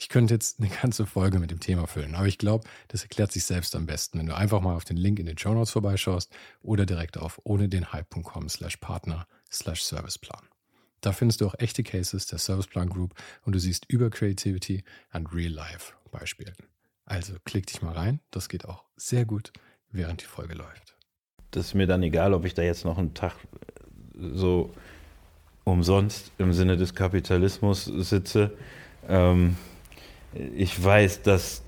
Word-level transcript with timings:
Ich 0.00 0.08
könnte 0.08 0.32
jetzt 0.32 0.60
eine 0.60 0.68
ganze 0.68 1.06
Folge 1.06 1.40
mit 1.40 1.50
dem 1.50 1.58
Thema 1.58 1.88
füllen, 1.88 2.14
aber 2.14 2.26
ich 2.26 2.38
glaube, 2.38 2.66
das 2.86 3.02
erklärt 3.02 3.32
sich 3.32 3.44
selbst 3.44 3.74
am 3.74 3.86
besten, 3.86 4.20
wenn 4.20 4.26
du 4.26 4.36
einfach 4.36 4.60
mal 4.60 4.76
auf 4.76 4.84
den 4.84 4.96
Link 4.96 5.18
in 5.18 5.26
den 5.26 5.36
Show 5.36 5.52
Notes 5.52 5.72
vorbeischaust 5.72 6.32
oder 6.62 6.86
direkt 6.86 7.18
auf 7.18 7.40
ohne 7.42 7.68
den 7.68 7.92
Hype.com 7.92 8.48
slash 8.48 8.76
Partner 8.76 9.26
slash 9.50 9.82
Serviceplan. 9.82 10.46
Da 11.00 11.12
findest 11.12 11.40
du 11.40 11.46
auch 11.46 11.56
echte 11.58 11.82
Cases 11.82 12.26
der 12.26 12.38
Serviceplan 12.38 12.88
Group 12.88 13.14
und 13.42 13.54
du 13.54 13.58
siehst 13.58 13.86
über 13.88 14.08
Creativity 14.08 14.84
and 15.10 15.32
Real 15.34 15.52
Life 15.52 15.94
Beispielen. 16.12 16.54
Also 17.04 17.34
klick 17.44 17.66
dich 17.66 17.82
mal 17.82 17.92
rein, 17.92 18.20
das 18.30 18.48
geht 18.48 18.66
auch 18.66 18.84
sehr 18.96 19.24
gut, 19.24 19.52
während 19.90 20.22
die 20.22 20.26
Folge 20.26 20.54
läuft. 20.54 20.94
Das 21.50 21.66
ist 21.66 21.74
mir 21.74 21.88
dann 21.88 22.04
egal, 22.04 22.34
ob 22.34 22.44
ich 22.44 22.54
da 22.54 22.62
jetzt 22.62 22.84
noch 22.84 22.98
einen 22.98 23.14
Tag 23.14 23.34
so 24.14 24.72
umsonst 25.64 26.30
im 26.38 26.52
Sinne 26.52 26.76
des 26.76 26.94
Kapitalismus 26.94 27.84
sitze. 27.84 28.56
Ähm, 29.08 29.56
ich 30.56 30.82
weiß, 30.82 31.22
dass, 31.22 31.62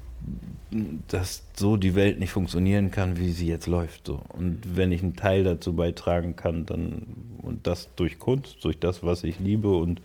dass 1.09 1.43
so 1.57 1.77
die 1.77 1.95
Welt 1.95 2.19
nicht 2.19 2.31
funktionieren 2.31 2.91
kann, 2.91 3.19
wie 3.19 3.31
sie 3.31 3.47
jetzt 3.47 3.67
läuft. 3.67 4.07
So. 4.07 4.21
Und 4.29 4.77
wenn 4.77 4.93
ich 4.93 5.03
einen 5.03 5.17
Teil 5.17 5.45
dazu 5.45 5.75
beitragen 5.75 6.37
kann, 6.37 6.67
dann 6.67 7.03
und 7.43 7.67
das 7.67 7.89
durch 7.97 8.19
Kunst, 8.19 8.65
durch 8.65 8.79
das, 8.79 9.03
was 9.03 9.25
ich 9.25 9.39
liebe 9.39 9.75
und 9.75 10.01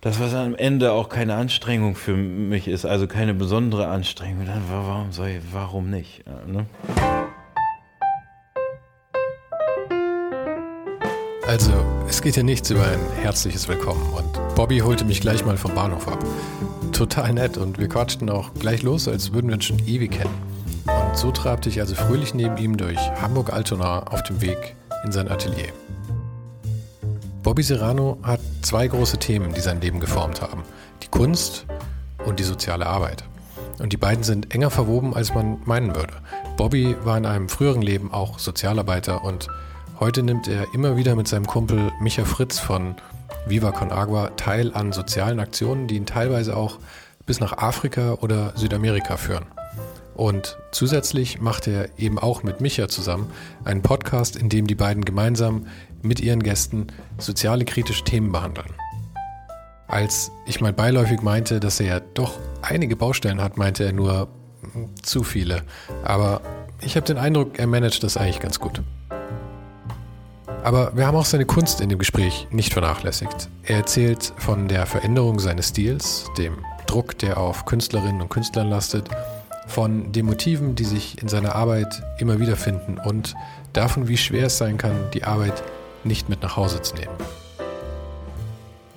das, 0.00 0.20
was 0.20 0.34
am 0.34 0.54
Ende 0.54 0.92
auch 0.92 1.08
keine 1.08 1.34
Anstrengung 1.34 1.94
für 1.94 2.14
mich 2.14 2.68
ist, 2.68 2.84
also 2.84 3.06
keine 3.06 3.32
besondere 3.32 3.88
Anstrengung, 3.88 4.44
dann 4.44 4.62
warum 4.68 5.12
soll 5.12 5.28
ich, 5.28 5.40
warum 5.52 5.88
nicht? 5.88 6.24
Ja, 6.26 6.44
ne? 6.46 6.66
Also, 11.46 11.72
es 12.08 12.22
geht 12.22 12.34
hier 12.34 12.44
nichts 12.44 12.70
über 12.70 12.84
ein 12.86 13.00
herzliches 13.20 13.68
Willkommen 13.68 14.02
und 14.14 14.54
Bobby 14.54 14.78
holte 14.78 15.04
mich 15.04 15.20
gleich 15.20 15.44
mal 15.44 15.58
vom 15.58 15.74
Bahnhof 15.74 16.08
ab 16.08 16.24
total 16.94 17.32
nett 17.32 17.58
und 17.58 17.78
wir 17.78 17.88
quatschten 17.88 18.30
auch 18.30 18.54
gleich 18.54 18.82
los, 18.82 19.08
als 19.08 19.32
würden 19.32 19.48
wir 19.48 19.56
uns 19.56 19.64
schon 19.64 19.80
ewig 19.80 20.12
kennen. 20.12 20.34
Und 20.86 21.16
so 21.16 21.32
trabte 21.32 21.68
ich 21.68 21.80
also 21.80 21.94
fröhlich 21.94 22.34
neben 22.34 22.56
ihm 22.56 22.76
durch 22.76 22.98
Hamburg-Altona 23.20 24.04
auf 24.04 24.22
dem 24.22 24.40
Weg 24.40 24.76
in 25.04 25.10
sein 25.12 25.28
Atelier. 25.28 25.72
Bobby 27.42 27.62
Serrano 27.62 28.18
hat 28.22 28.40
zwei 28.62 28.86
große 28.86 29.18
Themen, 29.18 29.52
die 29.52 29.60
sein 29.60 29.80
Leben 29.80 30.00
geformt 30.00 30.40
haben. 30.40 30.62
Die 31.02 31.08
Kunst 31.08 31.66
und 32.24 32.38
die 32.38 32.44
soziale 32.44 32.86
Arbeit. 32.86 33.24
Und 33.80 33.92
die 33.92 33.98
beiden 33.98 34.22
sind 34.22 34.54
enger 34.54 34.70
verwoben, 34.70 35.14
als 35.14 35.34
man 35.34 35.58
meinen 35.64 35.94
würde. 35.96 36.14
Bobby 36.56 36.96
war 37.02 37.18
in 37.18 37.26
einem 37.26 37.48
früheren 37.48 37.82
Leben 37.82 38.12
auch 38.12 38.38
Sozialarbeiter 38.38 39.24
und 39.24 39.48
heute 40.00 40.22
nimmt 40.22 40.48
er 40.48 40.72
immer 40.74 40.96
wieder 40.96 41.16
mit 41.16 41.28
seinem 41.28 41.46
Kumpel 41.46 41.92
Micha 42.00 42.24
Fritz 42.24 42.58
von 42.58 42.96
Viva 43.46 43.72
Con 43.72 43.92
Agua 43.92 44.30
teil 44.36 44.72
an 44.74 44.92
sozialen 44.92 45.40
Aktionen, 45.40 45.86
die 45.86 45.96
ihn 45.96 46.06
teilweise 46.06 46.56
auch 46.56 46.78
bis 47.26 47.40
nach 47.40 47.58
Afrika 47.58 48.14
oder 48.14 48.52
Südamerika 48.56 49.16
führen. 49.16 49.46
Und 50.14 50.56
zusätzlich 50.70 51.40
macht 51.40 51.66
er 51.66 51.98
eben 51.98 52.18
auch 52.18 52.42
mit 52.42 52.60
Micha 52.60 52.88
zusammen 52.88 53.30
einen 53.64 53.82
Podcast, 53.82 54.36
in 54.36 54.48
dem 54.48 54.66
die 54.66 54.74
beiden 54.74 55.04
gemeinsam 55.04 55.66
mit 56.02 56.20
ihren 56.20 56.42
Gästen 56.42 56.86
soziale 57.18 57.64
kritische 57.64 58.04
Themen 58.04 58.30
behandeln. 58.30 58.70
Als 59.88 60.30
ich 60.46 60.60
mal 60.60 60.72
beiläufig 60.72 61.22
meinte, 61.22 61.60
dass 61.60 61.80
er 61.80 61.86
ja 61.86 62.00
doch 62.00 62.38
einige 62.62 62.96
Baustellen 62.96 63.42
hat, 63.42 63.56
meinte 63.56 63.84
er 63.84 63.92
nur 63.92 64.28
hm, 64.72 64.90
zu 65.02 65.22
viele. 65.22 65.62
Aber 66.04 66.40
ich 66.80 66.96
habe 66.96 67.06
den 67.06 67.18
Eindruck, 67.18 67.58
er 67.58 67.66
managt 67.66 68.02
das 68.02 68.16
eigentlich 68.16 68.40
ganz 68.40 68.60
gut. 68.60 68.82
Aber 70.64 70.96
wir 70.96 71.06
haben 71.06 71.16
auch 71.16 71.26
seine 71.26 71.44
Kunst 71.44 71.82
in 71.82 71.90
dem 71.90 71.98
Gespräch 71.98 72.48
nicht 72.50 72.72
vernachlässigt. 72.72 73.50
Er 73.64 73.76
erzählt 73.76 74.32
von 74.38 74.66
der 74.66 74.86
Veränderung 74.86 75.38
seines 75.38 75.68
Stils, 75.68 76.24
dem 76.38 76.56
Druck, 76.86 77.18
der 77.18 77.36
auf 77.36 77.66
Künstlerinnen 77.66 78.22
und 78.22 78.30
Künstlern 78.30 78.70
lastet, 78.70 79.10
von 79.66 80.10
den 80.12 80.24
Motiven, 80.24 80.74
die 80.74 80.84
sich 80.84 81.20
in 81.20 81.28
seiner 81.28 81.54
Arbeit 81.54 82.02
immer 82.18 82.40
wieder 82.40 82.56
finden 82.56 82.96
und 82.96 83.34
davon, 83.74 84.08
wie 84.08 84.16
schwer 84.16 84.46
es 84.46 84.56
sein 84.56 84.78
kann, 84.78 84.96
die 85.12 85.24
Arbeit 85.24 85.62
nicht 86.02 86.30
mit 86.30 86.40
nach 86.42 86.56
Hause 86.56 86.80
zu 86.80 86.94
nehmen. 86.94 87.14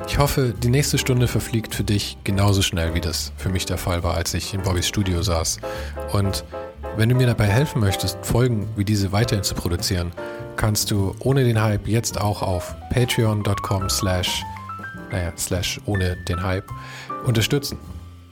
Ich 0.08 0.20
hoffe, 0.20 0.54
die 0.58 0.70
nächste 0.70 0.98
Stunde 0.98 1.28
verfliegt 1.28 1.76
für 1.76 1.84
dich 1.84 2.18
genauso 2.24 2.62
schnell, 2.62 2.94
wie 2.94 3.02
das 3.02 3.34
für 3.36 3.50
mich 3.50 3.66
der 3.66 3.78
Fall 3.78 4.04
war, 4.04 4.16
als 4.16 4.34
ich 4.34 4.54
in 4.54 4.62
Bobbys 4.62 4.88
Studio 4.88 5.22
saß. 5.22 5.58
Und 6.14 6.46
wenn 6.96 7.10
du 7.10 7.16
mir 7.16 7.28
dabei 7.28 7.48
helfen 7.48 7.82
möchtest, 7.82 8.18
Folgen 8.26 8.70
wie 8.78 8.86
diese 8.86 9.12
weiterhin 9.12 9.44
zu 9.44 9.54
produzieren, 9.54 10.14
kannst 10.58 10.92
du 10.92 11.16
ohne 11.20 11.44
den 11.44 11.62
Hype 11.62 11.88
jetzt 11.88 12.20
auch 12.20 12.42
auf 12.42 12.76
patreon.com 12.90 13.90
slash, 13.90 14.44
naja, 15.12 15.32
slash 15.38 15.80
ohne 15.86 16.18
den 16.28 16.44
Hype 16.44 16.70
unterstützen. 17.26 17.78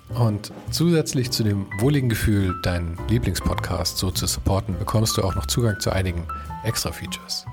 Und 0.10 0.52
zusätzlich 0.72 1.32
zu 1.32 1.44
dem 1.44 1.68
wohligen 1.80 2.10
Gefühl, 2.10 2.60
deinen 2.62 2.98
Lieblingspodcast 3.08 3.98
so 3.98 4.12
zu 4.12 4.28
supporten, 4.28 4.78
bekommst 4.78 5.18
du 5.18 5.24
auch 5.24 5.36
noch 5.36 5.46
Zugang 5.46 5.80
zu 5.80 5.92
einigen 5.92 6.28
extra 6.64 6.92
Features. 6.92 7.46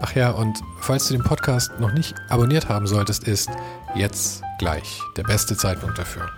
Ach 0.00 0.14
ja, 0.14 0.30
und 0.30 0.58
falls 0.80 1.08
du 1.08 1.14
den 1.14 1.24
Podcast 1.24 1.72
noch 1.80 1.92
nicht 1.92 2.14
abonniert 2.28 2.68
haben 2.68 2.86
solltest, 2.86 3.26
ist 3.26 3.50
jetzt 3.94 4.42
gleich 4.58 5.00
der 5.16 5.24
beste 5.24 5.56
Zeitpunkt 5.56 5.98
dafür. 5.98 6.28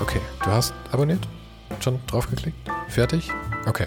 Okay, 0.00 0.20
du 0.44 0.50
hast 0.50 0.74
abonniert? 0.92 1.26
Schon 1.80 2.00
draufgeklickt? 2.06 2.58
Fertig? 2.88 3.30
Okay. 3.66 3.86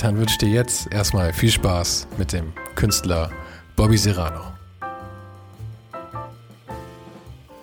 Dann 0.00 0.16
wünsche 0.16 0.32
ich 0.32 0.38
dir 0.38 0.48
jetzt 0.48 0.90
erstmal 0.90 1.30
viel 1.34 1.50
Spaß 1.50 2.08
mit 2.16 2.32
dem 2.32 2.54
Künstler 2.74 3.30
Bobby 3.76 3.98
Serrano. 3.98 4.40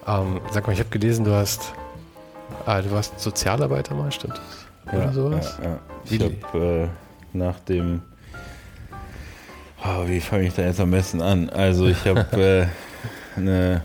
Ähm, 0.05 0.39
sag 0.51 0.67
mal, 0.67 0.73
ich 0.73 0.79
habe 0.79 0.89
gelesen, 0.89 1.25
du 1.25 1.33
hast, 1.33 1.73
ah, 2.67 2.79
du 2.79 2.91
warst 2.91 3.19
Sozialarbeiter 3.19 3.95
mal, 3.95 4.11
stimmt 4.11 4.35
das? 4.37 4.93
Oder 4.93 5.05
ja, 5.05 5.13
sowas? 5.13 5.57
Ja, 5.63 5.69
ja. 5.69 5.79
Ich 6.05 6.21
habe 6.53 6.91
äh, 7.33 7.37
nach 7.37 7.59
dem, 7.61 8.03
oh, 9.83 10.07
wie 10.07 10.19
fange 10.19 10.45
ich 10.45 10.53
da 10.53 10.61
jetzt 10.61 10.79
am 10.79 10.91
besten 10.91 11.21
an? 11.21 11.49
Also 11.49 11.87
ich 11.87 12.05
habe 12.05 12.69
äh, 13.35 13.39
eine 13.39 13.81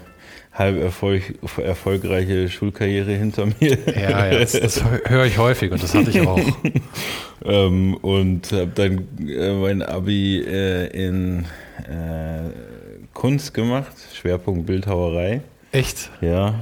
halb 0.53 0.81
Erfolg, 0.81 1.35
erfolgreiche 1.57 2.49
Schulkarriere 2.49 3.13
hinter 3.13 3.47
mir. 3.47 3.79
Ja, 3.87 4.27
ja 4.27 4.39
das, 4.39 4.53
das 4.53 4.83
höre 5.07 5.25
ich 5.25 5.39
häufig 5.39 5.73
und 5.73 5.83
das 5.83 5.95
hatte 5.95 6.11
ich 6.11 6.27
auch. 6.27 6.41
ähm, 7.45 7.95
und 7.97 8.53
habe 8.53 8.73
dann 8.75 9.09
äh, 9.27 9.53
mein 9.55 9.83
Abi 9.83 10.41
äh, 10.41 10.87
in 10.89 11.47
äh, 11.89 12.51
Kunst 13.15 13.54
gemacht, 13.54 13.93
Schwerpunkt 14.15 14.66
Bildhauerei. 14.66 15.41
Echt? 15.72 16.10
Ja. 16.21 16.55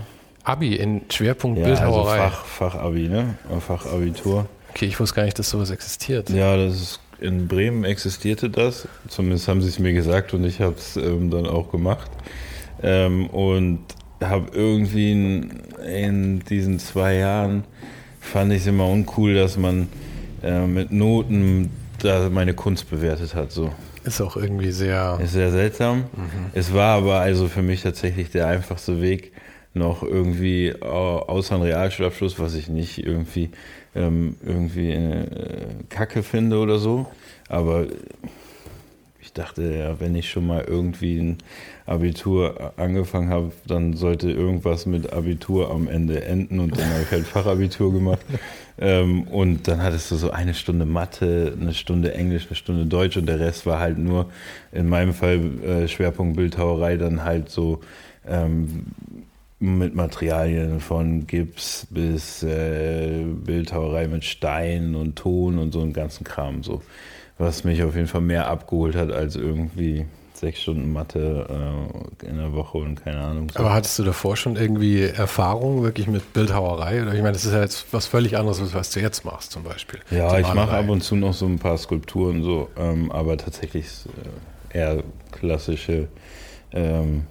Abi 0.45 0.77
in 0.77 1.03
Schwerpunkt 1.11 1.59
ja, 1.59 1.67
also 1.67 1.83
Bildhauerei. 1.83 2.21
Also 2.21 2.37
Fach, 2.37 2.45
Fachabi, 2.45 3.09
ne? 3.09 3.35
Fachabitur. 3.67 4.47
Okay, 4.71 4.87
ich 4.87 5.01
wusste 5.01 5.17
gar 5.17 5.25
nicht, 5.25 5.39
dass 5.39 5.51
sowas 5.51 5.71
existiert. 5.71 6.31
Ja, 6.31 6.57
das 6.57 6.75
ist 6.75 7.01
in 7.21 7.49
Bremen 7.49 7.85
existierte 7.85 8.49
das. 8.49 8.89
Zumindest 9.09 9.49
haben 9.49 9.61
sie 9.61 9.69
es 9.69 9.79
mir 9.79 9.93
gesagt 9.93 10.33
und 10.33 10.45
ich 10.45 10.61
habe 10.61 10.77
es 10.77 10.97
ähm, 10.97 11.31
dann 11.31 11.47
auch 11.47 11.71
gemacht. 11.71 12.11
Ähm, 12.83 13.27
und 13.29 13.81
habe 14.23 14.51
irgendwie 14.53 15.13
in, 15.13 15.51
in, 15.85 16.41
diesen 16.41 16.79
zwei 16.79 17.17
Jahren 17.17 17.65
fand 18.21 18.53
ich 18.53 18.61
es 18.63 18.67
immer 18.67 18.87
uncool, 18.87 19.35
dass 19.35 19.57
man 19.57 19.89
äh, 20.43 20.67
mit 20.67 20.93
Noten 20.93 21.71
da 21.99 22.29
meine 22.31 22.55
Kunst 22.55 22.91
bewertet 22.91 23.35
hat. 23.35 23.53
So. 23.53 23.71
Ist 24.05 24.21
auch 24.21 24.37
irgendwie 24.37 24.73
sehr. 24.73 25.19
Ist 25.23 25.33
sehr 25.33 25.51
seltsam. 25.51 25.99
Mhm. 25.99 26.51
Es 26.53 26.73
war 26.73 26.97
aber 26.97 27.21
also 27.21 27.49
für 27.49 27.63
mich 27.63 27.83
tatsächlich 27.83 28.31
der 28.31 28.47
einfachste 28.47 29.01
Weg, 29.01 29.33
noch 29.75 30.03
irgendwie 30.03 30.75
außer 30.83 31.55
einem 31.55 31.65
Realschulabschluss, 31.65 32.39
was 32.39 32.55
ich 32.55 32.69
nicht 32.69 32.99
irgendwie, 33.07 33.51
ähm, 33.95 34.37
irgendwie 34.45 34.91
äh, 34.91 35.27
kacke 35.89 36.23
finde 36.23 36.59
oder 36.59 36.79
so. 36.79 37.07
Aber 37.49 37.87
ich 39.31 39.35
dachte, 39.35 39.63
ja, 39.63 40.01
wenn 40.01 40.17
ich 40.17 40.29
schon 40.29 40.45
mal 40.45 40.65
irgendwie 40.67 41.21
ein 41.21 41.39
Abitur 41.87 42.73
angefangen 42.77 43.31
habe, 43.31 43.53
dann 43.65 43.95
sollte 43.95 44.29
irgendwas 44.29 44.87
mit 44.87 45.13
Abitur 45.13 45.71
am 45.71 45.87
Ende 45.87 46.25
enden 46.25 46.59
und 46.59 46.77
dann 46.77 46.91
habe 46.91 47.03
ich 47.03 47.11
halt 47.13 47.27
Fachabitur 47.29 47.93
gemacht. 47.93 48.19
ähm, 48.81 49.23
und 49.29 49.69
dann 49.69 49.85
hattest 49.85 50.11
du 50.11 50.17
so 50.17 50.33
eine 50.33 50.53
Stunde 50.53 50.85
Mathe, 50.85 51.57
eine 51.61 51.75
Stunde 51.75 52.13
Englisch, 52.13 52.47
eine 52.49 52.57
Stunde 52.57 52.87
Deutsch 52.87 53.17
und 53.17 53.27
der 53.27 53.39
Rest 53.39 53.67
war 53.67 53.79
halt 53.79 53.99
nur, 53.99 54.27
in 54.73 54.89
meinem 54.89 55.15
Fall 55.15 55.39
äh, 55.63 55.87
Schwerpunkt 55.87 56.35
Bildhauerei, 56.35 56.97
dann 56.97 57.23
halt 57.23 57.51
so 57.51 57.83
ähm, 58.27 58.87
mit 59.61 59.95
Materialien 59.95 60.81
von 60.81 61.29
Gips 61.29 61.87
bis 61.89 62.43
äh, 62.43 63.23
Bildhauerei 63.23 64.09
mit 64.09 64.25
Stein 64.25 64.97
und 64.97 65.15
Ton 65.15 65.57
und 65.59 65.73
so 65.73 65.83
einen 65.83 65.93
ganzen 65.93 66.25
Kram 66.25 66.65
so 66.65 66.83
was 67.41 67.65
mich 67.65 67.83
auf 67.83 67.95
jeden 67.97 68.07
Fall 68.07 68.21
mehr 68.21 68.49
abgeholt 68.49 68.95
hat 68.95 69.11
als 69.11 69.35
irgendwie 69.35 70.07
sechs 70.35 70.63
Stunden 70.63 70.93
Mathe 70.93 71.47
äh, 72.23 72.27
in 72.27 72.37
der 72.37 72.53
Woche 72.53 72.79
und 72.79 73.03
keine 73.03 73.21
Ahnung. 73.21 73.51
So. 73.51 73.59
Aber 73.59 73.75
hattest 73.75 73.99
du 73.99 74.05
davor 74.05 74.37
schon 74.37 74.57
irgendwie 74.57 75.03
Erfahrung 75.03 75.83
wirklich 75.83 76.07
mit 76.07 76.33
Bildhauerei? 76.33 77.03
Oder 77.03 77.15
ich 77.15 77.21
meine, 77.21 77.33
das 77.33 77.45
ist 77.45 77.53
ja 77.53 77.61
jetzt 77.61 77.93
was 77.93 78.07
völlig 78.07 78.37
anderes, 78.37 78.61
als 78.61 78.75
was 78.75 78.91
du 78.91 79.01
jetzt 79.01 79.25
machst 79.25 79.53
zum 79.53 79.65
Beispiel. 79.65 80.01
Ja, 80.11 80.39
ich 80.39 80.53
mache 80.55 80.73
ab 80.77 80.89
und 80.89 81.03
zu 81.03 81.17
noch 81.17 81.35
so 81.35 81.47
ein 81.47 81.59
paar 81.59 81.77
Skulpturen 81.77 82.43
so, 82.43 82.69
ähm, 82.77 83.11
aber 83.11 83.37
tatsächlich 83.37 83.87
äh, 84.73 84.79
eher 84.79 85.03
klassische 85.33 86.09
ähm, 86.73 87.27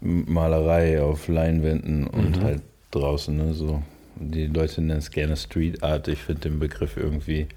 Malerei 0.00 1.02
auf 1.02 1.28
Leinwänden 1.28 2.06
und 2.06 2.38
mhm. 2.38 2.44
halt 2.44 2.62
draußen, 2.90 3.36
ne, 3.36 3.54
so. 3.54 3.82
Die 4.16 4.46
Leute 4.46 4.82
nennen 4.82 4.98
es 4.98 5.10
gerne 5.10 5.36
Street 5.36 5.82
Art. 5.82 6.06
Ich 6.06 6.20
finde 6.20 6.42
den 6.42 6.58
Begriff 6.58 6.96
irgendwie 6.96 7.48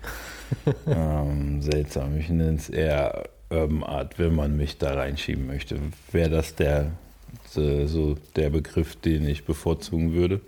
ähm, 0.87 1.61
seltsam. 1.61 2.17
Ich 2.17 2.29
nenne 2.29 2.57
es 2.57 2.69
eher 2.69 3.29
Urban 3.49 3.83
Art, 3.83 4.19
wenn 4.19 4.35
man 4.35 4.57
mich 4.57 4.77
da 4.77 4.93
reinschieben 4.93 5.47
möchte. 5.47 5.77
Wäre 6.11 6.29
das 6.29 6.55
der, 6.55 6.91
so 7.53 8.15
der 8.35 8.49
Begriff, 8.49 8.95
den 8.95 9.27
ich 9.27 9.45
bevorzugen 9.45 10.13
würde. 10.13 10.41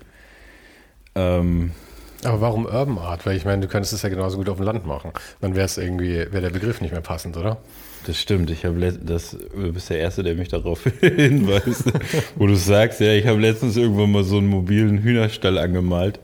Ähm, 1.15 1.71
aber 2.23 2.41
warum 2.41 2.65
Urban 2.65 2.97
Art? 2.97 3.25
Weil 3.25 3.37
ich 3.37 3.45
meine, 3.45 3.61
du 3.61 3.67
könntest 3.67 3.93
es 3.93 4.01
ja 4.01 4.09
genauso 4.09 4.37
gut 4.37 4.49
auf 4.49 4.57
dem 4.57 4.65
Land 4.65 4.85
machen. 4.85 5.11
Dann 5.39 5.55
wäre 5.55 5.65
es 5.65 5.77
irgendwie, 5.77 6.15
wäre 6.15 6.41
der 6.41 6.49
Begriff 6.49 6.81
nicht 6.81 6.91
mehr 6.91 7.01
passend, 7.01 7.37
oder? 7.37 7.57
Das 8.05 8.19
stimmt. 8.19 8.49
Ich 8.49 8.65
habe 8.65 8.91
das, 9.01 9.31
du 9.31 9.73
bist 9.73 9.89
der 9.89 9.99
Erste, 9.99 10.23
der 10.23 10.35
mich 10.35 10.47
darauf 10.47 10.83
hinweist, 11.01 11.91
wo 12.35 12.47
du 12.47 12.55
sagst, 12.55 12.99
ja, 13.01 13.13
ich 13.13 13.27
habe 13.27 13.39
letztens 13.39 13.77
irgendwann 13.77 14.11
mal 14.11 14.23
so 14.23 14.37
einen 14.37 14.47
mobilen 14.47 14.99
Hühnerstall 14.99 15.57
angemalt. 15.57 16.19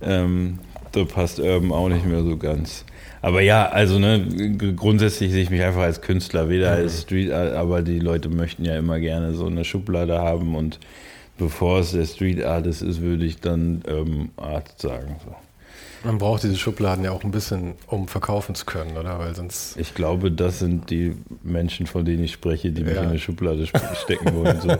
Ähm, 0.00 0.58
da 0.92 1.04
passt 1.04 1.38
Urban 1.38 1.72
auch 1.72 1.88
nicht 1.88 2.06
mehr 2.06 2.22
so 2.22 2.36
ganz. 2.36 2.84
Aber 3.20 3.40
ja, 3.40 3.68
also 3.68 3.98
ne, 3.98 4.56
grundsätzlich 4.76 5.32
sehe 5.32 5.42
ich 5.42 5.50
mich 5.50 5.62
einfach 5.62 5.82
als 5.82 6.00
Künstler, 6.00 6.48
weder 6.48 6.72
mhm. 6.72 6.82
als 6.82 7.02
Street 7.02 7.32
Art, 7.32 7.52
aber 7.52 7.82
die 7.82 7.98
Leute 7.98 8.28
möchten 8.28 8.64
ja 8.64 8.76
immer 8.76 9.00
gerne 9.00 9.34
so 9.34 9.46
eine 9.46 9.64
Schublade 9.64 10.18
haben 10.18 10.54
und 10.54 10.78
bevor 11.36 11.80
es 11.80 11.92
der 11.92 12.06
Street 12.06 12.44
Artist 12.44 12.82
ist, 12.82 13.00
würde 13.00 13.24
ich 13.24 13.40
dann 13.40 13.82
ähm, 13.86 14.30
Art 14.36 14.80
sagen. 14.80 15.16
So. 15.24 15.34
Man 16.04 16.18
braucht 16.18 16.44
diese 16.44 16.56
Schubladen 16.56 17.04
ja 17.04 17.10
auch 17.10 17.24
ein 17.24 17.32
bisschen, 17.32 17.74
um 17.88 18.06
verkaufen 18.06 18.54
zu 18.54 18.64
können, 18.66 18.96
oder? 18.96 19.18
Weil 19.18 19.34
sonst. 19.34 19.76
Ich 19.76 19.94
glaube, 19.94 20.30
das 20.30 20.60
sind 20.60 20.90
die 20.90 21.16
Menschen, 21.42 21.86
von 21.86 22.04
denen 22.04 22.22
ich 22.22 22.32
spreche, 22.32 22.70
die 22.70 22.84
mich 22.84 22.94
ja. 22.94 23.02
in 23.02 23.08
eine 23.08 23.18
Schublade 23.18 23.66
stecken 23.66 24.34
wollen. 24.34 24.60
So. 24.60 24.68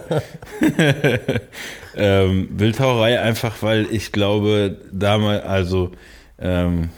ähm, 1.97 2.57
Bildhauerei 2.57 3.21
einfach, 3.21 3.63
weil 3.63 3.89
ich 3.91 4.13
glaube, 4.13 4.77
damals, 4.93 5.45
also 5.45 5.91
ähm, 6.39 6.91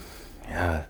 ja, 0.52 0.84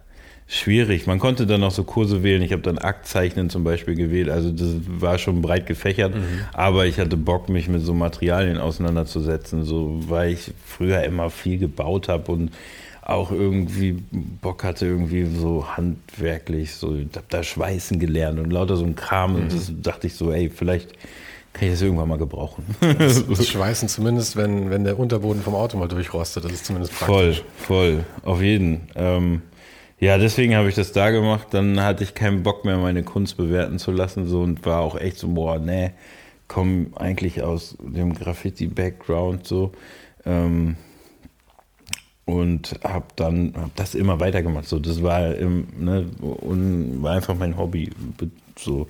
schwierig. 0.50 1.06
Man 1.06 1.20
konnte 1.20 1.46
dann 1.46 1.60
noch 1.60 1.70
so 1.70 1.84
Kurse 1.84 2.22
wählen. 2.22 2.42
Ich 2.42 2.52
habe 2.52 2.62
dann 2.62 2.76
Aktzeichnen 2.76 3.50
zum 3.50 3.62
Beispiel 3.62 3.94
gewählt. 3.94 4.28
Also 4.28 4.50
das 4.50 4.68
war 4.86 5.18
schon 5.18 5.40
breit 5.40 5.66
gefächert. 5.66 6.14
Mhm. 6.14 6.40
Aber 6.52 6.86
ich 6.86 6.98
hatte 6.98 7.16
Bock, 7.16 7.48
mich 7.48 7.68
mit 7.68 7.82
so 7.82 7.94
Materialien 7.94 8.58
auseinanderzusetzen. 8.58 9.64
So, 9.64 10.00
weil 10.08 10.32
ich 10.32 10.52
früher 10.66 11.04
immer 11.04 11.30
viel 11.30 11.58
gebaut 11.58 12.08
habe 12.08 12.32
und 12.32 12.50
auch 13.02 13.30
irgendwie 13.30 14.02
Bock 14.12 14.64
hatte, 14.64 14.86
irgendwie 14.86 15.24
so 15.24 15.66
handwerklich, 15.76 16.74
so, 16.74 16.94
ich 16.94 17.08
habe 17.16 17.26
da 17.28 17.42
Schweißen 17.42 17.98
gelernt 17.98 18.38
und 18.38 18.50
lauter 18.50 18.76
so 18.76 18.84
ein 18.84 18.94
Kram. 18.96 19.34
Mhm. 19.34 19.42
Und 19.42 19.52
das 19.52 19.72
dachte 19.82 20.08
ich 20.08 20.14
so, 20.14 20.32
ey, 20.32 20.50
vielleicht 20.50 20.92
kann 21.52 21.68
ich 21.68 21.74
das 21.74 21.82
irgendwann 21.82 22.08
mal 22.08 22.18
gebrauchen. 22.18 22.64
Das, 22.80 23.26
das 23.28 23.48
Schweißen 23.48 23.88
zumindest, 23.88 24.36
wenn, 24.36 24.70
wenn 24.70 24.84
der 24.84 24.98
Unterboden 24.98 25.42
vom 25.42 25.54
Auto 25.54 25.78
mal 25.78 25.88
durchrostet, 25.88 26.44
das 26.44 26.52
ist 26.52 26.66
zumindest 26.66 26.94
praktisch. 26.94 27.42
Voll, 27.56 27.94
voll, 27.94 28.04
auf 28.22 28.42
jeden. 28.42 28.82
Ähm, 28.94 29.42
ja, 30.00 30.16
deswegen 30.16 30.56
habe 30.56 30.70
ich 30.70 30.74
das 30.74 30.92
da 30.92 31.10
gemacht. 31.10 31.48
Dann 31.50 31.78
hatte 31.82 32.04
ich 32.04 32.14
keinen 32.14 32.42
Bock 32.42 32.64
mehr, 32.64 32.78
meine 32.78 33.02
Kunst 33.02 33.36
bewerten 33.36 33.78
zu 33.78 33.92
lassen. 33.92 34.26
So 34.26 34.40
und 34.40 34.64
war 34.64 34.80
auch 34.80 34.98
echt 34.98 35.18
so, 35.18 35.28
boah, 35.28 35.58
nee, 35.58 35.90
komme 36.48 36.86
eigentlich 36.96 37.42
aus 37.42 37.76
dem 37.80 38.14
Graffiti-Background 38.14 39.46
so. 39.46 39.72
Ähm, 40.24 40.76
und 42.24 42.80
habe 42.82 43.06
dann 43.16 43.52
hab 43.56 43.76
das 43.76 43.94
immer 43.94 44.20
weitergemacht. 44.20 44.66
So, 44.66 44.78
das 44.78 45.02
war, 45.02 45.34
im, 45.34 45.66
ne, 45.78 46.06
und 46.20 47.02
war 47.02 47.16
einfach 47.16 47.34
mein 47.34 47.58
Hobby. 47.58 47.90
So. 48.56 48.86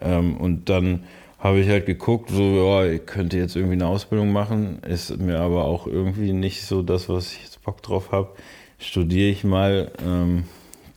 Ähm, 0.00 0.38
und 0.38 0.70
dann 0.70 1.04
habe 1.38 1.60
ich 1.60 1.68
halt 1.68 1.84
geguckt, 1.84 2.30
so, 2.30 2.42
ja, 2.42 2.86
ich 2.86 3.04
könnte 3.04 3.36
jetzt 3.36 3.54
irgendwie 3.54 3.74
eine 3.74 3.86
Ausbildung 3.86 4.32
machen, 4.32 4.78
ist 4.88 5.18
mir 5.18 5.40
aber 5.40 5.64
auch 5.64 5.86
irgendwie 5.86 6.32
nicht 6.32 6.62
so 6.62 6.82
das, 6.82 7.10
was 7.10 7.32
ich 7.32 7.42
jetzt 7.42 7.62
Bock 7.62 7.82
drauf 7.82 8.12
habe 8.12 8.30
studiere 8.78 9.30
ich 9.30 9.44
mal. 9.44 9.90
Ähm, 10.04 10.44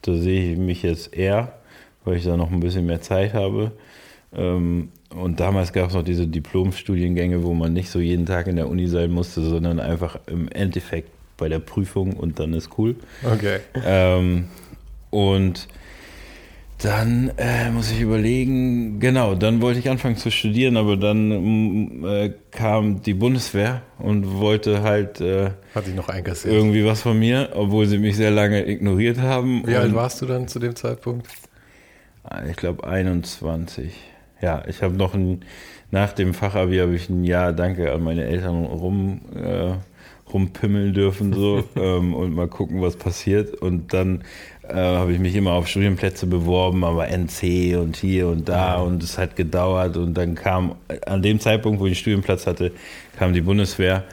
da 0.01 0.15
sehe 0.15 0.53
ich 0.53 0.57
mich 0.57 0.83
jetzt 0.83 1.13
eher, 1.13 1.53
weil 2.03 2.17
ich 2.17 2.23
da 2.23 2.37
noch 2.37 2.51
ein 2.51 2.59
bisschen 2.59 2.85
mehr 2.85 3.01
Zeit 3.01 3.33
habe. 3.33 3.71
Ähm, 4.33 4.89
und 5.09 5.39
damals 5.39 5.73
gab 5.73 5.89
es 5.89 5.93
noch 5.93 6.03
diese 6.03 6.27
Diplomstudiengänge, 6.27 7.43
wo 7.43 7.53
man 7.53 7.73
nicht 7.73 7.89
so 7.89 7.99
jeden 7.99 8.25
Tag 8.25 8.47
in 8.47 8.55
der 8.55 8.69
Uni 8.69 8.87
sein 8.87 9.11
musste, 9.11 9.41
sondern 9.41 9.79
einfach 9.79 10.17
im 10.27 10.47
Endeffekt 10.49 11.09
bei 11.37 11.49
der 11.49 11.59
Prüfung 11.59 12.13
und 12.13 12.39
dann 12.39 12.53
ist 12.53 12.69
cool. 12.77 12.95
Okay. 13.25 13.59
Ähm, 13.85 14.45
und 15.09 15.67
dann 16.81 17.31
äh, 17.37 17.69
muss 17.69 17.91
ich 17.91 18.01
überlegen, 18.01 18.99
genau, 18.99 19.35
dann 19.35 19.61
wollte 19.61 19.79
ich 19.79 19.89
anfangen 19.89 20.17
zu 20.17 20.31
studieren, 20.31 20.77
aber 20.77 20.97
dann 20.97 21.29
mm, 21.29 22.05
äh, 22.05 22.33
kam 22.51 23.01
die 23.01 23.13
Bundeswehr 23.13 23.81
und 23.99 24.39
wollte 24.39 24.81
halt 24.81 25.21
äh, 25.21 25.51
Hat 25.75 25.87
ich 25.87 25.95
noch 25.95 26.09
einkassiert. 26.09 26.53
irgendwie 26.53 26.83
was 26.85 27.01
von 27.01 27.17
mir, 27.19 27.49
obwohl 27.53 27.85
sie 27.85 27.99
mich 27.99 28.15
sehr 28.15 28.31
lange 28.31 28.67
ignoriert 28.67 29.19
haben. 29.19 29.65
Wie 29.65 29.75
alt 29.75 29.93
warst 29.93 30.21
du 30.21 30.25
dann 30.25 30.47
zu 30.47 30.59
dem 30.59 30.75
Zeitpunkt? 30.75 31.27
Ich 32.49 32.55
glaube 32.55 32.87
21. 32.87 33.93
Ja, 34.41 34.63
ich 34.67 34.81
habe 34.81 34.95
noch 34.95 35.13
ein, 35.13 35.45
nach 35.91 36.13
dem 36.13 36.33
Fachabi 36.33 36.77
habe 36.77 36.95
ich 36.95 37.09
ein 37.09 37.23
Jahr, 37.23 37.53
danke 37.53 37.91
an 37.91 38.03
meine 38.03 38.25
Eltern, 38.25 38.65
rum, 38.65 39.21
äh, 39.35 39.73
rumpimmeln 40.33 40.93
dürfen 40.93 41.33
so 41.33 41.63
ähm, 41.75 42.13
und 42.13 42.33
mal 42.33 42.47
gucken, 42.47 42.81
was 42.81 42.95
passiert. 42.95 43.53
Und 43.53 43.93
dann 43.93 44.23
äh, 44.71 44.75
habe 44.75 45.13
ich 45.13 45.19
mich 45.19 45.35
immer 45.35 45.53
auf 45.53 45.67
Studienplätze 45.67 46.27
beworben, 46.27 46.83
aber 46.83 47.07
NC 47.07 47.77
und 47.77 47.97
hier 47.97 48.27
und 48.27 48.47
da 48.47 48.75
und 48.75 49.03
es 49.03 49.17
hat 49.17 49.35
gedauert 49.35 49.97
und 49.97 50.13
dann 50.13 50.35
kam, 50.35 50.75
an 51.05 51.21
dem 51.21 51.39
Zeitpunkt, 51.39 51.79
wo 51.79 51.85
ich 51.85 51.91
einen 51.91 51.95
Studienplatz 51.95 52.47
hatte, 52.47 52.71
kam 53.17 53.33
die 53.33 53.41
Bundeswehr. 53.41 54.03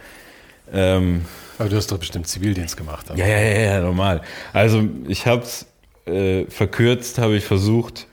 Ähm, 0.73 1.23
aber 1.59 1.69
du 1.69 1.77
hast 1.77 1.91
doch 1.91 1.99
bestimmt 1.99 2.27
Zivildienst 2.27 2.77
gemacht. 2.77 3.07
Ja, 3.17 3.27
ja, 3.27 3.39
ja, 3.39 3.61
ja, 3.61 3.81
normal. 3.81 4.23
Also 4.53 4.83
ich 5.09 5.27
habe 5.27 5.43
es 5.43 5.67
äh, 6.07 6.45
verkürzt, 6.47 7.19
habe 7.19 7.37
ich 7.37 7.45
versucht, 7.45 8.07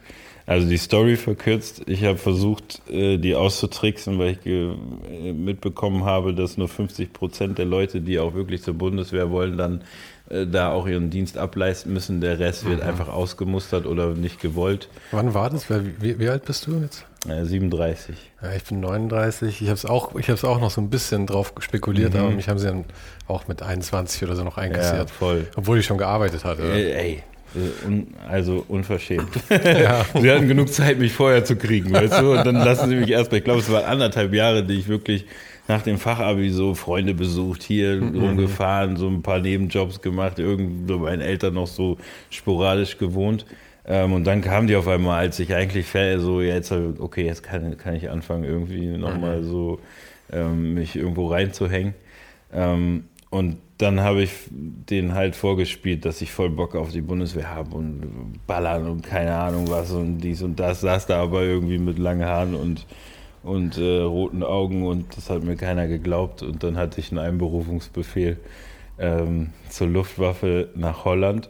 also 0.46 0.68
die 0.68 0.78
Story 0.78 1.16
verkürzt. 1.16 1.84
Ich 1.88 2.04
habe 2.04 2.18
versucht, 2.18 2.82
äh, 2.90 3.18
die 3.18 3.36
auszutricksen, 3.36 4.20
weil 4.20 4.38
ich 4.40 4.46
äh, 4.46 5.34
mitbekommen 5.34 6.06
habe, 6.06 6.34
dass 6.34 6.58
nur 6.58 6.68
50 6.68 7.14
Prozent 7.14 7.58
der 7.58 7.66
Leute, 7.66 8.02
die 8.02 8.20
auch 8.20 8.34
wirklich 8.36 8.62
zur 8.62 8.76
Bundeswehr 8.76 9.32
wollen, 9.32 9.58
dann 9.58 9.82
äh, 10.30 10.48
da 10.48 10.72
auch 10.72 10.88
ihren 10.88 11.10
Dienst 11.10 11.38
ableisten 11.38 11.94
müssen. 11.94 12.22
Der 12.22 12.40
Rest 12.40 12.66
wird 12.66 12.82
mhm. 12.82 12.90
einfach 12.90 13.10
ausgemustert 13.10 13.86
oder 13.86 14.14
nicht 14.14 14.42
gewollt. 14.42 14.90
Wann 15.12 15.34
war 15.34 15.50
das? 15.50 15.70
Wie, 15.70 16.20
wie 16.20 16.30
alt 16.30 16.46
bist 16.46 16.68
du 16.68 16.80
jetzt? 16.80 17.06
37. 17.26 18.16
Ja, 18.42 18.54
ich 18.54 18.64
bin 18.64 18.80
39. 18.80 19.62
Ich 19.62 19.68
habe 19.68 19.76
es 19.76 19.86
auch, 19.86 20.14
auch 20.14 20.60
noch 20.60 20.70
so 20.70 20.80
ein 20.80 20.90
bisschen 20.90 21.26
drauf 21.26 21.54
spekuliert, 21.60 22.14
mhm. 22.14 22.20
aber 22.20 22.30
mich 22.30 22.50
haben 22.50 22.60
sie 22.60 22.68
dann 22.68 22.86
auch 23.28 23.48
mit 23.48 23.64
21 23.64 24.24
oder 24.24 24.36
so 24.36 24.44
noch 24.44 24.58
einkassiert. 24.58 25.10
Ja, 25.10 25.16
voll. 25.16 25.48
Obwohl 25.56 25.80
ich 25.80 25.86
schon 25.86 25.98
gearbeitet 25.98 26.46
hatte. 26.46 26.64
Ey, 26.72 26.92
ey 26.92 27.24
Un, 27.86 28.08
also 28.28 28.66
unverschämt. 28.68 29.30
Ja. 29.50 30.06
sie 30.20 30.32
hatten 30.32 30.48
genug 30.48 30.74
Zeit, 30.74 31.00
mich 31.00 31.14
vorher 31.14 31.46
zu 31.46 31.56
kriegen, 31.56 31.94
weißt 31.94 32.20
du? 32.20 32.34
Und 32.34 32.46
dann 32.46 32.56
lassen 32.56 32.90
sie 32.90 32.96
mich 32.96 33.10
erstmal. 33.10 33.40
Ich 33.40 33.44
glaube, 33.46 33.62
es 33.62 33.72
waren 33.72 33.86
anderthalb 33.86 34.34
Jahre, 34.34 34.64
die 34.64 34.74
ich 34.74 34.88
wirklich 34.88 35.26
nach 35.68 35.82
dem 35.82 35.98
Fachabi 35.98 36.50
so 36.50 36.74
Freunde 36.76 37.14
besucht, 37.14 37.64
hier 37.64 38.02
mhm. 38.02 38.20
rumgefahren, 38.20 38.98
so 38.98 39.08
ein 39.08 39.22
paar 39.22 39.40
Nebenjobs 39.40 40.02
gemacht, 40.02 40.40
irgendwo 40.40 41.00
bei 41.00 41.12
meinen 41.12 41.22
Eltern 41.22 41.56
noch 41.56 41.68
so 41.68 41.98
sporadisch 42.30 42.98
gewohnt. 42.98 43.46
Ähm, 43.88 44.14
und 44.14 44.26
dann 44.26 44.42
kamen 44.42 44.68
die 44.68 44.76
auf 44.76 44.88
einmal, 44.88 45.20
als 45.20 45.40
ich 45.40 45.54
eigentlich 45.54 45.88
so, 46.18 46.42
ja, 46.42 46.56
jetzt, 46.56 46.72
okay, 46.72 47.26
jetzt 47.26 47.44
kann, 47.44 47.78
kann 47.78 47.96
ich 47.96 48.10
anfangen, 48.10 48.44
irgendwie 48.44 48.88
nochmal 48.98 49.42
mhm. 49.42 49.46
so 49.46 49.80
ähm, 50.32 50.74
mich 50.74 50.96
irgendwo 50.96 51.28
reinzuhängen. 51.28 51.94
Ähm, 52.54 53.06
und 53.30 53.58
dann 53.78 54.00
habe 54.00 54.24
ich 54.24 54.32
denen 54.52 55.14
halt 55.14 55.36
vorgespielt, 55.36 56.06
dass 56.06 56.22
ich 56.22 56.32
voll 56.32 56.50
Bock 56.50 56.76
auf 56.76 56.92
die 56.92 57.02
Bundeswehr 57.02 57.50
habe 57.50 57.76
und 57.76 58.40
ballern 58.48 58.88
und 58.88 59.04
keine 59.04 59.36
Ahnung 59.36 59.70
was 59.70 59.92
und 59.92 60.20
dies 60.20 60.42
und 60.42 60.60
das. 60.60 60.82
Saß 60.82 61.08
da 61.08 61.22
aber 61.22 61.44
irgendwie 61.44 61.78
mit 61.78 62.00
langen 62.00 62.24
Haaren 62.24 62.56
und, 62.56 62.86
und 63.46 63.78
äh, 63.78 64.02
roten 64.02 64.44
Augen 64.44 64.86
und 64.86 65.16
das 65.16 65.30
hat 65.30 65.44
mir 65.44 65.56
keiner 65.56 65.88
geglaubt. 65.88 66.44
Und 66.44 66.64
dann 66.64 66.78
hatte 66.78 67.00
ich 67.00 67.12
einen 67.12 67.20
Einberufungsbefehl 67.20 68.38
ähm, 69.00 69.52
zur 69.70 69.88
Luftwaffe 69.88 70.70
nach 70.76 71.06
Holland 71.06 71.50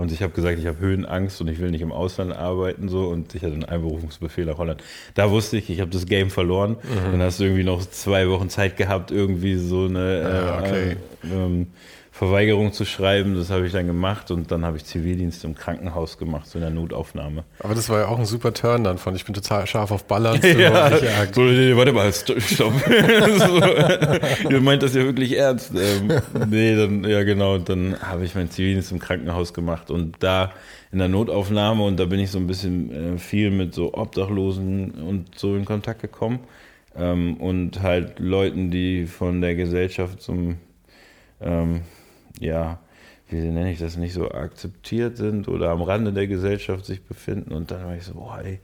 und 0.00 0.12
ich 0.12 0.22
habe 0.22 0.32
gesagt, 0.32 0.58
ich 0.58 0.66
habe 0.66 0.78
Höhenangst 0.78 1.40
und 1.42 1.48
ich 1.48 1.58
will 1.58 1.70
nicht 1.70 1.82
im 1.82 1.92
Ausland 1.92 2.32
arbeiten 2.32 2.88
so 2.88 3.08
und 3.08 3.34
ich 3.34 3.42
hatte 3.42 3.52
einen 3.52 3.64
Einberufungsbefehl 3.64 4.46
nach 4.46 4.56
Holland. 4.56 4.82
Da 5.14 5.30
wusste 5.30 5.58
ich, 5.58 5.68
ich 5.68 5.80
habe 5.80 5.90
das 5.90 6.06
Game 6.06 6.30
verloren. 6.30 6.76
Mhm. 6.82 7.12
Dann 7.12 7.22
hast 7.22 7.40
du 7.40 7.44
irgendwie 7.44 7.64
noch 7.64 7.84
zwei 7.84 8.28
Wochen 8.30 8.48
Zeit 8.48 8.76
gehabt, 8.76 9.10
irgendwie 9.10 9.56
so 9.56 9.84
eine 9.84 10.54
ah, 10.56 10.60
okay. 10.60 10.96
äh, 11.24 11.34
ähm, 11.34 11.66
Verweigerung 12.20 12.74
zu 12.74 12.84
schreiben. 12.84 13.34
Das 13.34 13.48
habe 13.48 13.66
ich 13.66 13.72
dann 13.72 13.86
gemacht 13.86 14.30
und 14.30 14.52
dann 14.52 14.66
habe 14.66 14.76
ich 14.76 14.84
Zivildienst 14.84 15.42
im 15.44 15.54
Krankenhaus 15.54 16.18
gemacht, 16.18 16.46
so 16.46 16.58
in 16.58 16.60
der 16.60 16.70
Notaufnahme. 16.70 17.44
Aber 17.60 17.74
das 17.74 17.88
war 17.88 18.00
ja 18.00 18.08
auch 18.08 18.18
ein 18.18 18.26
super 18.26 18.52
Turn 18.52 18.84
dann 18.84 18.98
von, 18.98 19.16
ich 19.16 19.24
bin 19.24 19.32
total 19.32 19.66
scharf 19.66 19.90
auf 19.90 20.04
Ballern. 20.04 20.38
ja, 20.42 20.90
so, 21.32 21.40
warte 21.40 21.94
mal, 21.94 22.12
stopp. 22.12 22.38
so, 22.50 22.70
ihr 24.50 24.60
meint 24.60 24.82
das 24.82 24.94
ja 24.94 25.04
wirklich 25.04 25.34
ernst. 25.34 25.72
Ähm, 25.74 26.12
nee, 26.50 26.76
dann, 26.76 27.04
ja 27.04 27.22
genau, 27.22 27.56
dann 27.56 27.96
habe 28.02 28.26
ich 28.26 28.34
meinen 28.34 28.50
Zivildienst 28.50 28.92
im 28.92 28.98
Krankenhaus 28.98 29.54
gemacht 29.54 29.90
und 29.90 30.16
da 30.18 30.52
in 30.92 30.98
der 30.98 31.08
Notaufnahme 31.08 31.82
und 31.82 31.98
da 31.98 32.04
bin 32.04 32.20
ich 32.20 32.30
so 32.30 32.38
ein 32.38 32.46
bisschen 32.46 33.14
äh, 33.14 33.18
viel 33.18 33.50
mit 33.50 33.72
so 33.72 33.94
Obdachlosen 33.94 34.90
und 34.90 35.38
so 35.38 35.56
in 35.56 35.64
Kontakt 35.64 36.02
gekommen. 36.02 36.40
Ähm, 36.94 37.38
und 37.38 37.80
halt 37.80 38.18
Leuten, 38.18 38.70
die 38.70 39.06
von 39.06 39.40
der 39.40 39.54
Gesellschaft 39.54 40.20
zum 40.20 40.58
ähm, 41.40 41.80
ja, 42.38 42.78
wie 43.28 43.36
nenne 43.36 43.72
ich 43.72 43.78
das, 43.78 43.96
nicht 43.96 44.12
so 44.12 44.30
akzeptiert 44.30 45.16
sind 45.16 45.48
oder 45.48 45.70
am 45.70 45.82
Rande 45.82 46.12
der 46.12 46.26
Gesellschaft 46.26 46.84
sich 46.84 47.02
befinden. 47.02 47.52
Und 47.52 47.70
dann 47.70 47.84
war 47.84 47.94
ich 47.94 48.04
so, 48.04 48.14
boah, 48.14 48.40
ey, 48.42 48.60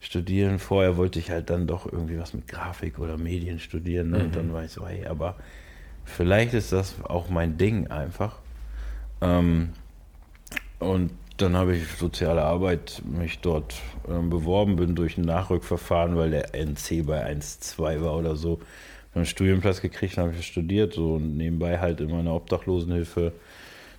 studieren. 0.00 0.58
Vorher 0.58 0.96
wollte 0.96 1.18
ich 1.18 1.30
halt 1.30 1.50
dann 1.50 1.66
doch 1.66 1.90
irgendwie 1.90 2.18
was 2.18 2.34
mit 2.34 2.48
Grafik 2.48 2.98
oder 2.98 3.16
Medien 3.16 3.58
studieren. 3.58 4.10
Ne? 4.10 4.18
Mhm. 4.18 4.24
Und 4.24 4.36
dann 4.36 4.52
war 4.52 4.64
ich 4.64 4.72
so, 4.72 4.86
hey, 4.86 5.06
aber 5.06 5.36
vielleicht 6.04 6.54
ist 6.54 6.72
das 6.72 6.94
auch 7.04 7.28
mein 7.28 7.56
Ding 7.58 7.88
einfach. 7.88 8.38
Ähm, 9.20 9.70
und 10.78 11.12
dann 11.36 11.56
habe 11.56 11.76
ich 11.76 11.86
soziale 11.96 12.42
Arbeit 12.42 13.02
mich 13.04 13.40
dort 13.40 13.74
ähm, 14.08 14.28
beworben, 14.28 14.76
bin 14.76 14.94
durch 14.94 15.16
ein 15.16 15.24
Nachrückverfahren, 15.24 16.16
weil 16.16 16.30
der 16.30 16.54
NC 16.54 17.06
bei 17.06 17.26
1,2 17.26 18.02
war 18.02 18.16
oder 18.16 18.36
so 18.36 18.60
einen 19.14 19.26
Studienplatz 19.26 19.80
gekriegt, 19.80 20.18
habe 20.18 20.32
ich 20.38 20.46
studiert 20.46 20.94
so 20.94 21.14
und 21.14 21.36
nebenbei 21.36 21.78
halt 21.78 22.00
in 22.00 22.10
meiner 22.10 22.34
Obdachlosenhilfe 22.34 23.32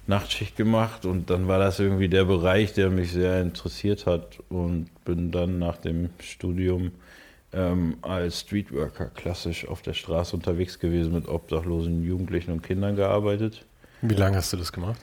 Nachtschicht 0.07 0.55
gemacht 0.55 1.05
und 1.05 1.29
dann 1.29 1.47
war 1.47 1.59
das 1.59 1.79
irgendwie 1.79 2.09
der 2.09 2.25
Bereich, 2.25 2.73
der 2.73 2.89
mich 2.89 3.11
sehr 3.11 3.41
interessiert 3.41 4.05
hat 4.05 4.39
und 4.49 4.89
bin 5.05 5.31
dann 5.31 5.59
nach 5.59 5.77
dem 5.77 6.09
Studium 6.19 6.91
ähm, 7.53 7.97
als 8.01 8.41
Streetworker 8.41 9.07
klassisch 9.07 9.67
auf 9.67 9.81
der 9.81 9.93
Straße 9.93 10.35
unterwegs 10.35 10.79
gewesen, 10.79 11.13
mit 11.13 11.27
obdachlosen 11.27 12.03
Jugendlichen 12.03 12.51
und 12.51 12.63
Kindern 12.63 12.95
gearbeitet. 12.95 13.65
Wie 14.01 14.15
lange 14.15 14.37
hast 14.37 14.53
du 14.53 14.57
das 14.57 14.71
gemacht? 14.71 14.99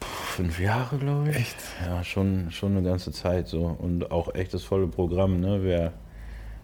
Fünf 0.00 0.58
Jahre, 0.58 0.98
glaube 0.98 1.30
ich. 1.30 1.36
Echt? 1.36 1.56
Ja, 1.86 2.02
schon, 2.04 2.50
schon 2.50 2.76
eine 2.76 2.86
ganze 2.86 3.12
Zeit 3.12 3.48
so 3.48 3.64
und 3.64 4.10
auch 4.10 4.34
echt 4.34 4.52
das 4.52 4.64
volle 4.64 4.88
Programm. 4.88 5.40
Ne? 5.40 5.60
Wer 5.62 5.92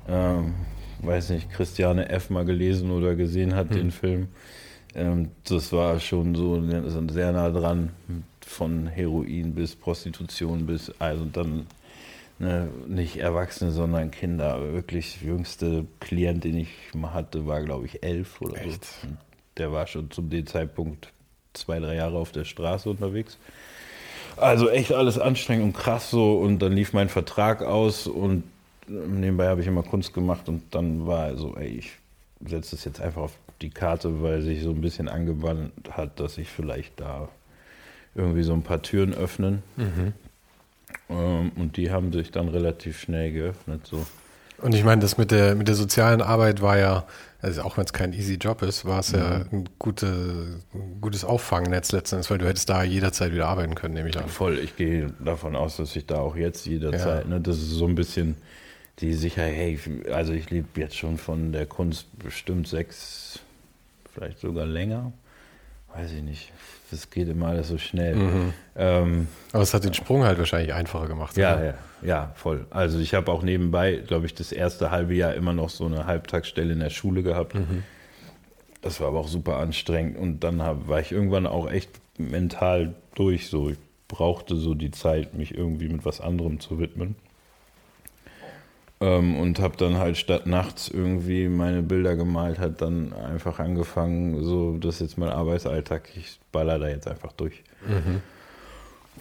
ähm, 0.09 0.55
weiß 1.03 1.31
nicht, 1.31 1.51
Christiane 1.51 2.09
F. 2.09 2.31
mal 2.31 2.45
gelesen 2.45 2.91
oder 2.91 3.15
gesehen 3.15 3.55
hat, 3.55 3.71
hm. 3.71 3.77
den 3.77 3.91
Film. 3.91 4.29
Ähm, 4.95 5.31
das 5.45 5.73
war 5.73 6.01
schon 6.01 6.35
so 6.35 6.63
sehr 7.09 7.33
nah 7.33 7.51
dran, 7.51 7.91
von 8.45 8.89
Heroin 8.89 9.55
bis 9.55 9.77
Prostitution 9.77 10.67
bis, 10.67 10.93
also 10.99 11.25
dann 11.25 11.67
ne, 12.39 12.69
nicht 12.89 13.19
Erwachsene, 13.19 13.71
sondern 13.71 14.11
Kinder. 14.11 14.73
Wirklich 14.73 15.23
jüngste 15.23 15.87
Klient, 16.01 16.45
den 16.45 16.57
ich 16.57 16.69
mal 16.95 17.15
hatte, 17.15 17.47
war 17.47 17.63
glaube 17.63 17.87
ich 17.87 18.03
elf 18.03 18.41
oder 18.41 18.61
Echt? 18.61 18.85
so. 18.85 19.09
Der 19.57 19.73
war 19.73 19.87
schon 19.87 20.11
zu 20.11 20.23
dem 20.23 20.47
Zeitpunkt 20.47 21.13
zwei, 21.53 21.79
drei 21.79 21.97
Jahre 21.97 22.19
auf 22.19 22.33
der 22.33 22.45
Straße 22.45 22.89
unterwegs. 22.89 23.39
Also 24.37 24.69
echt 24.71 24.93
alles 24.93 25.19
anstrengend 25.19 25.65
und 25.65 25.73
krass 25.75 26.11
so. 26.11 26.39
Und 26.39 26.61
dann 26.61 26.73
lief 26.73 26.93
mein 26.93 27.09
Vertrag 27.09 27.63
aus 27.63 28.07
und 28.07 28.45
nebenbei 28.91 29.49
habe 29.49 29.61
ich 29.61 29.67
immer 29.67 29.83
Kunst 29.83 30.13
gemacht 30.13 30.49
und 30.49 30.75
dann 30.75 31.07
war 31.07 31.37
so, 31.37 31.57
ey, 31.57 31.69
ich 31.69 31.93
setze 32.45 32.77
es 32.77 32.85
jetzt 32.85 33.01
einfach 33.01 33.23
auf 33.23 33.39
die 33.63 33.71
Karte, 33.71 34.23
weil 34.23 34.43
sich 34.43 34.63
so 34.63 34.71
ein 34.71 34.81
bisschen 34.81 35.09
angewandt 35.09 35.73
hat, 35.91 36.19
dass 36.19 36.39
ich 36.39 36.49
vielleicht 36.49 36.99
da 37.01 37.29
irgendwie 38.15 38.43
so 38.43 38.53
ein 38.53 38.63
paar 38.63 38.83
Türen 38.83 39.15
öffnen. 39.15 39.63
Mhm. 39.77 40.13
Ähm, 41.09 41.53
und 41.57 41.77
die 41.77 41.91
haben 41.91 42.13
sich 42.13 42.31
dann 42.31 42.49
relativ 42.49 42.99
schnell 42.99 43.33
geöffnet. 43.33 43.87
So. 43.87 44.07
Und 44.59 44.75
ich 44.75 44.85
meine, 44.85 45.01
das 45.01 45.17
mit 45.17 45.31
der, 45.31 45.55
mit 45.55 45.69
der 45.69 45.75
sozialen 45.75 46.21
Arbeit 46.23 46.61
war 46.61 46.79
ja, 46.79 47.07
also 47.41 47.63
auch 47.63 47.77
wenn 47.77 47.85
es 47.85 47.93
kein 47.93 48.13
easy 48.13 48.35
Job 48.35 48.63
ist, 48.63 48.85
war 48.85 49.01
es 49.01 49.13
mhm. 49.13 49.19
ja 49.19 49.45
ein, 49.53 49.69
gute, 49.79 50.61
ein 50.75 51.01
gutes 51.01 51.25
Auffangnetz 51.25 51.93
letztendlich, 51.93 52.31
weil 52.31 52.39
du 52.39 52.47
hättest 52.47 52.69
da 52.69 52.83
jederzeit 52.83 53.33
wieder 53.33 53.47
arbeiten 53.47 53.75
können, 53.75 53.95
nehme 53.95 54.09
ich 54.09 54.19
an. 54.19 54.29
Voll, 54.29 54.59
ich 54.59 54.77
gehe 54.77 55.13
davon 55.25 55.55
aus, 55.57 55.77
dass 55.77 55.95
ich 55.97 56.07
da 56.07 56.17
auch 56.17 56.37
jetzt 56.37 56.67
jederzeit, 56.67 57.25
ja. 57.25 57.31
ne, 57.31 57.41
das 57.41 57.59
ist 57.59 57.71
so 57.71 57.87
ein 57.87 57.95
bisschen 57.95 58.37
die 59.01 59.15
Sicherheit, 59.15 59.55
hey, 59.55 59.79
also 60.13 60.33
ich 60.33 60.51
lebe 60.51 60.69
jetzt 60.77 60.97
schon 60.97 61.17
von 61.17 61.53
der 61.53 61.67
Kunst 61.67 62.07
bestimmt 62.19 62.69
sechs, 62.69 63.41
vielleicht 64.13 64.39
sogar 64.39 64.67
länger. 64.67 65.13
Weiß 65.95 66.13
ich 66.13 66.23
nicht. 66.23 66.53
Das 66.91 67.11
geht 67.11 67.29
immer 67.29 67.49
alles 67.49 67.69
so 67.69 67.79
schnell. 67.79 68.17
Mhm. 68.17 68.53
Ähm, 68.77 69.29
Aber 69.53 69.63
es 69.63 69.75
hat 69.75 69.85
den 69.85 69.95
Sprung 69.95 70.25
halt 70.25 70.39
wahrscheinlich 70.39 70.73
einfacher 70.73 71.09
gemacht. 71.09 71.37
Ja, 71.37 71.57
oder? 71.57 71.65
ja, 71.65 71.75
ja, 72.03 72.33
voll. 72.37 72.67
Also 72.71 72.99
ich 72.99 73.15
habe 73.15 73.31
auch 73.33 73.43
nebenbei, 73.43 73.97
glaube 74.07 74.27
ich, 74.27 74.35
das 74.35 74.53
erste 74.53 74.91
halbe 74.91 75.15
Jahr 75.15 75.35
immer 75.35 75.53
noch 75.53 75.71
so 75.71 75.87
eine 75.87 76.07
Halbtagsstelle 76.07 76.73
in 76.73 76.81
der 76.81 76.91
Schule 76.91 77.23
gehabt. 77.23 77.55
Mhm. 77.55 77.83
Das 78.83 79.01
war 79.01 79.09
aber 79.09 79.21
auch 79.21 79.29
super 79.29 79.59
anstrengend. 79.59 80.17
Und 80.17 80.45
dann 80.45 80.63
hab, 80.63 80.89
war 80.89 81.01
ich 81.01 81.13
irgendwann 81.13 81.47
auch 81.47 81.71
echt 81.71 81.91
mental 82.19 82.95
durch. 83.15 83.49
So, 83.49 83.71
ich 83.71 83.79
brauchte 84.09 84.57
so 84.57 84.75
die 84.75 84.91
Zeit, 84.91 85.35
mich 85.35 85.55
irgendwie 85.55 85.89
mit 85.89 86.05
was 86.05 86.21
anderem 86.21 86.61
zu 86.61 86.79
widmen. 86.79 87.17
Ähm, 89.03 89.37
und 89.39 89.59
habe 89.61 89.77
dann 89.79 89.97
halt 89.97 90.19
statt 90.19 90.47
nachts 90.47 90.89
irgendwie 90.89 91.49
meine 91.49 91.83
Bilder 91.83 92.17
gemalt, 92.17 92.59
hat 92.59 92.83
dann 92.83 93.15
einfach 93.15 93.59
angefangen, 93.59 94.45
so, 94.45 94.77
das 94.77 94.97
ist 94.97 95.01
jetzt 95.01 95.19
mein 95.19 95.31
Arbeitsalltag, 95.31 96.11
ich 96.17 96.39
baller 96.53 96.79
da 96.79 96.89
jetzt 96.89 97.09
einfach 97.09 97.33
durch. 97.33 97.63
Mhm. 97.87 98.21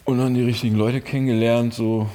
Und 0.04 0.18
dann 0.18 0.34
die 0.34 0.44
richtigen 0.44 0.76
Leute 0.76 1.00
kennengelernt, 1.00 1.74
so 1.74 2.10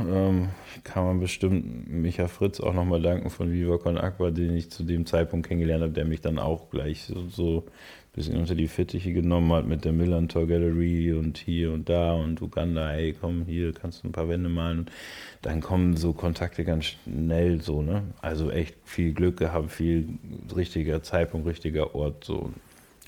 ähm, 0.00 0.50
kann 0.84 1.04
man 1.04 1.20
bestimmt 1.20 1.90
Micha 1.90 2.28
Fritz 2.28 2.60
auch 2.60 2.72
nochmal 2.72 3.02
danken 3.02 3.30
von 3.30 3.50
Viva 3.50 3.78
Con 3.78 3.98
Aqua, 3.98 4.30
den 4.30 4.56
ich 4.56 4.70
zu 4.70 4.84
dem 4.84 5.06
Zeitpunkt 5.06 5.48
kennengelernt 5.48 5.82
habe, 5.82 5.92
der 5.92 6.04
mich 6.04 6.20
dann 6.20 6.38
auch 6.38 6.70
gleich 6.70 7.02
so, 7.04 7.28
so 7.28 7.64
bisschen 8.18 8.36
unter 8.36 8.54
die 8.54 8.68
Fittiche 8.68 9.12
genommen 9.12 9.52
hat 9.52 9.66
mit 9.66 9.84
der 9.84 9.92
Millantor 9.92 10.46
Gallery 10.46 11.12
und 11.12 11.38
hier 11.38 11.72
und 11.72 11.88
da 11.88 12.12
und 12.12 12.42
Uganda, 12.42 12.92
ey, 12.92 13.16
komm, 13.18 13.44
hier 13.46 13.72
kannst 13.72 14.02
du 14.02 14.08
ein 14.08 14.12
paar 14.12 14.28
Wände 14.28 14.48
malen. 14.48 14.90
Dann 15.40 15.60
kommen 15.60 15.96
so 15.96 16.12
Kontakte 16.12 16.64
ganz 16.64 16.86
schnell 16.86 17.62
so, 17.62 17.80
ne? 17.80 18.02
Also 18.20 18.50
echt 18.50 18.74
viel 18.84 19.12
Glück 19.12 19.36
gehabt, 19.38 19.70
viel 19.70 20.08
richtiger 20.54 21.02
Zeitpunkt, 21.02 21.46
richtiger 21.46 21.94
Ort, 21.94 22.24
so. 22.24 22.50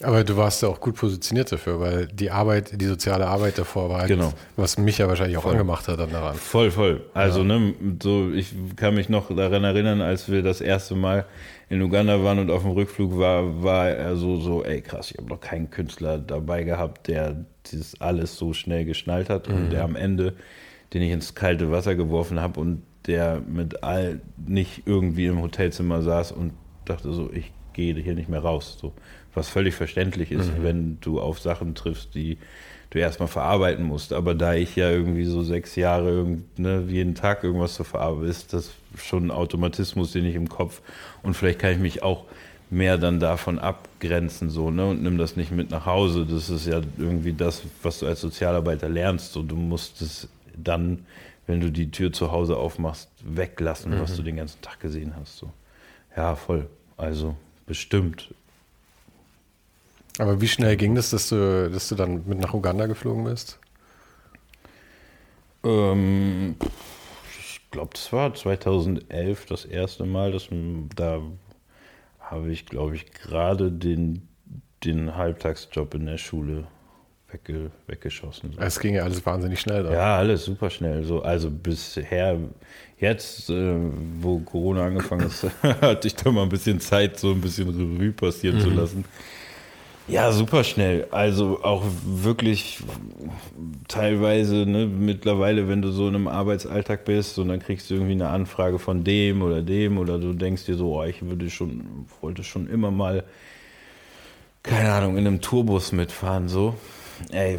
Aber 0.02 0.24
du 0.24 0.36
warst 0.36 0.62
ja 0.62 0.68
auch 0.68 0.80
gut 0.80 0.94
positioniert 0.94 1.52
dafür, 1.52 1.78
weil 1.78 2.06
die 2.06 2.30
Arbeit, 2.30 2.80
die 2.80 2.86
soziale 2.86 3.26
Arbeit 3.26 3.58
davor 3.58 3.90
war, 3.90 3.98
halt, 4.00 4.08
genau. 4.08 4.32
was 4.56 4.78
mich 4.78 4.96
ja 4.96 5.08
wahrscheinlich 5.08 5.36
auch 5.36 5.42
voll. 5.42 5.52
angemacht 5.52 5.88
hat 5.88 5.98
dann 5.98 6.10
daran. 6.10 6.36
Voll, 6.36 6.70
voll. 6.70 7.02
Also, 7.12 7.40
ja. 7.40 7.58
ne, 7.58 7.74
so, 8.02 8.30
ich 8.32 8.54
kann 8.76 8.94
mich 8.94 9.10
noch 9.10 9.34
daran 9.34 9.64
erinnern, 9.64 10.00
als 10.00 10.30
wir 10.30 10.42
das 10.42 10.62
erste 10.62 10.94
Mal 10.94 11.26
in 11.70 11.80
Uganda 11.80 12.22
waren 12.22 12.40
und 12.40 12.50
auf 12.50 12.62
dem 12.62 12.72
Rückflug 12.72 13.16
war, 13.16 13.62
war 13.62 13.88
er 13.88 14.16
so, 14.16 14.36
so, 14.36 14.64
ey 14.64 14.82
krass, 14.82 15.12
ich 15.12 15.18
habe 15.18 15.28
noch 15.28 15.40
keinen 15.40 15.70
Künstler 15.70 16.18
dabei 16.18 16.64
gehabt, 16.64 17.08
der 17.08 17.44
dieses 17.66 18.00
alles 18.00 18.36
so 18.36 18.52
schnell 18.52 18.84
geschnallt 18.84 19.30
hat 19.30 19.48
mhm. 19.48 19.54
und 19.54 19.70
der 19.70 19.84
am 19.84 19.96
Ende, 19.96 20.34
den 20.92 21.02
ich 21.02 21.12
ins 21.12 21.34
kalte 21.34 21.70
Wasser 21.70 21.94
geworfen 21.94 22.40
habe 22.40 22.60
und 22.60 22.82
der 23.06 23.40
mit 23.40 23.82
all 23.84 24.20
nicht 24.36 24.82
irgendwie 24.84 25.26
im 25.26 25.40
Hotelzimmer 25.40 26.02
saß 26.02 26.32
und 26.32 26.52
dachte 26.84 27.12
so, 27.12 27.30
ich 27.32 27.52
gehe 27.72 27.94
hier 27.94 28.14
nicht 28.14 28.28
mehr 28.28 28.40
raus. 28.40 28.76
So 28.78 28.92
was 29.34 29.48
völlig 29.48 29.74
verständlich 29.74 30.32
ist, 30.32 30.58
mhm. 30.58 30.62
wenn 30.62 31.00
du 31.00 31.20
auf 31.20 31.40
Sachen 31.40 31.74
triffst, 31.74 32.14
die 32.14 32.38
du 32.90 32.98
erstmal 32.98 33.28
verarbeiten 33.28 33.84
musst. 33.84 34.12
Aber 34.12 34.34
da 34.34 34.54
ich 34.54 34.76
ja 34.76 34.90
irgendwie 34.90 35.24
so 35.24 35.42
sechs 35.42 35.76
Jahre 35.76 36.38
ne, 36.56 36.84
jeden 36.88 37.14
Tag 37.14 37.44
irgendwas 37.44 37.74
zu 37.74 37.84
verarbeiten, 37.84 38.28
ist 38.28 38.52
das 38.52 38.72
schon 38.96 39.26
ein 39.26 39.30
Automatismus, 39.30 40.12
den 40.12 40.24
ich 40.24 40.34
im 40.34 40.48
Kopf 40.48 40.82
und 41.22 41.34
vielleicht 41.34 41.60
kann 41.60 41.72
ich 41.72 41.78
mich 41.78 42.02
auch 42.02 42.24
mehr 42.70 42.98
dann 42.98 43.18
davon 43.18 43.58
abgrenzen 43.58 44.48
so 44.48 44.70
ne 44.70 44.86
und 44.86 45.02
nimm 45.02 45.18
das 45.18 45.36
nicht 45.36 45.50
mit 45.50 45.70
nach 45.70 45.86
Hause. 45.86 46.26
Das 46.26 46.50
ist 46.50 46.66
ja 46.66 46.80
irgendwie 46.98 47.32
das, 47.32 47.62
was 47.82 48.00
du 48.00 48.06
als 48.06 48.20
Sozialarbeiter 48.20 48.88
lernst. 48.88 49.32
So, 49.32 49.42
du 49.42 49.56
musst 49.56 50.00
es 50.02 50.28
dann, 50.56 51.04
wenn 51.46 51.60
du 51.60 51.70
die 51.70 51.90
Tür 51.90 52.12
zu 52.12 52.30
Hause 52.30 52.56
aufmachst, 52.56 53.08
weglassen, 53.24 53.94
mhm. 53.94 54.00
was 54.00 54.16
du 54.16 54.22
den 54.22 54.36
ganzen 54.36 54.60
Tag 54.62 54.80
gesehen 54.80 55.14
hast. 55.18 55.38
So. 55.38 55.50
Ja, 56.16 56.34
voll. 56.36 56.66
Also 56.96 57.36
bestimmt 57.66 58.34
Aber 60.20 60.42
wie 60.42 60.48
schnell 60.48 60.76
ging 60.76 60.94
das, 60.94 61.08
dass 61.08 61.30
du, 61.30 61.70
dass 61.70 61.88
du 61.88 61.94
dann 61.94 62.26
mit 62.26 62.38
nach 62.38 62.52
Uganda 62.52 62.84
geflogen 62.84 63.24
bist? 63.24 63.58
Ähm, 65.64 66.56
ich 67.38 67.62
glaube, 67.70 67.90
das 67.94 68.12
war 68.12 68.34
2011 68.34 69.46
das 69.46 69.64
erste 69.64 70.04
Mal, 70.04 70.32
dass 70.32 70.48
da 70.94 71.22
habe 72.18 72.52
ich, 72.52 72.66
glaube 72.66 72.96
ich, 72.96 73.10
gerade 73.12 73.72
den, 73.72 74.28
den 74.84 75.16
Halbtagsjob 75.16 75.94
in 75.94 76.04
der 76.04 76.18
Schule 76.18 76.66
wegge, 77.32 77.70
weggeschossen. 77.86 78.52
So. 78.52 78.60
Es 78.60 78.78
ging 78.78 78.96
ja 78.96 79.04
alles 79.04 79.24
wahnsinnig 79.24 79.58
schnell. 79.58 79.84
Dann. 79.84 79.94
Ja, 79.94 80.18
alles 80.18 80.44
super 80.44 80.68
schnell. 80.68 81.02
So, 81.02 81.22
also 81.22 81.50
bisher, 81.50 82.38
jetzt, 82.98 83.48
äh, 83.48 83.74
wo 84.20 84.38
Corona 84.40 84.84
angefangen 84.84 85.28
ist, 85.28 85.46
hatte 85.62 86.08
ich 86.08 86.14
da 86.14 86.30
mal 86.30 86.42
ein 86.42 86.50
bisschen 86.50 86.78
Zeit, 86.78 87.18
so 87.18 87.30
ein 87.30 87.40
bisschen 87.40 87.70
Revue 87.70 88.12
passieren 88.12 88.58
mhm. 88.58 88.60
zu 88.60 88.68
lassen. 88.68 89.04
Ja, 90.10 90.32
super 90.32 90.64
schnell. 90.64 91.06
Also 91.10 91.62
auch 91.62 91.84
wirklich 92.04 92.80
teilweise, 93.86 94.66
ne, 94.66 94.86
mittlerweile, 94.86 95.68
wenn 95.68 95.82
du 95.82 95.90
so 95.90 96.08
in 96.08 96.14
einem 96.14 96.28
Arbeitsalltag 96.28 97.04
bist 97.04 97.38
und 97.38 97.48
dann 97.48 97.60
kriegst 97.60 97.90
du 97.90 97.94
irgendwie 97.94 98.12
eine 98.12 98.28
Anfrage 98.28 98.78
von 98.78 99.04
dem 99.04 99.42
oder 99.42 99.62
dem 99.62 99.98
oder 99.98 100.18
du 100.18 100.32
denkst 100.32 100.66
dir 100.66 100.74
so, 100.74 100.98
oh, 101.00 101.04
ich 101.04 101.22
würde 101.22 101.48
schon, 101.48 102.06
wollte 102.20 102.42
schon 102.42 102.68
immer 102.68 102.90
mal, 102.90 103.24
keine 104.62 104.92
Ahnung, 104.92 105.16
in 105.16 105.26
einem 105.26 105.40
Tourbus 105.40 105.92
mitfahren, 105.92 106.48
so. 106.48 106.74
Ey, 107.30 107.58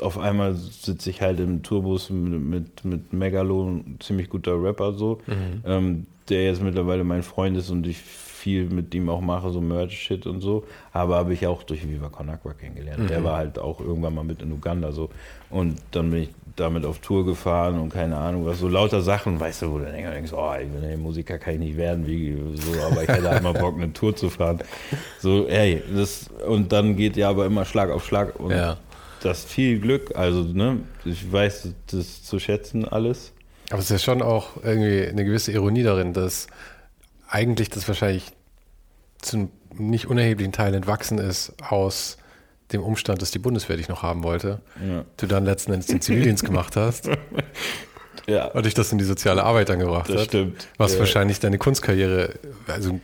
auf 0.00 0.18
einmal 0.18 0.54
sitze 0.54 1.10
ich 1.10 1.22
halt 1.22 1.40
im 1.40 1.62
Tourbus 1.62 2.10
mit, 2.10 2.40
mit, 2.40 2.84
mit 2.84 3.12
Megalo, 3.12 3.80
ziemlich 4.00 4.28
guter 4.28 4.62
Rapper 4.62 4.92
so, 4.92 5.20
mhm. 5.26 5.62
ähm, 5.64 6.06
der 6.28 6.44
jetzt 6.44 6.62
mittlerweile 6.62 7.04
mein 7.04 7.22
Freund 7.22 7.56
ist 7.56 7.70
und 7.70 7.86
ich 7.86 7.98
viel 8.46 8.66
mit 8.66 8.94
ihm 8.94 9.08
auch 9.08 9.20
mache, 9.20 9.50
so 9.50 9.60
Merch-Shit 9.60 10.24
und 10.24 10.40
so. 10.40 10.64
Aber 10.92 11.16
habe 11.16 11.34
ich 11.34 11.48
auch 11.48 11.64
durch 11.64 11.88
Viva 11.88 12.10
Con 12.10 12.30
Agua 12.30 12.52
kennengelernt. 12.52 13.00
Mhm. 13.00 13.08
Der 13.08 13.24
war 13.24 13.38
halt 13.38 13.58
auch 13.58 13.80
irgendwann 13.80 14.14
mal 14.14 14.22
mit 14.22 14.40
in 14.40 14.52
Uganda 14.52 14.92
so. 14.92 15.10
Und 15.50 15.82
dann 15.90 16.12
bin 16.12 16.22
ich 16.22 16.28
damit 16.54 16.84
auf 16.84 17.00
Tour 17.00 17.26
gefahren 17.26 17.80
und 17.80 17.92
keine 17.92 18.16
Ahnung 18.16 18.46
was, 18.46 18.60
so 18.60 18.68
lauter 18.68 19.00
Sachen, 19.00 19.40
weißt 19.40 19.62
du, 19.62 19.72
wo 19.72 19.78
du 19.78 19.86
denkst, 19.86 20.32
oh, 20.32 20.52
ich 20.62 20.68
bin 20.68 20.84
ey, 20.84 20.96
Musiker 20.96 21.38
kann 21.38 21.54
ich 21.54 21.58
nicht 21.58 21.76
werden, 21.76 22.06
wie 22.06 22.38
so, 22.54 22.80
aber 22.82 23.02
ich 23.02 23.08
hätte 23.08 23.28
halt 23.28 23.42
mal 23.42 23.52
Bock, 23.52 23.74
eine 23.74 23.92
Tour 23.92 24.14
zu 24.14 24.30
fahren. 24.30 24.60
So, 25.18 25.48
ey, 25.48 25.82
das, 25.94 26.28
und 26.46 26.70
dann 26.70 26.94
geht 26.94 27.16
ja 27.16 27.30
aber 27.30 27.46
immer 27.46 27.64
Schlag 27.64 27.90
auf 27.90 28.06
Schlag 28.06 28.38
und 28.38 28.52
ja. 28.52 28.76
das 29.24 29.44
viel 29.44 29.80
Glück, 29.80 30.14
also, 30.14 30.44
ne, 30.44 30.78
ich 31.04 31.30
weiß 31.30 31.74
das 31.90 32.22
zu 32.22 32.38
schätzen 32.38 32.86
alles. 32.86 33.32
Aber 33.70 33.80
es 33.80 33.90
ist 33.90 33.90
ja 33.90 33.98
schon 33.98 34.22
auch 34.22 34.62
irgendwie 34.62 35.08
eine 35.08 35.24
gewisse 35.24 35.50
Ironie 35.50 35.82
darin, 35.82 36.12
dass 36.12 36.46
eigentlich 37.28 37.70
das 37.70 37.86
wahrscheinlich 37.88 38.32
zu 39.20 39.36
einem 39.36 39.50
nicht 39.74 40.06
unerheblichen 40.06 40.52
Teil 40.52 40.74
entwachsen 40.74 41.18
ist 41.18 41.52
aus 41.62 42.16
dem 42.72 42.82
Umstand, 42.82 43.22
dass 43.22 43.30
die 43.30 43.38
Bundeswehr 43.38 43.76
dich 43.76 43.88
noch 43.88 44.02
haben 44.02 44.22
wollte, 44.22 44.60
ja. 44.84 45.04
du 45.16 45.26
dann 45.26 45.44
letzten 45.44 45.72
Endes 45.72 45.86
den 45.86 46.00
Zivildienst 46.00 46.44
gemacht 46.44 46.76
hast. 46.76 47.10
Ja. 48.28 48.46
Und 48.46 48.66
dich 48.66 48.74
das 48.74 48.90
in 48.90 48.98
die 48.98 49.04
soziale 49.04 49.44
Arbeit 49.44 49.70
angebracht 49.70 50.08
das 50.08 50.22
hat. 50.22 50.28
Stimmt. 50.28 50.66
Was 50.78 50.94
ja. 50.94 50.98
wahrscheinlich 50.98 51.38
deine 51.38 51.58
Kunstkarriere, 51.58 52.34
also 52.66 52.90
einen 52.90 53.00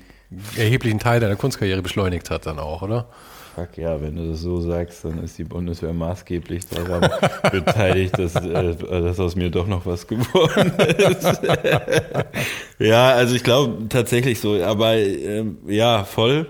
erheblichen 0.57 0.99
Teil 0.99 1.21
deiner 1.21 1.37
Kunstkarriere 1.37 1.81
beschleunigt 1.81 2.31
hat 2.31 2.47
dann 2.47 2.59
auch, 2.59 2.83
oder? 2.83 3.09
Fuck 3.55 3.77
ja, 3.77 4.01
wenn 4.01 4.17
du 4.17 4.31
das 4.31 4.41
so 4.41 4.63
sagst, 4.63 5.05
dann 5.05 5.23
ist 5.23 5.37
die 5.37 5.45
Bundeswehr 5.45 5.93
maßgeblich 5.93 6.67
daran 6.69 7.11
beteiligt, 7.51 8.19
dass, 8.19 8.35
äh, 8.37 8.75
dass 8.75 9.21
aus 9.21 9.37
mir 9.37 9.51
doch 9.51 9.67
noch 9.67 9.85
was 9.85 10.07
geworden 10.07 10.73
ist. 10.79 11.43
ja, 12.79 13.11
also 13.11 13.35
ich 13.35 13.45
glaube 13.45 13.89
tatsächlich 13.91 14.41
so, 14.41 14.63
aber 14.63 14.97
ähm, 14.97 15.59
ja, 15.67 16.05
voll. 16.05 16.47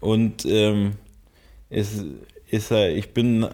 Und 0.00 0.44
ähm, 0.44 0.92
ist, 1.70 2.04
ist 2.50 2.70
ich 2.70 3.14
bin 3.14 3.46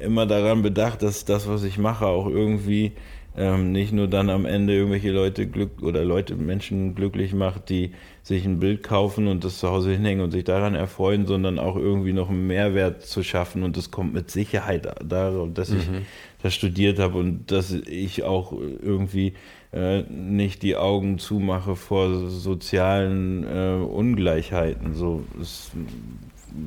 immer 0.00 0.26
daran 0.26 0.62
bedacht, 0.62 1.02
dass 1.02 1.24
das, 1.24 1.48
was 1.48 1.64
ich 1.64 1.78
mache, 1.78 2.06
auch 2.06 2.28
irgendwie 2.28 2.92
ähm, 3.36 3.72
nicht 3.72 3.92
nur 3.92 4.06
dann 4.06 4.30
am 4.30 4.46
Ende 4.46 4.74
irgendwelche 4.74 5.10
Leute 5.10 5.46
glück 5.46 5.82
oder 5.82 6.04
Leute, 6.04 6.36
Menschen 6.36 6.94
glücklich 6.94 7.34
macht, 7.34 7.68
die 7.68 7.92
sich 8.22 8.44
ein 8.44 8.60
Bild 8.60 8.82
kaufen 8.82 9.26
und 9.26 9.44
das 9.44 9.58
zu 9.58 9.68
Hause 9.68 9.90
hinhängen 9.92 10.22
und 10.22 10.30
sich 10.30 10.44
daran 10.44 10.74
erfreuen, 10.74 11.26
sondern 11.26 11.58
auch 11.58 11.76
irgendwie 11.76 12.12
noch 12.12 12.30
einen 12.30 12.46
Mehrwert 12.46 13.02
zu 13.02 13.22
schaffen. 13.22 13.62
Und 13.62 13.76
das 13.76 13.90
kommt 13.90 14.14
mit 14.14 14.30
Sicherheit 14.30 14.88
darauf, 15.04 15.48
dass 15.52 15.70
ich 15.70 15.88
mhm. 15.88 16.06
das 16.42 16.54
studiert 16.54 16.98
habe 16.98 17.18
und 17.18 17.50
dass 17.50 17.72
ich 17.72 18.22
auch 18.22 18.52
irgendwie 18.52 19.34
äh, 19.72 20.02
nicht 20.02 20.62
die 20.62 20.76
Augen 20.76 21.18
zumache 21.18 21.74
vor 21.74 22.28
sozialen 22.30 23.44
äh, 23.44 23.84
Ungleichheiten. 23.84 24.94
So 24.94 25.24
ist, 25.40 25.72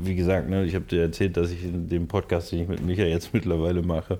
wie 0.03 0.15
gesagt, 0.15 0.49
ne, 0.49 0.65
ich 0.65 0.75
habe 0.75 0.85
dir 0.85 1.01
erzählt, 1.01 1.37
dass 1.37 1.51
ich 1.51 1.63
in 1.63 1.87
dem 1.87 2.09
Podcast, 2.09 2.51
den 2.51 2.63
ich 2.63 2.67
mit 2.67 2.85
Micha 2.85 3.03
jetzt 3.03 3.33
mittlerweile 3.33 3.81
mache, 3.81 4.19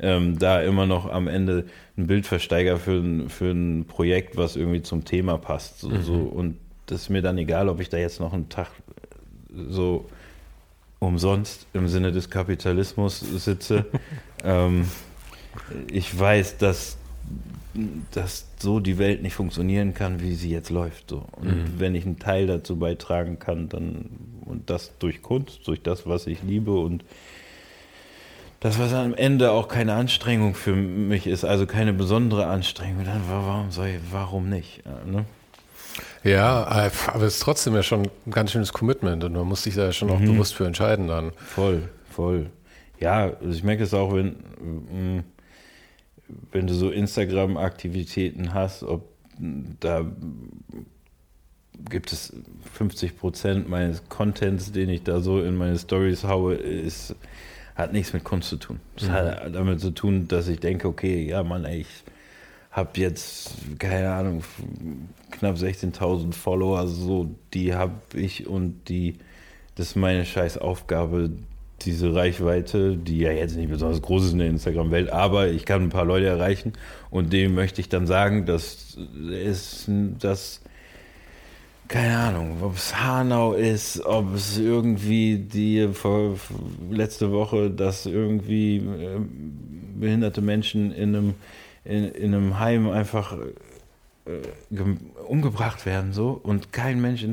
ähm, 0.00 0.38
da 0.38 0.62
immer 0.62 0.86
noch 0.86 1.10
am 1.10 1.28
Ende 1.28 1.66
ein 1.96 2.06
Bild 2.06 2.26
versteiger 2.26 2.78
für 2.78 2.98
ein, 2.98 3.28
für 3.28 3.50
ein 3.50 3.84
Projekt, 3.86 4.36
was 4.36 4.56
irgendwie 4.56 4.82
zum 4.82 5.04
Thema 5.04 5.38
passt. 5.38 5.80
So, 5.80 5.88
mhm. 5.88 6.02
so, 6.02 6.14
und 6.14 6.56
das 6.86 7.02
ist 7.02 7.08
mir 7.10 7.22
dann 7.22 7.38
egal, 7.38 7.68
ob 7.68 7.80
ich 7.80 7.88
da 7.88 7.98
jetzt 7.98 8.20
noch 8.20 8.32
einen 8.32 8.48
Tag 8.48 8.68
so 9.68 10.06
umsonst 10.98 11.66
im 11.72 11.88
Sinne 11.88 12.12
des 12.12 12.30
Kapitalismus 12.30 13.20
sitze. 13.20 13.86
ähm, 14.44 14.86
ich 15.90 16.16
weiß, 16.18 16.58
dass, 16.58 16.96
dass 18.12 18.46
so 18.58 18.80
die 18.80 18.98
Welt 18.98 19.22
nicht 19.22 19.34
funktionieren 19.34 19.94
kann, 19.94 20.20
wie 20.20 20.34
sie 20.34 20.50
jetzt 20.50 20.70
läuft. 20.70 21.10
So. 21.10 21.24
Und 21.32 21.48
mhm. 21.48 21.64
wenn 21.78 21.94
ich 21.94 22.06
einen 22.06 22.18
Teil 22.18 22.46
dazu 22.46 22.76
beitragen 22.76 23.38
kann, 23.38 23.68
dann 23.68 24.06
und 24.44 24.68
das 24.68 24.92
durch 24.98 25.22
Kunst, 25.22 25.66
durch 25.66 25.80
das, 25.80 26.06
was 26.06 26.26
ich 26.26 26.42
liebe 26.42 26.72
und 26.72 27.04
das, 28.60 28.78
was 28.78 28.92
am 28.92 29.14
Ende 29.14 29.52
auch 29.52 29.68
keine 29.68 29.94
Anstrengung 29.94 30.54
für 30.54 30.74
mich 30.74 31.26
ist, 31.26 31.44
also 31.44 31.66
keine 31.66 31.92
besondere 31.92 32.46
Anstrengung, 32.46 33.04
dann 33.04 33.22
warum 33.28 33.70
soll 33.70 33.88
ich, 33.88 34.00
warum 34.10 34.48
nicht? 34.50 34.82
Ne? 35.06 35.24
Ja, 36.22 36.66
aber 36.66 37.24
es 37.24 37.34
ist 37.36 37.42
trotzdem 37.42 37.74
ja 37.74 37.82
schon 37.82 38.02
ein 38.26 38.30
ganz 38.30 38.52
schönes 38.52 38.72
Commitment 38.72 39.24
und 39.24 39.32
man 39.32 39.46
muss 39.46 39.62
sich 39.62 39.74
da 39.74 39.84
ja 39.84 39.92
schon 39.92 40.08
mhm. 40.08 40.14
auch 40.14 40.20
bewusst 40.20 40.54
für 40.54 40.66
entscheiden 40.66 41.08
dann. 41.08 41.32
Voll, 41.36 41.88
voll. 42.10 42.50
Ja, 42.98 43.32
also 43.40 43.48
ich 43.48 43.64
merke 43.64 43.82
es 43.82 43.94
auch, 43.94 44.14
wenn, 44.14 44.36
mm, 44.60 45.24
wenn 46.52 46.66
du 46.66 46.74
so 46.74 46.90
Instagram-Aktivitäten 46.90 48.52
hast, 48.52 48.82
ob 48.82 49.08
da 49.38 50.04
gibt 51.88 52.12
es 52.12 52.34
50 52.74 53.16
Prozent 53.16 53.70
meines 53.70 54.06
Contents, 54.10 54.70
den 54.70 54.90
ich 54.90 55.02
da 55.02 55.20
so 55.20 55.42
in 55.42 55.56
meine 55.56 55.78
Stories 55.78 56.24
haue, 56.24 56.54
ist 56.54 57.14
hat 57.74 57.92
nichts 57.92 58.12
mit 58.12 58.24
Kunst 58.24 58.48
zu 58.48 58.56
tun. 58.56 58.80
Es 58.96 59.08
mhm. 59.08 59.12
hat 59.12 59.54
damit 59.54 59.80
zu 59.80 59.90
tun, 59.90 60.28
dass 60.28 60.48
ich 60.48 60.60
denke, 60.60 60.88
okay, 60.88 61.26
ja, 61.26 61.42
Mann, 61.42 61.64
ey, 61.64 61.80
ich 61.80 62.04
habe 62.70 63.00
jetzt, 63.00 63.54
keine 63.78 64.12
Ahnung, 64.12 64.44
knapp 65.30 65.56
16.000 65.56 66.32
Follower, 66.32 66.86
so, 66.86 67.34
die 67.52 67.74
habe 67.74 67.94
ich 68.14 68.46
und 68.46 68.88
die, 68.88 69.16
das 69.74 69.88
ist 69.88 69.96
meine 69.96 70.24
scheiß 70.24 70.58
Aufgabe, 70.58 71.30
diese 71.82 72.14
Reichweite, 72.14 72.96
die 72.96 73.20
ja 73.20 73.32
jetzt 73.32 73.56
nicht 73.56 73.70
besonders 73.70 74.02
groß 74.02 74.26
ist 74.26 74.32
in 74.32 74.38
der 74.38 74.48
Instagram-Welt, 74.48 75.10
aber 75.10 75.48
ich 75.48 75.64
kann 75.64 75.82
ein 75.82 75.88
paar 75.88 76.04
Leute 76.04 76.26
erreichen 76.26 76.74
und 77.10 77.32
dem 77.32 77.54
möchte 77.54 77.80
ich 77.80 77.88
dann 77.88 78.06
sagen, 78.06 78.46
dass 78.46 78.98
es, 79.30 79.90
dass 80.18 80.60
keine 81.90 82.16
Ahnung, 82.16 82.62
ob 82.62 82.76
es 82.76 82.96
Hanau 82.96 83.52
ist, 83.52 84.06
ob 84.06 84.34
es 84.36 84.56
irgendwie 84.56 85.38
die 85.38 85.88
vor, 85.92 86.36
letzte 86.88 87.32
Woche, 87.32 87.68
dass 87.68 88.06
irgendwie 88.06 88.76
äh, 88.76 89.18
behinderte 89.98 90.40
Menschen 90.40 90.92
in 90.92 91.16
einem, 91.16 91.34
in, 91.84 92.04
in 92.12 92.32
einem 92.32 92.60
Heim 92.60 92.88
einfach 92.88 93.36
äh, 94.24 94.80
umgebracht 95.26 95.84
werden 95.84 96.12
so 96.12 96.40
und 96.40 96.72
kein 96.72 97.00
Mensch 97.00 97.26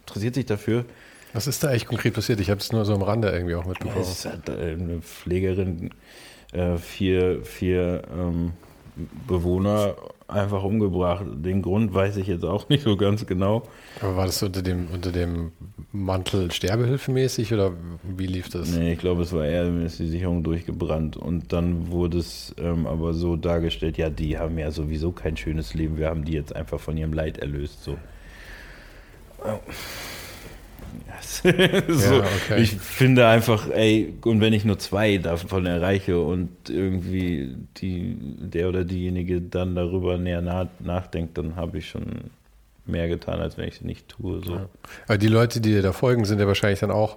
interessiert 0.00 0.34
sich 0.34 0.46
dafür. 0.46 0.84
Was 1.32 1.46
ist 1.46 1.62
da 1.62 1.68
eigentlich 1.68 1.86
konkret 1.86 2.14
passiert? 2.14 2.40
Ich 2.40 2.50
habe 2.50 2.58
es 2.58 2.72
nur 2.72 2.84
so 2.84 2.92
am 2.92 3.02
Rande 3.02 3.30
irgendwie 3.30 3.54
auch 3.54 3.66
mitbekommen. 3.66 4.02
Ja, 4.04 4.10
es 4.10 4.24
hat 4.26 4.48
äh, 4.48 4.72
eine 4.72 5.00
Pflegerin, 5.00 5.90
äh, 6.52 6.76
vier, 6.76 7.44
vier 7.44 8.02
ähm, 8.12 8.52
Bewohner 9.26 9.96
einfach 10.28 10.62
umgebracht. 10.62 11.24
Den 11.34 11.62
Grund 11.62 11.92
weiß 11.92 12.16
ich 12.16 12.26
jetzt 12.26 12.44
auch 12.44 12.68
nicht 12.68 12.84
so 12.84 12.96
ganz 12.96 13.26
genau. 13.26 13.62
Aber 14.00 14.16
war 14.16 14.26
das 14.26 14.42
unter 14.42 14.62
dem, 14.62 14.88
unter 14.92 15.12
dem 15.12 15.52
Mantel 15.92 16.50
sterbehilfemäßig 16.50 17.52
oder 17.52 17.72
wie 18.02 18.26
lief 18.26 18.48
das? 18.48 18.70
Nee, 18.70 18.92
ich 18.92 18.98
glaube, 18.98 19.22
es 19.22 19.32
war 19.32 19.44
eher, 19.44 19.66
ist 19.82 19.98
die 19.98 20.08
Sicherung 20.08 20.42
durchgebrannt. 20.42 21.16
Und 21.16 21.52
dann 21.52 21.90
wurde 21.90 22.18
es 22.18 22.54
ähm, 22.58 22.86
aber 22.86 23.12
so 23.14 23.36
dargestellt, 23.36 23.98
ja, 23.98 24.10
die 24.10 24.38
haben 24.38 24.58
ja 24.58 24.70
sowieso 24.70 25.12
kein 25.12 25.36
schönes 25.36 25.74
Leben, 25.74 25.96
wir 25.96 26.08
haben 26.08 26.24
die 26.24 26.32
jetzt 26.32 26.54
einfach 26.54 26.80
von 26.80 26.96
ihrem 26.96 27.12
Leid 27.12 27.38
erlöst. 27.38 27.82
So. 27.82 27.96
Oh. 29.44 29.58
so, 31.42 31.48
ja, 31.48 32.18
okay. 32.20 32.60
Ich 32.62 32.76
finde 32.76 33.26
einfach, 33.26 33.68
ey, 33.70 34.14
und 34.24 34.40
wenn 34.40 34.52
ich 34.52 34.64
nur 34.64 34.78
zwei 34.78 35.18
davon 35.18 35.66
erreiche 35.66 36.20
und 36.20 36.48
irgendwie 36.68 37.54
die, 37.76 38.16
der 38.18 38.68
oder 38.68 38.84
diejenige 38.84 39.40
dann 39.40 39.74
darüber 39.74 40.18
näher 40.18 40.42
nachdenkt, 40.80 41.38
dann 41.38 41.56
habe 41.56 41.78
ich 41.78 41.88
schon 41.88 42.30
mehr 42.86 43.08
getan, 43.08 43.40
als 43.40 43.56
wenn 43.56 43.68
ich 43.68 43.76
es 43.76 43.80
nicht 43.82 44.08
tue. 44.08 44.42
So. 44.44 44.54
Ja. 44.54 44.68
Aber 45.06 45.18
die 45.18 45.28
Leute, 45.28 45.60
die 45.60 45.70
dir 45.70 45.82
da 45.82 45.92
folgen, 45.92 46.24
sind 46.24 46.40
ja 46.40 46.46
wahrscheinlich 46.46 46.80
dann 46.80 46.90
auch, 46.90 47.16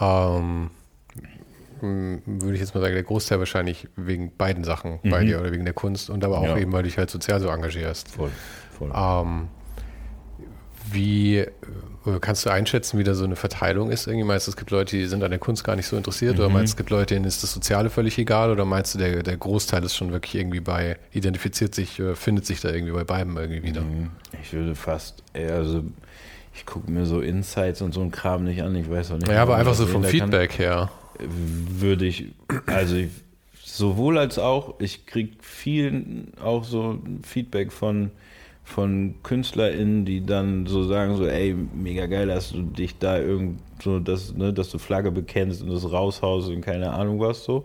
ähm, 0.00 0.70
würde 1.80 2.54
ich 2.54 2.60
jetzt 2.60 2.74
mal 2.74 2.80
sagen, 2.80 2.94
der 2.94 3.02
Großteil 3.02 3.38
wahrscheinlich 3.38 3.88
wegen 3.96 4.32
beiden 4.36 4.64
Sachen 4.64 5.00
mhm. 5.02 5.10
bei 5.10 5.24
dir 5.24 5.40
oder 5.40 5.52
wegen 5.52 5.64
der 5.64 5.74
Kunst 5.74 6.10
und 6.10 6.24
aber 6.24 6.38
auch 6.38 6.44
ja. 6.44 6.58
eben, 6.58 6.72
weil 6.72 6.82
du 6.82 6.88
dich 6.88 6.98
halt 6.98 7.10
sozial 7.10 7.40
so 7.40 7.48
engagierst. 7.48 8.08
Voll, 8.08 8.30
voll. 8.78 8.92
Ähm, 8.94 9.48
wie 10.92 11.38
äh, 11.38 12.18
kannst 12.20 12.46
du 12.46 12.50
einschätzen, 12.50 12.98
wie 12.98 13.04
da 13.04 13.14
so 13.14 13.24
eine 13.24 13.36
Verteilung 13.36 13.90
ist? 13.90 14.06
Irgendwie 14.06 14.26
meinst 14.26 14.46
du, 14.46 14.50
es 14.50 14.56
gibt 14.56 14.70
Leute, 14.70 14.96
die 14.96 15.06
sind 15.06 15.22
an 15.22 15.30
der 15.30 15.38
Kunst 15.38 15.64
gar 15.64 15.76
nicht 15.76 15.86
so 15.86 15.96
interessiert 15.96 16.34
mhm. 16.34 16.40
oder 16.40 16.48
meinst 16.48 16.72
du, 16.72 16.74
es 16.74 16.76
gibt 16.76 16.90
Leute, 16.90 17.14
denen 17.14 17.24
ist 17.24 17.42
das 17.42 17.52
Soziale 17.52 17.90
völlig 17.90 18.18
egal 18.18 18.50
oder 18.50 18.64
meinst 18.64 18.94
du, 18.94 18.98
der, 18.98 19.22
der 19.22 19.36
Großteil 19.36 19.84
ist 19.84 19.96
schon 19.96 20.12
wirklich 20.12 20.34
irgendwie 20.34 20.60
bei, 20.60 20.98
identifiziert 21.12 21.74
sich, 21.74 21.98
äh, 21.98 22.14
findet 22.14 22.46
sich 22.46 22.60
da 22.60 22.70
irgendwie 22.70 22.92
bei 22.92 23.04
beiden 23.04 23.36
irgendwie 23.36 23.62
wieder? 23.62 23.82
Mhm. 23.82 24.10
Ich 24.42 24.52
würde 24.52 24.74
fast 24.74 25.22
eher, 25.32 25.54
also 25.54 25.84
ich 26.54 26.66
gucke 26.66 26.90
mir 26.90 27.06
so 27.06 27.20
Insights 27.20 27.82
und 27.82 27.92
so 27.92 28.00
ein 28.00 28.10
Kram 28.10 28.44
nicht 28.44 28.62
an, 28.62 28.74
ich 28.74 28.90
weiß 28.90 29.12
auch 29.12 29.18
nicht. 29.18 29.28
Ja, 29.28 29.42
aber 29.42 29.56
einfach 29.56 29.74
so 29.74 29.86
vom 29.86 30.04
Feedback 30.04 30.50
kann, 30.50 30.58
her. 30.58 30.90
Würde 31.18 32.06
ich, 32.06 32.32
also 32.66 32.96
ich, 32.96 33.10
sowohl 33.62 34.18
als 34.18 34.38
auch, 34.38 34.80
ich 34.80 35.06
kriege 35.06 35.36
viel 35.40 36.28
auch 36.42 36.64
so 36.64 36.98
Feedback 37.22 37.72
von 37.72 38.10
von 38.70 39.14
KünstlerInnen, 39.22 40.04
die 40.04 40.24
dann 40.24 40.66
so 40.66 40.84
sagen, 40.84 41.16
so, 41.16 41.26
ey, 41.26 41.54
mega 41.74 42.06
geil, 42.06 42.28
dass 42.28 42.52
du 42.52 42.62
dich 42.62 42.98
da 42.98 43.18
irgend 43.18 43.60
so, 43.82 43.98
dass, 43.98 44.34
ne, 44.34 44.52
dass 44.52 44.70
du 44.70 44.78
Flagge 44.78 45.10
bekennst 45.10 45.62
und 45.62 45.70
das 45.70 45.90
raushaust 45.90 46.48
und 46.48 46.60
keine 46.60 46.92
Ahnung 46.92 47.20
was 47.20 47.44
so. 47.44 47.64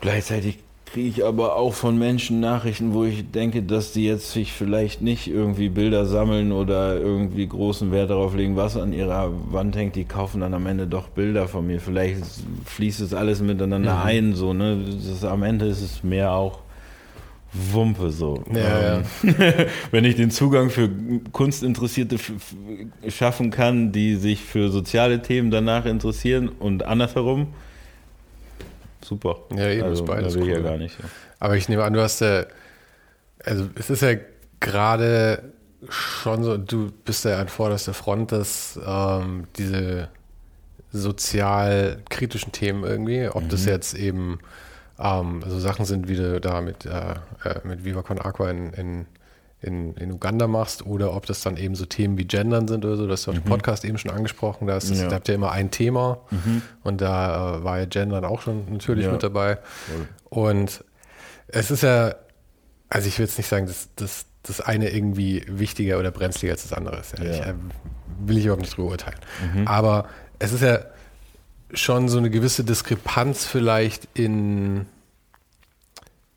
Gleichzeitig 0.00 0.58
kriege 0.94 1.08
ich 1.08 1.24
aber 1.24 1.56
auch 1.56 1.74
von 1.74 1.98
Menschen 1.98 2.38
Nachrichten, 2.40 2.94
wo 2.94 3.04
ich 3.04 3.30
denke, 3.30 3.62
dass 3.62 3.92
die 3.92 4.04
jetzt 4.04 4.30
sich 4.30 4.52
vielleicht 4.52 5.02
nicht 5.02 5.26
irgendwie 5.26 5.68
Bilder 5.68 6.06
sammeln 6.06 6.52
oder 6.52 7.00
irgendwie 7.00 7.46
großen 7.48 7.90
Wert 7.90 8.10
darauf 8.10 8.36
legen, 8.36 8.54
was 8.54 8.76
an 8.76 8.92
ihrer 8.92 9.32
Wand 9.52 9.74
hängt. 9.76 9.96
Die 9.96 10.04
kaufen 10.04 10.42
dann 10.42 10.54
am 10.54 10.66
Ende 10.66 10.86
doch 10.86 11.08
Bilder 11.08 11.48
von 11.48 11.66
mir. 11.66 11.80
Vielleicht 11.80 12.22
fließt 12.66 13.00
es 13.00 13.12
alles 13.12 13.40
miteinander 13.40 13.94
mhm. 13.94 14.02
ein, 14.02 14.34
so, 14.34 14.52
ne? 14.52 14.84
Das, 15.08 15.24
am 15.24 15.42
Ende 15.42 15.66
ist 15.66 15.82
es 15.82 16.04
mehr 16.04 16.32
auch 16.32 16.60
Wumpe 17.54 18.10
so. 18.10 18.42
Ja, 18.52 18.96
ähm, 18.96 19.04
ja. 19.22 19.66
Wenn 19.92 20.04
ich 20.04 20.16
den 20.16 20.30
Zugang 20.30 20.70
für 20.70 20.90
Kunstinteressierte 21.30 22.18
schaffen 23.08 23.50
kann, 23.50 23.92
die 23.92 24.16
sich 24.16 24.42
für 24.42 24.70
soziale 24.70 25.22
Themen 25.22 25.50
danach 25.52 25.86
interessieren 25.86 26.48
und 26.48 26.84
andersherum, 26.84 27.54
super. 29.02 29.38
Ja, 29.54 29.68
eben 29.68 29.84
also, 29.84 30.02
ist 30.02 30.08
beides. 30.08 30.34
Will 30.34 30.42
cool. 30.42 30.48
ja 30.50 30.60
gar 30.60 30.78
nicht. 30.78 30.98
Ja. 30.98 31.04
Aber 31.38 31.56
ich 31.56 31.68
nehme 31.68 31.84
an, 31.84 31.92
du 31.92 32.00
hast 32.00 32.20
ja, 32.20 32.44
also 33.44 33.68
es 33.76 33.88
ist 33.88 34.02
ja 34.02 34.14
gerade 34.58 35.52
schon 35.88 36.42
so, 36.42 36.56
du 36.56 36.90
bist 37.04 37.24
ja 37.24 37.38
an 37.38 37.48
vorderster 37.48 37.94
Front, 37.94 38.32
dass 38.32 38.80
ähm, 38.84 39.44
diese 39.56 40.08
sozial 40.90 42.02
kritischen 42.08 42.52
Themen 42.52 42.84
irgendwie, 42.84 43.28
ob 43.28 43.44
mhm. 43.44 43.48
das 43.48 43.64
jetzt 43.66 43.94
eben 43.94 44.38
ähm, 44.98 45.42
also 45.44 45.58
Sachen 45.58 45.84
sind, 45.84 46.08
wie 46.08 46.16
du 46.16 46.40
da 46.40 46.60
mit, 46.60 46.86
äh, 46.86 47.14
äh 47.44 47.60
mit 47.64 47.84
Viva 47.84 48.02
Con 48.02 48.18
Aqua 48.18 48.50
in, 48.50 48.72
in, 48.72 49.06
in, 49.60 49.94
in, 49.94 50.12
Uganda 50.12 50.46
machst 50.46 50.86
oder 50.86 51.14
ob 51.14 51.26
das 51.26 51.40
dann 51.42 51.56
eben 51.56 51.74
so 51.74 51.84
Themen 51.84 52.18
wie 52.18 52.24
Gendern 52.24 52.68
sind 52.68 52.84
oder 52.84 52.96
so. 52.96 53.06
Das 53.06 53.20
hast 53.20 53.26
du 53.26 53.30
mhm. 53.32 53.36
im 53.38 53.44
Podcast 53.44 53.84
eben 53.84 53.98
schon 53.98 54.10
angesprochen. 54.10 54.66
Da, 54.66 54.76
ist, 54.76 54.90
ja. 54.90 55.08
da 55.08 55.16
habt 55.16 55.28
ihr 55.28 55.34
immer 55.34 55.52
ein 55.52 55.70
Thema 55.70 56.18
mhm. 56.30 56.62
und 56.82 57.00
da 57.00 57.56
äh, 57.58 57.64
war 57.64 57.78
ja 57.78 57.86
Gendern 57.86 58.24
auch 58.24 58.42
schon 58.42 58.72
natürlich 58.72 59.06
ja. 59.06 59.12
mit 59.12 59.22
dabei. 59.22 59.58
Cool. 59.90 60.08
Und 60.30 60.84
es 61.48 61.70
ist 61.70 61.82
ja, 61.82 62.14
also 62.88 63.08
ich 63.08 63.18
will 63.18 63.26
jetzt 63.26 63.38
nicht 63.38 63.48
sagen, 63.48 63.66
dass, 63.66 63.88
dass 63.96 64.26
das 64.42 64.60
eine 64.60 64.90
irgendwie 64.90 65.44
wichtiger 65.48 65.98
oder 65.98 66.10
brenzliger 66.10 66.52
als 66.52 66.62
das 66.62 66.72
andere 66.72 66.98
ist. 66.98 67.18
Ja. 67.18 67.24
Ich, 67.24 67.40
äh, 67.40 67.54
will 68.26 68.38
ich 68.38 68.44
überhaupt 68.44 68.62
nicht 68.62 68.76
drüber 68.76 68.90
urteilen. 68.90 69.18
Mhm. 69.54 69.66
Aber 69.66 70.06
es 70.38 70.52
ist 70.52 70.62
ja 70.62 70.78
schon 71.74 72.08
so 72.08 72.18
eine 72.18 72.30
gewisse 72.30 72.64
Diskrepanz 72.64 73.44
vielleicht 73.44 74.08
in, 74.14 74.86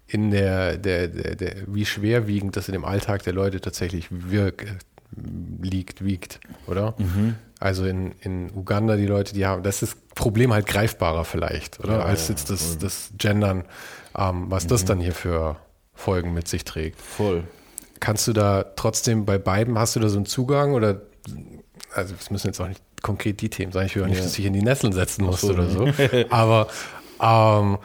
in 0.07 0.31
der, 0.31 0.77
der, 0.77 1.07
der, 1.07 1.35
der, 1.35 1.55
wie 1.67 1.85
schwerwiegend 1.85 2.55
das 2.55 2.67
in 2.67 2.73
dem 2.73 2.85
Alltag 2.85 3.23
der 3.23 3.33
Leute 3.33 3.61
tatsächlich 3.61 4.07
wirkt, 4.09 4.85
liegt, 5.61 6.03
wiegt, 6.03 6.39
oder? 6.67 6.95
Mhm. 6.97 7.35
Also 7.59 7.85
in, 7.85 8.11
in 8.21 8.51
Uganda, 8.55 8.97
die 8.97 9.07
Leute, 9.07 9.33
die 9.33 9.45
haben, 9.45 9.63
das 9.63 9.81
ist 9.81 10.13
Problem 10.15 10.53
halt 10.53 10.67
greifbarer 10.67 11.25
vielleicht, 11.25 11.79
oder? 11.79 11.99
Ja, 11.99 12.05
Als 12.05 12.27
jetzt 12.27 12.49
das, 12.49 12.77
das 12.77 13.11
Gendern, 13.17 13.63
ähm, 14.17 14.45
was 14.49 14.65
mhm. 14.65 14.69
das 14.69 14.85
dann 14.85 14.99
hier 14.99 15.13
für 15.13 15.57
Folgen 15.93 16.33
mit 16.33 16.47
sich 16.47 16.65
trägt. 16.65 17.01
Voll. 17.01 17.43
Kannst 17.99 18.27
du 18.27 18.33
da 18.33 18.63
trotzdem 18.75 19.25
bei 19.25 19.39
beiden, 19.39 19.79
hast 19.79 19.95
du 19.95 19.99
da 19.99 20.09
so 20.09 20.17
einen 20.17 20.27
Zugang 20.27 20.73
oder, 20.73 21.01
also 21.95 22.13
es 22.19 22.29
müssen 22.29 22.47
jetzt 22.47 22.61
auch 22.61 22.67
nicht 22.67 22.81
konkret 23.07 23.39
die 23.39 23.49
Themen 23.49 23.71
sein. 23.71 23.85
Ich 23.85 23.95
will 23.95 24.03
auch 24.03 24.07
nicht, 24.07 24.17
ja. 24.17 24.23
dass 24.23 24.37
ich 24.37 24.45
in 24.45 24.51
die 24.51 24.61
Nesseln 24.61 24.91
setzen 24.91 25.23
muss 25.23 25.39
so, 25.39 25.53
oder 25.53 25.69
so. 25.69 25.87
Aber 26.29 26.67
ähm, 27.21 27.77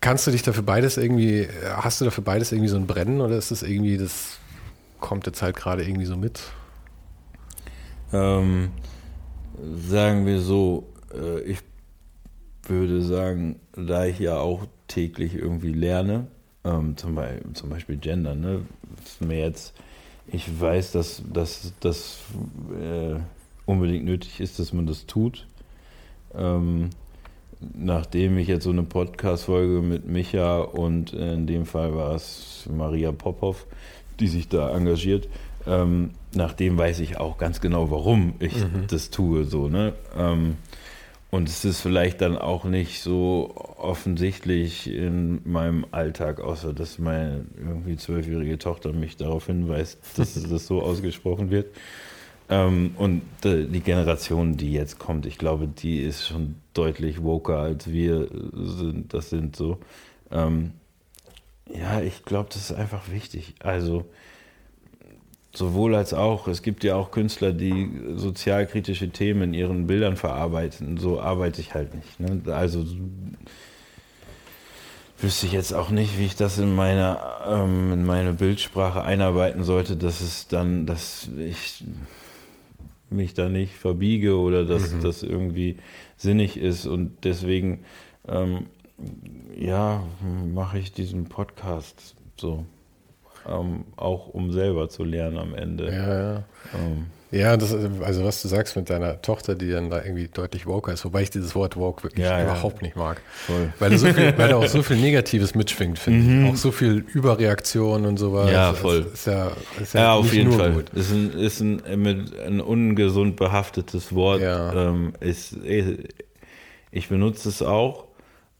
kannst 0.00 0.26
du 0.26 0.30
dich 0.30 0.42
dafür 0.42 0.62
beides 0.62 0.98
irgendwie, 0.98 1.48
hast 1.64 2.00
du 2.00 2.04
dafür 2.04 2.22
beides 2.22 2.52
irgendwie 2.52 2.68
so 2.68 2.76
ein 2.76 2.86
Brennen 2.86 3.22
oder 3.22 3.38
ist 3.38 3.50
das 3.50 3.62
irgendwie, 3.62 3.96
das 3.96 4.38
kommt 5.00 5.24
jetzt 5.26 5.40
halt 5.40 5.56
gerade 5.56 5.82
irgendwie 5.82 6.04
so 6.04 6.16
mit? 6.18 6.42
Ähm, 8.12 8.72
sagen 9.88 10.26
wir 10.26 10.40
so, 10.40 10.92
äh, 11.14 11.40
ich 11.40 11.60
würde 12.64 13.00
sagen, 13.00 13.58
da 13.74 14.04
ich 14.04 14.18
ja 14.18 14.36
auch 14.36 14.66
täglich 14.88 15.34
irgendwie 15.34 15.72
lerne, 15.72 16.26
ähm, 16.64 16.98
zum, 16.98 17.14
Beispiel, 17.14 17.52
zum 17.54 17.70
Beispiel 17.70 17.96
Gender, 17.96 18.34
ne, 18.34 18.66
ist 19.02 19.22
mir 19.22 19.38
jetzt, 19.38 19.72
ich 20.26 20.60
weiß, 20.60 20.92
dass, 20.92 21.22
dass, 21.32 21.72
dass 21.80 22.18
äh, 22.78 23.16
unbedingt 23.66 24.04
nötig 24.04 24.40
ist, 24.40 24.58
dass 24.58 24.72
man 24.72 24.86
das 24.86 25.06
tut. 25.06 25.46
Ähm, 26.34 26.90
nachdem 27.74 28.38
ich 28.38 28.48
jetzt 28.48 28.64
so 28.64 28.70
eine 28.70 28.82
Podcast-Folge 28.82 29.82
mit 29.82 30.06
Micha 30.06 30.60
und 30.60 31.12
in 31.12 31.46
dem 31.46 31.66
Fall 31.66 31.94
war 31.94 32.14
es 32.14 32.68
Maria 32.72 33.12
Popov, 33.12 33.66
die 34.20 34.28
sich 34.28 34.48
da 34.48 34.74
engagiert, 34.74 35.28
ähm, 35.66 36.10
nachdem 36.34 36.76
weiß 36.76 37.00
ich 37.00 37.18
auch 37.18 37.38
ganz 37.38 37.60
genau, 37.60 37.90
warum 37.90 38.34
ich 38.40 38.56
mhm. 38.56 38.86
das 38.88 39.10
tue. 39.10 39.44
So, 39.44 39.68
ne? 39.68 39.92
Ähm, 40.16 40.56
und 41.30 41.48
es 41.48 41.64
ist 41.64 41.80
vielleicht 41.80 42.20
dann 42.20 42.36
auch 42.36 42.64
nicht 42.64 43.00
so 43.00 43.54
offensichtlich 43.78 44.92
in 44.92 45.40
meinem 45.44 45.86
Alltag, 45.90 46.40
außer 46.40 46.74
dass 46.74 46.98
meine 46.98 47.46
irgendwie 47.56 47.96
zwölfjährige 47.96 48.58
Tochter 48.58 48.92
mich 48.92 49.16
darauf 49.16 49.46
hinweist, 49.46 49.98
dass 50.18 50.34
das 50.50 50.66
so 50.66 50.82
ausgesprochen 50.82 51.50
wird. 51.50 51.68
Ähm, 52.48 52.94
und 52.96 53.22
die 53.44 53.80
Generation, 53.80 54.56
die 54.56 54.72
jetzt 54.72 54.98
kommt, 54.98 55.26
ich 55.26 55.38
glaube, 55.38 55.66
die 55.66 56.00
ist 56.00 56.26
schon 56.26 56.56
deutlich 56.74 57.22
woker 57.22 57.58
als 57.58 57.90
wir 57.90 58.28
sind. 58.52 59.14
Das 59.14 59.30
sind 59.30 59.56
so. 59.56 59.78
Ähm, 60.30 60.72
ja, 61.72 62.00
ich 62.00 62.24
glaube, 62.24 62.48
das 62.52 62.70
ist 62.70 62.76
einfach 62.76 63.10
wichtig. 63.10 63.54
Also 63.60 64.04
sowohl 65.54 65.94
als 65.94 66.14
auch. 66.14 66.48
Es 66.48 66.62
gibt 66.62 66.84
ja 66.84 66.96
auch 66.96 67.10
Künstler, 67.10 67.52
die 67.52 67.90
sozialkritische 68.14 69.10
Themen 69.10 69.42
in 69.42 69.54
ihren 69.54 69.86
Bildern 69.86 70.16
verarbeiten. 70.16 70.96
So 70.98 71.20
arbeite 71.20 71.60
ich 71.60 71.74
halt 71.74 71.94
nicht. 71.94 72.20
Ne? 72.20 72.42
Also 72.52 72.84
wüsste 75.18 75.46
ich 75.46 75.52
jetzt 75.52 75.72
auch 75.72 75.90
nicht, 75.90 76.18
wie 76.18 76.26
ich 76.26 76.36
das 76.36 76.58
in 76.58 76.74
meine, 76.74 77.18
ähm, 77.46 77.92
in 77.92 78.04
meine 78.04 78.32
Bildsprache 78.32 79.02
einarbeiten 79.02 79.62
sollte, 79.62 79.96
dass 79.96 80.20
es 80.20 80.48
dann, 80.48 80.86
dass 80.86 81.28
ich 81.38 81.84
mich 83.12 83.34
da 83.34 83.48
nicht 83.48 83.74
verbiege 83.74 84.38
oder 84.38 84.64
dass 84.64 84.92
mhm. 84.92 85.02
das 85.02 85.22
irgendwie 85.22 85.76
sinnig 86.16 86.56
ist. 86.56 86.86
Und 86.86 87.24
deswegen, 87.24 87.84
ähm, 88.28 88.66
ja, 89.56 90.02
mache 90.52 90.78
ich 90.78 90.92
diesen 90.92 91.24
Podcast 91.24 92.14
so. 92.36 92.64
Ähm, 93.46 93.84
auch 93.96 94.28
um 94.28 94.52
selber 94.52 94.88
zu 94.88 95.02
lernen 95.02 95.36
am 95.36 95.54
Ende. 95.54 95.86
Ja, 95.86 96.32
ja. 96.34 96.44
Ähm. 96.74 97.06
Ja, 97.32 97.56
das, 97.56 97.72
also 97.72 98.24
was 98.24 98.42
du 98.42 98.48
sagst 98.48 98.76
mit 98.76 98.90
deiner 98.90 99.22
Tochter, 99.22 99.54
die 99.54 99.70
dann 99.70 99.88
da 99.88 100.04
irgendwie 100.04 100.28
deutlich 100.28 100.66
woker 100.66 100.92
ist, 100.92 101.02
wobei 101.06 101.22
ich 101.22 101.30
dieses 101.30 101.54
Wort 101.54 101.76
woke 101.76 102.02
wirklich 102.02 102.26
ja, 102.26 102.42
überhaupt 102.42 102.76
ja. 102.76 102.82
nicht 102.82 102.96
mag. 102.96 103.22
Voll. 103.46 103.72
Weil, 103.78 103.96
so 103.96 104.06
viel, 104.06 104.36
weil 104.36 104.48
da 104.50 104.56
auch 104.56 104.66
so 104.66 104.82
viel 104.82 104.96
Negatives 105.00 105.54
mitschwingt, 105.54 105.98
finde 105.98 106.20
mhm. 106.20 106.44
ich. 106.44 106.52
Auch 106.52 106.56
so 106.56 106.72
viel 106.72 107.06
Überreaktion 107.14 108.04
und 108.04 108.18
sowas. 108.18 108.50
Ja, 108.52 108.74
voll. 108.74 109.06
Ist 109.14 109.26
ja, 109.26 109.50
ist 109.80 109.94
ja, 109.94 110.12
auf 110.12 110.30
jeden 110.30 110.52
Fall. 110.52 110.72
Gut. 110.72 110.90
Ist 110.90 111.10
ein, 111.10 111.32
ist 111.32 111.60
ein, 111.60 111.82
ein 111.86 112.60
ungesund 112.60 113.36
behaftetes 113.36 114.14
Wort. 114.14 114.42
Ja. 114.42 114.90
Ähm, 114.90 115.14
ist, 115.20 115.56
ich 116.90 117.08
benutze 117.08 117.48
es 117.48 117.62
auch, 117.62 118.04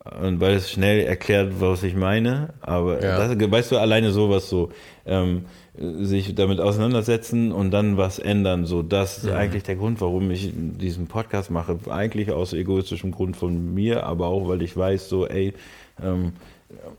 weil 0.04 0.54
es 0.54 0.70
schnell 0.70 1.00
erklärt, 1.00 1.60
was 1.60 1.82
ich 1.82 1.94
meine. 1.94 2.54
Aber 2.60 3.02
ja. 3.02 3.28
das, 3.28 3.50
weißt 3.50 3.72
du, 3.72 3.78
alleine 3.78 4.10
sowas 4.10 4.48
so. 4.48 4.70
Ähm, 5.06 5.44
sich 5.74 6.34
damit 6.34 6.60
auseinandersetzen 6.60 7.50
und 7.50 7.70
dann 7.70 7.96
was 7.96 8.18
ändern. 8.18 8.66
So, 8.66 8.82
das 8.82 9.18
ist 9.18 9.24
mhm. 9.24 9.32
eigentlich 9.32 9.62
der 9.62 9.76
Grund, 9.76 10.02
warum 10.02 10.30
ich 10.30 10.52
diesen 10.54 11.06
Podcast 11.06 11.50
mache. 11.50 11.78
Eigentlich 11.88 12.30
aus 12.30 12.52
egoistischem 12.52 13.10
Grund 13.10 13.36
von 13.36 13.72
mir, 13.72 14.04
aber 14.04 14.26
auch, 14.26 14.48
weil 14.48 14.60
ich 14.60 14.76
weiß, 14.76 15.08
so, 15.08 15.26
ey, 15.26 15.54
ähm, 16.02 16.32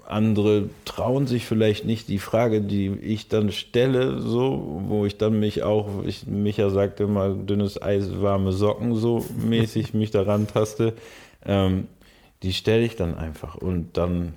andere 0.08 0.70
trauen 0.86 1.28
sich 1.28 1.46
vielleicht 1.46 1.86
nicht 1.86 2.08
die 2.08 2.20
Frage, 2.20 2.62
die 2.62 2.88
ich 3.02 3.28
dann 3.28 3.52
stelle, 3.52 4.20
so, 4.20 4.82
wo 4.88 5.06
ich 5.06 5.18
dann 5.18 5.40
mich 5.40 5.64
auch, 5.64 6.04
ich, 6.06 6.26
Micha 6.28 6.70
sagte 6.70 7.04
immer, 7.04 7.30
dünnes 7.30 7.82
Eis, 7.82 8.22
warme 8.22 8.52
Socken, 8.52 8.96
so 8.96 9.24
mäßig 9.38 9.94
mich 9.94 10.12
daran 10.12 10.48
taste, 10.48 10.94
ähm, 11.46 11.88
die 12.44 12.54
stelle 12.54 12.84
ich 12.84 12.96
dann 12.96 13.18
einfach 13.18 13.56
und 13.56 13.98
dann 13.98 14.34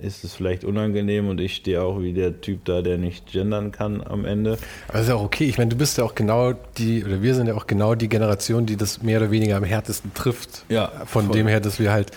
ist 0.00 0.22
es 0.22 0.32
vielleicht 0.34 0.62
unangenehm 0.64 1.28
und 1.28 1.40
ich 1.40 1.56
stehe 1.56 1.82
auch 1.82 2.00
wie 2.00 2.12
der 2.12 2.40
Typ 2.40 2.64
da, 2.66 2.82
der 2.82 2.98
nicht 2.98 3.32
gendern 3.32 3.72
kann 3.72 4.00
am 4.06 4.24
Ende. 4.24 4.56
Aber 4.86 5.00
ist 5.00 5.08
ja 5.08 5.16
auch 5.16 5.24
okay. 5.24 5.44
Ich 5.48 5.58
meine, 5.58 5.70
du 5.70 5.76
bist 5.76 5.98
ja 5.98 6.04
auch 6.04 6.14
genau 6.14 6.52
die, 6.76 7.04
oder 7.04 7.20
wir 7.20 7.34
sind 7.34 7.48
ja 7.48 7.54
auch 7.54 7.66
genau 7.66 7.96
die 7.96 8.08
Generation, 8.08 8.64
die 8.64 8.76
das 8.76 9.02
mehr 9.02 9.18
oder 9.20 9.32
weniger 9.32 9.56
am 9.56 9.64
härtesten 9.64 10.14
trifft. 10.14 10.64
Ja, 10.68 10.92
Von 11.06 11.26
voll. 11.26 11.36
dem 11.36 11.48
her, 11.48 11.58
dass 11.58 11.80
wir 11.80 11.90
halt 11.90 12.12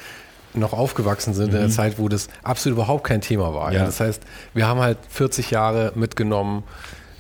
noch 0.54 0.74
aufgewachsen 0.74 1.34
sind 1.34 1.54
in 1.56 1.60
der 1.60 1.70
Zeit, 1.70 1.98
wo 1.98 2.08
das 2.08 2.28
absolut 2.44 2.78
überhaupt 2.78 3.04
kein 3.06 3.22
Thema 3.22 3.54
war. 3.56 3.74
Ja. 3.74 3.84
Das 3.86 4.00
heißt, 4.00 4.22
wir 4.54 4.68
haben 4.68 4.80
halt 4.82 5.00
40 5.10 5.50
Jahre 5.50 5.92
mitgenommen, 5.96 6.64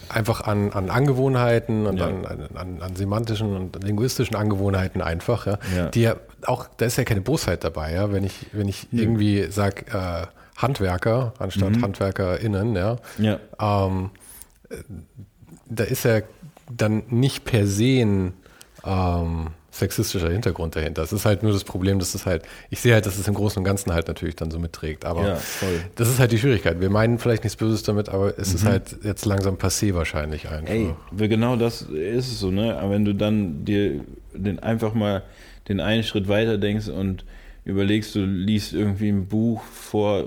einfach 0.09 0.41
an, 0.41 0.73
an 0.73 0.91
Angewohnheiten 0.91 1.87
und 1.87 1.97
Ja. 1.97 2.07
an, 2.07 2.25
an, 2.53 2.81
an 2.81 2.95
semantischen 2.95 3.55
und 3.55 3.83
linguistischen 3.83 4.35
Angewohnheiten 4.35 5.01
einfach, 5.01 5.47
ja, 5.47 5.57
Ja. 5.75 5.87
die 5.87 6.01
ja 6.01 6.15
auch, 6.47 6.67
da 6.77 6.85
ist 6.85 6.97
ja 6.97 7.03
keine 7.03 7.21
Bosheit 7.21 7.63
dabei, 7.63 7.93
ja, 7.93 8.11
wenn 8.11 8.23
ich, 8.23 8.47
wenn 8.51 8.67
ich 8.67 8.87
irgendwie 8.91 9.47
sage, 9.51 9.85
äh, 9.91 10.27
Handwerker 10.57 11.33
anstatt 11.39 11.81
HandwerkerInnen, 11.81 12.75
ja, 12.75 12.97
Ja. 13.17 13.39
ähm, 13.59 14.11
da 15.67 15.83
ist 15.83 16.03
ja 16.05 16.21
dann 16.75 17.03
nicht 17.09 17.45
per 17.45 17.65
se 17.65 18.01
ein 18.01 18.33
ähm, 18.85 19.47
sexistischer 19.71 20.29
Hintergrund 20.29 20.75
dahinter. 20.75 21.01
Es 21.01 21.13
ist 21.13 21.25
halt 21.25 21.43
nur 21.43 21.53
das 21.53 21.63
Problem, 21.63 21.97
dass 21.99 22.13
es 22.13 22.25
halt, 22.25 22.43
ich 22.69 22.81
sehe 22.81 22.93
halt, 22.93 23.05
dass 23.05 23.17
es 23.17 23.27
im 23.27 23.33
Großen 23.33 23.57
und 23.59 23.63
Ganzen 23.63 23.93
halt 23.93 24.07
natürlich 24.07 24.35
dann 24.35 24.51
so 24.51 24.59
mitträgt. 24.59 25.05
Aber 25.05 25.25
Ja, 25.25 25.37
das 25.95 26.09
ist 26.09 26.19
halt 26.19 26.31
die 26.33 26.37
Schwierigkeit. 26.39 26.81
Wir 26.81 26.89
meinen 26.89 27.19
vielleicht 27.19 27.43
nichts 27.43 27.55
Böses 27.57 27.83
damit, 27.83 28.09
aber 28.09 28.37
es 28.37 28.53
ist 28.53 28.65
halt 28.65 28.97
jetzt 29.03 29.25
langsam 29.25 29.55
passé 29.55 29.93
wahrscheinlich 29.93 30.49
einfach. 30.49 30.69
Ey, 30.73 30.93
genau 31.17 31.55
das 31.55 31.83
ist 31.83 32.27
es 32.31 32.39
so, 32.39 32.51
ne? 32.51 32.77
Aber 32.77 32.91
wenn 32.91 33.05
du 33.05 33.15
dann 33.15 33.63
dir 33.63 34.01
den 34.33 34.59
einfach 34.59 34.93
mal 34.93 35.23
den 35.71 35.79
einen 35.79 36.03
Schritt 36.03 36.27
weiter 36.27 36.57
denkst 36.57 36.89
und 36.89 37.25
überlegst, 37.65 38.15
du 38.15 38.25
liest 38.25 38.73
irgendwie 38.73 39.09
ein 39.09 39.27
Buch 39.27 39.61
vor, 39.63 40.25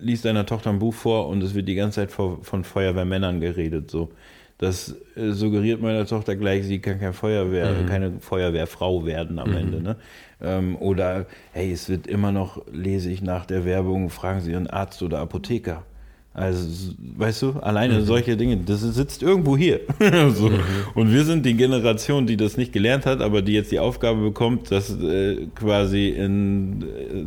liest 0.00 0.24
deiner 0.24 0.46
Tochter 0.46 0.70
ein 0.70 0.78
Buch 0.78 0.94
vor 0.94 1.28
und 1.28 1.42
es 1.42 1.54
wird 1.54 1.68
die 1.68 1.74
ganze 1.74 2.06
Zeit 2.06 2.12
von 2.12 2.64
Feuerwehrmännern 2.64 3.40
geredet, 3.40 3.90
so. 3.90 4.10
Das 4.58 4.94
äh, 5.16 5.30
suggeriert 5.30 5.80
meiner 5.80 6.04
Tochter 6.04 6.36
gleich, 6.36 6.66
sie 6.66 6.80
kann 6.80 7.00
kein 7.00 7.14
Feuerwehr, 7.14 7.86
keine 7.88 8.20
Feuerwehrfrau 8.20 9.06
werden 9.06 9.38
am 9.38 9.54
Ende, 9.54 9.80
ne? 9.80 9.96
Ähm, 10.42 10.76
oder, 10.76 11.24
hey, 11.52 11.72
es 11.72 11.88
wird 11.88 12.06
immer 12.06 12.30
noch, 12.30 12.62
lese 12.70 13.10
ich 13.10 13.22
nach 13.22 13.46
der 13.46 13.64
Werbung, 13.64 14.10
fragen 14.10 14.40
Sie 14.40 14.52
Ihren 14.52 14.66
Arzt 14.66 15.02
oder 15.02 15.20
Apotheker. 15.20 15.84
Also, 16.32 16.94
weißt 17.16 17.42
du, 17.42 17.50
alleine 17.60 18.02
solche 18.02 18.36
Dinge, 18.36 18.56
das 18.58 18.82
sitzt 18.82 19.20
irgendwo 19.20 19.56
hier. 19.56 19.80
so. 20.34 20.48
Und 20.94 21.12
wir 21.12 21.24
sind 21.24 21.44
die 21.44 21.54
Generation, 21.54 22.26
die 22.26 22.36
das 22.36 22.56
nicht 22.56 22.72
gelernt 22.72 23.04
hat, 23.04 23.20
aber 23.20 23.42
die 23.42 23.52
jetzt 23.52 23.72
die 23.72 23.80
Aufgabe 23.80 24.20
bekommt, 24.20 24.70
das 24.70 24.96
äh, 25.02 25.48
quasi 25.56 26.10
in 26.10 26.84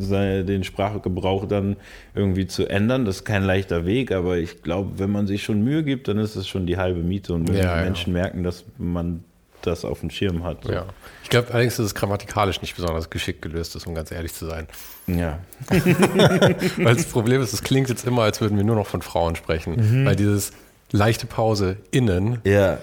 äh, 0.09 0.43
den 0.45 0.63
Sprachgebrauch 0.63 1.47
dann 1.47 1.75
irgendwie 2.15 2.47
zu 2.47 2.65
ändern. 2.65 3.03
Das 3.03 3.17
ist 3.17 3.25
kein 3.25 3.43
leichter 3.43 3.85
Weg, 3.85 4.13
aber 4.13 4.37
ich 4.37 4.61
glaube, 4.61 4.91
wenn 4.97 5.11
man 5.11 5.27
sich 5.27 5.43
schon 5.43 5.61
Mühe 5.65 5.83
gibt, 5.83 6.07
dann 6.07 6.17
ist 6.17 6.37
es 6.37 6.47
schon 6.47 6.65
die 6.65 6.77
halbe 6.77 7.01
Miete. 7.01 7.33
Und 7.33 7.49
wenn 7.49 7.57
Ja, 7.57 7.75
ja. 7.75 7.83
Menschen 7.83 8.13
merken, 8.13 8.43
dass 8.43 8.63
man 8.77 9.25
das 9.65 9.83
auf 9.85 9.99
dem 10.01 10.09
Schirm 10.09 10.43
hat. 10.43 10.65
Ja. 10.65 10.85
Ich 11.23 11.29
glaube 11.29 11.51
allerdings, 11.53 11.77
dass 11.77 11.85
es 11.87 11.95
grammatikalisch 11.95 12.61
nicht 12.61 12.75
besonders 12.75 13.09
geschickt 13.09 13.41
gelöst 13.41 13.75
ist, 13.75 13.87
um 13.87 13.95
ganz 13.95 14.11
ehrlich 14.11 14.33
zu 14.33 14.45
sein. 14.45 14.67
ja. 15.07 15.39
Weil 15.69 16.95
das 16.95 17.05
Problem 17.05 17.41
ist, 17.41 17.53
es 17.53 17.63
klingt 17.63 17.89
jetzt 17.89 18.05
immer, 18.05 18.23
als 18.23 18.41
würden 18.41 18.57
wir 18.57 18.63
nur 18.63 18.75
noch 18.75 18.87
von 18.87 19.01
Frauen 19.01 19.35
sprechen. 19.35 20.05
Weil 20.05 20.15
dieses 20.15 20.51
leichte 20.91 21.25
Pause 21.27 21.77
innen, 21.91 22.39
Ja. 22.43 22.77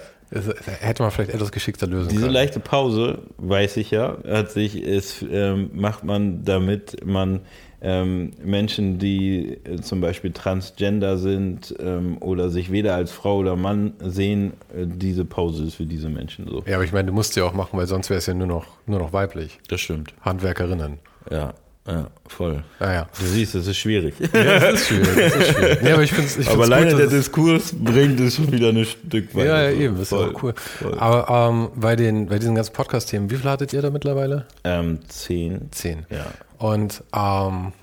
hätte 0.79 1.03
man 1.03 1.11
vielleicht 1.11 1.31
etwas 1.33 1.51
geschickter 1.51 1.87
lösen 1.87 2.09
Diese 2.09 2.21
können. 2.21 2.33
leichte 2.33 2.59
Pause, 2.59 3.19
weiß 3.37 3.77
ich 3.77 3.91
ja, 3.91 4.17
hat 4.27 4.51
sich, 4.51 4.81
ist, 4.81 5.23
ähm, 5.29 5.69
macht 5.73 6.03
man, 6.03 6.43
damit 6.45 7.05
man 7.05 7.41
ähm, 7.81 8.31
Menschen, 8.43 8.99
die 8.99 9.57
äh, 9.63 9.81
zum 9.81 10.01
Beispiel 10.01 10.31
transgender 10.31 11.17
sind 11.17 11.73
ähm, 11.79 12.17
oder 12.19 12.49
sich 12.49 12.71
weder 12.71 12.95
als 12.95 13.11
Frau 13.11 13.37
oder 13.37 13.55
Mann 13.55 13.93
sehen, 14.03 14.53
äh, 14.75 14.85
diese 14.85 15.25
Pause 15.25 15.63
ist 15.65 15.75
für 15.75 15.85
diese 15.85 16.09
Menschen 16.09 16.47
so. 16.47 16.63
Ja, 16.67 16.75
aber 16.75 16.83
ich 16.83 16.91
meine, 16.93 17.07
du 17.07 17.13
musst 17.13 17.35
ja 17.35 17.43
auch 17.43 17.53
machen, 17.53 17.77
weil 17.79 17.87
sonst 17.87 18.09
wäre 18.09 18.19
es 18.19 18.25
ja 18.27 18.33
nur 18.35 18.47
noch, 18.47 18.65
nur 18.85 18.99
noch 18.99 19.13
weiblich. 19.13 19.59
Das 19.67 19.81
stimmt. 19.81 20.13
Handwerkerinnen. 20.21 20.99
Ja, 21.31 21.53
ja, 21.87 22.07
voll. 22.27 22.63
Ah, 22.79 22.93
ja. 22.93 23.09
Du 23.19 23.25
siehst, 23.25 23.55
es 23.55 23.65
ist 23.65 23.77
schwierig. 23.77 24.13
ja, 24.33 24.59
das 24.59 24.81
ist 24.81 24.87
schwierig. 24.89 25.07
Das 25.15 25.35
ist 25.35 25.47
schwierig. 25.57 25.81
Nee, 25.81 25.91
aber 25.91 26.03
ich 26.03 26.11
finde 26.11 26.27
es 26.27 26.37
ich 26.37 26.47
Aber 26.47 26.57
find's 26.65 26.71
alleine 26.71 26.91
gut, 26.91 26.99
der 26.99 27.07
es- 27.07 27.13
Diskurs 27.13 27.73
bringt 27.75 28.19
es 28.19 28.35
schon 28.35 28.51
wieder 28.51 28.69
ein 28.69 28.85
Stück 28.85 29.33
weiter. 29.33 29.45
Ja, 29.47 29.63
ja, 29.63 29.71
eben, 29.71 29.95
das 29.95 30.03
ist 30.03 30.11
ja 30.11 30.17
auch 30.19 30.43
cool. 30.43 30.53
voll. 30.55 30.99
Aber 30.99 31.49
ähm, 31.49 31.69
bei, 31.75 31.95
den, 31.95 32.27
bei 32.27 32.37
diesen 32.37 32.53
ganzen 32.53 32.73
Podcast-Themen, 32.73 33.31
wie 33.31 33.35
viel 33.35 33.49
hattet 33.49 33.73
ihr 33.73 33.81
da 33.81 33.89
mittlerweile? 33.89 34.45
Ähm, 34.63 34.99
zehn. 35.07 35.71
Zehn. 35.71 36.05
Ja. 36.11 36.27
Und 36.61 37.03
ähm, 37.15 37.73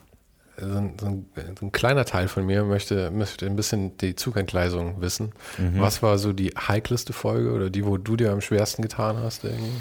so, 0.56 0.78
ein, 0.78 0.92
so, 1.00 1.06
ein, 1.06 1.26
so 1.58 1.66
ein 1.66 1.72
kleiner 1.72 2.04
Teil 2.04 2.28
von 2.28 2.46
mir 2.46 2.62
möchte, 2.62 3.10
möchte 3.10 3.44
ein 3.46 3.56
bisschen 3.56 3.96
die 3.98 4.14
Zugentgleisung 4.14 5.00
wissen. 5.00 5.32
Mhm. 5.58 5.80
Was 5.80 6.00
war 6.00 6.16
so 6.16 6.32
die 6.32 6.50
heikelste 6.50 7.12
Folge 7.12 7.52
oder 7.52 7.70
die, 7.70 7.84
wo 7.84 7.96
du 7.96 8.14
dir 8.14 8.30
am 8.30 8.40
schwersten 8.40 8.82
getan 8.82 9.16
hast? 9.16 9.42
Irgendwie? 9.42 9.72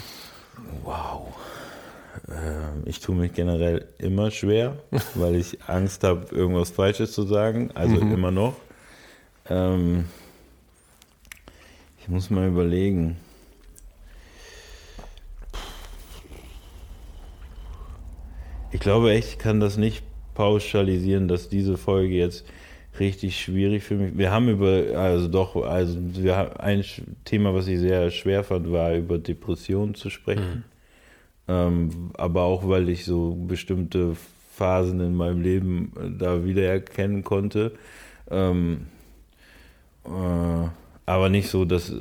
Wow. 0.84 1.28
Ähm, 2.28 2.84
Ich 2.86 3.00
tue 3.00 3.16
mich 3.16 3.34
generell 3.34 3.86
immer 4.00 4.32
schwer, 4.32 4.78
weil 5.14 5.36
ich 5.36 5.60
Angst 5.68 6.04
habe, 6.04 6.34
irgendwas 6.36 6.72
Falsches 6.72 7.12
zu 7.12 7.22
sagen. 7.24 7.70
Also 7.76 7.98
immer 7.98 8.32
noch. 8.32 8.56
Ähm, 9.48 10.06
ich 12.00 12.08
muss 12.08 12.32
mal 12.32 12.48
überlegen. 12.48 13.18
Ich 18.72 18.80
glaube 18.80 19.12
echt, 19.12 19.30
ich 19.30 19.38
kann 19.38 19.60
das 19.60 19.78
nicht 19.78 20.04
pauschalisieren, 20.34 21.28
dass 21.28 21.50
diese 21.50 21.78
Folge 21.78 22.16
jetzt 22.16 22.46
richtig 23.00 23.40
schwierig 23.40 23.84
für 23.84 23.96
mich. 23.96 24.18
Wir 24.18 24.32
haben 24.32 24.50
über, 24.50 24.98
also 24.98 25.28
doch, 25.28 25.56
also 25.64 25.98
wir 26.00 26.36
haben 26.36 26.58
ein 26.58 26.84
Thema, 27.26 27.54
was 27.54 27.68
ich 27.68 27.80
sehr 27.80 28.12
schwer 28.12 28.44
fand, 28.44 28.72
war 28.72 28.94
über 28.96 29.18
Depressionen 29.18 29.96
zu 29.96 30.10
sprechen. 30.10 30.64
Ähm, 31.48 32.12
aber 32.18 32.44
auch, 32.44 32.68
weil 32.68 32.90
ich 32.90 33.06
so 33.06 33.36
bestimmte 33.36 34.16
Phasen 34.54 35.00
in 35.00 35.16
meinem 35.16 35.42
Leben 35.42 35.94
äh, 35.96 36.18
da 36.18 36.44
wiedererkennen 36.44 37.24
konnte. 37.24 37.72
Ähm, 38.30 38.88
äh, 40.06 40.68
aber 41.06 41.30
nicht 41.30 41.48
so, 41.50 41.64
dass, 41.64 41.94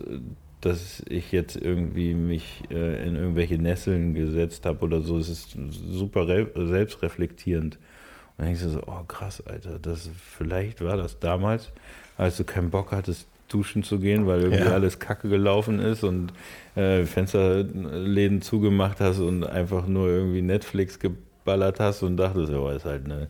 dass 0.61 1.03
ich 1.09 1.33
jetzt 1.33 1.57
irgendwie 1.57 2.14
mich 2.14 2.62
äh, 2.71 3.07
in 3.07 3.14
irgendwelche 3.16 3.59
Nesseln 3.59 4.14
gesetzt 4.14 4.66
habe 4.66 4.85
oder 4.85 5.01
so. 5.03 5.19
Es 5.19 5.29
ist 5.29 5.57
super 5.90 6.27
re- 6.27 6.51
selbstreflektierend. 6.55 7.77
Und 7.77 7.81
dann 8.38 8.47
denkst 8.47 8.62
du 8.62 8.69
so, 8.71 8.83
oh 8.87 9.03
krass, 9.07 9.42
Alter, 9.47 9.79
das, 9.79 10.11
vielleicht 10.37 10.83
war 10.83 10.97
das 10.97 11.19
damals, 11.19 11.73
als 12.19 12.37
du 12.37 12.45
keinen 12.45 12.71
Bock 12.71 12.92
hattest, 12.92 13.27
duschen 13.49 13.83
zu 13.85 13.99
gehen, 14.01 14.27
weil 14.27 14.42
irgendwie 14.42 14.64
Ja. 14.64 14.73
alles 14.73 14.99
kacke 14.99 15.29
gelaufen 15.29 15.79
ist 15.79 16.03
und 16.03 16.33
äh, 16.75 17.05
Fensterläden 17.05 18.42
zugemacht 18.42 19.01
hast 19.01 19.21
und 19.21 19.45
einfach 19.45 19.87
nur 19.87 20.09
irgendwie 20.09 20.42
Netflix 20.42 20.99
geballert 20.99 21.79
hast 21.81 22.03
und 22.03 22.16
dachtest, 22.16 22.51
ja, 22.51 22.73
ist 22.73 22.85
halt 22.85 23.05
eine, 23.05 23.29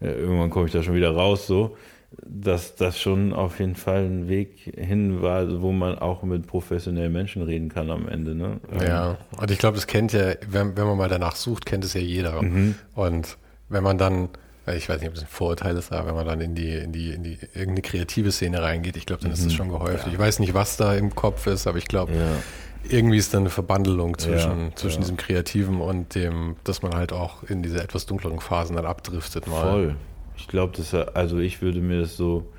äh, 0.00 0.12
irgendwann 0.12 0.50
komme 0.50 0.66
ich 0.66 0.72
da 0.72 0.82
schon 0.82 0.94
wieder 0.94 1.10
raus, 1.10 1.46
so. 1.46 1.76
Dass 2.24 2.74
das 2.74 2.98
schon 2.98 3.34
auf 3.34 3.58
jeden 3.60 3.74
Fall 3.76 4.04
ein 4.06 4.28
Weg 4.28 4.72
hin 4.76 5.20
war, 5.20 5.60
wo 5.60 5.72
man 5.72 5.98
auch 5.98 6.22
mit 6.22 6.46
professionellen 6.46 7.12
Menschen 7.12 7.42
reden 7.42 7.68
kann 7.68 7.90
am 7.90 8.08
Ende. 8.08 8.34
Ne? 8.34 8.60
Ja, 8.82 9.18
und 9.38 9.50
ich 9.50 9.58
glaube, 9.58 9.74
das 9.76 9.86
kennt 9.86 10.14
ja, 10.14 10.32
wenn, 10.48 10.74
wenn 10.76 10.86
man 10.86 10.96
mal 10.96 11.08
danach 11.10 11.36
sucht, 11.36 11.66
kennt 11.66 11.84
es 11.84 11.92
ja 11.92 12.00
jeder. 12.00 12.40
Mhm. 12.42 12.76
Und 12.94 13.36
wenn 13.68 13.82
man 13.82 13.98
dann, 13.98 14.30
ich 14.74 14.88
weiß 14.88 15.00
nicht, 15.00 15.08
ob 15.08 15.14
das 15.16 15.24
ein 15.24 15.28
Vorurteil 15.28 15.76
ist, 15.76 15.92
aber 15.92 16.08
wenn 16.08 16.14
man 16.14 16.26
dann 16.26 16.40
in 16.40 16.54
die, 16.54 16.72
in 16.72 16.92
die, 16.92 17.10
in 17.10 17.22
die 17.24 17.38
irgendeine 17.52 17.82
kreative 17.82 18.32
Szene 18.32 18.62
reingeht, 18.62 18.96
ich 18.96 19.04
glaube, 19.04 19.22
dann 19.22 19.32
ist 19.32 19.44
das 19.44 19.52
schon 19.52 19.68
gehäuft. 19.68 20.06
Ich 20.06 20.18
weiß 20.18 20.38
nicht, 20.38 20.54
was 20.54 20.78
da 20.78 20.94
im 20.94 21.14
Kopf 21.14 21.46
ist, 21.46 21.66
aber 21.66 21.76
ich 21.76 21.88
glaube, 21.88 22.12
Mhm. 22.12 22.18
Ja. 22.18 22.96
irgendwie 22.96 23.18
ist 23.18 23.34
da 23.34 23.38
eine 23.38 23.50
Verbandelung 23.50 24.16
zwischen, 24.16 24.68
Ja, 24.70 24.74
zwischen 24.76 24.96
ja. 24.96 25.00
diesem 25.02 25.16
Kreativen 25.18 25.82
und 25.82 26.14
dem, 26.14 26.56
dass 26.64 26.80
man 26.80 26.94
halt 26.94 27.12
auch 27.12 27.42
in 27.42 27.62
diese 27.62 27.82
etwas 27.82 28.06
dunkleren 28.06 28.40
Phasen 28.40 28.76
dann 28.76 28.86
abdriftet 28.86 29.46
mal. 29.46 29.60
Voll. 29.72 29.96
Ich 30.38 30.48
glaube, 30.48 30.72
das, 30.76 30.94
also 30.94 31.38
ich 31.38 31.60
würde 31.60 31.80
mir 31.80 32.00
das 32.00 32.16
so, 32.16 32.50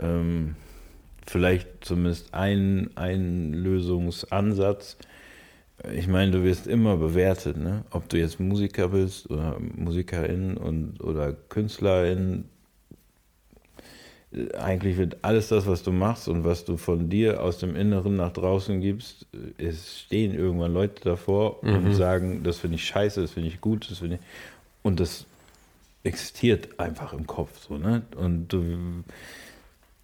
ähm, 0.00 0.56
vielleicht 1.26 1.68
zumindest 1.80 2.34
ein, 2.34 2.90
ein 2.96 3.52
Lösungsansatz. 3.52 4.96
Ich 5.92 6.08
meine, 6.08 6.32
du 6.32 6.44
wirst 6.44 6.66
immer 6.66 6.96
bewertet, 6.96 7.56
ne? 7.56 7.84
Ob 7.90 8.08
du 8.08 8.18
jetzt 8.18 8.40
Musiker 8.40 8.88
bist 8.88 9.30
oder 9.30 9.58
Musikerin 9.58 10.56
und 10.56 11.02
oder 11.02 11.32
Künstlerin. 11.32 12.44
Eigentlich 14.58 14.96
wird 14.96 15.18
alles 15.22 15.48
das, 15.48 15.66
was 15.66 15.84
du 15.84 15.92
machst 15.92 16.26
und 16.28 16.44
was 16.44 16.64
du 16.64 16.76
von 16.76 17.08
dir 17.08 17.42
aus 17.42 17.58
dem 17.58 17.76
Inneren 17.76 18.16
nach 18.16 18.32
draußen 18.32 18.80
gibst, 18.80 19.26
es 19.58 20.00
stehen 20.00 20.34
irgendwann 20.34 20.74
Leute 20.74 21.04
davor 21.04 21.62
und 21.62 21.94
sagen, 21.94 22.42
das 22.42 22.58
finde 22.58 22.74
ich 22.76 22.84
scheiße, 22.84 23.20
das 23.20 23.30
finde 23.30 23.48
ich 23.48 23.60
gut, 23.60 23.88
das 23.88 23.98
finde 23.98 24.16
ich. 24.16 24.20
Und 24.82 24.98
das 24.98 25.26
existiert 26.04 26.78
einfach 26.78 27.12
im 27.12 27.26
Kopf. 27.26 27.50
So, 27.66 27.76
ne? 27.76 28.02
Und 28.16 28.48
du, 28.48 29.04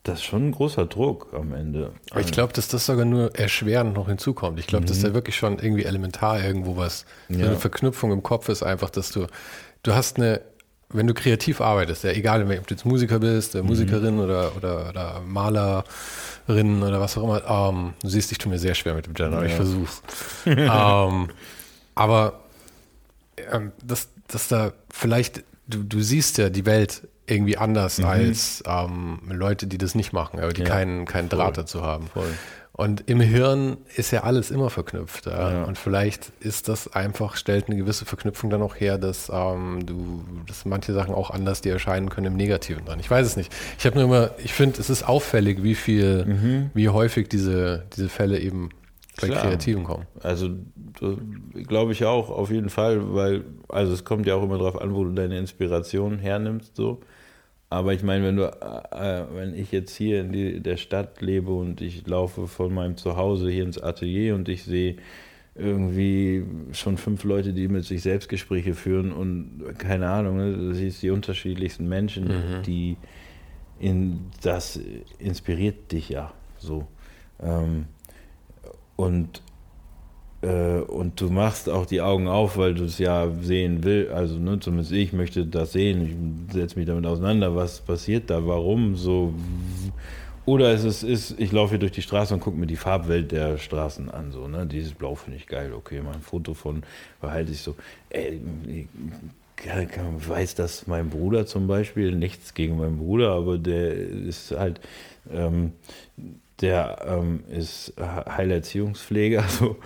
das 0.03 0.21
ist 0.21 0.25
schon 0.25 0.49
ein 0.49 0.53
großer 0.53 0.87
Druck 0.87 1.33
am 1.35 1.53
Ende. 1.53 1.93
Aber 2.11 2.21
ich 2.21 2.33
glaube, 2.33 2.55
dass 2.55 2.69
das 2.69 2.87
sogar 2.87 3.05
nur 3.05 3.35
erschwerend 3.37 3.95
noch 3.95 4.09
hinzukommt. 4.09 4.59
Ich 4.59 4.67
glaube, 4.67 4.85
mhm. 4.85 4.89
dass 4.89 5.01
da 5.01 5.15
wirklich 5.15 5.37
schon 5.37 5.59
irgendwie 5.59 5.85
elementar 5.85 6.43
irgendwo 6.43 6.77
was, 6.77 7.05
ja. 7.29 7.47
eine 7.47 7.57
Verknüpfung 7.57 8.11
im 8.13 8.23
Kopf 8.23 8.49
ist, 8.49 8.63
einfach, 8.63 8.89
dass 8.89 9.11
du, 9.13 9.27
du 9.83 9.95
hast 9.95 10.17
eine, 10.17 10.41
wenn 10.89 11.07
du 11.07 11.13
kreativ 11.13 11.61
arbeitest, 11.61 12.05
ja, 12.05 12.11
egal, 12.11 12.43
ob 12.43 12.67
du 12.67 12.75
jetzt 12.75 12.87
Musiker 12.87 13.19
bist, 13.19 13.55
äh, 13.55 13.63
Musikerin 13.63 14.15
mhm. 14.15 14.21
oder, 14.21 14.57
oder, 14.57 14.89
oder 14.89 15.21
Malerin 15.21 16.83
oder 16.83 16.99
was 16.99 17.19
auch 17.19 17.25
immer, 17.25 17.45
ähm, 17.47 17.93
du 18.03 18.09
siehst, 18.09 18.33
ich 18.33 18.39
tue 18.39 18.51
mir 18.51 18.59
sehr 18.59 18.75
schwer 18.75 18.95
mit 18.95 19.07
dem 19.07 19.15
Gender, 19.15 19.41
ja. 19.41 19.47
ich 19.47 19.55
versuch's. 19.55 20.03
ähm, 20.47 21.29
aber 21.95 22.41
ähm, 23.53 23.73
dass, 23.85 24.09
dass 24.29 24.49
da 24.49 24.73
vielleicht, 24.91 25.45
du, 25.71 25.83
du 25.83 26.01
siehst 26.01 26.39
ja 26.39 26.51
die 26.51 26.67
Welt 26.67 27.09
irgendwie 27.27 27.57
anders 27.57 27.99
mhm. 27.99 28.07
als 28.07 28.63
ähm, 28.67 29.21
Leute, 29.31 29.67
die 29.67 29.79
das 29.79 29.95
nicht 29.95 30.13
machen, 30.13 30.41
aber 30.41 30.53
die 30.53 30.63
ja, 30.63 30.69
keinen, 30.69 31.07
keinen 31.07 31.29
Draht 31.29 31.57
dazu 31.57 31.83
haben. 31.83 32.09
Voll. 32.09 32.33
Und 32.73 33.11
im 33.11 33.21
Hirn 33.21 33.77
ist 33.97 34.11
ja 34.11 34.23
alles 34.23 34.51
immer 34.51 34.71
verknüpft. 34.71 35.27
Ja? 35.27 35.53
Ja. 35.53 35.65
Und 35.65 35.77
vielleicht 35.77 36.33
ist 36.41 36.69
das 36.69 36.93
einfach, 36.95 37.37
stellt 37.37 37.67
eine 37.67 37.77
gewisse 37.77 38.07
Verknüpfung 38.07 38.49
dann 38.49 38.63
auch 38.63 38.75
her, 38.75 38.97
dass 38.97 39.31
ähm, 39.33 39.85
du, 39.85 40.25
dass 40.47 40.65
manche 40.65 40.95
Sachen 40.95 41.15
auch 41.15 41.31
anders 41.31 41.61
dir 41.61 41.75
erscheinen 41.75 42.09
können 42.09 42.29
im 42.29 42.37
Negativen 42.37 42.85
dann. 42.87 42.99
Ich 42.99 43.11
weiß 43.11 43.27
es 43.27 43.37
nicht. 43.37 43.53
Ich 43.79 43.85
habe 43.85 43.97
nur 43.97 44.05
immer, 44.05 44.31
ich 44.43 44.55
finde, 44.55 44.81
es 44.81 44.89
ist 44.89 45.03
auffällig, 45.03 45.63
wie 45.63 45.75
viel, 45.75 46.25
mhm. 46.25 46.71
wie 46.73 46.89
häufig 46.89 47.29
diese, 47.29 47.85
diese 47.95 48.09
Fälle 48.09 48.39
eben 48.39 48.71
bei 49.21 49.29
Klar. 49.29 49.43
Kreativen 49.43 49.85
kommen. 49.85 50.07
Also 50.21 50.51
glaube 51.67 51.93
ich 51.93 52.05
auch, 52.05 52.31
auf 52.31 52.51
jeden 52.51 52.71
Fall, 52.71 53.15
weil, 53.15 53.45
also 53.69 53.93
es 53.93 54.05
kommt 54.05 54.27
ja 54.27 54.35
auch 54.35 54.43
immer 54.43 54.59
darauf 54.59 54.81
an, 54.81 54.95
wo 54.95 55.05
du 55.05 55.13
deine 55.13 55.39
Inspiration 55.39 56.19
hernimmst, 56.19 56.77
so. 56.77 57.01
Aber 57.73 57.95
ich 57.95 58.03
meine, 58.03 58.25
wenn 58.25 58.37
du, 58.37 58.47
äh, 58.47 59.25
wenn 59.33 59.55
ich 59.55 59.71
jetzt 59.71 59.95
hier 59.95 60.23
in 60.23 60.33
die, 60.33 60.61
der 60.61 60.77
Stadt 60.77 61.21
lebe 61.21 61.53
und 61.53 61.81
ich 61.81 62.05
laufe 62.07 62.49
von 62.49 62.75
meinem 62.75 62.97
Zuhause 62.97 63.49
hier 63.49 63.63
ins 63.63 63.81
Atelier 63.81 64.35
und 64.35 64.49
ich 64.49 64.65
sehe 64.65 64.97
irgendwie 65.55 66.45
schon 66.73 66.97
fünf 66.97 67.23
Leute, 67.23 67.53
die 67.53 67.69
mit 67.69 67.85
sich 67.85 68.03
selbst 68.03 68.29
Gespräche 68.29 68.75
führen 68.75 69.13
und 69.13 69.63
keine 69.79 70.09
Ahnung, 70.09 70.37
ne, 70.37 70.53
du 70.53 70.75
siehst 70.75 71.03
die 71.03 71.11
unterschiedlichsten 71.11 71.89
Menschen, 71.89 72.29
mhm. 72.29 72.63
die 72.65 72.97
in 73.79 74.27
das 74.43 74.79
inspiriert 75.19 75.93
dich 75.93 76.09
ja 76.09 76.33
so. 76.59 76.87
Ähm, 77.41 77.87
und 79.01 79.43
äh, 80.43 80.81
und 80.81 81.21
du 81.21 81.31
machst 81.31 81.69
auch 81.69 81.87
die 81.87 82.01
Augen 82.01 82.29
auf, 82.29 82.57
weil 82.57 82.75
du 82.75 82.85
es 82.85 82.99
ja 82.99 83.31
sehen 83.41 83.85
willst. 83.85 84.13
Also, 84.13 84.39
ne, 84.39 84.59
zumindest 84.59 84.93
ich 84.93 85.13
möchte 85.13 85.45
das 85.47 85.73
sehen. 85.73 86.49
Ich 86.49 86.55
setze 86.55 86.79
mich 86.79 86.87
damit 86.87 87.07
auseinander. 87.07 87.55
Was 87.55 87.81
passiert 87.81 88.31
da? 88.31 88.47
Warum 88.47 88.97
so? 88.97 89.35
Oder 90.47 90.73
es 90.73 90.85
ist, 90.85 91.03
ist 91.03 91.39
ich 91.39 91.53
laufe 91.53 91.71
hier 91.71 91.79
durch 91.79 91.93
die 91.93 92.03
Straße 92.03 92.33
und 92.33 92.41
gucke 92.41 92.59
mir 92.59 92.67
die 92.67 92.77
Farbwelt 92.77 93.33
der 93.33 93.59
Straßen 93.59 94.11
an. 94.11 94.33
So, 94.33 94.49
ne? 94.49 94.67
Dieses 94.67 94.93
Blau 94.95 95.15
finde 95.15 95.37
ich 95.37 95.47
geil. 95.47 95.73
Okay, 95.75 96.01
mal 96.01 96.15
ein 96.15 96.23
Foto 96.23 96.55
von, 96.55 96.83
behalte 97.21 97.53
ich 97.53 97.61
so. 97.61 97.77
Ey, 98.09 98.41
ich 98.67 98.87
weiß 100.29 100.55
das 100.55 100.87
mein 100.87 101.11
Bruder 101.11 101.45
zum 101.45 101.67
Beispiel, 101.67 102.17
nichts 102.17 102.55
gegen 102.55 102.79
meinen 102.79 102.97
Bruder, 102.97 103.33
aber 103.33 103.59
der 103.59 103.93
ist 103.93 104.53
halt, 104.53 104.81
ähm, 105.31 105.73
der 106.61 106.99
ähm, 107.07 107.41
ist 107.49 107.95
Heilerziehungspfleger, 107.99 109.43
also 109.43 109.77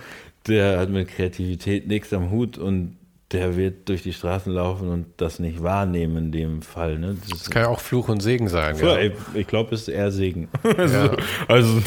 der 0.47 0.79
hat 0.79 0.89
mit 0.89 1.07
Kreativität 1.09 1.87
nichts 1.87 2.13
am 2.13 2.29
Hut 2.31 2.57
und 2.57 2.97
der 3.31 3.57
wird 3.57 3.89
durch 3.89 4.03
die 4.03 4.13
Straßen 4.13 4.53
laufen 4.53 4.87
und 4.87 5.05
das 5.17 5.39
nicht 5.39 5.63
wahrnehmen 5.63 6.17
in 6.17 6.31
dem 6.31 6.61
Fall. 6.61 6.99
Ne? 6.99 7.17
Das, 7.19 7.39
das 7.39 7.49
kann 7.49 7.63
ja 7.63 7.69
auch 7.69 7.79
Fluch 7.79 8.07
und 8.07 8.21
Segen 8.21 8.47
sein. 8.49 8.77
Ja, 8.77 8.99
ich, 8.99 9.13
ich 9.33 9.47
glaube, 9.47 9.73
es 9.73 9.81
ist 9.81 9.87
eher 9.87 10.11
Segen. 10.11 10.47
Ja. 10.77 11.15
also, 11.47 11.79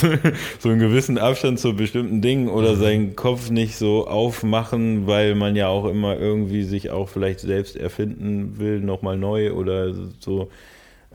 so 0.59 0.69
einen 0.69 0.81
gewissen 0.81 1.17
Abstand 1.19 1.61
zu 1.61 1.77
bestimmten 1.77 2.21
Dingen 2.21 2.49
oder 2.49 2.75
mhm. 2.75 2.81
seinen 2.81 3.17
Kopf 3.17 3.51
nicht 3.51 3.77
so 3.77 4.09
aufmachen, 4.09 5.07
weil 5.07 5.37
man 5.37 5.55
ja 5.55 5.69
auch 5.69 5.85
immer 5.87 6.19
irgendwie 6.19 6.65
sich 6.65 6.91
auch 6.91 7.09
vielleicht 7.09 7.41
selbst 7.41 7.77
erfinden 7.77 8.59
will, 8.59 8.81
nochmal 8.81 9.17
neu 9.17 9.53
oder 9.53 9.95
so. 10.19 10.51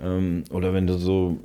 Ähm, 0.02 0.46
oder 0.52 0.74
wenn 0.74 0.88
du 0.88 0.98
so 0.98 1.38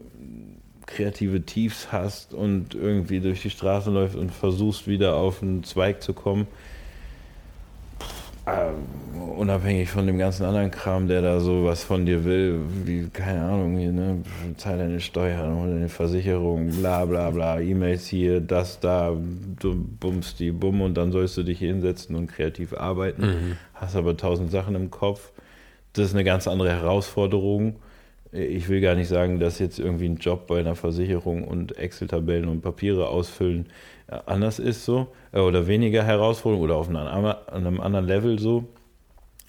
kreative 0.88 1.42
Tiefs 1.42 1.92
hast 1.92 2.34
und 2.34 2.74
irgendwie 2.74 3.20
durch 3.20 3.42
die 3.42 3.50
Straße 3.50 3.90
läufst 3.90 4.16
und 4.16 4.32
versuchst 4.32 4.88
wieder 4.88 5.14
auf 5.14 5.42
einen 5.42 5.62
Zweig 5.62 6.02
zu 6.02 6.12
kommen. 6.14 6.48
Äh, 8.46 8.70
unabhängig 9.36 9.90
von 9.90 10.06
dem 10.06 10.18
ganzen 10.18 10.44
anderen 10.44 10.70
Kram, 10.70 11.06
der 11.06 11.20
da 11.20 11.38
so 11.38 11.64
was 11.64 11.84
von 11.84 12.06
dir 12.06 12.24
will, 12.24 12.60
wie, 12.84 13.08
keine 13.12 13.42
Ahnung, 13.42 13.76
hier, 13.76 13.92
ne, 13.92 14.22
zahl 14.56 14.78
deine 14.78 15.00
Steuern, 15.00 15.54
hol 15.54 15.68
deine 15.68 15.88
Versicherung, 15.90 16.70
bla 16.70 17.04
bla 17.04 17.30
bla, 17.30 17.60
E-Mails 17.60 18.06
hier, 18.06 18.40
das 18.40 18.80
da, 18.80 19.14
du 19.60 19.74
bummst 19.74 20.40
die 20.40 20.50
Bumm 20.50 20.80
und 20.80 20.94
dann 20.94 21.12
sollst 21.12 21.36
du 21.36 21.42
dich 21.42 21.58
hinsetzen 21.58 22.16
und 22.16 22.28
kreativ 22.28 22.72
arbeiten, 22.72 23.22
mhm. 23.22 23.56
hast 23.74 23.96
aber 23.96 24.16
tausend 24.16 24.50
Sachen 24.50 24.74
im 24.74 24.90
Kopf. 24.90 25.30
Das 25.92 26.06
ist 26.06 26.14
eine 26.14 26.24
ganz 26.24 26.48
andere 26.48 26.70
Herausforderung 26.70 27.76
ich 28.32 28.68
will 28.68 28.80
gar 28.80 28.94
nicht 28.94 29.08
sagen, 29.08 29.40
dass 29.40 29.58
jetzt 29.58 29.78
irgendwie 29.78 30.06
ein 30.06 30.16
Job 30.16 30.46
bei 30.46 30.60
einer 30.60 30.74
Versicherung 30.74 31.44
und 31.44 31.76
Excel-Tabellen 31.78 32.48
und 32.48 32.60
Papiere 32.60 33.08
ausfüllen 33.08 33.66
äh, 34.08 34.18
anders 34.26 34.58
ist 34.58 34.84
so 34.84 35.08
äh, 35.32 35.40
oder 35.40 35.66
weniger 35.66 36.04
Herausforderung 36.04 36.64
oder 36.64 36.76
auf 36.76 36.88
einem, 36.88 37.80
anderen 37.80 38.06
Level 38.06 38.38
so. 38.38 38.64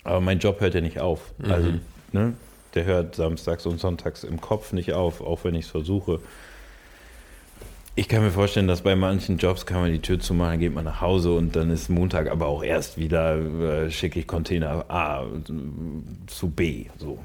Aber 0.03 0.21
mein 0.21 0.39
Job 0.39 0.61
hört 0.61 0.75
ja 0.75 0.81
nicht 0.81 0.99
auf. 0.99 1.33
Mhm. 1.37 1.51
Also, 1.51 1.69
ne, 2.11 2.33
der 2.73 2.85
hört 2.85 3.15
samstags 3.15 3.65
und 3.65 3.79
sonntags 3.79 4.23
im 4.23 4.39
Kopf 4.39 4.73
nicht 4.73 4.93
auf, 4.93 5.21
auch 5.21 5.43
wenn 5.43 5.55
ich 5.55 5.65
es 5.65 5.71
versuche. 5.71 6.19
Ich 7.95 8.07
kann 8.07 8.23
mir 8.23 8.31
vorstellen, 8.31 8.67
dass 8.67 8.81
bei 8.81 8.95
manchen 8.95 9.37
Jobs 9.37 9.65
kann 9.65 9.81
man 9.81 9.91
die 9.91 9.99
Tür 9.99 10.19
zumachen, 10.19 10.51
dann 10.51 10.59
geht 10.59 10.73
man 10.73 10.85
nach 10.85 11.01
Hause 11.01 11.33
und 11.33 11.55
dann 11.55 11.69
ist 11.69 11.89
Montag 11.89 12.31
aber 12.31 12.45
auch 12.45 12.63
erst 12.63 12.97
wieder, 12.97 13.37
äh, 13.37 13.91
schicke 13.91 14.19
ich 14.19 14.27
Container 14.27 14.85
A 14.89 15.25
zu 16.27 16.49
B. 16.49 16.85
So. 16.97 17.19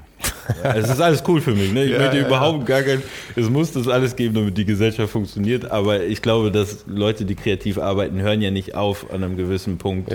Ja, 0.63 0.75
es 0.75 0.89
ist 0.89 1.01
alles 1.01 1.23
cool 1.27 1.41
für 1.41 1.53
mich. 1.53 1.71
Ne? 1.71 1.85
Ich 1.85 1.91
ja, 1.91 1.99
möchte 1.99 2.17
ja, 2.17 2.27
überhaupt 2.27 2.65
gar 2.65 2.81
kein. 2.81 3.01
Es 3.35 3.49
muss 3.49 3.71
das 3.71 3.87
alles 3.87 4.15
geben, 4.15 4.35
damit 4.35 4.57
die 4.57 4.65
Gesellschaft 4.65 5.11
funktioniert. 5.11 5.71
Aber 5.71 6.03
ich 6.03 6.21
glaube, 6.21 6.51
dass 6.51 6.85
Leute, 6.87 7.25
die 7.25 7.35
kreativ 7.35 7.77
arbeiten, 7.77 8.21
hören 8.21 8.41
ja 8.41 8.51
nicht 8.51 8.75
auf, 8.75 9.11
an 9.11 9.23
einem 9.23 9.37
gewissen 9.37 9.77
Punkt 9.77 10.09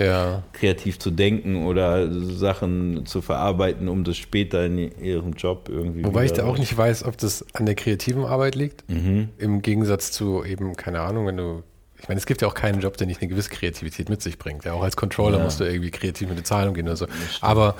kreativ 0.53 0.99
zu 0.99 1.11
denken 1.11 1.65
oder 1.65 2.11
Sachen 2.11 3.05
zu 3.05 3.21
verarbeiten, 3.21 3.89
um 3.89 4.03
das 4.03 4.17
später 4.17 4.65
in 4.65 4.77
ihrem 4.77 5.33
Job 5.33 5.69
irgendwie. 5.69 6.03
Wobei 6.03 6.25
ich 6.25 6.33
da 6.33 6.45
auch 6.45 6.57
nicht 6.57 6.75
weiß, 6.75 7.05
ob 7.05 7.17
das 7.17 7.45
an 7.53 7.65
der 7.65 7.75
kreativen 7.75 8.25
Arbeit 8.25 8.55
liegt. 8.55 8.89
Mhm. 8.89 9.29
Im 9.37 9.61
Gegensatz 9.61 10.11
zu 10.11 10.43
eben, 10.43 10.75
keine 10.75 11.01
Ahnung, 11.01 11.27
wenn 11.27 11.37
du 11.37 11.63
ich 12.01 12.07
meine, 12.07 12.17
es 12.17 12.25
gibt 12.25 12.41
ja 12.41 12.47
auch 12.47 12.55
keinen 12.55 12.81
Job, 12.81 12.97
der 12.97 13.05
nicht 13.05 13.21
eine 13.21 13.29
gewisse 13.29 13.51
Kreativität 13.51 14.09
mit 14.09 14.23
sich 14.23 14.39
bringt. 14.39 14.65
Ja, 14.65 14.73
auch 14.73 14.81
als 14.81 14.95
Controller 14.97 15.37
ja. 15.37 15.43
musst 15.43 15.59
du 15.59 15.65
irgendwie 15.65 15.91
kreativ 15.91 16.29
mit 16.29 16.37
den 16.39 16.45
Zahlen 16.45 16.69
umgehen 16.69 16.87
oder 16.87 16.95
so. 16.95 17.05
Aber 17.41 17.75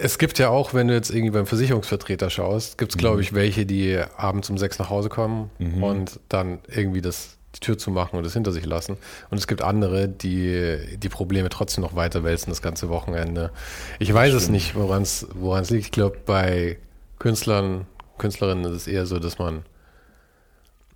es 0.00 0.18
gibt 0.18 0.38
ja 0.38 0.48
auch, 0.50 0.74
wenn 0.74 0.88
du 0.88 0.94
jetzt 0.94 1.10
irgendwie 1.10 1.30
beim 1.30 1.46
Versicherungsvertreter 1.46 2.30
schaust, 2.30 2.78
gibt 2.78 2.92
es, 2.92 2.98
glaube 2.98 3.16
mhm. 3.16 3.22
ich, 3.22 3.34
welche, 3.34 3.66
die 3.66 3.98
abends 4.16 4.50
um 4.50 4.58
sechs 4.58 4.78
nach 4.78 4.90
Hause 4.90 5.08
kommen 5.08 5.50
mhm. 5.58 5.82
und 5.82 6.20
dann 6.28 6.60
irgendwie 6.68 7.00
das, 7.00 7.36
die 7.54 7.60
Tür 7.60 7.78
zu 7.78 7.90
machen 7.90 8.16
und 8.16 8.24
das 8.24 8.32
hinter 8.32 8.52
sich 8.52 8.64
lassen. 8.64 8.96
Und 9.30 9.38
es 9.38 9.46
gibt 9.46 9.62
andere, 9.62 10.08
die 10.08 10.96
die 10.96 11.08
Probleme 11.08 11.48
trotzdem 11.48 11.82
noch 11.82 11.94
weiter 11.94 12.24
wälzen 12.24 12.50
das 12.50 12.62
ganze 12.62 12.88
Wochenende. 12.88 13.50
Ich 13.98 14.12
weiß 14.12 14.34
es 14.34 14.48
nicht, 14.48 14.74
woran 14.74 15.02
es 15.02 15.26
liegt. 15.70 15.86
Ich 15.86 15.92
glaube, 15.92 16.18
bei 16.24 16.78
Künstlern, 17.18 17.86
Künstlerinnen 18.18 18.64
ist 18.64 18.72
es 18.72 18.86
eher 18.86 19.06
so, 19.06 19.18
dass 19.18 19.38
man, 19.38 19.64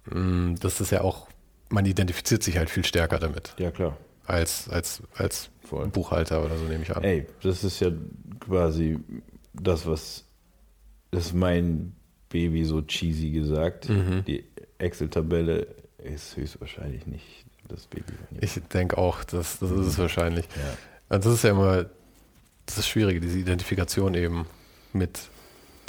mh, 0.06 0.18
mm, 0.18 0.56
das 0.60 0.80
ist 0.80 0.92
ja 0.92 1.00
auch, 1.02 1.28
man 1.68 1.86
identifiziert 1.86 2.42
sich 2.42 2.58
halt 2.58 2.70
viel 2.70 2.84
stärker 2.84 3.18
damit. 3.18 3.54
Ja, 3.58 3.70
klar. 3.70 3.96
Als, 4.26 4.68
als, 4.68 5.02
als 5.14 5.50
Buchhalter 5.92 6.44
oder 6.44 6.56
so, 6.56 6.64
nehme 6.64 6.82
ich 6.82 6.94
an. 6.94 7.02
Ey, 7.02 7.26
das 7.42 7.64
ist 7.64 7.80
ja 7.80 7.90
quasi 8.40 8.98
das, 9.54 9.86
was 9.86 10.24
das 11.10 11.26
ist 11.26 11.34
mein 11.34 11.92
Baby 12.28 12.64
so 12.64 12.82
cheesy 12.82 13.30
gesagt. 13.30 13.88
Mhm. 13.88 14.24
Die 14.26 14.44
Excel-Tabelle 14.78 15.66
ist 15.98 16.36
höchstwahrscheinlich 16.36 17.06
nicht 17.06 17.44
das 17.68 17.86
Baby. 17.86 18.14
Ich 18.40 18.54
denke 18.72 18.98
auch, 18.98 19.22
das, 19.24 19.58
das 19.58 19.70
ist 19.70 19.86
es 19.86 19.98
wahrscheinlich. 19.98 20.46
Ja. 20.56 20.76
Also 21.08 21.28
das 21.28 21.38
ist 21.38 21.44
ja 21.44 21.50
immer 21.50 21.86
das 22.66 22.86
Schwierige, 22.86 23.20
diese 23.20 23.38
Identifikation 23.38 24.14
eben 24.14 24.46
mit 24.92 25.20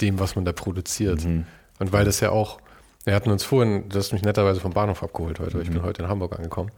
dem, 0.00 0.18
was 0.18 0.36
man 0.36 0.44
da 0.44 0.52
produziert. 0.52 1.24
Mhm. 1.24 1.46
Und 1.78 1.92
weil 1.92 2.04
das 2.04 2.20
ja 2.20 2.30
auch, 2.30 2.60
wir 3.04 3.14
hatten 3.14 3.30
uns 3.30 3.44
vorhin, 3.44 3.88
du 3.88 3.98
hast 3.98 4.12
mich 4.12 4.22
netterweise 4.22 4.60
vom 4.60 4.72
Bahnhof 4.72 5.02
abgeholt 5.02 5.40
heute, 5.40 5.56
mhm. 5.56 5.62
ich 5.62 5.70
bin 5.70 5.82
heute 5.82 6.02
in 6.02 6.08
Hamburg 6.08 6.36
angekommen. 6.36 6.70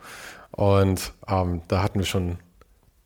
Und 0.57 1.13
ähm, 1.29 1.61
da 1.69 1.83
hatten 1.83 1.99
wir 1.99 2.07
schon 2.07 2.39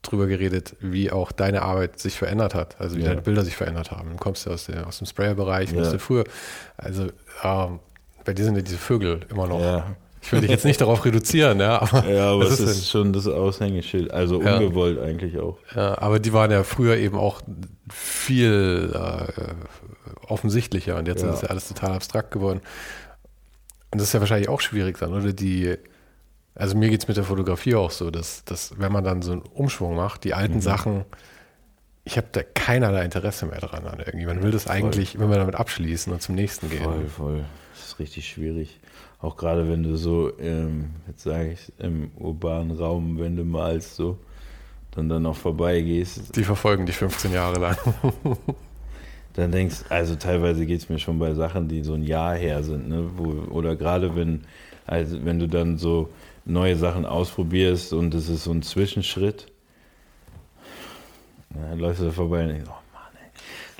drüber 0.03 0.27
geredet, 0.27 0.77
wie 0.81 1.11
auch 1.11 1.31
deine 1.33 1.63
Arbeit 1.63 1.99
sich 1.99 2.17
verändert 2.17 2.55
hat, 2.55 2.81
also 2.81 2.97
wie 2.97 3.03
ja. 3.03 3.09
deine 3.09 3.21
Bilder 3.23 3.45
sich 3.45 3.57
verändert 3.57 3.91
haben. 3.91 4.11
Du 4.11 4.17
kommst 4.17 4.47
ja 4.47 4.53
aus, 4.53 4.67
der, 4.67 4.87
aus 4.87 4.99
dem 4.99 5.07
Sprayer-Bereich, 5.07 5.73
ja. 5.73 5.99
früher, 5.99 6.25
also 6.79 7.09
ähm, 7.43 7.81
bei 8.25 8.33
dir 8.33 8.45
sind 8.45 8.57
ja 8.57 8.63
diese 8.63 8.79
Vögel 8.79 9.21
immer 9.29 9.47
noch. 9.47 9.61
Ja. 9.61 9.97
Ich 10.23 10.33
will 10.33 10.43
dich 10.43 10.51
jetzt 10.51 10.65
nicht 10.67 10.81
darauf 10.81 11.05
reduzieren, 11.05 11.61
ja, 11.61 11.81
aber, 11.81 12.07
Ja, 12.11 12.33
aber 12.33 12.45
es 12.45 12.61
es 12.61 12.71
ist, 12.79 12.91
schon 12.91 13.13
das 13.13 13.27
Aushängeschild. 13.27 14.11
Also 14.11 14.43
Ja. 14.43 14.59
ungewollt 14.59 14.99
eigentlich 15.01 15.39
auch. 15.39 15.59
Ja, 15.75 15.99
aber 15.99 16.19
die 16.19 16.33
waren 16.33 16.51
ja 16.51 16.63
früher 16.63 16.97
eben 16.97 17.17
auch 17.19 17.41
viel 17.91 18.93
äh, 18.95 19.43
offensichtlicher 20.29 20.97
und 20.97 21.09
jetzt 21.09 21.23
Ja. 21.23 21.31
ist 21.31 21.37
es 21.37 21.43
ja 21.43 21.49
alles 21.49 21.69
total 21.69 21.93
abstrakt 21.93 22.31
geworden. 22.31 22.61
Und 23.91 24.01
das 24.01 24.09
ist 24.09 24.13
ja 24.13 24.21
wahrscheinlich 24.21 24.49
auch 24.49 24.61
schwierig 24.61 24.99
dann, 24.99 25.13
oder? 25.13 25.33
Die, 25.33 25.77
also 26.55 26.77
mir 26.77 26.91
geht 26.91 27.03
es 27.03 27.09
mit 27.09 27.17
der 27.17 27.25
Fotografie 27.25 27.75
auch 27.75 27.91
so, 27.91 28.11
dass, 28.11 28.45
dass 28.45 28.79
wenn 28.79 28.93
man 28.93 29.05
dann 29.05 29.23
so 29.23 29.33
einen 29.33 29.43
Umschwung 29.43 29.95
macht, 29.97 30.25
die 30.25 30.35
alten 30.35 30.57
Mhm. 30.57 30.61
Sachen, 30.61 31.05
ich 32.05 32.17
habe 32.17 32.27
da 32.33 32.43
keinerlei 32.43 33.05
Interesse 33.05 33.47
mehr 33.47 33.61
dran 33.61 33.87
an 33.87 34.01
irgendwie. 34.05 34.27
Man 34.27 34.43
will 34.43 34.51
das 34.51 34.67
eigentlich 34.67 35.15
immer 35.15 35.37
damit 35.37 35.55
abschließen 35.55 36.13
und 36.13 36.21
zum 36.23 36.35
nächsten 36.35 36.69
gehen. 36.71 36.83
Voll, 36.83 37.07
voll. 37.07 37.45
Das 37.75 37.87
ist 37.87 37.99
richtig 37.99 38.29
schwierig. 38.29 38.81
Auch 39.21 39.37
gerade 39.37 39.69
wenn 39.69 39.83
du 39.83 39.97
so, 39.97 40.33
ähm, 40.41 40.91
jetzt 41.07 41.23
sage 41.23 41.53
ich, 41.53 41.73
im 41.79 42.11
urbanen 42.17 42.77
Raum, 42.77 43.19
wenn 43.19 43.37
du 43.37 43.45
malst, 43.45 43.97
so, 43.97 44.19
dann 44.93 45.09
dann 45.09 45.27
auch 45.27 45.37
vorbeigehst, 45.37 46.35
Die 46.35 46.43
verfolgen 46.43 46.87
dich 46.87 46.97
15 46.97 47.33
Jahre 47.33 47.61
lang. 47.61 47.77
dann 49.35 49.53
denkst, 49.53 49.85
also 49.91 50.17
teilweise 50.17 50.67
geht 50.67 50.81
es 50.81 50.89
mir 50.89 50.99
schon 50.99 51.19
bei 51.19 51.35
Sachen, 51.35 51.69
die 51.69 51.83
so 51.85 51.95
ein 51.95 52.03
Jahr 52.03 52.35
her 52.35 52.63
sind, 52.63 52.89
ne? 52.89 53.11
Wo, 53.17 53.53
oder 53.53 53.77
gerade 53.77 54.17
wenn, 54.17 54.43
also 54.87 55.25
wenn 55.25 55.39
du 55.39 55.47
dann 55.47 55.79
so 55.79 56.09
neue 56.45 56.77
Sachen 56.77 57.05
ausprobierst 57.07 57.93
und 57.93 58.15
es 58.15 58.29
ist 58.29 58.45
so 58.45 58.53
ein 58.53 58.63
Zwischenschritt, 58.63 59.47
dann 61.51 61.79
läufst 61.79 62.01
du 62.01 62.07
da 62.07 62.13
vorbei 62.13 62.43
und 62.43 62.49
denkst, 62.51 62.69
oh 62.69 62.95
Mann, 62.95 63.13
ey, 63.15 63.31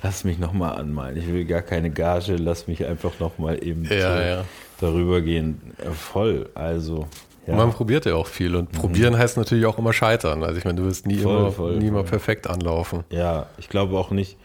lass 0.03 0.23
mich 0.23 0.37
nochmal 0.39 0.77
anmalen. 0.77 1.17
Ich 1.17 1.27
will 1.27 1.45
gar 1.45 1.61
keine 1.61 1.89
Gage, 1.89 2.35
lass 2.35 2.67
mich 2.67 2.85
einfach 2.85 3.19
nochmal 3.19 3.63
eben 3.63 3.85
ja, 3.85 4.21
ja. 4.21 4.45
darüber 4.79 5.21
gehen. 5.21 5.73
Äh, 5.77 5.91
Voll, 5.91 6.49
also. 6.53 7.07
Ja. 7.47 7.55
Man 7.55 7.71
probiert 7.71 8.05
ja 8.05 8.15
auch 8.15 8.27
viel. 8.27 8.55
Und 8.55 8.71
probieren 8.71 9.17
heißt 9.17 9.35
natürlich 9.37 9.65
auch 9.65 9.79
immer 9.79 9.93
scheitern. 9.93 10.43
Also 10.43 10.57
ich 10.59 10.65
meine, 10.65 10.79
du 10.79 10.85
wirst 10.85 11.07
nie 11.07 11.17
Voll, 11.17 11.37
immer, 11.37 11.51
voll, 11.51 11.77
nie 11.77 11.87
immer 11.87 12.01
voll. 12.01 12.09
perfekt 12.09 12.47
anlaufen. 12.47 13.03
Ja, 13.09 13.47
ich 13.57 13.67
glaube 13.67 13.97
auch 13.97 14.11
nicht. 14.11 14.37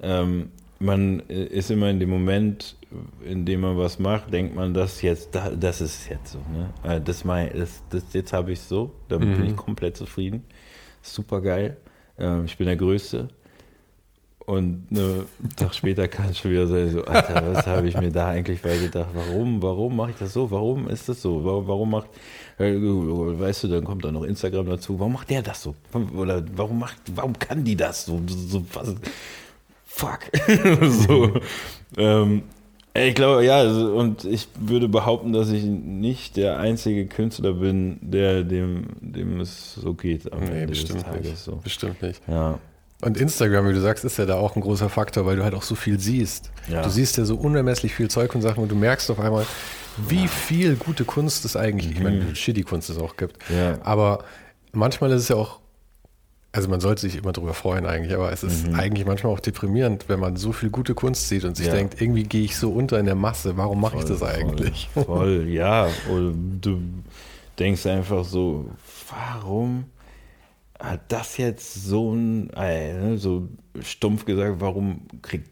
Ähm, 0.00 0.50
man 0.78 1.20
ist 1.20 1.70
immer 1.70 1.90
in 1.90 1.98
dem 1.98 2.10
Moment, 2.10 2.76
in 3.24 3.44
dem 3.44 3.60
man 3.60 3.76
was 3.76 3.98
macht, 3.98 4.32
denkt 4.32 4.54
man, 4.54 4.72
das 4.72 5.02
jetzt, 5.02 5.34
da- 5.34 5.50
das 5.50 5.80
ist 5.80 6.08
jetzt 6.08 6.32
so. 6.32 6.38
Ne? 6.52 6.70
Äh, 6.84 7.00
Das 7.00 7.24
mein, 7.24 7.50
das, 7.56 7.82
das, 7.90 8.04
jetzt 8.12 8.32
habe 8.32 8.52
ich 8.52 8.60
so, 8.60 8.92
damit 9.08 9.36
bin 9.36 9.46
ich 9.46 9.56
komplett 9.56 9.96
zufrieden. 9.96 10.44
Super 11.02 11.40
geil. 11.40 11.76
Ähm, 12.18 12.44
ich 12.46 12.56
bin 12.56 12.66
der 12.66 12.76
Größte. 12.76 13.28
Und 14.46 14.86
einen 14.92 15.26
Tag 15.56 15.74
später 15.74 16.06
kann 16.08 16.28
es 16.28 16.38
schon 16.38 16.52
wieder 16.52 16.68
sein, 16.68 16.88
so, 16.90 17.04
Alter, 17.04 17.52
was 17.52 17.66
habe 17.66 17.88
ich 17.88 17.96
mir 17.98 18.12
da 18.12 18.28
eigentlich 18.28 18.62
bei 18.62 18.78
gedacht? 18.78 19.08
Warum, 19.12 19.60
warum 19.60 19.96
mache 19.96 20.10
ich 20.10 20.16
das 20.18 20.32
so? 20.32 20.48
Warum 20.52 20.88
ist 20.88 21.08
das 21.08 21.20
so? 21.20 21.44
Warum, 21.44 21.66
warum 21.66 21.90
macht, 21.90 22.08
äh, 22.58 22.72
weißt 22.76 23.64
du, 23.64 23.68
dann 23.68 23.82
kommt 23.82 24.04
da 24.04 24.12
noch 24.12 24.22
Instagram 24.22 24.66
dazu. 24.66 25.00
Warum 25.00 25.14
macht 25.14 25.30
der 25.30 25.42
das 25.42 25.62
so? 25.64 25.74
Oder 26.16 26.44
warum 26.54 26.78
macht, 26.78 26.96
warum 27.16 27.36
kann 27.36 27.64
die 27.64 27.74
das 27.74 28.06
so? 28.06 28.20
so 28.28 28.64
was, 28.72 28.94
fuck. 29.84 30.20
so. 31.08 31.32
Ähm, 31.96 32.42
ich 33.04 33.14
glaube, 33.14 33.44
ja, 33.44 33.56
also, 33.58 33.94
und 33.94 34.24
ich 34.24 34.48
würde 34.58 34.88
behaupten, 34.88 35.32
dass 35.32 35.50
ich 35.50 35.64
nicht 35.64 36.36
der 36.36 36.58
einzige 36.58 37.06
Künstler 37.06 37.52
bin, 37.54 37.98
der 38.00 38.42
dem, 38.44 38.86
dem 39.00 39.40
es 39.40 39.74
so 39.74 39.94
geht 39.94 40.32
am 40.32 40.40
Nee, 40.40 40.46
Ende 40.62 40.66
des 40.68 40.80
bestimmt 40.82 41.02
Tages. 41.04 41.22
nicht. 41.30 41.38
So. 41.38 41.56
Bestimmt 41.56 42.02
nicht. 42.02 42.20
Ja, 42.28 42.58
Und 43.02 43.16
Instagram, 43.16 43.68
wie 43.68 43.72
du 43.72 43.80
sagst, 43.80 44.04
ist 44.04 44.18
ja 44.18 44.26
da 44.26 44.36
auch 44.36 44.56
ein 44.56 44.62
großer 44.62 44.88
Faktor, 44.88 45.26
weil 45.26 45.36
du 45.36 45.44
halt 45.44 45.54
auch 45.54 45.62
so 45.62 45.74
viel 45.74 45.98
siehst. 45.98 46.50
Ja. 46.68 46.82
Du 46.82 46.90
siehst 46.90 47.16
ja 47.16 47.24
so 47.24 47.36
unermesslich 47.36 47.94
viel 47.94 48.08
Zeug 48.08 48.34
und 48.34 48.42
Sachen 48.42 48.62
und 48.62 48.70
du 48.70 48.76
merkst 48.76 49.10
auf 49.10 49.20
einmal, 49.20 49.46
wie 50.08 50.28
viel 50.28 50.76
gute 50.76 51.04
Kunst 51.04 51.44
es 51.44 51.56
eigentlich, 51.56 51.90
ich 51.90 52.00
meine, 52.00 52.34
shitty 52.36 52.62
Kunst 52.62 52.90
es 52.90 52.98
auch 52.98 53.16
gibt. 53.16 53.38
Mhm. 53.50 53.56
Ja. 53.56 53.78
Aber 53.82 54.24
manchmal 54.72 55.10
ist 55.12 55.22
es 55.22 55.28
ja 55.28 55.36
auch, 55.36 55.60
also 56.52 56.68
man 56.68 56.80
sollte 56.80 57.02
sich 57.02 57.16
immer 57.16 57.32
drüber 57.32 57.52
freuen 57.52 57.84
eigentlich, 57.84 58.14
aber 58.14 58.32
es 58.32 58.42
ist 58.42 58.66
eigentlich 58.72 59.06
manchmal 59.06 59.32
auch 59.32 59.40
deprimierend, 59.40 60.08
wenn 60.08 60.18
man 60.20 60.36
so 60.36 60.52
viel 60.52 60.70
gute 60.70 60.94
Kunst 60.94 61.28
sieht 61.28 61.44
und 61.44 61.56
sich 61.56 61.66
Mhm. 61.66 61.72
Ja. 61.72 61.76
denkt, 61.78 62.00
irgendwie 62.00 62.24
gehe 62.24 62.44
ich 62.44 62.56
so 62.56 62.70
unter 62.70 62.98
in 62.98 63.04
der 63.06 63.14
Masse, 63.14 63.56
warum 63.56 63.80
mache 63.80 63.98
ich 63.98 64.04
das 64.04 64.22
eigentlich? 64.22 64.88
Voll, 64.94 65.04
voll, 65.04 65.48
ja. 65.48 65.88
Oder 66.10 66.32
du 66.60 66.80
denkst 67.58 67.84
einfach 67.86 68.24
so, 68.24 68.70
warum 69.10 69.84
hat 70.78 71.00
das 71.08 71.36
jetzt 71.36 71.74
so 71.86 72.14
ein, 72.14 72.46
ne, 72.48 73.16
so 73.18 73.48
stumpf 73.80 74.24
gesagt, 74.24 74.56
warum 74.60 75.02
kriegt 75.22 75.48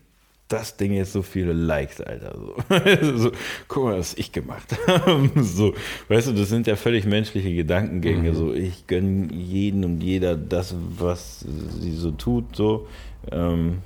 das 0.49 0.77
Ding 0.77 0.93
jetzt 0.93 1.13
so 1.13 1.23
viele 1.23 1.53
Likes, 1.53 2.01
Alter? 2.01 2.37
So, 2.37 3.17
so, 3.17 3.33
guck 3.69 3.85
mal, 3.85 3.99
was 3.99 4.15
ich 4.15 4.33
gemacht 4.33 4.77
habe. 4.87 5.31
So, 5.43 5.75
weißt 6.09 6.29
du, 6.29 6.33
das 6.33 6.49
sind 6.49 6.67
ja 6.67 6.77
völlig 6.77 7.07
menschliche 7.07 7.55
Gedankengänge. 7.55 8.35
So, 8.35 8.53
ich 8.53 8.87
gönne 8.87 9.33
jeden 9.33 9.85
und 9.85 10.01
jeder 10.01 10.37
das, 10.37 10.75
was 10.99 11.41
sie 11.41 11.95
so 11.95 12.11
tut, 12.11 12.57
so. 12.57 12.87
Ähm, 13.31 13.79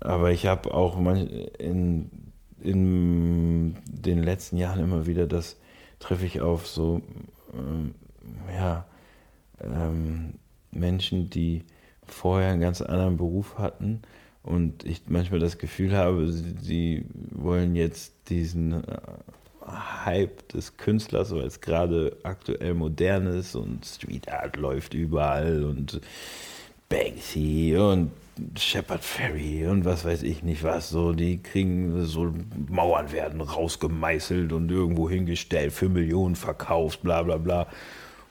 aber 0.00 0.32
ich 0.32 0.46
habe 0.46 0.74
auch 0.74 0.98
manch, 0.98 1.30
in, 1.58 2.10
in 2.60 3.76
den 3.86 4.22
letzten 4.22 4.58
Jahren 4.58 4.80
immer 4.80 5.06
wieder, 5.06 5.26
das 5.26 5.56
treffe 5.98 6.26
ich 6.26 6.40
auf 6.42 6.66
so, 6.66 7.00
ähm, 7.54 7.94
ja, 8.54 8.86
ähm, 9.62 10.34
Menschen, 10.70 11.30
die 11.30 11.64
vorher 12.06 12.50
einen 12.50 12.60
ganz 12.60 12.82
anderen 12.82 13.16
Beruf 13.16 13.58
hatten 13.58 14.02
und 14.44 14.84
ich 14.84 15.02
manchmal 15.08 15.40
das 15.40 15.58
Gefühl 15.58 15.96
habe, 15.96 16.30
sie, 16.30 17.06
wollen 17.30 17.74
jetzt 17.74 18.12
diesen 18.28 18.84
äh, 18.84 18.96
Hype 19.66 20.46
des 20.50 20.76
Künstlers, 20.76 21.34
weil 21.34 21.46
es 21.46 21.60
gerade 21.60 22.16
aktuell 22.22 22.74
modern 22.74 23.26
ist 23.26 23.56
und 23.56 23.84
Street 23.84 24.30
Art 24.30 24.56
läuft 24.56 24.92
überall 24.92 25.64
und 25.64 26.00
Banksy 26.90 27.76
und 27.78 28.10
Shepard 28.58 29.02
Ferry 29.02 29.66
und 29.66 29.84
was 29.84 30.04
weiß 30.04 30.22
ich 30.22 30.42
nicht 30.42 30.62
was, 30.62 30.90
so, 30.90 31.12
die 31.12 31.42
kriegen 31.42 32.04
so 32.04 32.32
Mauern 32.68 33.12
werden 33.12 33.40
rausgemeißelt 33.40 34.52
und 34.52 34.70
irgendwo 34.70 35.08
hingestellt, 35.08 35.72
für 35.72 35.88
Millionen 35.88 36.36
verkauft, 36.36 37.02
bla 37.02 37.22
bla 37.22 37.38
bla. 37.38 37.66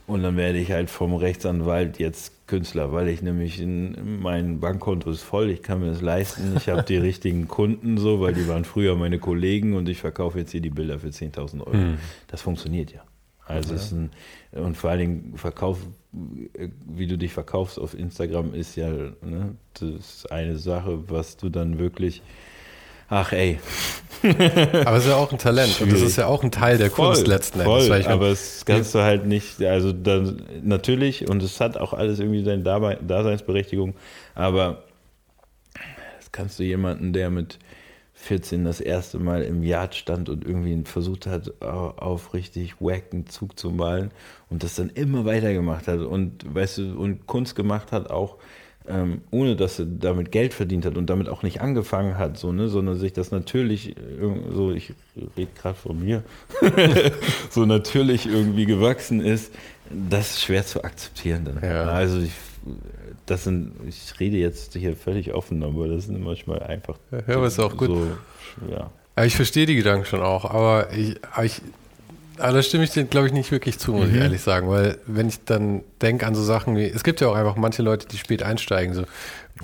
Und 0.06 0.24
dann 0.24 0.36
werde 0.36 0.60
ich 0.60 0.72
halt 0.72 0.90
vom 0.90 1.14
Rechtsanwalt 1.14 1.98
jetzt 1.98 2.48
Künstler, 2.48 2.92
weil 2.92 3.08
ich 3.08 3.22
nämlich 3.22 3.62
in, 3.62 4.22
mein 4.22 4.60
Bankkonto 4.60 5.10
ist 5.10 5.22
voll, 5.22 5.50
ich 5.50 5.64
kann 5.64 5.80
mir 5.80 5.88
das 5.88 6.02
leisten, 6.02 6.56
ich 6.58 6.68
habe 6.68 6.84
die 6.84 6.98
richtigen 7.10 7.48
Kunden 7.48 7.98
so, 7.98 8.20
weil 8.20 8.34
die 8.34 8.48
waren 8.48 8.66
früher 8.66 8.96
meine 8.96 9.18
Kollegen 9.18 9.76
und 9.76 9.88
ich 9.88 10.00
verkaufe 10.00 10.40
jetzt 10.40 10.52
hier 10.52 10.62
die 10.62 10.70
Bilder 10.70 11.00
für 11.00 11.08
10.000 11.08 11.62
Euro. 11.62 11.78
Das 12.28 12.42
funktioniert 12.42 12.92
ja. 12.92 13.04
Also 13.46 13.74
ist 13.74 13.92
ein, 13.92 14.12
und 14.52 14.78
vor 14.78 14.90
allen 14.90 15.00
Dingen 15.00 15.34
Verkauf, 15.36 15.80
äh, 16.54 16.70
wie 16.86 17.08
du 17.08 17.18
dich 17.18 17.34
verkaufst 17.34 17.78
auf 17.78 17.94
Instagram 17.98 18.54
ist 18.54 18.76
ja 18.76 18.90
ne, 18.90 19.56
das 19.74 19.90
ist 19.90 20.32
eine 20.32 20.58
Sache, 20.58 21.10
was 21.10 21.38
du 21.38 21.50
dann 21.50 21.78
wirklich, 21.78 22.22
ach 23.14 23.32
ey, 23.32 23.60
Aber 24.86 24.96
es 24.96 25.04
ist 25.04 25.10
ja 25.10 25.18
auch 25.18 25.34
ein 25.34 25.38
Talent 25.38 25.82
und 25.82 25.90
das 25.92 25.98
Schwierig. 26.00 26.04
ist 26.12 26.16
ja 26.16 26.28
auch 26.28 26.44
ein 26.44 26.52
Teil 26.52 26.78
der 26.78 26.90
Kunst 26.90 27.28
letzten 27.28 27.60
Endes. 27.60 27.88
Voll, 27.88 28.06
aber 28.06 28.30
das 28.30 28.64
kannst 28.66 28.96
du 28.96 29.00
halt 29.00 29.26
nicht, 29.26 29.62
also 29.62 29.92
dann 29.92 30.42
natürlich, 30.64 31.28
und 31.30 31.44
es 31.44 31.60
hat 31.60 31.76
auch 31.78 31.92
alles 31.94 32.20
irgendwie 32.20 32.42
seine 32.44 32.64
Daseinsberechtigung, 32.64 33.96
aber 34.34 34.84
das 36.18 36.32
kannst 36.32 36.58
du 36.60 36.64
jemanden, 36.64 37.12
der 37.12 37.30
mit 37.30 37.60
14 38.14 38.64
das 38.64 38.80
erste 38.80 39.20
Mal 39.20 39.42
im 39.44 39.62
Yard 39.64 39.96
stand 39.96 40.30
und 40.30 40.46
irgendwie 40.46 40.82
versucht 40.86 41.28
hat, 41.28 41.52
au- 41.62 41.94
auf 41.98 42.34
richtig 42.34 42.76
wacken 42.80 43.28
Zug 43.28 43.60
zu 43.60 43.72
malen 43.72 44.12
und 44.50 44.64
das 44.64 44.76
dann 44.76 44.90
immer 44.90 45.26
weitergemacht 45.26 45.88
hat 45.90 46.00
und 46.00 46.46
weißt 46.56 46.78
du, 46.78 46.98
und 46.98 47.28
Kunst 47.28 47.56
gemacht 47.58 47.92
hat 47.92 48.10
auch 48.10 48.38
ähm, 48.88 49.22
ohne 49.32 49.56
dass 49.56 49.80
er 49.80 49.86
damit 49.86 50.32
Geld 50.32 50.54
verdient 50.54 50.86
hat 50.86 50.98
und 50.98 51.10
damit 51.10 51.30
auch 51.30 51.44
nicht 51.44 51.62
angefangen 51.62 52.18
hat, 52.18 52.38
so, 52.38 52.52
ne, 52.52 52.68
sondern 52.68 52.98
sich 52.98 53.14
das 53.14 53.32
natürlich, 53.32 53.92
äh, 53.92 53.94
so, 54.54 54.72
ich 54.72 54.94
rede 55.38 55.52
gerade 55.60 55.76
von 55.76 56.00
mir, 56.04 56.24
so 57.50 57.66
natürlich 57.66 58.26
irgendwie 58.26 58.66
gewachsen 58.66 59.22
ist, 59.22 59.54
das 59.90 60.32
ist 60.32 60.42
schwer 60.42 60.66
zu 60.66 60.84
akzeptieren 60.84 61.46
dann. 61.46 61.60
Ja. 61.64 61.86
Also 61.86 62.20
ich, 62.20 62.32
das 63.26 63.46
sind, 63.46 63.74
ich 63.88 64.20
rede 64.20 64.38
jetzt 64.38 64.74
hier 64.74 64.96
völlig 64.96 65.34
offen, 65.34 65.64
aber 65.64 65.88
das 65.88 66.06
sind 66.08 66.22
manchmal 66.22 66.62
einfach 66.64 66.98
Ja, 67.12 67.36
aber 67.38 67.48
ist 67.48 67.60
auch 67.60 67.78
gut. 67.78 67.88
so, 67.88 68.08
ja. 68.70 68.92
Ich 69.24 69.36
verstehe 69.36 69.66
die 69.68 69.76
Gedanken 69.76 70.06
schon 70.06 70.22
auch, 70.22 70.44
aber 70.46 70.92
ich, 70.92 71.16
aber 71.32 71.46
ich 71.46 71.62
aber 72.40 72.54
da 72.54 72.62
stimme 72.64 72.84
ich 72.84 72.92
dir, 72.92 73.04
glaube 73.06 73.28
ich, 73.28 73.34
nicht 73.34 73.52
wirklich 73.52 73.80
zu, 73.80 73.92
Mhm. 73.94 74.00
muss 74.00 74.10
ich 74.10 74.16
ehrlich 74.16 74.42
sagen, 74.42 74.70
weil 74.70 74.98
wenn 75.06 75.28
ich 75.30 75.44
dann 75.46 75.82
denke 76.02 76.26
an 76.26 76.36
so 76.36 76.44
Sachen 76.44 76.76
wie, 76.76 76.86
es 76.86 77.04
gibt 77.04 77.22
ja 77.22 77.28
auch 77.28 77.36
einfach 77.36 77.56
manche 77.56 77.82
Leute, 77.82 78.08
die 78.08 78.18
spät 78.18 78.44
einsteigen, 78.44 78.94
so. 78.94 79.04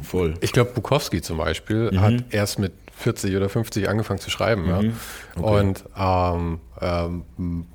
Voll. 0.04 0.36
Ich 0.42 0.52
glaube, 0.52 0.72
Bukowski 0.76 1.22
zum 1.22 1.38
Beispiel 1.38 1.92
Mhm. 1.92 2.02
hat 2.02 2.14
erst 2.30 2.60
mit 2.60 2.72
40 2.98 3.36
oder 3.36 3.50
50 3.50 3.90
angefangen 3.90 4.20
zu 4.20 4.30
schreiben, 4.30 4.68
ja. 4.68 4.82
Mhm. 4.82 4.94
Und 5.44 5.84
ähm, 5.98 6.60
ähm, 6.82 7.66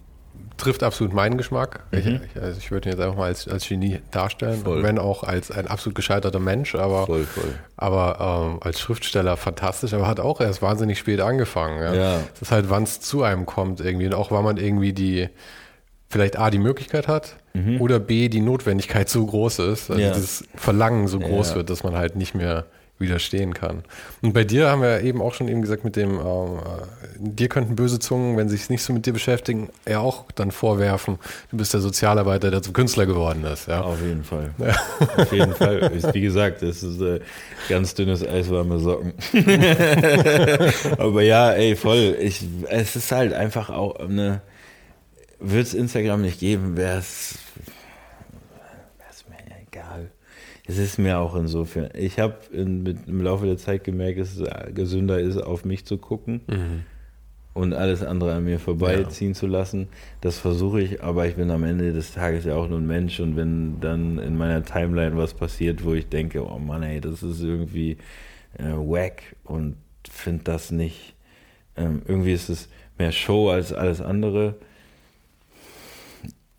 trifft 0.57 0.83
absolut 0.83 1.13
meinen 1.13 1.37
Geschmack. 1.37 1.85
Mhm. 1.91 2.21
Ich, 2.25 2.41
also 2.41 2.59
ich 2.59 2.71
würde 2.71 2.89
ihn 2.89 2.93
jetzt 2.93 3.01
einfach 3.01 3.17
mal 3.17 3.27
als, 3.27 3.49
als 3.49 3.69
Genie 3.69 4.01
darstellen, 4.11 4.63
voll. 4.63 4.83
wenn 4.83 4.99
auch 4.99 5.25
als 5.25 5.51
ein 5.51 5.67
absolut 5.67 5.95
gescheiterter 5.95 6.39
Mensch, 6.39 6.75
aber, 6.75 7.07
voll, 7.07 7.25
voll. 7.25 7.55
aber 7.77 8.51
ähm, 8.53 8.59
als 8.63 8.81
Schriftsteller 8.81 9.37
fantastisch, 9.37 9.93
aber 9.95 10.07
hat 10.07 10.21
auch 10.21 10.41
erst 10.41 10.63
wahnsinnig 10.63 10.99
spät 10.99 11.21
angefangen. 11.21 11.83
Ja. 11.83 11.95
ja. 11.95 12.21
Das 12.33 12.43
ist 12.43 12.53
halt, 12.53 12.71
wann 12.71 12.85
es 12.85 13.01
zu 13.01 13.23
einem 13.23 13.47
kommt 13.47 13.81
irgendwie 13.81 14.07
und 14.07 14.15
auch 14.15 14.31
weil 14.31 14.43
man 14.43 14.57
irgendwie 14.57 14.93
die 14.93 15.29
vielleicht 16.09 16.39
A, 16.39 16.51
die 16.51 16.59
Möglichkeit 16.59 17.09
hat 17.09 17.37
mhm. 17.55 17.81
oder 17.81 17.99
B, 17.99 18.29
die 18.29 18.41
Notwendigkeit 18.41 19.09
so 19.09 19.27
groß 19.27 19.59
ist, 19.61 19.91
also 19.91 20.01
ja. 20.01 20.13
dieses 20.13 20.45
Verlangen 20.55 21.09
so 21.09 21.19
groß 21.19 21.51
ja. 21.51 21.57
wird, 21.57 21.71
dass 21.71 21.83
man 21.83 21.97
halt 21.97 22.15
nicht 22.15 22.35
mehr 22.35 22.67
widerstehen 22.99 23.55
kann. 23.55 23.83
Und 24.23 24.33
bei 24.35 24.45
dir 24.45 24.69
haben 24.69 24.83
wir 24.83 25.01
eben 25.01 25.21
auch 25.21 25.35
schon 25.35 25.49
eben 25.49 25.63
gesagt, 25.63 25.85
mit 25.85 25.97
dem, 25.97 26.13
ähm, 26.13 26.59
äh, 26.59 26.61
dir 27.19 27.49
könnten 27.49 27.75
böse 27.75 27.99
Zungen, 27.99 28.37
wenn 28.37 28.49
sie 28.49 28.57
sich 28.57 28.71
nicht 28.71 28.83
so 28.83 28.93
mit 28.93 29.05
dir 29.05 29.13
beschäftigen, 29.13 29.69
ja 29.89 29.99
auch 29.99 30.31
dann 30.33 30.53
vorwerfen, 30.53 31.19
du 31.51 31.57
bist 31.57 31.75
der 31.75 31.81
Sozialarbeiter, 31.81 32.53
der 32.53 32.63
zum 32.63 32.73
Künstler 32.73 33.07
geworden 33.07 33.45
ist. 33.45 33.67
Ja? 33.67 33.83
Auf 33.83 34.01
jeden 34.01 34.23
Fall. 34.23 34.51
Ja. 34.59 34.77
Auf 35.17 35.33
jeden 35.33 35.55
Fall. 35.55 35.91
Wie 36.13 36.21
gesagt, 36.21 36.63
es 36.63 36.85
ist 36.85 37.01
äh, 37.01 37.21
ganz 37.69 37.95
dünnes 37.95 38.27
Eis, 38.27 38.49
warme 38.51 38.79
Socken. 38.79 39.13
Aber 40.99 41.23
ja, 41.23 41.51
ey, 41.53 41.75
voll. 41.75 42.17
Ich, 42.21 42.45
es 42.69 42.95
ist 42.95 43.11
halt 43.11 43.33
einfach 43.33 43.71
auch 43.71 43.97
eine, 43.97 44.41
würde 45.41 45.63
es 45.63 45.75
Instagram 45.75 46.23
nicht 46.23 46.39
geben, 46.39 46.77
wäre 46.77 46.99
es 46.99 47.39
Es 50.67 50.79
ist 50.79 50.99
mir 50.99 51.19
auch 51.19 51.37
insofern. 51.37 51.91
Ich 51.95 52.19
habe 52.19 52.37
im 52.53 53.21
Laufe 53.21 53.47
der 53.47 53.59
Zeit 53.59 53.85
gemerkt, 53.85 54.19
dass 54.19 54.37
es 54.37 54.75
gesünder 54.75 55.21
ist, 55.21 55.37
auf 55.37 55.65
mich 55.65 55.85
zu 55.85 55.99
gucken 55.99 56.41
mhm. 56.47 56.85
und 57.53 57.75
alles 57.75 58.03
andere 58.03 58.33
an 58.33 58.45
mir 58.45 58.59
vorbeiziehen 58.59 59.33
ja. 59.33 59.39
zu 59.39 59.47
lassen. 59.47 59.89
Das 60.23 60.39
versuche 60.39 60.81
ich, 60.81 61.03
aber 61.03 61.27
ich 61.27 61.35
bin 61.35 61.51
am 61.51 61.65
Ende 61.65 61.93
des 61.93 62.15
Tages 62.15 62.47
ja 62.47 62.55
auch 62.57 62.67
nur 62.69 62.79
ein 62.79 62.87
Mensch 62.87 63.21
und 63.21 63.37
wenn 63.37 63.79
dann 63.81 64.19
in 64.19 64.39
meiner 64.39 64.65
Timeline 64.65 65.19
was 65.19 65.35
passiert, 65.35 65.85
wo 65.85 65.93
ich 65.93 66.09
denke, 66.09 66.43
oh 66.47 66.59
Mann, 66.59 66.83
ey, 66.83 67.01
das 67.01 67.23
ist 67.23 67.43
irgendwie 67.43 67.99
äh, 68.57 68.73
wack 68.73 69.37
und 69.45 69.77
finde 70.11 70.45
das 70.45 70.71
nicht. 70.71 71.15
Ähm, 71.77 72.01
irgendwie 72.07 72.33
ist 72.33 72.49
es 72.49 72.71
mehr 72.99 73.13
Show 73.13 73.51
als 73.51 73.75
alles 73.75 74.01
andere 74.01 74.55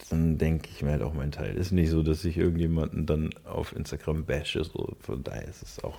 dann 0.10 0.38
denke 0.38 0.70
ich 0.74 0.84
mir 0.84 0.92
halt 0.92 1.02
auch 1.02 1.14
mein 1.14 1.32
Teil. 1.32 1.56
Ist 1.56 1.72
nicht 1.72 1.90
so, 1.90 2.04
dass 2.04 2.26
ich 2.26 2.38
irgendjemanden 2.38 3.06
dann 3.06 3.30
auf 3.44 3.76
Instagram 3.76 4.26
bashe, 4.26 4.64
so 4.64 4.96
von 5.00 5.24
daher 5.24 5.48
ist 5.48 5.64
es 5.64 5.84
auch. 5.84 5.98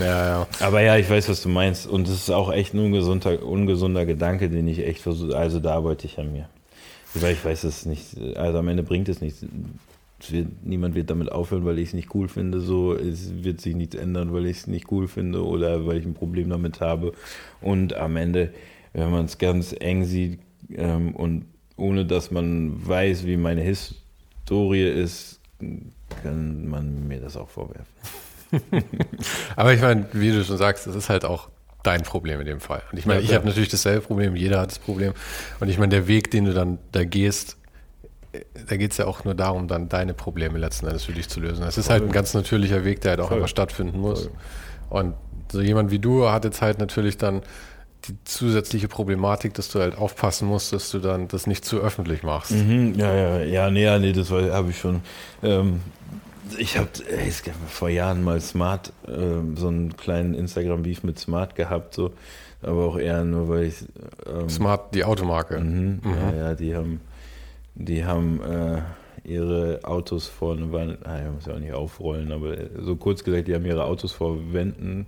Ja, 0.00 0.26
ja. 0.26 0.46
Aber 0.60 0.80
ja, 0.80 0.96
ich 0.96 1.08
weiß, 1.08 1.28
was 1.28 1.42
du 1.42 1.48
meinst. 1.48 1.86
Und 1.86 2.08
es 2.08 2.14
ist 2.14 2.30
auch 2.30 2.52
echt 2.52 2.74
ein 2.74 2.80
ungesunder, 2.80 3.44
ungesunder 3.44 4.06
Gedanke, 4.06 4.48
den 4.48 4.66
ich 4.66 4.80
echt 4.80 5.00
versuche. 5.00 5.36
Also 5.36 5.60
da 5.60 5.74
arbeite 5.74 6.06
ich 6.06 6.18
an 6.18 6.32
mir. 6.32 6.48
Weil 7.14 7.34
ich 7.34 7.44
weiß 7.44 7.64
es 7.64 7.86
nicht. 7.86 8.16
Also 8.36 8.58
am 8.58 8.68
Ende 8.68 8.82
bringt 8.82 9.08
es 9.08 9.20
nichts. 9.20 9.44
Wird, 10.28 10.48
niemand 10.64 10.94
wird 10.94 11.10
damit 11.10 11.30
aufhören, 11.30 11.64
weil 11.64 11.78
ich 11.78 11.88
es 11.88 11.94
nicht 11.94 12.14
cool 12.14 12.28
finde. 12.28 12.60
So, 12.60 12.94
es 12.94 13.44
wird 13.44 13.60
sich 13.60 13.74
nichts 13.74 13.94
ändern, 13.94 14.32
weil 14.32 14.46
ich 14.46 14.58
es 14.58 14.66
nicht 14.66 14.90
cool 14.90 15.06
finde 15.06 15.44
oder 15.44 15.86
weil 15.86 15.98
ich 15.98 16.06
ein 16.06 16.14
Problem 16.14 16.48
damit 16.48 16.80
habe. 16.80 17.12
Und 17.60 17.94
am 17.94 18.16
Ende, 18.16 18.52
wenn 18.94 19.10
man 19.10 19.26
es 19.26 19.38
ganz 19.38 19.74
eng 19.78 20.04
sieht 20.04 20.40
ähm, 20.74 21.14
und 21.14 21.44
ohne 21.76 22.04
dass 22.04 22.30
man 22.30 22.86
weiß, 22.86 23.26
wie 23.26 23.36
meine 23.36 23.62
Historie 23.62 24.88
ist, 24.88 25.40
kann 26.22 26.68
man 26.68 27.08
mir 27.08 27.20
das 27.20 27.36
auch 27.36 27.48
vorwerfen. 27.48 27.86
Aber 29.56 29.74
ich 29.74 29.80
meine, 29.80 30.06
wie 30.12 30.30
du 30.30 30.44
schon 30.44 30.56
sagst, 30.56 30.86
das 30.86 30.94
ist 30.94 31.08
halt 31.08 31.24
auch 31.24 31.48
dein 31.82 32.02
Problem 32.02 32.40
in 32.40 32.46
dem 32.46 32.60
Fall. 32.60 32.82
Und 32.92 32.98
ich 32.98 33.06
meine, 33.06 33.20
ja, 33.20 33.26
ich 33.26 33.34
habe 33.34 33.46
natürlich 33.46 33.68
dasselbe 33.68 34.00
Problem, 34.00 34.36
jeder 34.36 34.60
hat 34.60 34.70
das 34.70 34.78
Problem. 34.78 35.12
Und 35.60 35.68
ich 35.68 35.78
meine, 35.78 35.90
der 35.90 36.06
Weg, 36.06 36.30
den 36.30 36.46
du 36.46 36.54
dann 36.54 36.78
da 36.92 37.04
gehst, 37.04 37.56
da 38.68 38.76
geht 38.76 38.92
es 38.92 38.96
ja 38.96 39.06
auch 39.06 39.24
nur 39.24 39.34
darum, 39.34 39.68
dann 39.68 39.88
deine 39.88 40.14
Probleme 40.14 40.58
letzten 40.58 40.86
Endes 40.86 41.04
für 41.04 41.12
dich 41.12 41.28
zu 41.28 41.40
lösen. 41.40 41.62
Es 41.64 41.78
ist 41.78 41.90
halt 41.90 42.02
ein 42.02 42.10
ganz 42.10 42.34
natürlicher 42.34 42.84
Weg, 42.84 43.00
der 43.02 43.12
halt 43.12 43.20
auch 43.20 43.28
Voll. 43.28 43.38
immer 43.38 43.48
stattfinden 43.48 44.00
muss. 44.00 44.24
Voll. 44.24 44.32
Und 44.90 45.14
so 45.52 45.60
jemand 45.60 45.90
wie 45.90 45.98
du 45.98 46.28
hat 46.28 46.44
jetzt 46.44 46.62
halt 46.62 46.78
natürlich 46.78 47.18
dann 47.18 47.42
die 48.08 48.16
zusätzliche 48.24 48.88
Problematik, 48.88 49.54
dass 49.54 49.68
du 49.68 49.80
halt 49.80 49.96
aufpassen 49.96 50.48
musst, 50.48 50.72
dass 50.72 50.90
du 50.90 50.98
dann 50.98 51.28
das 51.28 51.46
nicht 51.46 51.64
zu 51.64 51.78
öffentlich 51.78 52.22
machst. 52.22 52.52
Mhm, 52.52 52.94
ja, 52.94 53.14
ja, 53.14 53.40
ja, 53.40 53.70
nee, 53.70 53.84
ja, 53.84 53.98
nee, 53.98 54.12
das 54.12 54.30
habe 54.30 54.70
ich 54.70 54.78
schon. 54.78 55.00
Ähm, 55.42 55.80
ich 56.58 56.76
habe 56.76 56.88
vor 57.68 57.88
Jahren 57.88 58.22
mal 58.22 58.40
Smart, 58.40 58.92
äh, 59.06 59.56
so 59.56 59.68
einen 59.68 59.96
kleinen 59.96 60.34
Instagram-Beef 60.34 61.02
mit 61.02 61.18
Smart 61.18 61.54
gehabt, 61.54 61.94
so, 61.94 62.12
aber 62.62 62.84
auch 62.84 62.98
eher 62.98 63.24
nur, 63.24 63.48
weil 63.48 63.64
ich. 63.64 63.84
Ähm, 64.26 64.48
Smart, 64.48 64.94
die 64.94 65.04
Automarke. 65.04 65.58
Mhm, 65.58 66.00
mhm. 66.02 66.14
Ja, 66.14 66.36
ja, 66.36 66.54
die 66.54 66.74
haben, 66.74 67.00
die 67.74 68.04
haben 68.04 68.40
äh, 68.42 68.82
ihre 69.24 69.80
Autos 69.84 70.26
vorne, 70.26 70.70
waren, 70.70 70.92
ich 70.92 71.34
muss 71.34 71.46
ja 71.46 71.54
auch 71.54 71.58
nicht 71.58 71.72
aufrollen, 71.72 72.30
aber 72.30 72.56
so 72.82 72.96
kurz 72.96 73.24
gesagt, 73.24 73.48
die 73.48 73.54
haben 73.54 73.64
ihre 73.64 73.84
Autos 73.84 74.12
vor 74.12 74.52
Wänden 74.52 75.06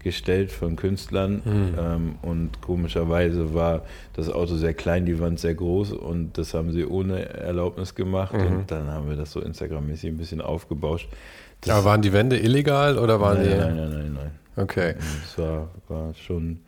gestellt 0.00 0.52
von 0.52 0.76
Künstlern 0.76 1.42
mhm. 1.44 1.74
ähm, 1.78 2.14
und 2.22 2.60
komischerweise 2.60 3.54
war 3.54 3.82
das 4.14 4.30
Auto 4.30 4.56
sehr 4.56 4.74
klein, 4.74 5.06
die 5.06 5.20
Wand 5.20 5.40
sehr 5.40 5.54
groß 5.54 5.92
und 5.92 6.38
das 6.38 6.54
haben 6.54 6.72
sie 6.72 6.86
ohne 6.86 7.28
Erlaubnis 7.28 7.94
gemacht 7.94 8.32
mhm. 8.32 8.46
und 8.46 8.70
dann 8.70 8.88
haben 8.88 9.08
wir 9.08 9.16
das 9.16 9.32
so 9.32 9.40
Instagram-mäßig 9.40 10.10
ein 10.10 10.16
bisschen 10.16 10.40
aufgebauscht. 10.40 11.08
Das 11.60 11.74
Aber 11.74 11.84
waren 11.86 12.02
die 12.02 12.12
Wände 12.12 12.38
illegal 12.38 12.98
oder 12.98 13.20
waren 13.20 13.38
nein, 13.38 13.48
die? 13.48 13.54
Nein, 13.56 13.76
nein, 13.76 13.90
nein, 13.90 14.12
nein. 14.14 14.30
Okay. 14.56 14.94
Es 15.24 15.38
war, 15.38 15.68
war 15.88 16.14
schon 16.14 16.60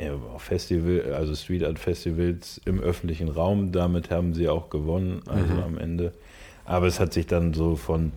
ja, 0.00 0.12
Festival, 0.38 1.14
also 1.14 1.34
Street 1.34 1.64
Art 1.64 1.78
Festivals 1.78 2.60
im 2.64 2.80
öffentlichen 2.80 3.28
Raum, 3.28 3.72
damit 3.72 4.10
haben 4.10 4.34
sie 4.34 4.48
auch 4.48 4.70
gewonnen, 4.70 5.22
also 5.26 5.54
mhm. 5.54 5.62
am 5.62 5.78
Ende. 5.78 6.12
Aber 6.64 6.86
es 6.86 7.00
hat 7.00 7.12
sich 7.12 7.26
dann 7.26 7.54
so 7.54 7.76
von 7.76 8.12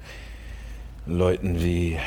Leuten 1.05 1.63
wie 1.63 1.97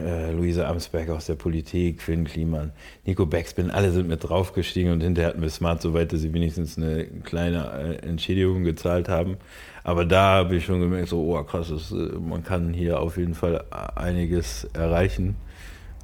äh, 0.00 0.32
Luise 0.32 0.66
Amsberg 0.66 1.10
aus 1.10 1.26
der 1.26 1.34
Politik, 1.34 2.02
Finn 2.02 2.24
Kliman, 2.24 2.72
Nico 3.04 3.26
Backspin, 3.26 3.70
alle 3.70 3.92
sind 3.92 4.08
mit 4.08 4.28
draufgestiegen 4.28 4.92
und 4.92 5.00
hinterher 5.02 5.30
hatten 5.30 5.42
wir 5.42 5.50
Smart 5.50 5.82
so 5.82 5.94
weit, 5.94 6.12
dass 6.12 6.20
sie 6.20 6.32
wenigstens 6.32 6.76
eine 6.78 7.04
kleine 7.24 7.98
äh, 8.02 8.06
Entschädigung 8.06 8.64
gezahlt 8.64 9.08
haben. 9.08 9.36
Aber 9.84 10.04
da 10.04 10.36
habe 10.36 10.56
ich 10.56 10.64
schon 10.64 10.80
gemerkt, 10.80 11.08
so, 11.08 11.36
oh 11.36 11.42
krass, 11.42 11.68
das, 11.68 11.92
äh, 11.92 11.94
man 11.94 12.44
kann 12.44 12.72
hier 12.72 13.00
auf 13.00 13.16
jeden 13.16 13.34
Fall 13.34 13.64
einiges 13.94 14.64
erreichen. 14.72 15.36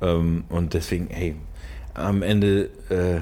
Ähm, 0.01 0.45
und 0.49 0.74
deswegen, 0.74 1.09
hey, 1.11 1.36
am 1.95 2.22
Ende 2.22 2.70
äh, 2.91 3.20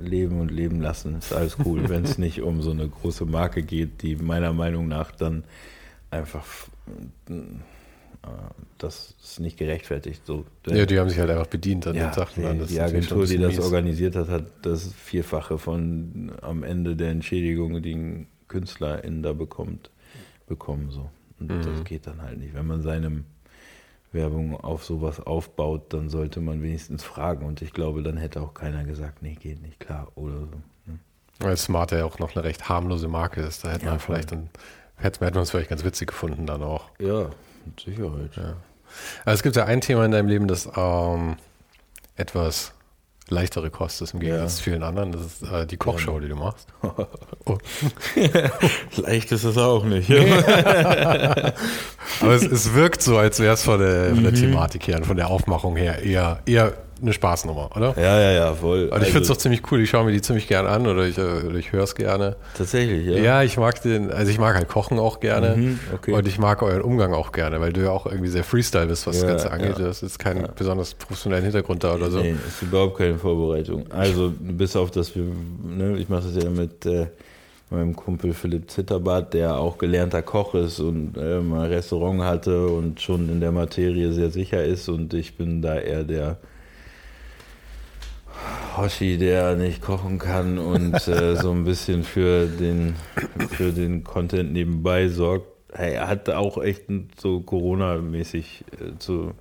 leben 0.00 0.40
und 0.40 0.50
leben 0.50 0.80
lassen, 0.80 1.16
ist 1.18 1.32
alles 1.32 1.56
cool, 1.64 1.82
wenn 1.88 2.04
es 2.04 2.18
nicht 2.18 2.42
um 2.42 2.62
so 2.62 2.70
eine 2.70 2.88
große 2.88 3.26
Marke 3.26 3.62
geht, 3.62 4.02
die 4.02 4.16
meiner 4.16 4.52
Meinung 4.52 4.88
nach 4.88 5.12
dann 5.12 5.44
einfach 6.10 6.44
das 8.78 9.14
ist 9.22 9.40
nicht 9.40 9.56
gerechtfertigt. 9.56 10.24
So, 10.24 10.44
ja, 10.66 10.86
die 10.86 10.98
haben 10.98 11.08
sich 11.08 11.18
halt 11.18 11.30
einfach 11.30 11.46
bedient 11.46 11.86
an 11.86 11.94
ja, 11.94 12.08
den 12.08 12.14
Sachen. 12.14 12.58
Die, 12.60 12.66
die 12.66 12.80
Agentur, 12.80 13.26
die 13.26 13.38
das 13.38 13.56
mies. 13.56 13.64
organisiert 13.64 14.16
hat, 14.16 14.28
hat 14.28 14.44
das 14.62 14.92
Vierfache 14.94 15.58
von 15.58 16.32
am 16.42 16.62
Ende 16.62 16.96
der 16.96 17.10
Entschädigung, 17.10 17.82
die 17.82 17.94
ein 17.94 18.26
KünstlerInnen 18.46 19.22
da 19.22 19.32
bekommt, 19.32 19.90
bekommen. 20.46 20.90
So. 20.90 21.10
Und 21.40 21.50
mhm. 21.50 21.62
das 21.62 21.84
geht 21.84 22.06
dann 22.06 22.22
halt 22.22 22.38
nicht. 22.38 22.54
Wenn 22.54 22.66
man 22.66 22.82
seine 22.82 23.24
Werbung 24.12 24.56
auf 24.56 24.84
sowas 24.84 25.20
aufbaut, 25.20 25.92
dann 25.92 26.08
sollte 26.08 26.40
man 26.40 26.62
wenigstens 26.62 27.04
fragen. 27.04 27.46
Und 27.46 27.62
ich 27.62 27.72
glaube, 27.72 28.02
dann 28.02 28.16
hätte 28.16 28.40
auch 28.40 28.54
keiner 28.54 28.84
gesagt, 28.84 29.22
nee, 29.22 29.34
geht 29.34 29.62
nicht, 29.62 29.80
klar. 29.80 30.08
Oder 30.14 30.40
so. 30.40 30.62
Ne? 30.86 30.98
Weil 31.40 31.56
Smart 31.56 31.92
ja 31.92 32.04
auch 32.04 32.18
noch 32.18 32.34
eine 32.34 32.44
recht 32.44 32.68
harmlose 32.68 33.08
Marke 33.08 33.40
ist. 33.40 33.64
Da 33.64 33.70
hätte 33.70 33.84
ja, 33.84 33.90
man 33.90 34.00
vielleicht 34.00 34.32
dann, 34.32 34.50
hätte 34.96 35.22
man 35.22 35.42
es 35.42 35.50
vielleicht 35.50 35.70
ganz 35.70 35.84
witzig 35.84 36.08
gefunden 36.08 36.46
dann 36.46 36.62
auch. 36.62 36.90
Ja, 36.98 37.30
mit 37.68 37.80
Sicherheit. 37.80 38.36
Ja. 38.36 38.56
Also 39.24 39.36
es 39.36 39.42
gibt 39.42 39.56
ja 39.56 39.64
ein 39.64 39.80
Thema 39.80 40.04
in 40.04 40.10
deinem 40.10 40.28
Leben, 40.28 40.48
das 40.48 40.68
ähm, 40.76 41.36
etwas 42.16 42.72
leichtere 43.30 43.70
Kost 43.70 44.00
ist 44.02 44.14
im 44.14 44.20
Gegensatz 44.20 44.52
ja. 44.52 44.56
zu 44.56 44.62
vielen 44.62 44.82
anderen. 44.82 45.12
Das 45.12 45.20
ist 45.22 45.42
äh, 45.42 45.66
die 45.66 45.76
Kochshow, 45.76 46.14
ja. 46.14 46.20
die 46.20 46.28
du 46.28 46.36
machst. 46.36 46.68
Oh. 47.44 47.56
Leicht 48.96 49.32
ist 49.32 49.44
es 49.44 49.56
auch 49.56 49.82
nicht. 49.84 50.10
Aber 50.10 51.54
es, 52.20 52.42
es, 52.42 52.74
wirkt 52.74 53.00
so, 53.00 53.16
als 53.16 53.40
wäre 53.40 53.54
es 53.54 53.62
von 53.62 53.80
der, 53.80 54.10
von 54.10 54.22
der 54.22 54.32
mhm. 54.32 54.36
Thematik 54.36 54.86
her 54.86 54.98
und 54.98 55.06
von 55.06 55.16
der 55.16 55.28
Aufmachung 55.28 55.76
her 55.76 56.02
eher, 56.02 56.42
eher 56.44 56.74
eine 57.00 57.12
Spaßnummer, 57.12 57.70
oder? 57.76 57.94
Ja, 57.96 58.20
ja, 58.20 58.32
ja, 58.32 58.54
voll. 58.54 58.84
Und 58.84 58.92
also, 58.92 59.06
ich 59.06 59.12
finde 59.12 59.22
es 59.22 59.28
doch 59.28 59.36
ziemlich 59.36 59.62
cool. 59.70 59.80
Ich 59.80 59.90
schaue 59.90 60.04
mir 60.04 60.12
die 60.12 60.20
ziemlich 60.20 60.48
gern 60.48 60.66
an 60.66 60.86
oder 60.86 61.06
ich, 61.06 61.18
oder 61.18 61.54
ich 61.54 61.72
höre 61.72 61.84
es 61.84 61.94
gerne. 61.94 62.36
Tatsächlich, 62.56 63.06
ja. 63.06 63.18
Ja, 63.18 63.42
ich 63.42 63.56
mag 63.56 63.80
den, 63.82 64.10
also 64.10 64.30
ich 64.30 64.38
mag 64.38 64.54
halt 64.54 64.68
Kochen 64.68 64.98
auch 64.98 65.20
gerne. 65.20 65.56
Mhm, 65.56 65.80
okay. 65.94 66.12
Und 66.12 66.26
ich 66.26 66.38
mag 66.38 66.62
euren 66.62 66.82
Umgang 66.82 67.14
auch 67.14 67.32
gerne, 67.32 67.60
weil 67.60 67.72
du 67.72 67.82
ja 67.82 67.90
auch 67.90 68.06
irgendwie 68.06 68.28
sehr 68.28 68.44
Freestyle 68.44 68.86
bist, 68.86 69.06
was 69.06 69.20
ja, 69.20 69.22
das 69.22 69.30
Ganze 69.30 69.50
angeht. 69.50 69.78
Ja. 69.78 69.86
Das 69.86 70.02
ist 70.02 70.18
kein 70.18 70.40
ja. 70.42 70.48
besonders 70.54 70.94
professionellen 70.94 71.44
Hintergrund 71.44 71.84
da 71.84 71.94
oder 71.94 72.10
so. 72.10 72.20
Nee, 72.20 72.34
ist 72.46 72.62
überhaupt 72.62 72.98
keine 72.98 73.18
Vorbereitung. 73.18 73.84
Also 73.90 74.32
bis 74.38 74.76
auf, 74.76 74.90
dass 74.90 75.14
wir, 75.14 75.24
ne, 75.64 75.96
ich 75.98 76.08
mache 76.08 76.24
das 76.32 76.42
ja 76.42 76.50
mit 76.50 76.86
äh, 76.86 77.06
meinem 77.70 77.94
Kumpel 77.94 78.32
Philipp 78.32 78.70
Zitterbart, 78.70 79.34
der 79.34 79.58
auch 79.58 79.78
gelernter 79.78 80.22
Koch 80.22 80.54
ist 80.54 80.80
und 80.80 81.16
äh, 81.16 81.40
mal 81.40 81.66
ein 81.66 81.72
Restaurant 81.72 82.22
hatte 82.22 82.66
und 82.66 83.00
schon 83.00 83.28
in 83.28 83.40
der 83.40 83.52
Materie 83.52 84.12
sehr 84.12 84.30
sicher 84.30 84.64
ist 84.64 84.88
und 84.88 85.12
ich 85.14 85.36
bin 85.36 85.60
da 85.60 85.78
eher 85.78 86.04
der 86.04 86.38
Hoshi, 88.76 89.18
der 89.18 89.56
nicht 89.56 89.82
kochen 89.82 90.18
kann 90.18 90.58
und 90.58 90.94
äh, 91.08 91.36
so 91.36 91.50
ein 91.50 91.64
bisschen 91.64 92.02
für 92.04 92.46
den, 92.46 92.94
für 93.50 93.72
den 93.72 94.04
Content 94.04 94.52
nebenbei 94.52 95.08
sorgt. 95.08 95.46
Hey, 95.72 95.94
er 95.94 96.08
hat 96.08 96.30
auch 96.30 96.62
echt 96.62 96.84
so 97.20 97.40
Corona-mäßig 97.40 98.64
äh, 98.72 98.98
zu 98.98 99.32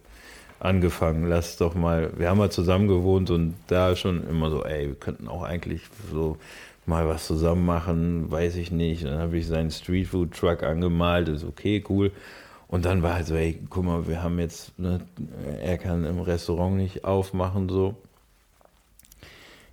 angefangen. 0.59 1.27
Lass 1.27 1.57
doch 1.57 1.75
mal, 1.75 2.11
wir 2.17 2.29
haben 2.29 2.37
mal 2.37 2.51
zusammen 2.51 2.87
gewohnt 2.87 3.29
und 3.29 3.55
da 3.67 3.95
schon 3.95 4.27
immer 4.27 4.49
so, 4.49 4.63
ey, 4.63 4.87
wir 4.87 4.95
könnten 4.95 5.27
auch 5.27 5.43
eigentlich 5.43 5.81
so 6.11 6.37
mal 6.85 7.07
was 7.07 7.27
zusammen 7.27 7.65
machen, 7.65 8.31
weiß 8.31 8.55
ich 8.55 8.71
nicht. 8.71 9.05
Dann 9.05 9.19
habe 9.19 9.37
ich 9.37 9.47
seinen 9.47 9.71
Streetfood-Truck 9.71 10.63
angemalt, 10.63 11.29
ist 11.29 11.43
okay, 11.43 11.83
cool. 11.89 12.11
Und 12.67 12.85
dann 12.85 13.03
war 13.03 13.15
halt 13.15 13.27
so, 13.27 13.35
ey, 13.35 13.59
guck 13.69 13.85
mal, 13.85 14.07
wir 14.07 14.23
haben 14.23 14.39
jetzt, 14.39 14.77
ne, 14.79 15.01
er 15.61 15.77
kann 15.77 16.05
im 16.05 16.19
Restaurant 16.19 16.75
nicht 16.75 17.05
aufmachen, 17.05 17.69
so. 17.69 17.95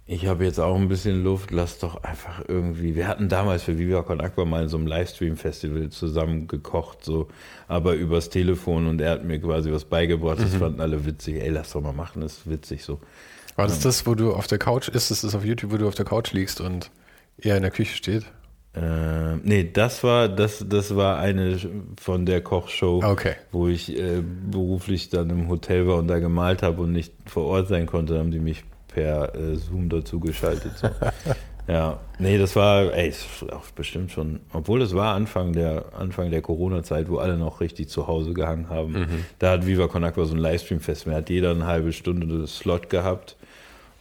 Ich 0.06 0.26
habe 0.26 0.44
jetzt 0.44 0.60
auch 0.60 0.76
ein 0.76 0.88
bisschen 0.88 1.24
Luft, 1.24 1.50
lass 1.50 1.78
doch 1.78 2.02
einfach 2.04 2.42
irgendwie. 2.46 2.94
Wir 2.94 3.08
hatten 3.08 3.30
damals 3.30 3.62
für 3.62 3.78
Viva 3.78 4.02
Con 4.02 4.20
Aqua 4.20 4.44
mal 4.44 4.64
in 4.64 4.68
so 4.68 4.76
einem 4.76 4.86
Livestream-Festival 4.86 5.88
zusammen 5.88 6.46
gekocht, 6.46 7.02
so, 7.02 7.28
aber 7.68 7.94
übers 7.94 8.28
Telefon 8.28 8.86
und 8.86 9.00
er 9.00 9.12
hat 9.12 9.24
mir 9.24 9.40
quasi 9.40 9.72
was 9.72 9.86
beigebracht. 9.86 10.40
Das 10.40 10.52
mhm. 10.52 10.58
fanden 10.58 10.80
alle 10.82 11.06
witzig. 11.06 11.36
Ey, 11.40 11.48
lass 11.48 11.72
doch 11.72 11.80
mal 11.80 11.94
machen, 11.94 12.20
das 12.20 12.38
ist 12.38 12.50
witzig 12.50 12.84
so. 12.84 13.00
War 13.56 13.66
das 13.66 13.80
das, 13.80 14.06
wo 14.06 14.14
du 14.14 14.34
auf 14.34 14.46
der 14.46 14.58
Couch 14.58 14.88
ist? 14.88 15.10
Das 15.10 15.24
ist 15.24 15.34
auf 15.34 15.44
YouTube, 15.44 15.72
wo 15.72 15.76
du 15.78 15.88
auf 15.88 15.94
der 15.94 16.04
Couch 16.04 16.32
liegst 16.32 16.60
und 16.60 16.90
er 17.38 17.56
in 17.56 17.62
der 17.62 17.70
Küche 17.70 17.96
steht? 17.96 18.24
Äh, 18.74 19.36
nee, 19.36 19.70
das 19.72 20.02
war, 20.02 20.28
das, 20.28 20.66
das 20.68 20.96
war 20.96 21.18
eine 21.18 21.58
von 21.98 22.26
der 22.26 22.42
Kochshow, 22.42 23.00
okay. 23.04 23.36
wo 23.52 23.68
ich 23.68 23.96
äh, 23.96 24.20
beruflich 24.20 25.08
dann 25.08 25.30
im 25.30 25.48
Hotel 25.48 25.86
war 25.86 25.96
und 25.96 26.08
da 26.08 26.18
gemalt 26.18 26.62
habe 26.62 26.82
und 26.82 26.92
nicht 26.92 27.14
vor 27.26 27.44
Ort 27.44 27.68
sein 27.68 27.86
konnte, 27.86 28.18
haben 28.18 28.32
die 28.32 28.40
mich 28.40 28.64
per 28.94 29.34
äh, 29.34 29.56
Zoom 29.56 29.88
dazu 29.88 30.20
geschaltet. 30.20 30.72
So. 30.76 30.88
ja, 31.68 31.98
nee, 32.18 32.38
das 32.38 32.54
war, 32.56 32.94
ey, 32.94 33.12
auch 33.50 33.68
bestimmt 33.74 34.12
schon, 34.12 34.40
obwohl 34.52 34.80
es 34.82 34.94
war 34.94 35.14
Anfang 35.14 35.52
der, 35.52 35.86
Anfang 35.98 36.30
der 36.30 36.40
Corona-Zeit, 36.40 37.08
wo 37.10 37.18
alle 37.18 37.36
noch 37.36 37.60
richtig 37.60 37.88
zu 37.88 38.06
Hause 38.06 38.32
gehangen 38.32 38.70
haben. 38.70 38.92
Mhm. 38.92 39.24
Da 39.38 39.52
hat 39.52 39.66
Viva 39.66 39.88
Con 39.88 40.04
Aqua 40.04 40.24
so 40.24 40.34
ein 40.34 40.40
Livestream-Fest, 40.40 41.06
da 41.06 41.12
hat 41.12 41.28
jeder 41.28 41.50
eine 41.50 41.66
halbe 41.66 41.92
Stunde 41.92 42.46
Slot 42.46 42.88
gehabt. 42.88 43.36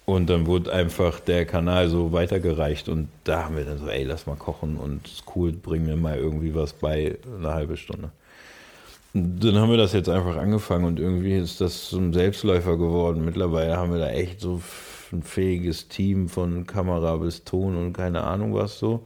Und 0.05 0.29
dann 0.29 0.47
wurde 0.47 0.73
einfach 0.73 1.21
der 1.21 1.45
Kanal 1.45 1.87
so 1.87 2.11
weitergereicht 2.11 2.89
und 2.89 3.07
da 3.23 3.45
haben 3.45 3.55
wir 3.55 3.63
dann 3.63 3.77
so, 3.77 3.87
ey, 3.87 4.03
lass 4.03 4.27
mal 4.27 4.35
kochen 4.35 4.75
und 4.75 5.07
ist 5.07 5.23
cool, 5.33 5.53
bring 5.53 5.85
mir 5.85 5.95
mal 5.95 6.17
irgendwie 6.17 6.53
was 6.53 6.73
bei, 6.73 7.17
eine 7.37 7.53
halbe 7.53 7.77
Stunde. 7.77 8.11
Dann 9.16 9.55
haben 9.59 9.70
wir 9.70 9.78
das 9.78 9.93
jetzt 9.93 10.09
einfach 10.09 10.38
angefangen 10.38 10.86
und 10.86 10.99
irgendwie 10.99 11.36
ist 11.38 11.61
das 11.61 11.91
ein 11.91 12.14
Selbstläufer 12.14 12.78
geworden. 12.78 13.24
Mittlerweile 13.24 13.78
haben 13.78 13.91
wir 13.91 13.99
da 13.99 14.09
echt 14.09 14.41
so 14.41 14.59
ein 15.11 15.22
fähiges 15.22 15.88
Team 15.88 16.28
von 16.30 16.66
Kamera 16.66 17.18
bis 17.18 17.43
Ton 17.43 17.78
und 17.78 17.93
keine 17.93 18.24
Ahnung 18.24 18.55
was 18.55 18.80
so. 18.80 19.05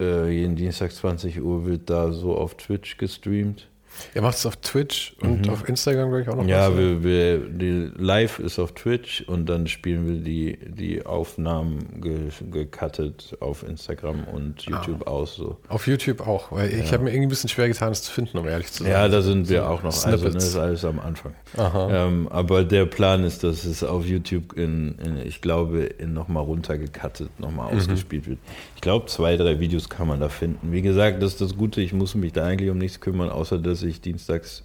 Äh, 0.00 0.30
jeden 0.30 0.56
Dienstag 0.56 0.92
20 0.92 1.42
Uhr 1.42 1.66
wird 1.66 1.90
da 1.90 2.12
so 2.12 2.36
auf 2.36 2.56
Twitch 2.56 2.96
gestreamt. 2.98 3.68
Ihr 4.14 4.22
macht 4.22 4.36
es 4.36 4.46
auf 4.46 4.56
Twitch 4.56 5.14
und 5.20 5.46
mhm. 5.46 5.52
auf 5.52 5.68
Instagram, 5.68 6.08
glaube 6.08 6.22
ich, 6.22 6.28
auch 6.28 6.36
noch. 6.36 6.44
Ja, 6.44 6.76
wir, 6.76 7.02
wir, 7.02 7.38
die 7.38 7.90
Live 7.96 8.38
ist 8.38 8.58
auf 8.58 8.72
Twitch 8.72 9.22
und 9.26 9.46
dann 9.46 9.66
spielen 9.66 10.06
wir 10.06 10.16
die, 10.16 10.58
die 10.66 11.04
Aufnahmen 11.04 12.00
ge, 12.00 12.30
gecuttet 12.50 13.36
auf 13.40 13.62
Instagram 13.62 14.24
und 14.24 14.62
YouTube 14.62 15.06
ah. 15.06 15.10
aus. 15.10 15.36
So. 15.36 15.56
Auf 15.68 15.86
YouTube 15.86 16.26
auch, 16.26 16.52
weil 16.52 16.70
ja. 16.70 16.78
ich 16.82 16.92
habe 16.92 17.04
mir 17.04 17.10
irgendwie 17.10 17.26
ein 17.26 17.30
bisschen 17.30 17.50
schwer 17.50 17.68
getan, 17.68 17.92
es 17.92 18.02
zu 18.02 18.12
finden, 18.12 18.38
um 18.38 18.46
ehrlich 18.46 18.72
zu 18.72 18.82
sein. 18.82 18.92
Ja, 18.92 19.08
da 19.08 19.22
sind 19.22 19.48
wir 19.48 19.60
so 19.60 19.66
auch 19.66 19.82
noch. 19.82 19.92
Snippets. 19.92 20.24
Also, 20.24 20.28
ne, 20.28 20.34
das 20.34 20.44
ist 20.44 20.56
alles 20.56 20.84
am 20.84 21.00
Anfang. 21.00 21.34
Ähm, 21.56 22.28
aber 22.28 22.64
der 22.64 22.86
Plan 22.86 23.24
ist, 23.24 23.44
dass 23.44 23.64
es 23.64 23.82
auf 23.82 24.04
YouTube 24.04 24.54
in, 24.54 24.96
in 24.98 25.18
ich 25.18 25.40
glaube, 25.40 25.84
in 25.84 26.12
nochmal 26.12 26.44
runtergecuttet, 26.44 27.38
nochmal 27.38 27.72
mhm. 27.72 27.78
ausgespielt 27.78 28.26
wird. 28.26 28.38
Ich 28.76 28.82
glaube, 28.82 29.06
zwei, 29.06 29.36
drei 29.36 29.58
Videos 29.58 29.88
kann 29.88 30.06
man 30.06 30.20
da 30.20 30.28
finden. 30.28 30.70
Wie 30.70 30.82
gesagt, 30.82 31.22
das 31.22 31.32
ist 31.32 31.40
das 31.40 31.56
Gute, 31.56 31.80
ich 31.80 31.92
muss 31.92 32.14
mich 32.14 32.34
da 32.34 32.44
eigentlich 32.44 32.70
um 32.70 32.78
nichts 32.78 33.00
kümmern, 33.00 33.30
außer 33.30 33.58
dass 33.58 33.82
ich 33.82 34.02
dienstags 34.02 34.62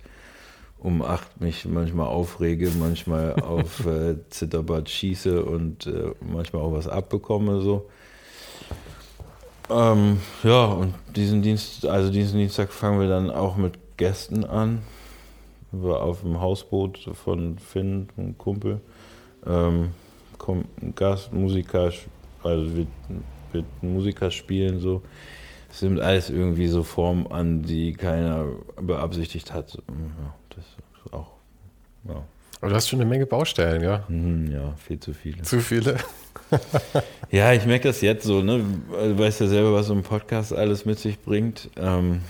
um 0.79 1.01
acht 1.01 1.39
mich 1.39 1.65
manchmal 1.65 2.07
aufrege, 2.07 2.71
manchmal 2.77 3.33
auf 3.41 3.85
äh, 3.85 4.15
Zitterbad 4.29 4.89
schieße 4.89 5.43
und 5.43 5.87
äh, 5.87 6.11
manchmal 6.19 6.61
auch 6.61 6.73
was 6.73 6.87
abbekomme 6.87 7.61
so. 7.61 7.89
Ähm, 9.69 10.19
ja, 10.43 10.65
und 10.65 10.93
diesen 11.15 11.41
Dienst, 11.41 11.85
also 11.85 12.11
diesen 12.11 12.37
Dienstag 12.37 12.73
fangen 12.73 12.99
wir 12.99 13.07
dann 13.07 13.29
auch 13.29 13.55
mit 13.55 13.97
Gästen 13.97 14.43
an. 14.43 14.81
Wir 15.71 16.01
auf 16.01 16.21
dem 16.21 16.41
Hausboot 16.41 17.09
von 17.13 17.57
Finn, 17.59 18.09
einem 18.17 18.37
Kumpel. 18.37 18.81
Ähm, 19.47 19.91
kommt 20.37 20.65
ein 20.81 20.93
Gast, 20.95 21.31
Musiker, 21.31 21.93
also 22.43 22.75
wird, 22.75 22.89
ein 23.59 23.93
Musiker 23.93 24.31
spielen 24.31 24.79
so. 24.79 25.01
Es 25.69 25.81
nimmt 25.81 26.01
alles 26.01 26.29
irgendwie 26.29 26.67
so 26.67 26.83
Form 26.83 27.27
an, 27.27 27.63
die 27.63 27.93
keiner 27.93 28.45
beabsichtigt 28.81 29.53
hat. 29.53 29.75
Ja, 29.75 30.33
das 30.49 30.65
ist 30.65 31.13
auch. 31.13 31.31
Ja. 32.07 32.23
Aber 32.59 32.69
du 32.69 32.75
hast 32.75 32.89
schon 32.89 32.99
eine 32.99 33.09
Menge 33.09 33.25
Baustellen, 33.25 33.81
ja? 33.81 34.03
Mhm, 34.07 34.51
ja, 34.51 34.73
viel 34.75 34.99
zu 34.99 35.13
viele. 35.13 35.41
Zu 35.41 35.61
viele? 35.61 35.95
ja, 37.31 37.53
ich 37.53 37.65
merke 37.65 37.87
das 37.87 38.01
jetzt 38.01 38.23
so, 38.23 38.41
ne? 38.41 38.63
Du 38.91 39.17
weißt 39.17 39.39
ja 39.41 39.47
selber, 39.47 39.73
was 39.73 39.87
so 39.87 39.93
ein 39.93 40.03
Podcast 40.03 40.53
alles 40.53 40.85
mit 40.85 40.99
sich 40.99 41.19
bringt. 41.19 41.69
Ähm, 41.77 42.21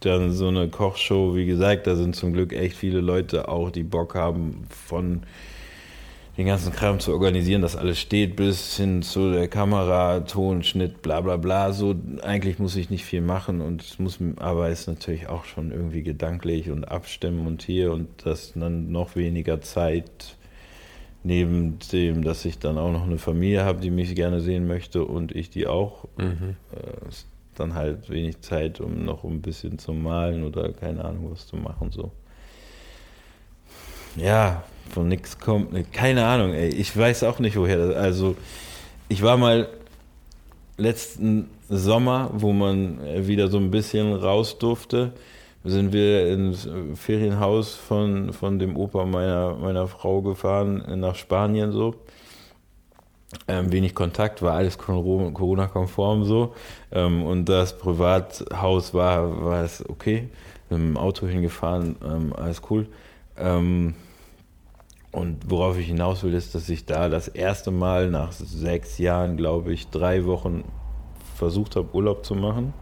dann 0.00 0.32
so 0.32 0.48
eine 0.48 0.68
Kochshow, 0.68 1.34
wie 1.34 1.46
gesagt, 1.46 1.86
da 1.86 1.96
sind 1.96 2.16
zum 2.16 2.32
Glück 2.32 2.52
echt 2.52 2.76
viele 2.76 3.00
Leute 3.00 3.48
auch, 3.48 3.70
die 3.70 3.82
Bock 3.82 4.14
haben 4.14 4.66
von 4.68 5.22
den 6.36 6.46
ganzen 6.46 6.72
Kram 6.72 7.00
zu 7.00 7.12
organisieren, 7.12 7.62
dass 7.62 7.76
alles 7.76 7.98
steht, 7.98 8.36
bis 8.36 8.76
hin 8.76 9.02
zu 9.02 9.32
der 9.32 9.48
Kamera, 9.48 10.20
Ton, 10.20 10.62
Schnitt, 10.62 11.02
bla 11.02 11.20
bla 11.20 11.36
bla. 11.36 11.72
So, 11.72 11.94
eigentlich 12.22 12.58
muss 12.58 12.76
ich 12.76 12.90
nicht 12.90 13.04
viel 13.04 13.20
machen 13.20 13.60
und 13.60 13.98
muss, 13.98 14.18
aber 14.36 14.68
es 14.68 14.80
ist 14.80 14.86
natürlich 14.86 15.28
auch 15.28 15.44
schon 15.44 15.70
irgendwie 15.70 16.02
gedanklich 16.02 16.70
und 16.70 16.84
abstimmen 16.84 17.46
und 17.46 17.62
hier 17.62 17.92
und 17.92 18.08
das 18.24 18.52
dann 18.54 18.90
noch 18.92 19.16
weniger 19.16 19.60
Zeit 19.60 20.36
neben 21.22 21.78
dem, 21.92 22.24
dass 22.24 22.44
ich 22.44 22.58
dann 22.58 22.78
auch 22.78 22.92
noch 22.92 23.04
eine 23.04 23.18
Familie 23.18 23.64
habe, 23.64 23.80
die 23.80 23.90
mich 23.90 24.14
gerne 24.14 24.40
sehen 24.40 24.66
möchte 24.66 25.04
und 25.04 25.32
ich 25.34 25.50
die 25.50 25.66
auch. 25.66 26.06
Mhm. 26.16 26.56
Äh, 26.72 27.10
dann 27.60 27.74
halt 27.74 28.08
wenig 28.08 28.40
Zeit, 28.40 28.80
um 28.80 29.04
noch 29.04 29.22
ein 29.24 29.42
bisschen 29.42 29.78
zu 29.78 29.92
malen 29.92 30.44
oder 30.44 30.72
keine 30.72 31.04
Ahnung 31.04 31.30
was 31.30 31.46
zu 31.46 31.56
machen 31.56 31.90
so. 31.90 32.10
Ja, 34.16 34.64
von 34.90 35.08
nichts 35.08 35.38
kommt. 35.38 35.92
Keine 35.92 36.26
Ahnung, 36.26 36.52
ey. 36.52 36.68
Ich 36.68 36.96
weiß 36.96 37.24
auch 37.24 37.38
nicht, 37.38 37.56
woher 37.56 37.78
das. 37.78 37.96
Also, 37.96 38.36
ich 39.08 39.22
war 39.22 39.36
mal 39.36 39.68
letzten 40.76 41.48
Sommer, 41.68 42.30
wo 42.32 42.52
man 42.52 42.98
wieder 43.26 43.48
so 43.48 43.58
ein 43.58 43.70
bisschen 43.70 44.14
raus 44.14 44.58
durfte, 44.58 45.12
sind 45.62 45.92
wir 45.92 46.32
ins 46.32 46.68
Ferienhaus 46.94 47.74
von, 47.74 48.32
von 48.32 48.58
dem 48.58 48.76
Opa 48.76 49.04
meiner, 49.04 49.54
meiner 49.56 49.86
Frau 49.86 50.22
gefahren 50.22 50.82
nach 50.98 51.14
Spanien 51.14 51.72
so. 51.72 51.94
Ähm, 53.46 53.70
wenig 53.70 53.94
Kontakt, 53.94 54.42
war 54.42 54.54
alles 54.54 54.76
Corona-konform 54.78 56.24
so. 56.24 56.54
Ähm, 56.90 57.22
und 57.22 57.48
das 57.48 57.78
Privathaus 57.78 58.92
war, 58.94 59.44
war 59.44 59.62
es 59.62 59.88
okay. 59.88 60.28
Mit 60.68 60.80
dem 60.80 60.96
Auto 60.96 61.26
hingefahren, 61.26 61.96
ähm, 62.04 62.32
alles 62.36 62.62
cool. 62.70 62.88
Ähm, 63.36 63.94
und 65.12 65.50
worauf 65.50 65.76
ich 65.78 65.86
hinaus 65.86 66.22
will, 66.22 66.34
ist, 66.34 66.54
dass 66.54 66.68
ich 66.68 66.86
da 66.86 67.08
das 67.08 67.28
erste 67.28 67.70
Mal 67.70 68.10
nach 68.10 68.32
sechs 68.32 68.98
Jahren, 68.98 69.36
glaube 69.36 69.72
ich, 69.72 69.88
drei 69.88 70.24
Wochen 70.24 70.64
versucht 71.36 71.76
habe, 71.76 71.94
Urlaub 71.94 72.24
zu 72.24 72.34
machen. 72.34 72.72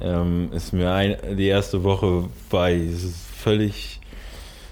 Ähm, 0.00 0.50
ist 0.52 0.72
mir 0.72 0.92
ein, 0.92 1.16
die 1.36 1.46
erste 1.46 1.84
Woche 1.84 2.24
war 2.50 2.70
ist 2.70 3.14
völlig 3.36 4.00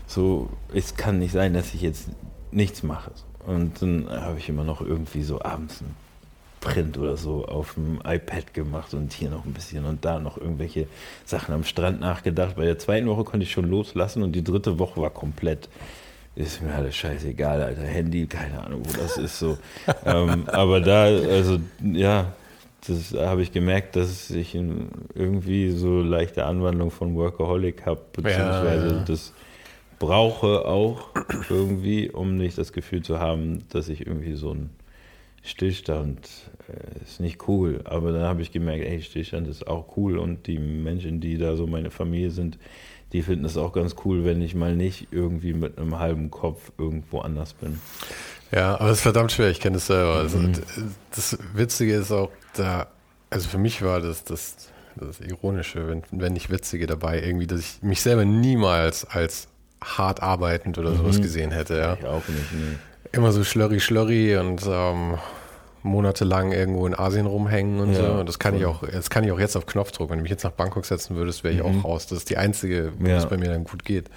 so, 0.07 0.51
es 0.75 0.97
kann 0.97 1.19
nicht 1.19 1.33
sein, 1.33 1.55
dass 1.55 1.75
ich 1.75 1.83
jetzt 1.83 2.11
nichts 2.51 2.83
mache. 2.83 3.13
Und 3.47 3.81
dann 3.83 4.09
habe 4.11 4.39
ich 4.39 4.49
immer 4.49 4.65
noch 4.65 4.81
irgendwie 4.81 5.23
so 5.23 5.41
abends 5.43 5.81
einen 5.81 5.95
Print 6.61 6.97
oder 6.97 7.17
so 7.17 7.45
auf 7.47 7.75
dem 7.75 8.01
iPad 8.05 8.55
gemacht 8.55 8.95
und 8.95 9.13
hier 9.13 9.31
noch 9.31 9.45
ein 9.45 9.53
bisschen 9.53 9.85
und 9.85 10.05
da 10.05 10.21
noch 10.21 10.39
irgendwelche 10.39 10.87
Sachen 11.25 11.55
am 11.55 11.65
Strand 11.65 12.01
nachgedacht. 12.01 12.57
Bei 12.57 12.65
der 12.65 12.79
zweiten 12.79 13.09
Woche 13.09 13.25
konnte 13.25 13.45
ich 13.45 13.53
schon 13.53 13.69
loslassen 13.69 14.23
und 14.23 14.33
die 14.33 14.45
dritte 14.45 14.79
Woche 14.79 15.01
war 15.01 15.11
komplett 15.11 15.69
ist 16.35 16.63
mir 16.63 16.75
alles 16.75 16.97
scheißegal, 16.97 17.63
Alter. 17.63 17.83
Handy, 17.83 18.27
keine 18.27 18.65
Ahnung, 18.65 18.83
wo 18.85 18.93
das 18.93 19.19
ist 19.19 19.39
so. 19.39 19.59
ähm, 20.05 20.45
aber 20.49 20.81
da, 20.81 21.05
also 21.05 21.59
ja, 21.83 22.33
das 22.87 23.13
habe 23.13 23.43
ich 23.43 23.53
gemerkt, 23.53 23.97
dass 23.97 24.31
ich 24.31 24.55
irgendwie 24.55 25.71
so 25.71 26.01
leichte 26.01 26.45
Anwandlung 26.45 26.91
von 26.91 27.15
Workaholic 27.15 27.87
habe, 27.87 28.01
beziehungsweise 28.13 28.87
ja, 28.87 28.93
ja. 28.95 29.05
das 29.05 29.33
brauche 29.99 30.65
auch 30.65 31.11
irgendwie, 31.49 32.11
um 32.11 32.37
nicht 32.37 32.59
das 32.59 32.73
Gefühl 32.73 33.03
zu 33.03 33.21
haben, 33.21 33.65
dass 33.69 33.89
ich 33.89 34.07
irgendwie 34.07 34.35
so 34.35 34.53
ein 34.53 34.71
Stillstand 35.45 36.29
äh, 36.69 37.03
ist 37.05 37.21
nicht 37.21 37.47
cool. 37.47 37.83
Aber 37.85 38.13
dann 38.13 38.23
habe 38.23 38.43
ich 38.43 38.51
gemerkt, 38.51 38.85
ey, 38.85 39.01
Stillstand 39.01 39.47
ist 39.47 39.67
auch 39.67 39.97
cool 39.97 40.19
und 40.19 40.47
die 40.47 40.59
Menschen, 40.59 41.21
die 41.21 41.39
da 41.39 41.57
so 41.57 41.67
meine 41.67 41.91
Familie 41.91 42.31
sind, 42.31 42.59
die 43.13 43.23
finden 43.23 43.45
es 43.45 43.57
auch 43.57 43.73
ganz 43.73 43.97
cool, 44.05 44.25
wenn 44.25 44.41
ich 44.41 44.55
mal 44.55 44.75
nicht 44.75 45.09
irgendwie 45.11 45.53
mit 45.53 45.79
einem 45.79 45.99
halben 45.99 46.31
Kopf 46.31 46.73
irgendwo 46.79 47.21
anders 47.21 47.53
bin. 47.53 47.81
Ja, 48.51 48.79
aber 48.79 48.91
es 48.91 48.99
ist 48.99 49.03
verdammt 49.03 49.33
schwer, 49.33 49.51
ich 49.51 49.61
kenne 49.61 49.79
es 49.79 49.87
selber. 49.87 50.17
Also, 50.17 50.39
mhm. 50.39 50.53
das 51.15 51.39
Witzige 51.55 51.95
ist 51.95 52.13
auch, 52.13 52.31
da, 52.55 52.89
also 53.31 53.49
für 53.49 53.59
mich 53.59 53.83
war 53.83 54.01
das 54.01 54.25
das, 54.25 54.57
das 54.97 55.21
Ironische, 55.21 55.89
wenn, 55.89 56.03
wenn 56.11 56.35
nicht 56.35 56.51
Witzige 56.51 56.87
dabei, 56.87 57.23
irgendwie, 57.23 57.47
dass 57.47 57.61
ich 57.61 57.83
mich 57.83 58.03
selber 58.03 58.25
niemals 58.25 59.05
als 59.07 59.49
hart 59.83 60.23
arbeitend 60.23 60.79
oder 60.79 60.95
sowas 60.95 61.19
mhm. 61.19 61.23
gesehen 61.23 61.51
hätte. 61.51 61.79
Ja. 61.79 61.95
Ich 61.95 62.07
auch 62.07 62.29
nicht, 62.29 62.53
nee. 62.53 62.77
Immer 63.13 63.33
so 63.33 63.45
schlurry, 63.45 63.81
schlurry 63.81 64.37
und 64.37 64.63
ähm, 64.67 65.19
monatelang 65.83 66.53
irgendwo 66.53 66.87
in 66.87 66.95
Asien 66.95 67.27
rumhängen 67.27 67.81
und 67.81 67.93
ja, 67.93 68.07
so. 68.07 68.13
Und 68.21 68.29
das 68.29 68.39
kann 68.39 68.53
voll. 68.53 68.61
ich 68.61 68.67
auch, 68.67 68.83
das 68.87 69.11
kann 69.11 69.25
ich 69.25 69.33
auch 69.33 69.39
jetzt 69.39 69.57
auf 69.57 69.67
Knopfdruck. 69.67 70.11
Wenn 70.11 70.19
du 70.19 70.23
mich 70.23 70.31
jetzt 70.31 70.45
nach 70.45 70.53
Bangkok 70.53 70.85
setzen 70.85 71.17
würdest, 71.17 71.45
wäre 71.45 71.55
ich 71.55 71.63
mhm. 71.63 71.81
auch 71.81 71.85
raus. 71.85 72.07
Das 72.07 72.19
ist 72.19 72.31
die 72.31 72.37
einzige, 72.37 72.93
wo 72.99 73.07
ja. 73.07 73.17
es 73.17 73.27
bei 73.27 73.37
mir 73.37 73.49
dann 73.49 73.65
gut 73.65 73.85
geht. 73.85 74.09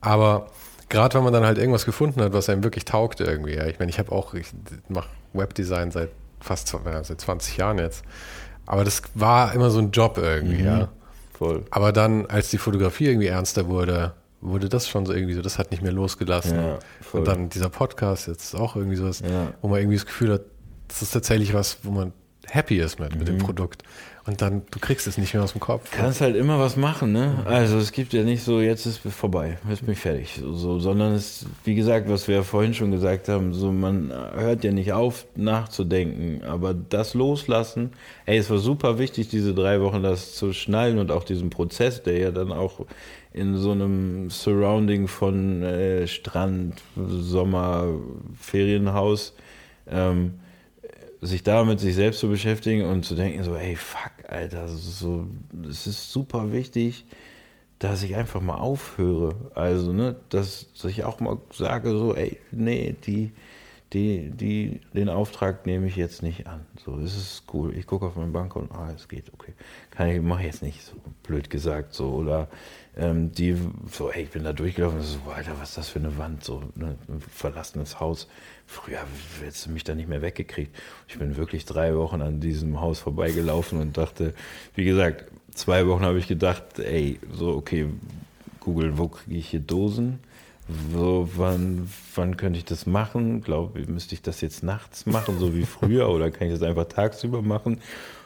Aber 0.00 0.48
gerade 0.88 1.14
wenn 1.14 1.24
man 1.24 1.32
dann 1.32 1.44
halt 1.44 1.58
irgendwas 1.58 1.84
gefunden 1.84 2.20
hat, 2.22 2.32
was 2.32 2.48
einem 2.48 2.64
wirklich 2.64 2.84
taugt 2.84 3.20
irgendwie. 3.20 3.54
Ja. 3.54 3.66
Ich 3.66 3.78
meine, 3.78 3.90
ich 3.90 3.98
habe 3.98 4.12
auch, 4.12 4.34
ich 4.34 4.48
mache 4.88 5.08
Webdesign 5.32 5.90
seit 5.90 6.10
fast 6.40 6.72
ja, 6.72 7.04
seit 7.04 7.20
20 7.20 7.56
Jahren 7.56 7.78
jetzt. 7.78 8.04
Aber 8.66 8.84
das 8.84 9.02
war 9.14 9.54
immer 9.54 9.70
so 9.70 9.78
ein 9.78 9.90
Job 9.90 10.18
irgendwie, 10.18 10.58
mhm. 10.58 10.66
ja. 10.66 10.88
Voll. 11.32 11.64
Aber 11.70 11.92
dann, 11.92 12.26
als 12.26 12.50
die 12.50 12.58
Fotografie 12.58 13.06
irgendwie 13.06 13.28
ernster 13.28 13.68
wurde, 13.68 14.14
wurde 14.40 14.68
das 14.68 14.88
schon 14.88 15.06
so 15.06 15.12
irgendwie 15.12 15.34
so, 15.34 15.42
das 15.42 15.58
hat 15.58 15.70
nicht 15.70 15.82
mehr 15.82 15.92
losgelassen. 15.92 16.56
Ja, 16.56 16.78
und 17.12 17.26
dann 17.26 17.48
dieser 17.48 17.70
Podcast 17.70 18.28
jetzt 18.28 18.54
auch 18.54 18.76
irgendwie 18.76 18.96
sowas, 18.96 19.20
ja. 19.20 19.52
wo 19.62 19.68
man 19.68 19.78
irgendwie 19.78 19.96
das 19.96 20.06
Gefühl 20.06 20.32
hat, 20.34 20.42
das 20.88 21.02
ist 21.02 21.12
tatsächlich 21.12 21.54
was, 21.54 21.78
wo 21.82 21.90
man 21.90 22.12
happy 22.46 22.78
ist 22.78 22.98
mit, 22.98 23.12
mhm. 23.12 23.18
mit 23.18 23.28
dem 23.28 23.34
mhm. 23.36 23.40
Produkt. 23.40 23.82
Und 24.26 24.42
dann, 24.42 24.60
du 24.70 24.78
kriegst 24.78 25.06
es 25.06 25.16
nicht 25.16 25.32
mehr 25.32 25.42
aus 25.42 25.52
dem 25.52 25.60
Kopf. 25.60 25.90
Kannst 25.90 26.20
halt 26.20 26.36
immer 26.36 26.58
was 26.58 26.76
machen, 26.76 27.12
ne? 27.12 27.46
Also 27.46 27.78
es 27.78 27.92
gibt 27.92 28.12
ja 28.12 28.24
nicht 28.24 28.42
so, 28.42 28.60
jetzt 28.60 28.84
ist 28.84 29.02
es 29.06 29.14
vorbei, 29.14 29.56
jetzt 29.70 29.86
bin 29.86 29.92
ich 29.92 30.00
fertig. 30.00 30.38
So, 30.38 30.52
so, 30.52 30.78
sondern 30.78 31.14
es, 31.14 31.46
wie 31.64 31.74
gesagt, 31.74 32.10
was 32.10 32.28
wir 32.28 32.34
ja 32.34 32.42
vorhin 32.42 32.74
schon 32.74 32.90
gesagt 32.90 33.30
haben, 33.30 33.54
so 33.54 33.72
man 33.72 34.12
hört 34.34 34.64
ja 34.64 34.70
nicht 34.70 34.92
auf 34.92 35.24
nachzudenken, 35.34 36.44
aber 36.44 36.74
das 36.74 37.14
loslassen, 37.14 37.92
ey, 38.26 38.36
es 38.36 38.50
war 38.50 38.58
super 38.58 38.98
wichtig, 38.98 39.28
diese 39.28 39.54
drei 39.54 39.80
Wochen 39.80 40.02
das 40.02 40.34
zu 40.34 40.52
schnallen 40.52 40.98
und 40.98 41.10
auch 41.10 41.24
diesen 41.24 41.48
Prozess, 41.48 42.02
der 42.02 42.18
ja 42.18 42.30
dann 42.30 42.52
auch 42.52 42.84
in 43.32 43.56
so 43.56 43.72
einem 43.72 44.28
Surrounding 44.28 45.08
von 45.08 45.62
äh, 45.62 46.06
Strand, 46.06 46.82
Sommer, 46.96 47.86
Ferienhaus, 48.38 49.34
ähm, 49.90 50.34
sich 51.20 51.42
da 51.42 51.64
mit 51.64 51.80
sich 51.80 51.94
selbst 51.94 52.20
zu 52.20 52.28
beschäftigen 52.28 52.84
und 52.84 53.04
zu 53.04 53.14
denken, 53.14 53.42
so, 53.42 53.54
ey, 53.54 53.76
fuck, 53.76 54.12
Alter, 54.28 54.68
so, 54.68 55.26
es 55.68 55.86
ist 55.86 56.12
super 56.12 56.52
wichtig, 56.52 57.06
dass 57.78 58.02
ich 58.02 58.16
einfach 58.16 58.40
mal 58.40 58.56
aufhöre. 58.56 59.34
Also, 59.54 59.92
ne, 59.92 60.16
dass, 60.28 60.66
ich 60.84 61.04
auch 61.04 61.20
mal 61.20 61.38
sage, 61.52 61.90
so, 61.90 62.14
ey, 62.14 62.38
nee, 62.50 62.94
die, 63.04 63.32
die, 63.92 64.30
die, 64.30 64.80
den 64.92 65.08
Auftrag 65.08 65.64
nehme 65.66 65.86
ich 65.86 65.96
jetzt 65.96 66.22
nicht 66.22 66.46
an. 66.46 66.66
So, 66.84 66.96
das 66.96 67.16
ist 67.16 67.44
cool. 67.52 67.74
Ich 67.76 67.86
gucke 67.86 68.06
auf 68.06 68.16
meinen 68.16 68.32
Bankkonto, 68.32 68.74
ah, 68.74 68.92
es 68.94 69.08
geht, 69.08 69.32
okay. 69.32 69.54
Kann 69.90 70.08
ich, 70.08 70.20
mache 70.20 70.42
jetzt 70.42 70.62
nicht 70.62 70.82
so 70.82 70.92
blöd 71.22 71.48
gesagt, 71.48 71.94
so, 71.94 72.10
oder 72.10 72.48
ähm, 72.96 73.32
die 73.32 73.56
so, 73.90 74.10
ey, 74.10 74.24
ich 74.24 74.30
bin 74.30 74.44
da 74.44 74.52
durchgelaufen, 74.52 75.00
so, 75.00 75.18
Alter, 75.34 75.52
was 75.58 75.70
ist 75.70 75.78
das 75.78 75.88
für 75.88 76.00
eine 76.00 76.18
Wand, 76.18 76.44
so 76.44 76.62
ne, 76.74 76.96
ein 77.08 77.20
verlassenes 77.20 77.98
Haus. 77.98 78.28
Früher 78.70 78.98
hättest 79.42 79.64
du 79.64 79.70
mich 79.70 79.82
da 79.82 79.94
nicht 79.94 80.10
mehr 80.10 80.20
weggekriegt. 80.20 80.76
Ich 81.08 81.18
bin 81.18 81.38
wirklich 81.38 81.64
drei 81.64 81.96
Wochen 81.96 82.20
an 82.20 82.38
diesem 82.38 82.82
Haus 82.82 83.00
vorbeigelaufen 83.00 83.80
und 83.80 83.96
dachte, 83.96 84.34
wie 84.74 84.84
gesagt, 84.84 85.24
zwei 85.54 85.86
Wochen 85.86 86.02
habe 86.02 86.18
ich 86.18 86.28
gedacht, 86.28 86.78
ey, 86.78 87.18
so, 87.32 87.56
okay, 87.56 87.86
Google, 88.60 88.98
wo 88.98 89.08
kriege 89.08 89.38
ich 89.38 89.48
hier 89.48 89.60
Dosen? 89.60 90.18
So, 90.92 91.30
wann, 91.34 91.88
wann 92.14 92.36
könnte 92.36 92.58
ich 92.58 92.66
das 92.66 92.84
machen? 92.84 93.40
Glaube, 93.40 93.80
müsste 93.86 94.14
ich 94.14 94.20
das 94.20 94.42
jetzt 94.42 94.62
nachts 94.62 95.06
machen, 95.06 95.38
so 95.38 95.54
wie 95.54 95.64
früher, 95.64 96.10
oder 96.10 96.30
kann 96.30 96.48
ich 96.48 96.52
das 96.52 96.62
einfach 96.62 96.84
tagsüber 96.84 97.40
machen? 97.40 97.80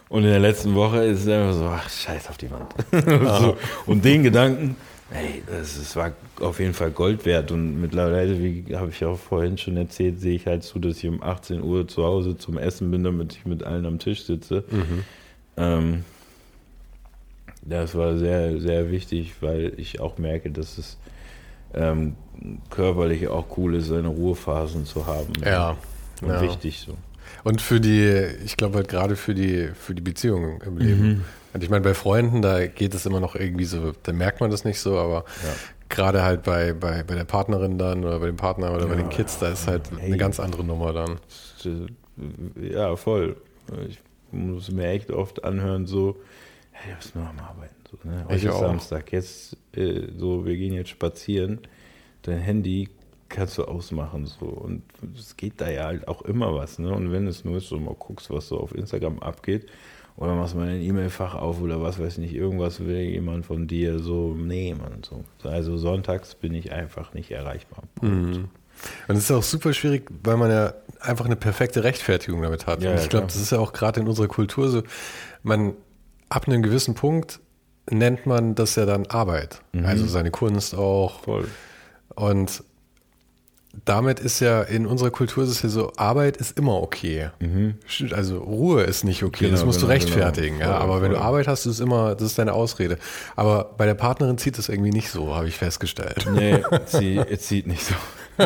Und 0.09 0.25
in 0.25 0.31
der 0.31 0.41
letzten 0.41 0.75
Woche 0.75 1.05
ist 1.05 1.21
es 1.21 1.29
einfach 1.29 1.55
so, 1.55 1.67
ach, 1.67 1.89
scheiß 1.89 2.29
auf 2.29 2.37
die 2.37 2.51
Wand. 2.51 2.75
so. 3.41 3.57
Und 3.87 4.05
den 4.05 4.25
Gedanken, 4.25 4.77
ey, 5.15 5.43
das, 5.47 5.79
das, 5.79 5.97
war 5.97 6.13
auf 6.41 6.61
jeden 6.61 6.75
Fall 6.75 6.91
Gold 6.91 7.25
wert. 7.25 7.51
Und 7.51 7.81
mittlerweile, 7.81 8.39
wie 8.39 8.77
habe 8.77 8.91
ich 8.91 9.05
auch 9.05 9.19
vorhin 9.19 9.59
schon 9.59 9.77
erzählt, 9.77 10.21
sehe 10.21 10.35
ich 10.35 10.47
halt 10.47 10.63
zu, 10.63 10.79
dass 10.79 10.99
ich 10.99 11.09
um 11.09 11.23
18 11.23 11.63
Uhr 11.63 11.87
zu 11.89 12.05
Hause 12.05 12.37
zum 12.37 12.59
Essen 12.59 12.91
bin, 12.91 13.05
damit 13.05 13.35
ich 13.35 13.47
mit 13.47 13.63
allen 13.65 13.87
am 13.87 13.99
Tisch 13.99 14.25
sitze. 14.25 14.65
Mhm. 14.71 15.05
Ähm, 15.57 16.05
das 17.63 17.95
war 17.95 18.17
sehr, 18.17 18.61
sehr 18.61 18.91
wichtig, 18.91 19.35
weil 19.41 19.73
ich 19.77 20.01
auch 20.01 20.19
merke, 20.19 20.51
dass 20.51 20.79
es 20.79 20.99
ähm, 21.75 22.17
körperlich 22.71 23.29
auch 23.29 23.57
cool 23.57 23.77
ist, 23.77 23.87
seine 23.87 24.09
Ruhephasen 24.09 24.85
zu 24.85 25.07
haben. 25.07 25.33
Ja. 25.45 25.77
Und 26.21 26.29
ja. 26.29 26.41
wichtig 26.41 26.81
so. 26.81 26.97
Und 27.45 27.61
für 27.61 27.81
die, 27.81 28.27
ich 28.45 28.57
glaube 28.57 28.77
halt 28.77 28.89
gerade 28.89 29.17
für 29.17 29.35
die, 29.35 29.71
für 29.75 29.95
die 29.95 30.03
Beziehungen 30.03 30.61
im 30.61 30.79
Leben. 30.79 31.07
Mhm. 31.07 31.25
Und 31.53 31.63
ich 31.63 31.71
meine, 31.71 31.83
bei 31.83 31.95
Freunden, 31.95 32.41
da 32.41 32.67
geht 32.67 32.95
es 32.95 33.05
immer 33.05 33.21
noch 33.21 33.35
irgendwie 33.35 33.65
so, 33.65 33.93
da 34.03 34.13
merkt 34.13 34.41
man 34.41 34.51
das 34.51 34.65
nicht 34.65 34.81
so, 34.81 34.99
aber 34.99 35.25
ja. 35.43 35.55
gerade 35.89 36.23
halt 36.23 36.43
bei, 36.43 36.73
bei, 36.73 37.03
bei 37.03 37.15
der 37.15 37.25
Partnerin 37.25 37.79
dann 37.79 38.05
oder 38.05 38.19
bei 38.21 38.27
dem 38.27 38.37
Partner 38.37 38.73
oder 38.73 38.85
ja, 38.85 38.87
bei 38.87 38.97
den 38.97 39.11
Kids, 39.11 39.39
da 39.39 39.51
ist 39.51 39.67
halt 39.67 39.91
hey. 39.99 40.07
eine 40.07 40.17
ganz 40.17 40.41
andere 40.41 40.65
Nummer 40.65 40.93
dann. 40.93 41.19
Ja, 42.61 42.97
voll. 42.97 43.37
Ich 43.89 43.99
muss 44.31 44.71
mir 44.71 44.89
echt 44.89 45.11
oft 45.11 45.45
anhören, 45.45 45.87
so, 45.87 46.17
hey, 46.71 46.93
du 46.93 46.97
bist 46.97 47.15
nur 47.15 47.29
am 47.29 47.39
Arbeiten. 47.39 47.75
So, 47.91 47.99
ne? 48.09 48.25
Heute 48.29 48.49
ist 48.49 48.59
Samstag, 48.59 49.13
jetzt 49.13 49.57
äh, 49.77 50.09
so, 50.17 50.47
wir 50.47 50.57
gehen 50.57 50.73
jetzt 50.73 50.91
spazieren. 50.91 51.61
Dein 52.23 52.39
Handy 52.39 52.89
kannst 53.33 53.59
du 53.59 53.65
ausmachen. 53.65 54.27
So. 54.27 54.47
Und 54.47 54.83
es 55.19 55.37
geht 55.37 55.61
da 55.61 55.69
ja 55.69 55.87
halt 55.87 56.07
auch 56.07 56.23
immer 56.23 56.55
was. 56.55 56.79
Ne? 56.79 56.93
Und 56.93 57.11
wenn 57.11 57.27
es 57.27 57.45
nur 57.45 57.57
ist, 57.57 57.69
so 57.69 57.79
mal 57.79 57.97
guckst, 57.99 58.31
was 58.31 58.49
so 58.49 58.59
auf 58.61 58.75
Instagram 58.75 59.19
abgeht, 59.19 59.67
oder 60.17 60.35
machst 60.35 60.55
mal 60.55 60.69
ein 60.69 60.83
E-Mail-Fach 60.83 61.35
auf 61.35 61.61
oder 61.61 61.81
was 61.81 61.99
weiß 61.99 62.15
ich 62.15 62.19
nicht, 62.19 62.35
irgendwas 62.35 62.81
will 62.81 63.01
jemand 63.01 63.47
von 63.47 63.67
dir 63.67 63.99
so 63.99 64.35
nehmen. 64.35 65.03
So. 65.03 65.25
Also 65.49 65.79
sonntags 65.79 66.35
bin 66.35 66.55
ich 66.55 66.71
einfach 66.71 67.15
nicht 67.15 67.31
erreichbar. 67.31 67.85
Mhm. 68.03 68.49
Und 69.09 69.17
es 69.17 69.25
ist 69.25 69.31
auch 69.31 69.43
super 69.43 69.73
schwierig, 69.73 70.11
weil 70.23 70.37
man 70.37 70.51
ja 70.51 70.75
einfach 71.01 71.25
eine 71.25 71.37
perfekte 71.37 71.85
Rechtfertigung 71.85 72.43
damit 72.43 72.67
hat. 72.67 72.83
Ja, 72.83 72.93
und 72.93 73.01
ich 73.01 73.09
glaube, 73.09 73.27
das 73.27 73.37
ist 73.37 73.53
ja 73.53 73.59
auch 73.59 73.73
gerade 73.73 74.01
in 74.01 74.09
unserer 74.09 74.29
Kultur 74.29 74.69
so, 74.69 74.83
man 75.43 75.75
ab 76.29 76.47
einem 76.47 76.63
gewissen 76.63 76.95
Punkt 76.95 77.41
nennt 77.91 78.27
man 78.27 78.55
das 78.55 78.77
ja 78.77 78.87
dann 78.87 79.07
Arbeit. 79.07 79.63
Mhm. 79.73 79.87
Also 79.87 80.07
seine 80.07 80.31
Kunst 80.31 80.75
auch. 80.75 81.21
Voll. 81.21 81.49
Und 82.15 82.63
damit 83.85 84.21
ist 84.21 84.41
ja 84.41 84.63
in 84.63 84.87
unserer 84.87 85.11
Kultur 85.11 85.45
ist 85.45 85.51
es 85.51 85.63
ja 85.63 85.69
so, 85.69 85.93
Arbeit 85.97 86.37
ist 86.37 86.59
immer 86.59 86.81
okay. 86.81 87.31
Mhm. 87.41 87.75
Also 88.13 88.39
Ruhe 88.39 88.83
ist 88.83 89.03
nicht 89.03 89.23
okay, 89.23 89.47
genau, 89.47 89.53
das 89.57 89.65
musst 89.65 89.81
genau, 89.81 89.89
du 89.89 89.95
rechtfertigen. 89.95 90.59
Genau. 90.59 90.71
Ja, 90.71 90.79
aber 90.79 91.01
wenn 91.01 91.13
du 91.13 91.19
Arbeit 91.19 91.49
hast, 91.49 91.67
ist 91.67 91.75
es 91.75 91.81
immer, 91.81 92.15
das 92.15 92.23
ist 92.29 92.39
deine 92.39 92.53
Ausrede. 92.53 92.99
Aber 93.35 93.73
bei 93.77 93.87
der 93.87 93.95
Partnerin 93.95 94.37
zieht 94.37 94.59
es 94.59 94.69
irgendwie 94.69 94.91
nicht 94.91 95.11
so, 95.11 95.35
habe 95.35 95.49
ich 95.49 95.57
festgestellt. 95.57 96.27
Nee, 96.33 96.63
sie 96.87 97.21
zieht 97.39 97.67
nicht 97.67 97.85
so. 97.85 97.95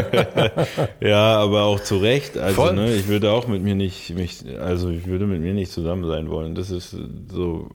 ja, 1.01 1.37
aber 1.39 1.65
auch 1.65 1.81
zu 1.81 1.99
Recht. 1.99 2.39
Also, 2.39 2.73
ne, 2.73 2.95
ich 2.95 3.09
würde 3.09 3.31
auch 3.31 3.47
mit 3.47 3.63
mir 3.63 3.75
nicht, 3.75 4.15
mich, 4.15 4.45
also 4.61 4.91
ich 4.91 5.07
würde 5.07 5.27
mit 5.27 5.41
mir 5.41 5.55
nicht 5.55 5.73
zusammen 5.73 6.07
sein 6.07 6.31
wollen. 6.31 6.55
Das 6.55 6.71
ist 6.71 6.97
so, 7.31 7.71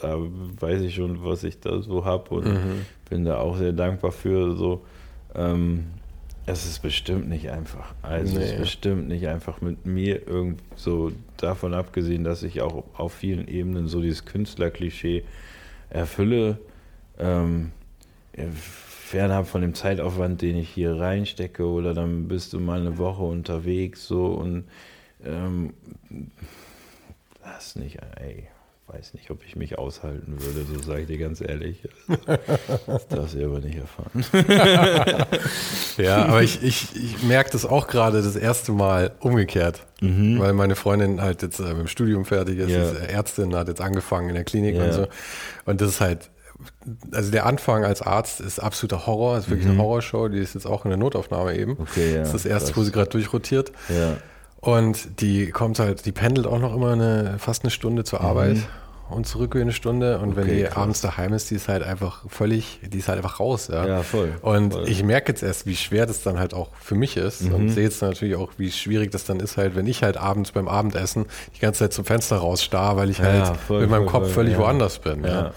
da 0.00 0.18
weiß 0.60 0.82
ich 0.82 0.94
schon, 0.94 1.24
was 1.24 1.44
ich 1.44 1.60
da 1.60 1.80
so 1.82 2.04
habe 2.04 2.34
und 2.34 2.46
mhm. 2.46 2.86
bin 3.08 3.24
da 3.24 3.38
auch 3.38 3.56
sehr 3.56 3.72
dankbar 3.72 4.12
für. 4.12 4.54
So, 4.56 4.84
ähm, 5.34 5.86
es 6.46 6.64
ist 6.64 6.80
bestimmt 6.80 7.28
nicht 7.28 7.50
einfach. 7.50 7.94
Also 8.02 8.38
nee. 8.38 8.44
es 8.44 8.52
ist 8.52 8.58
bestimmt 8.58 9.08
nicht 9.08 9.26
einfach 9.26 9.60
mit 9.60 9.84
mir 9.84 10.26
irgend 10.26 10.62
so 10.76 11.10
davon 11.36 11.74
abgesehen, 11.74 12.22
dass 12.22 12.44
ich 12.44 12.62
auch 12.62 12.84
auf 12.94 13.12
vielen 13.12 13.48
Ebenen 13.48 13.88
so 13.88 14.00
dieses 14.00 14.24
Künstlerklischee 14.24 15.24
erfülle. 15.90 16.58
Ähm, 17.18 17.72
fernab 18.54 19.48
von 19.48 19.62
dem 19.62 19.74
Zeitaufwand, 19.74 20.42
den 20.42 20.56
ich 20.56 20.68
hier 20.68 20.98
reinstecke, 20.98 21.66
oder 21.66 21.94
dann 21.94 22.28
bist 22.28 22.52
du 22.52 22.60
mal 22.60 22.80
eine 22.80 22.98
Woche 22.98 23.24
unterwegs 23.24 24.06
so 24.06 24.26
und 24.26 24.64
ähm, 25.24 25.72
das 27.42 27.76
nicht, 27.76 27.98
ey 28.20 28.48
weiß 28.88 29.14
nicht, 29.14 29.30
ob 29.30 29.44
ich 29.44 29.56
mich 29.56 29.78
aushalten 29.78 30.36
würde, 30.40 30.64
so 30.64 30.80
sage 30.80 31.02
ich 31.02 31.06
dir 31.08 31.18
ganz 31.18 31.40
ehrlich. 31.40 31.88
Das 32.86 33.08
darfst 33.08 33.34
du 33.34 33.44
aber 33.44 33.58
nicht 33.60 33.78
erfahren. 33.78 34.24
ja, 35.96 36.24
aber 36.24 36.42
ich, 36.42 36.62
ich, 36.62 36.94
ich 36.94 37.22
merke 37.24 37.50
das 37.50 37.66
auch 37.66 37.88
gerade 37.88 38.22
das 38.22 38.36
erste 38.36 38.72
Mal 38.72 39.12
umgekehrt, 39.20 39.86
mhm. 40.00 40.38
weil 40.38 40.52
meine 40.52 40.76
Freundin 40.76 41.20
halt 41.20 41.42
jetzt 41.42 41.58
äh, 41.58 41.64
mit 41.64 41.78
dem 41.78 41.86
Studium 41.88 42.24
fertig 42.24 42.58
ist, 42.58 42.70
ja. 42.70 42.82
ist 42.82 43.00
Ärztin, 43.00 43.54
hat 43.54 43.68
jetzt 43.68 43.80
angefangen 43.80 44.28
in 44.28 44.34
der 44.34 44.44
Klinik 44.44 44.76
ja. 44.76 44.84
und 44.84 44.92
so. 44.92 45.06
Und 45.64 45.80
das 45.80 45.90
ist 45.90 46.00
halt, 46.00 46.30
also 47.12 47.30
der 47.30 47.46
Anfang 47.46 47.84
als 47.84 48.02
Arzt 48.02 48.40
ist 48.40 48.60
absoluter 48.60 49.06
Horror, 49.06 49.38
ist 49.38 49.50
wirklich 49.50 49.66
mhm. 49.66 49.72
eine 49.72 49.82
Horrorshow, 49.82 50.28
die 50.28 50.38
ist 50.38 50.54
jetzt 50.54 50.66
auch 50.66 50.84
in 50.84 50.90
der 50.90 50.98
Notaufnahme 50.98 51.56
eben. 51.56 51.76
Okay, 51.78 52.14
ja. 52.14 52.18
Das 52.20 52.28
ist 52.28 52.34
das 52.34 52.46
erste, 52.46 52.76
wo 52.76 52.82
sie 52.82 52.92
gerade 52.92 53.10
durchrotiert. 53.10 53.72
Ja. 53.88 54.16
Und 54.60 55.20
die 55.20 55.50
kommt 55.50 55.78
halt, 55.78 56.06
die 56.06 56.12
pendelt 56.12 56.46
auch 56.46 56.58
noch 56.58 56.74
immer 56.74 56.92
eine, 56.92 57.36
fast 57.38 57.62
eine 57.64 57.70
Stunde 57.70 58.04
zur 58.04 58.20
Arbeit. 58.22 58.56
Mhm. 58.56 58.64
und 59.08 59.24
zurück 59.24 59.54
wie 59.54 59.60
eine 59.60 59.70
Stunde. 59.72 60.18
Und 60.18 60.34
wenn 60.34 60.44
Okay, 60.44 60.56
die 60.56 60.62
krass. 60.64 60.76
abends 60.78 61.00
daheim 61.00 61.32
ist, 61.32 61.48
die 61.50 61.54
ist 61.54 61.68
halt 61.68 61.84
einfach 61.84 62.24
völlig, 62.28 62.80
die 62.82 62.98
ist 62.98 63.06
halt 63.06 63.18
einfach 63.18 63.38
raus. 63.38 63.68
Ja, 63.70 63.86
Ja, 63.86 64.02
voll, 64.02 64.32
Und 64.42 64.72
voll. 64.72 64.88
ich 64.88 65.04
merke 65.04 65.30
jetzt 65.30 65.44
erst, 65.44 65.64
wie 65.66 65.76
schwer 65.76 66.06
das 66.06 66.24
dann 66.24 66.40
halt 66.40 66.54
auch 66.54 66.70
für 66.80 66.96
mich 66.96 67.16
ist. 67.16 67.42
Mhm. 67.42 67.54
Und 67.54 67.68
sehe 67.68 67.84
jetzt 67.84 68.02
natürlich 68.02 68.34
auch, 68.34 68.50
wie 68.56 68.72
schwierig 68.72 69.12
das 69.12 69.24
dann 69.24 69.38
ist, 69.38 69.56
halt, 69.58 69.76
wenn 69.76 69.86
ich 69.86 70.02
halt 70.02 70.16
abends 70.16 70.50
beim 70.50 70.66
Abendessen 70.66 71.26
die 71.54 71.60
ganze 71.60 71.80
Zeit 71.84 71.92
zum 71.92 72.04
Fenster 72.04 72.38
rausstarr, 72.38 72.96
weil 72.96 73.10
ich 73.10 73.20
halt 73.20 73.56
voll, 73.68 73.82
mit 73.82 73.90
meinem 73.90 74.08
voll, 74.08 74.22
Kopf 74.22 74.32
völlig 74.32 74.54
ja. 74.54 74.58
woanders 74.58 74.98
bin. 74.98 75.22
Ja. 75.22 75.52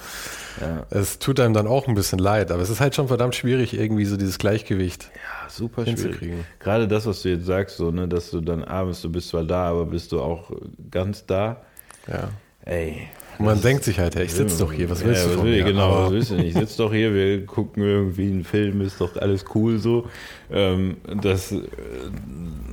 Ja. 0.62 0.68
Ja. 0.68 0.86
Es 0.89 1.20
tut 1.20 1.39
einem 1.39 1.54
dann 1.54 1.68
auch 1.68 1.88
ein 1.88 1.95
bisschen 1.95 2.20
leid, 2.20 2.52
aber 2.52 2.62
es 2.62 2.70
ist 2.70 2.80
halt 2.80 2.95
schon 2.95 3.08
verdammt 3.08 3.36
schwierig, 3.36 3.74
irgendwie 3.74 4.06
so 4.06 4.18
dieses 4.18 4.38
Gleichgewicht. 4.38 5.10
Ja, 5.16 5.50
super 5.50 5.86
schwierig. 5.86 6.34
Gerade 6.60 6.88
das, 6.88 7.06
was 7.06 7.22
du 7.22 7.30
jetzt 7.30 7.45
sagst, 7.45 7.78
so, 7.78 7.91
ne, 7.91 8.08
dass 8.08 8.32
du 8.32 8.41
dann 8.41 8.64
abends, 8.64 9.02
du 9.02 9.10
bist 9.12 9.30
zwar 9.30 9.43
da, 9.43 9.70
aber 9.70 9.86
bist 9.86 10.12
du 10.12 10.22
auch 10.22 10.52
ganz 10.91 11.26
da. 11.26 11.62
Ja. 12.08 12.30
Ey. 12.66 13.08
Und 13.38 13.45
man 13.45 13.62
denkt 13.62 13.86
sich 13.86 14.00
halt, 14.00 14.16
hey, 14.16 14.26
ich 14.26 14.34
sitze 14.34 14.60
doch 14.60 14.74
hier, 14.74 14.89
was 14.89 15.04
willst 15.04 15.24
ja, 15.26 15.32
du 15.32 15.38
von 15.38 15.45
will 15.45 15.58
mir? 15.58 15.64
Genau, 15.64 15.91
Aber- 15.93 16.06
was 16.06 16.12
willst 16.12 16.32
du 16.32 16.36
nicht? 16.36 16.47
Ich 16.47 16.54
sitze 16.56 16.78
doch 16.80 16.91
hier, 16.91 17.14
wir 17.14 17.45
gucken 17.45 17.84
irgendwie 17.84 18.28
einen 18.28 18.43
Film, 18.43 18.82
ist 18.82 19.00
doch 19.00 19.16
alles 19.16 19.45
cool 19.56 19.80
so. 19.80 20.10
Ähm, 20.52 20.97
dass 21.22 21.54
äh, 21.54 21.62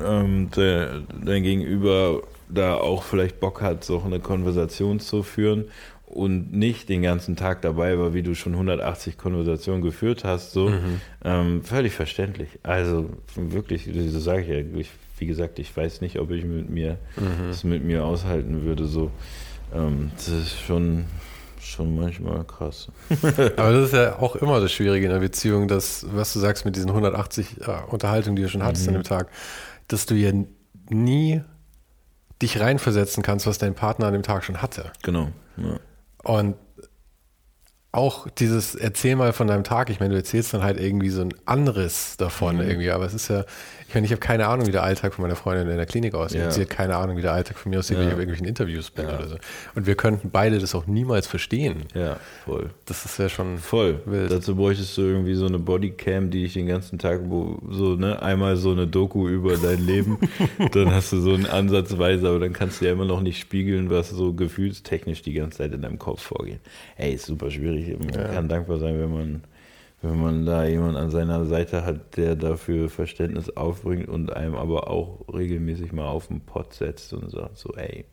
ähm, 0.04 0.50
der, 0.56 1.02
dein 1.24 1.42
Gegenüber 1.44 2.22
da 2.48 2.74
auch 2.74 3.02
vielleicht 3.04 3.38
Bock 3.40 3.60
hat, 3.62 3.84
so 3.84 4.02
eine 4.04 4.20
Konversation 4.20 5.00
zu 5.00 5.22
führen 5.22 5.66
und 6.16 6.52
nicht 6.52 6.88
den 6.88 7.02
ganzen 7.02 7.36
Tag 7.36 7.62
dabei 7.62 7.98
war, 7.98 8.14
wie 8.14 8.22
du 8.22 8.34
schon 8.34 8.52
180 8.54 9.18
Konversationen 9.18 9.82
geführt 9.82 10.24
hast, 10.24 10.52
so 10.52 10.70
Mhm. 10.70 11.00
ähm, 11.24 11.62
völlig 11.62 11.92
verständlich. 11.94 12.48
Also 12.62 13.10
wirklich, 13.34 13.88
so 14.08 14.18
sage 14.20 14.42
ich 14.42 14.48
ja, 14.48 14.56
ich, 14.80 14.90
wie 15.18 15.26
gesagt, 15.26 15.58
ich 15.58 15.76
weiß 15.76 16.00
nicht, 16.00 16.18
ob 16.18 16.30
ich 16.30 16.44
mit 16.44 16.68
mir 16.70 16.98
Mhm. 17.16 17.48
das 17.48 17.64
mit 17.64 17.84
mir 17.84 18.04
aushalten 18.04 18.62
würde, 18.64 18.86
so. 18.86 19.10
Ähm, 19.74 20.10
das 20.16 20.28
ist 20.28 20.60
schon, 20.60 21.04
schon 21.60 21.94
manchmal 21.96 22.44
krass. 22.44 22.88
Aber 23.56 23.72
das 23.72 23.86
ist 23.86 23.94
ja 23.94 24.18
auch 24.18 24.36
immer 24.36 24.60
das 24.60 24.72
Schwierige 24.72 25.06
in 25.06 25.12
der 25.12 25.18
Beziehung, 25.20 25.68
dass, 25.68 26.06
was 26.14 26.32
du 26.32 26.38
sagst 26.38 26.64
mit 26.64 26.76
diesen 26.76 26.90
180 26.90 27.60
äh, 27.62 27.64
Unterhaltungen, 27.90 28.36
die 28.36 28.42
du 28.42 28.48
schon 28.48 28.62
hattest 28.62 28.84
Mhm. 28.84 28.88
an 28.96 29.02
dem 29.02 29.04
Tag, 29.04 29.28
dass 29.88 30.06
du 30.06 30.14
ja 30.14 30.32
nie 30.90 31.40
dich 32.42 32.60
reinversetzen 32.60 33.22
kannst, 33.22 33.46
was 33.46 33.58
dein 33.58 33.74
Partner 33.74 34.06
an 34.06 34.12
dem 34.12 34.22
Tag 34.22 34.44
schon 34.44 34.60
hatte. 34.62 34.92
Genau. 35.02 35.28
Ja. 35.56 35.78
Und 36.24 36.56
auch 37.92 38.28
dieses 38.28 38.74
Erzähl 38.74 39.16
mal 39.16 39.32
von 39.32 39.46
deinem 39.46 39.64
Tag, 39.64 39.88
ich 39.88 40.00
meine, 40.00 40.10
du 40.12 40.18
erzählst 40.18 40.52
dann 40.52 40.62
halt 40.62 40.78
irgendwie 40.78 41.08
so 41.08 41.22
ein 41.22 41.32
anderes 41.46 42.16
davon 42.18 42.56
Mhm. 42.56 42.62
irgendwie, 42.62 42.90
aber 42.90 43.06
es 43.06 43.14
ist 43.14 43.28
ja, 43.28 43.44
meine, 43.96 44.06
ich 44.06 44.12
habe 44.12 44.20
keine 44.20 44.46
Ahnung, 44.46 44.66
wie 44.66 44.70
der 44.70 44.84
Alltag 44.84 45.14
von 45.14 45.22
meiner 45.22 45.34
Freundin 45.34 45.68
in 45.68 45.76
der 45.76 45.86
Klinik 45.86 46.14
aussieht. 46.14 46.40
Ja. 46.40 46.50
Sie 46.52 46.60
hat 46.60 46.70
keine 46.70 46.96
Ahnung, 46.96 47.16
wie 47.16 47.22
der 47.22 47.32
Alltag 47.32 47.58
von 47.58 47.70
mir 47.70 47.80
aussieht, 47.80 47.96
wenn 47.96 48.04
Ja. 48.04 48.08
ich 48.10 48.14
auf 48.14 48.20
irgendwelchen 48.20 48.46
Interviews 48.46 48.90
bin 48.90 49.06
Ja. 49.08 49.16
oder 49.18 49.26
so. 49.28 49.36
Und 49.74 49.86
wir 49.86 49.94
könnten 49.96 50.30
beide 50.30 50.58
das 50.58 50.74
auch 50.74 50.86
niemals 50.86 51.26
verstehen. 51.26 51.84
ja, 51.94 52.18
voll. 52.44 52.70
Das 52.84 53.04
ist 53.04 53.18
ja 53.18 53.28
schon 53.28 53.58
Voll. 53.58 54.00
wild. 54.06 54.30
Dazu 54.30 54.54
bräuchtest 54.54 54.96
du 54.98 55.02
irgendwie 55.02 55.34
so 55.34 55.46
eine 55.46 55.58
Bodycam, 55.58 56.30
die 56.30 56.44
ich 56.44 56.52
den 56.52 56.66
ganzen 56.66 56.98
Tag, 56.98 57.20
wo 57.24 57.58
so, 57.70 57.96
ne, 57.96 58.22
einmal 58.22 58.56
so 58.56 58.70
eine 58.72 58.86
Doku 58.86 59.26
über 59.28 59.56
dein 59.56 59.84
Leben, 59.84 60.18
dann 60.72 60.92
hast 60.92 61.12
du 61.12 61.20
so 61.20 61.32
einen 61.34 61.46
Ansatzweise, 61.46 62.28
aber 62.28 62.38
dann 62.38 62.52
kannst 62.52 62.80
du 62.80 62.84
ja 62.84 62.92
immer 62.92 63.04
noch 63.06 63.20
nicht 63.22 63.40
spiegeln, 63.40 63.90
was 63.90 64.10
so 64.10 64.32
gefühlstechnisch 64.34 65.22
die 65.22 65.32
ganze 65.32 65.58
Zeit 65.58 65.72
in 65.72 65.82
deinem 65.82 65.98
Kopf 65.98 66.22
vorgeht. 66.22 66.60
Ey, 66.96 67.14
ist 67.14 67.26
super 67.26 67.50
schwierig. 67.50 67.98
Man 67.98 68.10
kann 68.10 68.48
dankbar 68.48 68.78
sein, 68.78 69.00
wenn 69.00 69.12
man, 69.12 69.44
wenn 70.02 70.20
man 70.20 70.46
da 70.46 70.64
jemanden 70.64 70.96
an 70.96 71.10
seiner 71.10 71.46
Seite 71.46 71.84
hat, 71.84 72.16
der 72.16 72.36
dafür 72.36 72.88
Verständnis 72.88 73.56
aufbringt 73.56 74.08
und 74.08 74.32
einem 74.34 74.54
aber 74.54 74.90
auch 74.90 75.20
regelmäßig 75.32 75.92
mal 75.92 76.06
auf 76.06 76.28
den 76.28 76.40
Pott 76.40 76.74
setzt 76.74 77.12
und 77.12 77.30
sagt 77.30 77.58
so, 77.58 77.72
ey, 77.74 78.04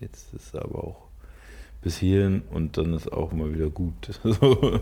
jetzt 0.00 0.34
ist 0.34 0.56
aber 0.56 0.84
auch 0.84 1.02
bis 1.82 1.98
hierhin 1.98 2.42
und 2.52 2.78
dann 2.78 2.94
ist 2.94 3.12
auch 3.12 3.32
mal 3.32 3.52
wieder 3.52 3.68
gut. 3.68 3.92
So. 4.22 4.80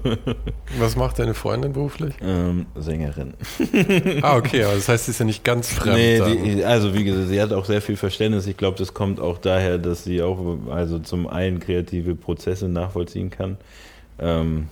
Was 0.79 0.97
macht 0.97 1.19
deine 1.19 1.35
Freundin 1.35 1.73
beruflich? 1.73 2.15
ähm, 2.21 2.67
Sängerin. 2.75 3.35
ah, 4.23 4.37
okay, 4.37 4.65
aber 4.65 4.75
das 4.75 4.89
heißt, 4.89 5.07
sie 5.07 5.13
ist 5.13 5.19
ja 5.19 5.25
nicht 5.25 5.43
ganz 5.43 5.73
fremd. 5.73 5.97
Nee, 5.97 6.55
die, 6.55 6.65
also 6.65 6.95
wie 6.95 7.05
gesagt, 7.05 7.29
sie 7.29 7.41
hat 7.41 7.53
auch 7.53 7.65
sehr 7.65 7.81
viel 7.81 7.97
Verständnis. 7.97 8.47
Ich 8.47 8.57
glaube, 8.57 8.77
das 8.79 8.93
kommt 8.93 9.19
auch 9.19 9.39
daher, 9.39 9.79
dass 9.79 10.05
sie 10.05 10.23
auch 10.23 10.59
also 10.71 10.99
zum 10.99 11.27
einen 11.27 11.59
kreative 11.59 12.15
Prozesse 12.15 12.69
nachvollziehen 12.69 13.31
kann. 13.31 13.57
Ähm, 14.19 14.69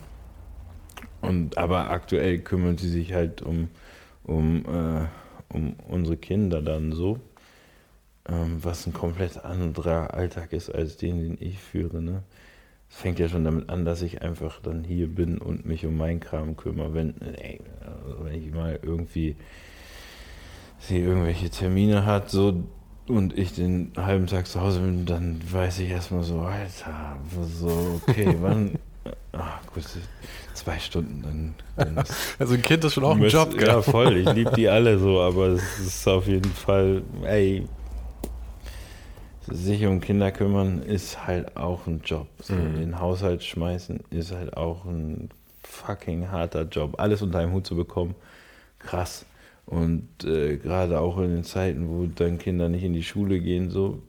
und 1.20 1.58
aber 1.58 1.90
aktuell 1.90 2.38
kümmert 2.38 2.80
sie 2.80 2.88
sich 2.88 3.12
halt 3.12 3.42
um, 3.42 3.68
um, 4.24 4.64
äh, 4.66 5.06
um 5.54 5.74
unsere 5.88 6.16
Kinder 6.16 6.62
dann 6.62 6.92
so, 6.92 7.18
ähm, 8.28 8.58
was 8.62 8.86
ein 8.86 8.92
komplett 8.92 9.44
anderer 9.44 10.14
Alltag 10.14 10.52
ist 10.52 10.70
als 10.70 10.96
den, 10.96 11.18
den 11.18 11.36
ich 11.40 11.58
führe. 11.58 12.02
Ne? 12.02 12.22
Es 12.90 12.96
fängt 12.96 13.18
ja 13.18 13.28
schon 13.28 13.44
damit 13.44 13.68
an, 13.68 13.84
dass 13.84 14.02
ich 14.02 14.22
einfach 14.22 14.60
dann 14.60 14.84
hier 14.84 15.08
bin 15.08 15.38
und 15.38 15.66
mich 15.66 15.84
um 15.86 15.96
meinen 15.96 16.20
Kram 16.20 16.56
kümmere. 16.56 16.94
Wenn, 16.94 17.20
ey, 17.20 17.60
also 17.80 18.24
wenn 18.24 18.34
ich 18.34 18.52
mal 18.52 18.78
irgendwie 18.82 19.36
sie 20.78 20.98
irgendwelche 20.98 21.50
Termine 21.50 22.06
hat, 22.06 22.30
so 22.30 22.64
und 23.08 23.36
ich 23.36 23.54
den 23.54 23.92
halben 23.96 24.26
Tag 24.26 24.46
zu 24.46 24.60
Hause 24.60 24.80
bin, 24.80 25.06
dann 25.06 25.40
weiß 25.50 25.80
ich 25.80 25.90
erstmal 25.90 26.22
so, 26.22 26.40
Alter, 26.40 27.16
so, 27.42 28.00
okay, 28.06 28.36
wann? 28.40 28.78
Ach 29.32 29.60
gut, 29.72 29.84
zwei 30.54 30.78
Stunden, 30.78 31.22
dann, 31.76 31.94
dann 31.94 32.04
Also 32.38 32.54
ein 32.54 32.62
Kind 32.62 32.84
ist 32.84 32.94
schon 32.94 33.04
auch 33.04 33.12
ein 33.12 33.20
Müsst- 33.20 33.34
Job, 33.34 33.56
gell? 33.56 33.68
Ja, 33.68 33.82
voll. 33.82 34.16
Ich 34.18 34.32
liebe 34.32 34.50
die 34.52 34.68
alle 34.68 34.98
so, 34.98 35.20
aber 35.20 35.48
es 35.48 35.78
ist 35.78 36.06
auf 36.08 36.26
jeden 36.26 36.50
Fall, 36.52 37.02
ey, 37.24 37.66
sich 39.46 39.86
um 39.86 40.00
Kinder 40.00 40.30
kümmern 40.30 40.82
ist 40.82 41.26
halt 41.26 41.56
auch 41.56 41.86
ein 41.86 42.02
Job. 42.04 42.26
So, 42.42 42.54
Mhm. 42.54 42.74
Den 42.80 43.00
Haushalt 43.00 43.42
schmeißen 43.44 44.00
ist 44.10 44.32
halt 44.32 44.56
auch 44.56 44.84
ein 44.84 45.30
fucking 45.62 46.30
harter 46.30 46.62
Job. 46.64 46.94
Alles 46.98 47.22
unter 47.22 47.38
einem 47.38 47.52
Hut 47.52 47.66
zu 47.66 47.76
bekommen, 47.76 48.14
krass. 48.78 49.24
Und 49.64 50.08
äh, 50.24 50.56
gerade 50.56 50.98
auch 51.00 51.18
in 51.18 51.30
den 51.30 51.44
Zeiten, 51.44 51.88
wo 51.88 52.06
dann 52.06 52.38
Kinder 52.38 52.68
nicht 52.68 52.84
in 52.84 52.94
die 52.94 53.02
Schule 53.02 53.38
gehen, 53.40 53.70
so, 53.70 54.02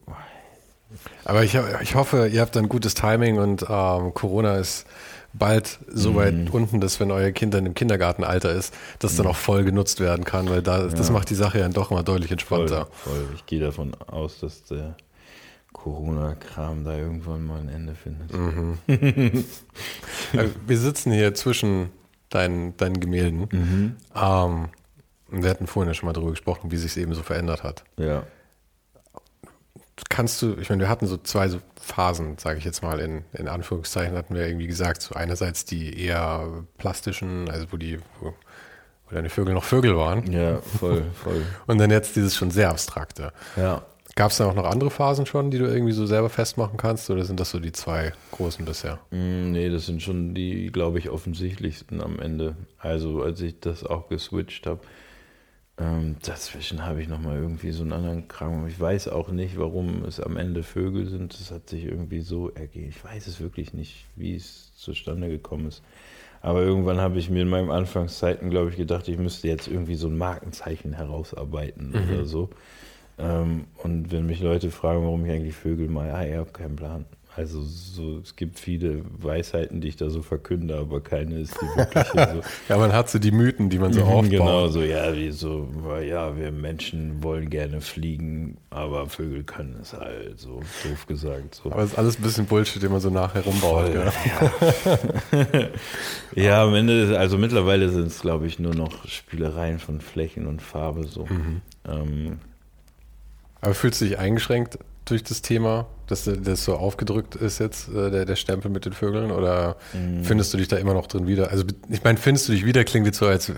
Aber 1.24 1.44
ich, 1.44 1.56
ich 1.82 1.94
hoffe, 1.94 2.26
ihr 2.28 2.40
habt 2.40 2.56
ein 2.56 2.68
gutes 2.68 2.94
Timing 2.94 3.38
und 3.38 3.64
ähm, 3.68 4.12
Corona 4.14 4.56
ist 4.56 4.86
bald 5.32 5.78
so 5.86 6.16
weit 6.16 6.34
Mhm. 6.34 6.48
unten, 6.50 6.80
dass 6.80 6.98
wenn 6.98 7.12
euer 7.12 7.30
Kind 7.30 7.54
dann 7.54 7.64
im 7.64 7.74
Kindergartenalter 7.74 8.50
ist, 8.52 8.74
das 8.98 9.14
dann 9.16 9.26
auch 9.28 9.36
voll 9.36 9.62
genutzt 9.64 10.00
werden 10.00 10.24
kann, 10.24 10.48
weil 10.50 10.60
da, 10.62 10.88
das 10.88 11.06
Ja. 11.08 11.12
macht 11.14 11.30
die 11.30 11.36
Sache 11.36 11.60
ja 11.60 11.68
doch 11.68 11.90
mal 11.90 12.02
deutlich 12.02 12.28
voll, 12.42 12.62
entspannter. 12.62 12.88
voll. 12.92 13.28
Ich 13.36 13.46
gehe 13.46 13.60
davon 13.60 13.94
aus, 14.08 14.40
dass 14.40 14.64
der 14.64 14.96
Corona-Kram 15.72 16.84
da 16.84 16.96
irgendwann 16.96 17.46
mal 17.46 17.60
ein 17.60 17.68
Ende 17.68 17.94
findet. 17.94 18.32
Mhm. 18.32 18.78
Wir 20.66 20.78
sitzen 20.78 21.12
hier 21.12 21.32
zwischen 21.34 21.90
deinen, 22.28 22.76
deinen 22.76 22.98
Gemälden. 23.00 23.48
Mhm. 23.52 23.96
Ähm, 24.14 24.68
und 25.30 25.42
wir 25.44 25.50
hatten 25.50 25.68
vorhin 25.68 25.88
ja 25.88 25.94
schon 25.94 26.08
mal 26.08 26.12
darüber 26.12 26.32
gesprochen, 26.32 26.72
wie 26.72 26.76
sich 26.76 26.90
es 26.90 26.96
eben 26.96 27.14
so 27.14 27.22
verändert 27.22 27.62
hat. 27.62 27.84
Ja. 27.96 28.24
Kannst 30.08 30.42
du, 30.42 30.56
ich 30.60 30.68
meine, 30.70 30.82
wir 30.82 30.88
hatten 30.88 31.06
so 31.06 31.16
zwei 31.16 31.48
so 31.48 31.58
Phasen, 31.80 32.38
sage 32.38 32.58
ich 32.58 32.64
jetzt 32.64 32.82
mal, 32.82 33.00
in, 33.00 33.24
in 33.32 33.48
Anführungszeichen 33.48 34.16
hatten 34.16 34.34
wir 34.34 34.46
irgendwie 34.46 34.66
gesagt, 34.66 35.02
so 35.02 35.14
einerseits 35.14 35.64
die 35.64 35.98
eher 36.02 36.64
plastischen, 36.78 37.48
also 37.50 37.66
wo 37.70 37.76
die, 37.76 37.98
wo, 38.20 38.26
wo 39.08 39.14
deine 39.14 39.30
Vögel 39.30 39.54
noch 39.54 39.64
Vögel 39.64 39.96
waren, 39.96 40.30
Ja, 40.30 40.58
voll, 40.78 41.04
voll. 41.14 41.42
und 41.66 41.78
dann 41.78 41.90
jetzt 41.90 42.16
dieses 42.16 42.36
schon 42.36 42.50
sehr 42.50 42.70
abstrakte. 42.70 43.32
Ja. 43.56 43.82
Gab 44.16 44.32
es 44.32 44.38
da 44.38 44.46
auch 44.46 44.54
noch 44.54 44.64
andere 44.66 44.90
Phasen 44.90 45.24
schon, 45.24 45.50
die 45.50 45.58
du 45.58 45.66
irgendwie 45.66 45.92
so 45.92 46.04
selber 46.04 46.28
festmachen 46.28 46.76
kannst, 46.76 47.08
oder 47.10 47.24
sind 47.24 47.38
das 47.38 47.50
so 47.50 47.60
die 47.60 47.72
zwei 47.72 48.12
großen 48.32 48.64
bisher? 48.64 48.98
Mm, 49.10 49.52
Nee, 49.52 49.70
das 49.70 49.86
sind 49.86 50.02
schon 50.02 50.34
die, 50.34 50.70
glaube 50.72 50.98
ich, 50.98 51.08
offensichtlichsten 51.10 52.02
am 52.02 52.18
Ende. 52.18 52.56
Also 52.78 53.22
als 53.22 53.40
ich 53.40 53.60
das 53.60 53.84
auch 53.84 54.08
geswitcht 54.08 54.66
habe, 54.66 54.80
ähm, 55.78 56.16
dazwischen 56.22 56.84
habe 56.84 57.00
ich 57.00 57.08
nochmal 57.08 57.38
irgendwie 57.38 57.70
so 57.70 57.82
einen 57.82 57.92
anderen 57.92 58.28
Kram. 58.28 58.66
Ich 58.66 58.78
weiß 58.78 59.08
auch 59.08 59.28
nicht, 59.30 59.58
warum 59.58 60.04
es 60.04 60.20
am 60.20 60.36
Ende 60.36 60.62
Vögel 60.62 61.06
sind. 61.06 61.38
Das 61.38 61.50
hat 61.50 61.68
sich 61.68 61.84
irgendwie 61.84 62.20
so 62.20 62.50
ergeben. 62.50 62.88
Ich 62.90 63.02
weiß 63.02 63.26
es 63.26 63.40
wirklich 63.40 63.72
nicht, 63.72 64.06
wie 64.16 64.34
es 64.34 64.74
zustande 64.76 65.28
gekommen 65.28 65.68
ist. 65.68 65.82
Aber 66.42 66.62
irgendwann 66.62 67.00
habe 67.00 67.18
ich 67.18 67.30
mir 67.30 67.42
in 67.42 67.48
meinen 67.48 67.70
Anfangszeiten, 67.70 68.50
glaube 68.50 68.70
ich, 68.70 68.76
gedacht, 68.76 69.08
ich 69.08 69.18
müsste 69.18 69.48
jetzt 69.48 69.68
irgendwie 69.68 69.94
so 69.94 70.08
ein 70.08 70.16
Markenzeichen 70.16 70.94
herausarbeiten 70.94 71.94
oder 71.94 72.24
so. 72.24 72.50
Ähm, 73.18 73.66
und 73.76 74.10
wenn 74.10 74.26
mich 74.26 74.40
Leute 74.40 74.70
fragen, 74.70 75.02
warum 75.02 75.24
ich 75.26 75.32
eigentlich 75.32 75.54
Vögel 75.54 75.88
mal, 75.88 76.10
ah, 76.10 76.26
ich 76.26 76.34
habe 76.34 76.50
keinen 76.50 76.76
Plan. 76.76 77.04
Also 77.36 77.62
so, 77.62 78.18
es 78.18 78.34
gibt 78.34 78.58
viele 78.58 79.02
Weisheiten, 79.18 79.80
die 79.80 79.88
ich 79.88 79.96
da 79.96 80.10
so 80.10 80.20
verkünde, 80.20 80.76
aber 80.76 81.00
keine 81.00 81.38
ist 81.38 81.54
die 81.62 81.78
wirkliche. 81.78 82.34
So. 82.34 82.40
Ja, 82.68 82.76
man 82.76 82.92
hat 82.92 83.08
so 83.08 83.18
die 83.20 83.30
Mythen, 83.30 83.70
die 83.70 83.78
man 83.78 83.92
so 83.92 84.00
Mhm, 84.00 84.06
aufbaut. 84.06 84.30
Genau, 84.30 84.68
so, 84.68 84.82
ja, 84.82 85.14
wie 85.14 85.30
so, 85.30 85.68
ja, 86.04 86.36
wir 86.36 86.50
Menschen 86.50 87.22
wollen 87.22 87.48
gerne 87.48 87.80
fliegen, 87.80 88.56
aber 88.70 89.06
Vögel 89.08 89.44
können 89.44 89.78
es 89.80 89.92
halt, 89.92 90.40
so 90.40 90.60
doof 90.82 91.06
gesagt. 91.06 91.54
So. 91.54 91.70
Aber 91.70 91.82
es 91.82 91.92
ist 91.92 91.98
alles 91.98 92.18
ein 92.18 92.22
bisschen 92.22 92.46
Bullshit, 92.46 92.82
den 92.82 92.90
man 92.90 93.00
so 93.00 93.10
nachher 93.10 93.42
rumbaut. 93.44 93.88
Voll, 93.92 94.12
Ja. 95.32 95.68
Ja, 96.34 96.64
am 96.64 96.74
Ende, 96.74 97.02
ist- 97.04 97.12
also 97.16 97.38
mittlerweile 97.38 97.88
sind 97.90 98.08
es, 98.08 98.20
glaube 98.20 98.46
ich, 98.46 98.58
nur 98.58 98.74
noch 98.74 99.06
Spielereien 99.08 99.78
von 99.78 100.00
Flächen 100.00 100.46
und 100.46 100.62
Farbe 100.62 101.04
so. 101.04 101.26
Mhm. 101.26 101.60
Ähm, 101.88 102.38
Aber 103.60 103.74
fühlst 103.74 104.00
du 104.00 104.04
dich 104.06 104.18
eingeschränkt 104.18 104.78
durch 105.10 105.22
das 105.22 105.42
Thema, 105.42 105.86
dass 106.06 106.24
das 106.24 106.64
so 106.64 106.74
aufgedrückt 106.76 107.34
ist 107.34 107.58
jetzt, 107.58 107.88
äh, 107.88 108.10
der, 108.10 108.24
der 108.24 108.36
Stempel 108.36 108.70
mit 108.70 108.84
den 108.84 108.92
Vögeln? 108.92 109.30
Oder 109.30 109.76
mhm. 109.92 110.24
findest 110.24 110.52
du 110.52 110.58
dich 110.58 110.68
da 110.68 110.76
immer 110.76 110.94
noch 110.94 111.06
drin 111.06 111.26
wieder? 111.26 111.50
Also 111.50 111.64
ich 111.88 112.02
meine, 112.04 112.18
findest 112.18 112.48
du 112.48 112.52
dich 112.52 112.64
wieder, 112.64 112.84
klingt 112.84 113.06
jetzt 113.06 113.18
so, 113.18 113.26
als 113.26 113.52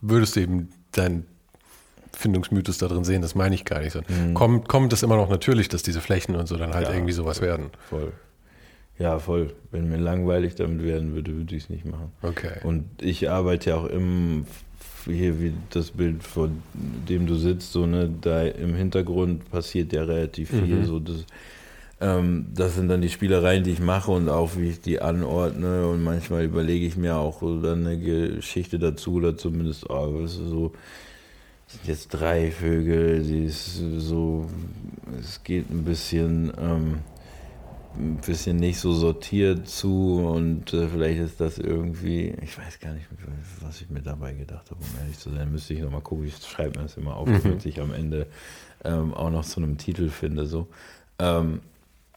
würdest 0.00 0.36
du 0.36 0.40
eben 0.40 0.68
dein 0.92 1.26
Findungsmythos 2.16 2.78
da 2.78 2.88
drin 2.88 3.04
sehen, 3.04 3.22
das 3.22 3.34
meine 3.34 3.54
ich 3.54 3.64
gar 3.64 3.80
nicht 3.80 3.92
so. 3.92 4.00
Mhm. 4.08 4.34
Kommt, 4.34 4.68
kommt 4.68 4.92
es 4.92 5.02
immer 5.02 5.16
noch 5.16 5.28
natürlich, 5.28 5.68
dass 5.68 5.82
diese 5.82 6.00
Flächen 6.00 6.34
und 6.34 6.46
so 6.46 6.56
dann 6.56 6.74
halt 6.74 6.88
ja, 6.88 6.94
irgendwie 6.94 7.12
sowas 7.12 7.38
voll, 7.38 7.48
werden? 7.48 7.70
Voll. 7.88 8.12
Ja, 8.98 9.18
voll. 9.18 9.52
Wenn 9.70 9.88
mir 9.88 9.98
langweilig 9.98 10.54
damit 10.54 10.82
werden 10.82 11.14
würde, 11.14 11.36
würde 11.36 11.54
ich 11.54 11.64
es 11.64 11.70
nicht 11.70 11.84
machen. 11.84 12.12
Okay. 12.22 12.60
Und 12.62 12.84
ich 13.02 13.28
arbeite 13.28 13.70
ja 13.70 13.76
auch 13.76 13.84
im, 13.84 14.46
hier 15.06 15.40
wie 15.40 15.52
das 15.70 15.90
Bild, 15.90 16.22
vor 16.22 16.50
dem 16.74 17.26
du 17.26 17.36
sitzt, 17.36 17.72
so, 17.72 17.86
ne, 17.86 18.10
da 18.20 18.42
im 18.42 18.74
Hintergrund 18.74 19.50
passiert 19.50 19.92
ja 19.92 20.04
relativ 20.04 20.50
viel. 20.50 20.76
Mhm. 20.76 20.84
So, 20.84 20.98
das, 20.98 21.24
ähm, 22.00 22.46
das 22.54 22.74
sind 22.74 22.88
dann 22.88 23.00
die 23.00 23.08
Spielereien, 23.08 23.64
die 23.64 23.72
ich 23.72 23.80
mache 23.80 24.10
und 24.10 24.28
auch 24.28 24.56
wie 24.56 24.70
ich 24.70 24.80
die 24.80 25.00
anordne. 25.00 25.86
Und 25.86 26.02
manchmal 26.02 26.44
überlege 26.44 26.86
ich 26.86 26.96
mir 26.96 27.16
auch 27.16 27.40
dann 27.40 27.86
eine 27.86 27.98
Geschichte 27.98 28.78
dazu 28.78 29.14
oder 29.14 29.36
zumindest, 29.36 29.88
oh, 29.88 30.22
was 30.22 30.32
ist 30.32 30.48
so 30.48 30.72
sind 31.66 31.86
jetzt 31.86 32.08
drei 32.08 32.50
Vögel, 32.50 33.22
die 33.22 33.44
ist 33.46 33.80
so, 33.98 34.46
es 35.18 35.42
geht 35.42 35.70
ein 35.70 35.84
bisschen, 35.84 36.52
ähm, 36.58 36.98
ein 37.98 38.20
bisschen 38.24 38.56
nicht 38.56 38.78
so 38.78 38.92
sortiert 38.92 39.68
zu 39.68 40.26
und 40.26 40.72
äh, 40.72 40.88
vielleicht 40.88 41.20
ist 41.20 41.40
das 41.40 41.58
irgendwie, 41.58 42.34
ich 42.42 42.56
weiß 42.58 42.80
gar 42.80 42.92
nicht, 42.92 43.06
was 43.60 43.80
ich 43.80 43.90
mir 43.90 44.02
dabei 44.02 44.32
gedacht 44.32 44.70
habe, 44.70 44.80
um 44.80 45.00
ehrlich 45.00 45.18
zu 45.18 45.30
sein, 45.30 45.50
müsste 45.50 45.74
ich 45.74 45.80
nochmal 45.80 46.00
gucken, 46.00 46.26
ich 46.26 46.36
schreibe 46.36 46.78
mir 46.78 46.84
das 46.84 46.96
immer 46.96 47.16
auf, 47.16 47.28
mhm. 47.28 47.42
damit 47.42 47.66
ich 47.66 47.80
am 47.80 47.92
Ende 47.92 48.26
ähm, 48.84 49.14
auch 49.14 49.30
noch 49.30 49.44
zu 49.44 49.60
einem 49.60 49.78
Titel 49.78 50.08
finde, 50.08 50.46
so. 50.46 50.68
Ähm, 51.18 51.60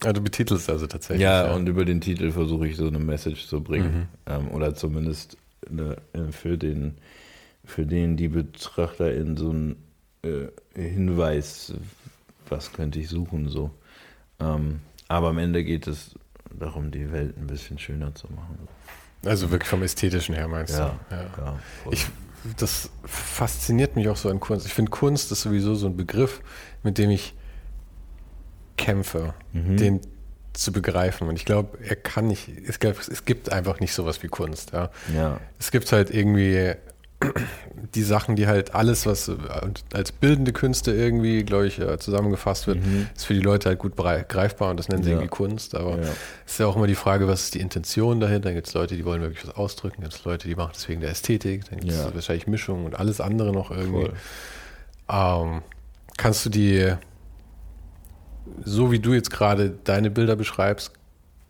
ja, 0.04 0.14
du 0.14 0.22
betitelst 0.22 0.70
also 0.70 0.88
tatsächlich. 0.88 1.24
Ja, 1.24 1.48
ja, 1.48 1.54
und 1.54 1.68
über 1.68 1.84
den 1.84 2.00
Titel 2.00 2.32
versuche 2.32 2.68
ich 2.68 2.78
so 2.78 2.88
eine 2.88 3.00
Message 3.00 3.48
zu 3.48 3.62
bringen. 3.62 4.08
Mhm. 4.28 4.34
Ähm, 4.34 4.52
oder 4.52 4.74
zumindest 4.74 5.38
eine, 5.70 5.98
äh, 6.14 6.32
für 6.32 6.58
den 6.58 6.96
für 7.70 7.86
den 7.86 8.18
die 8.18 8.28
Betrachter 8.28 9.14
in 9.14 9.38
so 9.38 9.52
einen 9.52 9.76
äh, 10.24 10.48
Hinweis, 10.74 11.74
was 12.50 12.74
könnte 12.74 13.00
ich 13.00 13.10
suchen, 13.10 13.48
so. 13.48 13.72
Ähm, 14.40 14.80
aber 15.10 15.30
am 15.30 15.38
Ende 15.40 15.64
geht 15.66 15.88
es 15.88 16.16
darum, 16.58 16.92
die 16.92 17.12
Welt 17.12 17.38
ein 17.38 17.48
bisschen 17.48 17.78
schöner 17.78 18.16
zu 18.16 18.28
machen. 18.28 18.68
Also 19.26 19.52
wirklich 19.52 19.70
vom 19.70 19.84
Ästhetischen 19.84 20.36
her 20.36 20.48
meinst 20.48 20.78
ja, 20.78 20.98
du? 21.10 21.16
Ja, 21.16 21.22
ja 21.38 21.60
ich, 21.92 22.08
das 22.58 22.90
fasziniert 23.04 23.96
mich 23.96 24.08
auch 24.08 24.16
so 24.16 24.30
an 24.30 24.40
Kunst. 24.40 24.66
Ich 24.66 24.74
finde, 24.74 24.92
Kunst 24.92 25.32
ist 25.32 25.42
sowieso 25.42 25.76
so 25.76 25.88
ein 25.88 25.98
Begriff, 25.98 26.42
mit 26.84 26.98
dem 26.98 27.10
ich 27.10 27.34
kämpfe, 28.78 29.34
mhm. 29.52 29.76
den 29.76 30.02
zu 30.54 30.72
begreifen. 30.72 31.28
Und 31.28 31.36
ich 31.36 31.46
glaube, 31.46 31.80
er 31.84 31.96
kann 31.96 32.28
nicht, 32.28 32.50
es 32.68 32.80
gibt, 32.80 33.08
es 33.08 33.26
gibt 33.26 33.52
einfach 33.52 33.80
nicht 33.80 33.94
sowas 33.94 34.22
wie 34.24 34.28
Kunst. 34.28 34.72
Ja. 34.72 34.90
ja. 35.14 35.40
Es 35.58 35.72
gibt 35.72 35.92
halt 35.92 36.12
irgendwie 36.12 36.76
die 37.96 38.04
Sachen, 38.04 38.36
die 38.36 38.48
halt 38.48 38.76
alles, 38.76 39.06
was 39.06 39.32
als 39.94 40.12
bildende 40.12 40.54
Künste 40.54 40.92
irgendwie, 40.92 41.44
glaube 41.44 41.68
ich, 41.68 41.80
äh, 41.80 41.98
zusammengefasst 42.00 42.68
wird, 42.68 42.86
mhm. 42.86 43.08
ist 43.16 43.26
für 43.26 43.34
die 43.34 43.42
Leute 43.42 43.70
halt 43.70 43.80
gut 43.80 43.96
greifbar 43.96 44.70
und 44.70 44.78
das 44.78 44.88
nennen 44.90 45.04
sie 45.04 45.10
ja. 45.10 45.16
irgendwie 45.16 45.30
Kunst. 45.30 45.76
Aber 45.76 45.98
es 45.98 46.08
ja. 46.08 46.14
ist 46.46 46.60
ja 46.60 46.68
auch 46.68 46.76
immer 46.76 46.88
die 46.88 46.96
Frage, 46.96 47.28
was 47.28 47.44
ist 47.46 47.56
die 47.56 47.60
Intention 47.60 48.20
dahinter? 48.20 48.50
Dann 48.50 48.56
gibt 48.56 48.68
es 48.68 48.74
Leute, 48.74 48.96
die 48.96 49.06
wollen 49.06 49.22
wirklich 49.22 49.46
was 49.46 49.56
ausdrücken, 49.56 50.02
gibt 50.02 50.14
es 50.14 50.24
Leute, 50.24 50.48
die 50.48 50.56
machen 50.56 50.72
das 50.74 50.88
wegen 50.88 51.02
der 51.02 51.10
Ästhetik, 51.10 51.70
dann 51.70 51.80
gibt 51.80 51.92
es 51.92 51.98
ja. 51.98 52.14
wahrscheinlich 52.14 52.48
Mischungen 52.48 52.86
und 52.86 52.98
alles 52.98 53.20
andere 53.20 53.52
noch 53.52 53.72
irgendwie. 53.72 54.12
Ähm, 55.10 55.62
kannst 56.18 56.46
du 56.46 56.50
die, 56.50 56.94
so 58.64 58.92
wie 58.92 59.00
du 59.00 59.14
jetzt 59.14 59.32
gerade 59.32 59.72
deine 59.84 60.10
Bilder 60.10 60.36
beschreibst, 60.36 60.94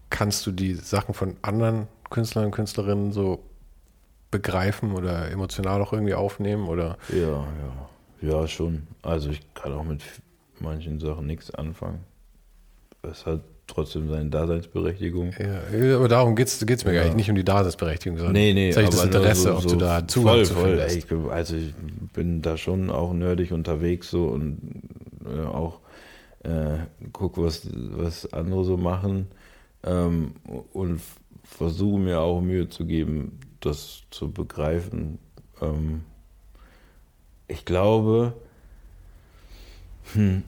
kannst 0.09 0.47
du 0.47 0.51
die 0.51 0.73
Sachen 0.73 1.13
von 1.13 1.35
anderen 1.41 1.87
Künstlern 2.09 2.45
und 2.45 2.51
Künstlerinnen 2.51 3.11
so 3.11 3.43
begreifen 4.31 4.93
oder 4.93 5.31
emotional 5.31 5.81
auch 5.81 5.93
irgendwie 5.93 6.13
aufnehmen? 6.13 6.67
Oder? 6.67 6.97
Ja, 7.09 7.19
ja. 7.19 7.89
Ja, 8.21 8.47
schon. 8.47 8.87
Also 9.01 9.29
ich 9.29 9.41
kann 9.53 9.73
auch 9.73 9.83
mit 9.83 10.01
manchen 10.59 10.99
Sachen 10.99 11.25
nichts 11.25 11.51
anfangen. 11.51 11.99
Es 13.01 13.25
hat 13.25 13.41
trotzdem 13.65 14.09
seine 14.09 14.29
Daseinsberechtigung. 14.29 15.31
Ja, 15.39 15.95
aber 15.95 16.07
darum 16.07 16.35
geht 16.35 16.47
es 16.47 16.61
mir 16.65 16.93
ja. 16.93 16.99
gar 16.99 17.05
nicht, 17.05 17.15
nicht 17.15 17.29
um 17.29 17.35
die 17.35 17.45
Daseinsberechtigung, 17.45 18.17
sondern 18.17 18.33
nee, 18.33 18.53
nee, 18.53 18.73
aber 18.73 18.83
das 18.83 19.03
Interesse, 19.03 19.41
so, 19.43 19.57
ob 19.57 19.67
du 19.67 19.75
da 19.75 20.07
Zugang 20.07 20.35
voll, 20.35 20.45
zu 20.45 20.53
voll. 20.55 20.79
Ey, 20.79 20.97
ich, 20.97 21.11
also 21.31 21.55
ich 21.55 21.73
bin 22.13 22.41
da 22.41 22.57
schon 22.57 22.89
auch 22.89 23.13
nerdig 23.13 23.51
unterwegs 23.51 24.09
so 24.09 24.25
und 24.25 24.59
äh, 25.25 25.45
auch 25.45 25.79
äh, 26.43 26.79
guck, 27.13 27.37
was, 27.37 27.69
was 27.73 28.33
andere 28.33 28.65
so 28.65 28.75
machen 28.75 29.27
ähm, 29.83 30.33
und 30.73 30.99
versuche 31.43 31.99
mir 31.99 32.19
auch 32.19 32.41
Mühe 32.41 32.69
zu 32.69 32.85
geben, 32.85 33.39
das 33.59 34.03
zu 34.11 34.31
begreifen. 34.31 35.19
Ähm, 35.61 36.03
ich 37.47 37.65
glaube, 37.65 38.33
hm, 40.13 40.43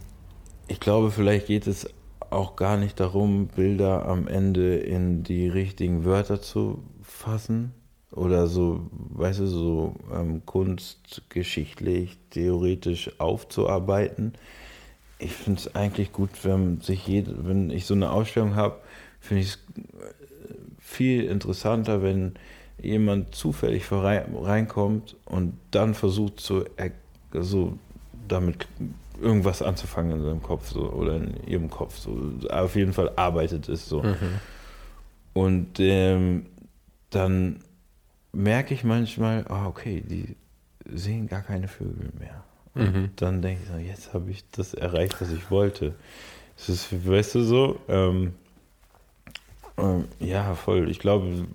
ich 0.67 0.79
glaube, 0.79 1.11
vielleicht 1.11 1.47
geht 1.47 1.67
es 1.67 1.87
auch 2.29 2.55
gar 2.55 2.77
nicht 2.77 2.99
darum, 2.99 3.47
Bilder 3.47 4.05
am 4.05 4.27
Ende 4.27 4.77
in 4.77 5.23
die 5.23 5.49
richtigen 5.49 6.05
Wörter 6.05 6.41
zu 6.41 6.81
fassen 7.03 7.73
oder 8.11 8.47
so, 8.47 8.87
weißt 8.91 9.39
du, 9.41 9.47
so 9.47 9.95
ähm, 10.13 10.45
kunstgeschichtlich, 10.45 12.17
theoretisch 12.29 13.19
aufzuarbeiten. 13.19 14.33
Ich 15.19 15.33
finde 15.33 15.59
es 15.59 15.75
eigentlich 15.75 16.11
gut, 16.11 16.29
wenn 16.43 16.81
sich 16.81 17.05
jede, 17.07 17.45
wenn 17.45 17.69
ich 17.69 17.85
so 17.85 17.93
eine 17.93 18.11
Ausstellung 18.11 18.55
habe, 18.55 18.79
finde 19.19 19.43
ich 19.43 19.49
es 19.49 19.59
viel 20.79 21.25
interessanter, 21.25 22.01
wenn 22.01 22.33
jemand 22.81 23.35
zufällig 23.35 23.85
reinkommt 23.91 25.15
und 25.25 25.53
dann 25.71 25.93
versucht, 25.93 26.39
so, 26.39 26.65
so 27.33 27.77
damit 28.27 28.67
irgendwas 29.21 29.61
anzufangen 29.61 30.17
in 30.17 30.23
seinem 30.23 30.41
Kopf 30.41 30.69
so, 30.71 30.91
oder 30.91 31.17
in 31.17 31.47
ihrem 31.47 31.69
Kopf. 31.69 31.97
So. 31.97 32.17
Auf 32.49 32.75
jeden 32.75 32.93
Fall 32.93 33.11
arbeitet 33.15 33.69
es 33.69 33.87
so. 33.87 34.01
Mhm. 34.01 34.39
Und 35.33 35.79
ähm, 35.79 36.47
dann 37.09 37.59
merke 38.33 38.73
ich 38.73 38.83
manchmal, 38.83 39.45
oh, 39.49 39.67
okay, 39.67 40.03
die 40.05 40.35
sehen 40.93 41.27
gar 41.27 41.41
keine 41.41 41.67
Vögel 41.67 42.11
mehr. 42.19 42.43
Und 42.73 42.95
mhm. 42.95 43.09
dann 43.17 43.41
denke 43.41 43.61
ich 43.63 43.69
so, 43.69 43.77
jetzt 43.77 44.13
habe 44.13 44.31
ich 44.31 44.43
das 44.51 44.73
erreicht, 44.73 45.19
was 45.21 45.31
ich 45.31 45.51
wollte. 45.51 45.93
Das 46.57 46.69
ist, 46.69 47.07
weißt 47.07 47.35
du 47.35 47.43
so, 47.43 47.79
ähm, 47.87 48.33
ähm, 49.77 50.05
ja, 50.19 50.53
voll. 50.55 50.89
Ich 50.89 50.99
glaube, 50.99 51.45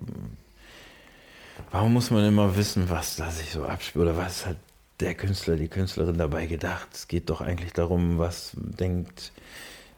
warum 1.71 1.93
muss 1.93 2.11
man 2.11 2.25
immer 2.25 2.55
wissen, 2.55 2.89
was 2.89 3.15
da 3.15 3.29
sich 3.31 3.51
so 3.51 3.65
abspielt 3.65 4.03
oder 4.03 4.17
was 4.17 4.45
hat 4.45 4.57
der 4.99 5.13
Künstler, 5.13 5.55
die 5.55 5.67
Künstlerin 5.67 6.17
dabei 6.17 6.47
gedacht? 6.47 6.87
Es 6.93 7.07
geht 7.07 7.29
doch 7.29 7.41
eigentlich 7.41 7.73
darum, 7.73 8.17
was 8.17 8.51
denkt 8.55 9.31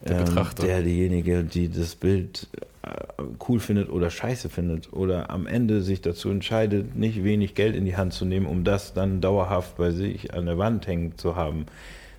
der, 0.02 0.28
ähm, 0.28 0.48
der 0.62 0.82
diejenige, 0.82 1.44
die 1.44 1.70
das 1.70 1.96
Bild 1.96 2.48
äh, 2.84 3.24
cool 3.48 3.60
findet 3.60 3.90
oder 3.90 4.10
scheiße 4.10 4.50
findet 4.50 4.94
oder 4.94 5.30
am 5.30 5.46
Ende 5.46 5.82
sich 5.82 6.02
dazu 6.02 6.30
entscheidet, 6.30 6.96
nicht 6.96 7.24
wenig 7.24 7.56
Geld 7.56 7.76
in 7.76 7.86
die 7.86 7.98
Hand 7.98 8.14
zu 8.14 8.26
nehmen, 8.26 8.46
um 8.46 8.64
das 8.64 8.94
dann 8.94 9.22
dauerhaft 9.22 9.78
bei 9.78 9.92
sich 9.92 10.34
an 10.34 10.46
der 10.46 10.58
Wand 10.58 10.88
hängen 10.88 11.18
zu 11.18 11.36
haben. 11.36 11.66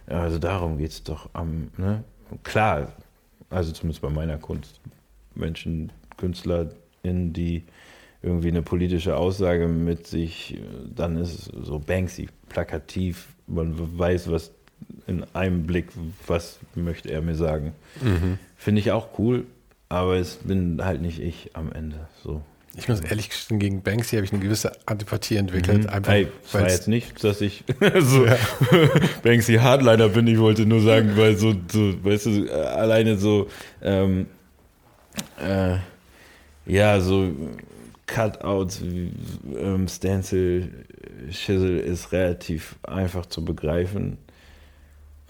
Also 0.06 0.38
darum 0.38 0.78
geht 0.78 0.90
es 0.90 1.02
doch 1.02 1.30
am, 1.32 1.68
ne? 1.76 2.04
Klar, 2.42 2.92
also 3.48 3.72
zumindest 3.72 4.02
bei 4.02 4.10
meiner 4.10 4.38
Kunst. 4.38 4.80
Menschen, 5.34 5.92
KünstlerInnen, 6.16 7.32
die 7.32 7.64
irgendwie 8.22 8.48
eine 8.48 8.62
politische 8.62 9.16
Aussage 9.16 9.66
mit 9.66 10.06
sich, 10.06 10.58
dann 10.94 11.16
ist 11.16 11.32
es 11.32 11.44
so 11.66 11.78
Banksy, 11.78 12.28
plakativ, 12.48 13.28
man 13.46 13.74
weiß, 13.98 14.30
was 14.30 14.52
in 15.06 15.24
einem 15.34 15.66
Blick, 15.66 15.86
was 16.26 16.58
möchte 16.74 17.10
er 17.10 17.22
mir 17.22 17.34
sagen. 17.34 17.72
Mhm. 18.00 18.38
Finde 18.56 18.80
ich 18.80 18.92
auch 18.92 19.18
cool, 19.18 19.46
aber 19.88 20.16
es 20.16 20.36
bin 20.36 20.84
halt 20.84 21.00
nicht 21.00 21.20
ich 21.20 21.50
am 21.54 21.72
Ende. 21.72 22.08
So. 22.22 22.42
Ich 22.76 22.88
muss 22.88 23.00
ehrlich 23.00 23.30
gestehen, 23.30 23.58
gegen 23.58 23.82
Banksy 23.82 24.16
habe 24.16 24.24
ich 24.24 24.32
eine 24.32 24.40
gewisse 24.40 24.72
Antipathie 24.86 25.36
entwickelt. 25.36 25.84
Mhm. 25.84 25.88
Einfach, 25.88 26.12
hey, 26.12 26.28
es 26.44 26.54
war 26.54 26.68
jetzt 26.68 26.88
nicht, 26.88 27.22
dass 27.24 27.40
ich 27.40 27.64
so 28.00 28.26
ja. 28.26 28.36
Banksy 29.22 29.56
Hardliner 29.56 30.08
bin. 30.08 30.26
Ich 30.26 30.38
wollte 30.38 30.66
nur 30.66 30.80
sagen, 30.80 31.16
weil 31.16 31.36
so, 31.36 31.54
so 31.70 32.04
weißt 32.04 32.26
du, 32.26 32.52
alleine 32.52 33.16
so, 33.16 33.48
ähm, 33.82 34.26
äh, 35.42 35.76
ja, 36.66 37.00
so 37.00 37.30
Cutouts, 38.10 38.82
ähm, 38.82 39.88
Stencil, 39.88 40.68
Schissel 41.30 41.78
ist 41.78 42.12
relativ 42.12 42.76
einfach 42.82 43.26
zu 43.26 43.44
begreifen. 43.44 44.18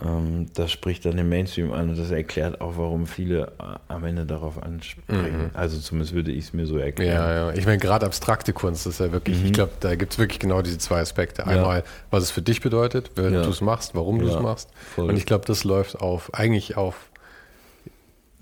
Ähm, 0.02 0.46
das 0.54 0.72
spricht 0.72 1.04
dann 1.04 1.18
den 1.18 1.28
Mainstream 1.28 1.72
an 1.72 1.90
und 1.90 1.98
das 1.98 2.10
erklärt 2.10 2.60
auch, 2.62 2.78
warum 2.78 3.06
viele 3.06 3.52
äh, 3.58 3.76
am 3.88 4.04
Ende 4.04 4.24
darauf 4.24 4.62
ansprechen. 4.62 5.42
Mhm. 5.42 5.50
Also 5.52 5.78
zumindest 5.78 6.14
würde 6.14 6.32
ich 6.32 6.46
es 6.46 6.52
mir 6.54 6.66
so 6.66 6.78
erklären. 6.78 7.16
Ja, 7.16 7.50
ja. 7.50 7.52
Ich 7.52 7.66
meine, 7.66 7.78
gerade 7.78 8.06
abstrakte 8.06 8.54
Kunst 8.54 8.86
ist 8.86 8.98
ja 8.98 9.12
wirklich, 9.12 9.38
mhm. 9.38 9.46
ich 9.46 9.52
glaube, 9.52 9.72
da 9.80 9.94
gibt 9.94 10.14
es 10.14 10.18
wirklich 10.18 10.38
genau 10.38 10.62
diese 10.62 10.78
zwei 10.78 11.00
Aspekte. 11.00 11.46
Einmal, 11.46 11.80
ja. 11.80 11.84
was 12.10 12.24
es 12.24 12.30
für 12.30 12.42
dich 12.42 12.62
bedeutet, 12.62 13.10
wenn 13.16 13.34
ja. 13.34 13.42
du 13.42 13.50
es 13.50 13.60
machst, 13.60 13.94
warum 13.94 14.16
ja. 14.16 14.22
du 14.22 14.28
es 14.30 14.40
machst. 14.40 14.70
Voll. 14.94 15.10
Und 15.10 15.16
ich 15.16 15.26
glaube, 15.26 15.44
das 15.44 15.64
läuft 15.64 16.00
auf, 16.00 16.32
eigentlich 16.32 16.78
auf 16.78 17.09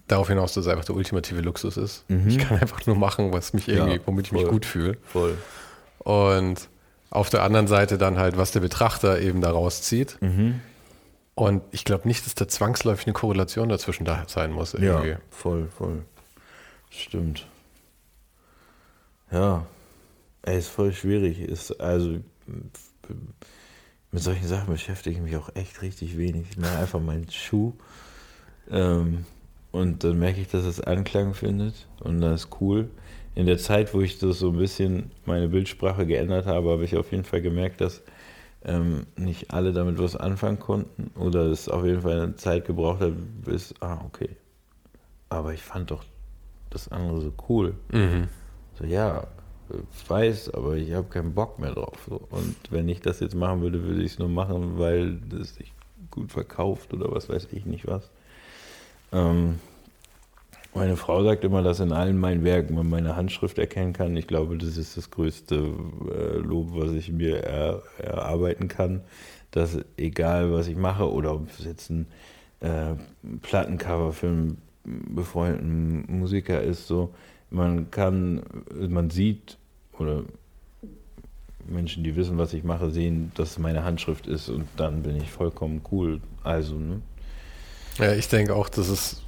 darauf 0.08 0.28
hinaus, 0.28 0.54
dass 0.54 0.66
es 0.66 0.70
einfach 0.72 0.84
der 0.84 0.94
ultimative 0.96 1.40
Luxus 1.40 1.76
ist. 1.76 2.04
Mhm. 2.08 2.28
Ich 2.28 2.38
kann 2.38 2.58
einfach 2.60 2.84
nur 2.86 2.96
machen, 2.96 3.32
was 3.32 3.52
mich 3.52 3.68
irgendwie, 3.68 3.96
Ja, 3.96 4.00
womit 4.06 4.26
ich 4.26 4.32
mich 4.32 4.42
voll. 4.42 4.50
gut 4.50 4.66
fühle. 4.66 4.96
Voll. 5.04 5.36
Und 5.98 6.68
auf 7.10 7.30
der 7.30 7.42
anderen 7.42 7.66
Seite 7.68 7.98
dann 7.98 8.18
halt, 8.18 8.36
was 8.36 8.50
der 8.52 8.60
Betrachter 8.60 9.20
eben 9.20 9.40
daraus 9.40 9.82
zieht. 9.82 10.18
Mhm. 10.20 10.60
Und 11.34 11.62
ich 11.70 11.84
glaube 11.84 12.08
nicht, 12.08 12.26
dass 12.26 12.34
da 12.34 12.48
zwangsläufig 12.48 13.06
eine 13.06 13.12
Korrelation 13.12 13.68
dazwischen 13.68 14.04
da 14.04 14.24
sein 14.26 14.50
muss. 14.52 14.74
Irgendwie. 14.74 15.10
Ja, 15.10 15.18
voll, 15.30 15.68
voll. 15.76 16.02
Stimmt. 16.90 17.46
Ja. 19.30 19.64
Ey, 20.42 20.58
ist 20.58 20.68
voll 20.68 20.92
schwierig. 20.92 21.40
Ist, 21.40 21.80
also 21.80 22.18
mit 24.10 24.22
solchen 24.22 24.46
Sachen 24.46 24.72
beschäftige 24.72 25.16
ich 25.16 25.22
mich 25.22 25.36
auch 25.36 25.54
echt 25.54 25.82
richtig 25.82 26.16
wenig. 26.16 26.46
Ich 26.50 26.56
mache 26.56 26.78
einfach 26.78 27.00
meinen 27.00 27.30
Schuh. 27.30 27.72
Ähm, 28.70 29.24
und 29.70 30.04
dann 30.04 30.18
merke 30.18 30.40
ich, 30.40 30.48
dass 30.48 30.64
es 30.64 30.80
Anklang 30.80 31.34
findet. 31.34 31.86
Und 32.00 32.20
das 32.20 32.44
ist 32.44 32.60
cool. 32.60 32.90
In 33.34 33.46
der 33.46 33.58
Zeit, 33.58 33.94
wo 33.94 34.00
ich 34.00 34.18
das 34.18 34.38
so 34.38 34.50
ein 34.50 34.58
bisschen 34.58 35.10
meine 35.26 35.48
Bildsprache 35.48 36.06
geändert 36.06 36.46
habe, 36.46 36.70
habe 36.70 36.84
ich 36.84 36.96
auf 36.96 37.12
jeden 37.12 37.24
Fall 37.24 37.42
gemerkt, 37.42 37.80
dass 37.80 38.02
ähm, 38.64 39.06
nicht 39.16 39.52
alle 39.52 39.72
damit 39.72 39.98
was 39.98 40.16
anfangen 40.16 40.58
konnten. 40.58 41.10
Oder 41.18 41.46
es 41.46 41.68
auf 41.68 41.84
jeden 41.84 42.02
Fall 42.02 42.20
eine 42.20 42.36
Zeit 42.36 42.64
gebraucht 42.64 43.00
hat, 43.00 43.12
bis, 43.44 43.74
ah, 43.80 44.00
okay. 44.06 44.30
Aber 45.28 45.52
ich 45.52 45.62
fand 45.62 45.90
doch 45.90 46.04
das 46.70 46.88
andere 46.88 47.20
so 47.20 47.32
cool. 47.48 47.74
Mhm. 47.92 48.28
So, 48.78 48.84
ja, 48.84 49.26
ich 49.70 50.10
weiß, 50.10 50.54
aber 50.54 50.76
ich 50.76 50.92
habe 50.92 51.08
keinen 51.08 51.34
Bock 51.34 51.58
mehr 51.58 51.72
drauf. 51.72 52.06
So. 52.08 52.20
Und 52.30 52.56
wenn 52.70 52.88
ich 52.88 53.00
das 53.00 53.20
jetzt 53.20 53.34
machen 53.34 53.60
würde, 53.60 53.82
würde 53.84 54.02
ich 54.02 54.12
es 54.12 54.18
nur 54.18 54.28
machen, 54.28 54.78
weil 54.78 55.16
das 55.28 55.56
sich 55.56 55.72
gut 56.10 56.32
verkauft 56.32 56.92
oder 56.94 57.12
was 57.12 57.28
weiß 57.28 57.48
ich 57.52 57.66
nicht 57.66 57.86
was. 57.86 58.10
Ähm, 59.12 59.58
meine 60.74 60.96
Frau 60.96 61.24
sagt 61.24 61.44
immer, 61.44 61.62
dass 61.62 61.80
in 61.80 61.92
allen 61.92 62.18
meinen 62.18 62.44
Werken 62.44 62.74
man 62.74 62.88
meine 62.88 63.16
Handschrift 63.16 63.58
erkennen 63.58 63.92
kann. 63.92 64.16
Ich 64.16 64.26
glaube, 64.26 64.58
das 64.58 64.76
ist 64.76 64.96
das 64.96 65.10
größte 65.10 65.56
äh, 65.56 66.36
Lob, 66.38 66.68
was 66.72 66.92
ich 66.92 67.10
mir 67.10 67.42
er, 67.42 67.82
erarbeiten 67.98 68.68
kann. 68.68 69.00
Dass 69.50 69.78
egal, 69.96 70.52
was 70.52 70.68
ich 70.68 70.76
mache, 70.76 71.10
oder 71.10 71.34
ob 71.34 71.48
es 71.58 71.64
jetzt 71.64 71.90
ein 71.90 72.06
äh, 72.60 72.94
Plattencover 73.42 74.12
für 74.12 74.26
einen 74.26 74.62
befreundeten 74.84 76.18
Musiker 76.18 76.62
ist, 76.62 76.86
so, 76.86 77.14
man 77.50 77.90
kann, 77.90 78.42
man 78.88 79.10
sieht, 79.10 79.56
oder 79.98 80.22
Menschen, 81.66 82.04
die 82.04 82.16
wissen, 82.16 82.38
was 82.38 82.52
ich 82.52 82.64
mache, 82.64 82.90
sehen, 82.90 83.32
dass 83.34 83.52
es 83.52 83.58
meine 83.58 83.84
Handschrift 83.84 84.26
ist 84.26 84.48
und 84.48 84.66
dann 84.76 85.02
bin 85.02 85.16
ich 85.16 85.30
vollkommen 85.30 85.82
cool. 85.90 86.20
Also, 86.42 86.76
ne? 86.76 87.00
Ja, 87.98 88.12
ich 88.12 88.28
denke 88.28 88.54
auch, 88.54 88.68
das 88.68 88.88
ist 88.88 89.22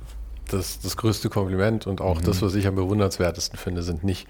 das, 0.49 0.81
das 0.81 0.97
größte 0.97 1.29
Kompliment 1.31 1.87
und 1.87 2.01
auch 2.01 2.21
Mhm. 2.21 2.25
das, 2.25 2.43
was 2.43 2.55
ich 2.55 2.67
am 2.67 2.75
bewundernswertesten 2.75 3.57
finde, 3.59 3.83
sind 3.83 4.03
nicht 4.03 4.27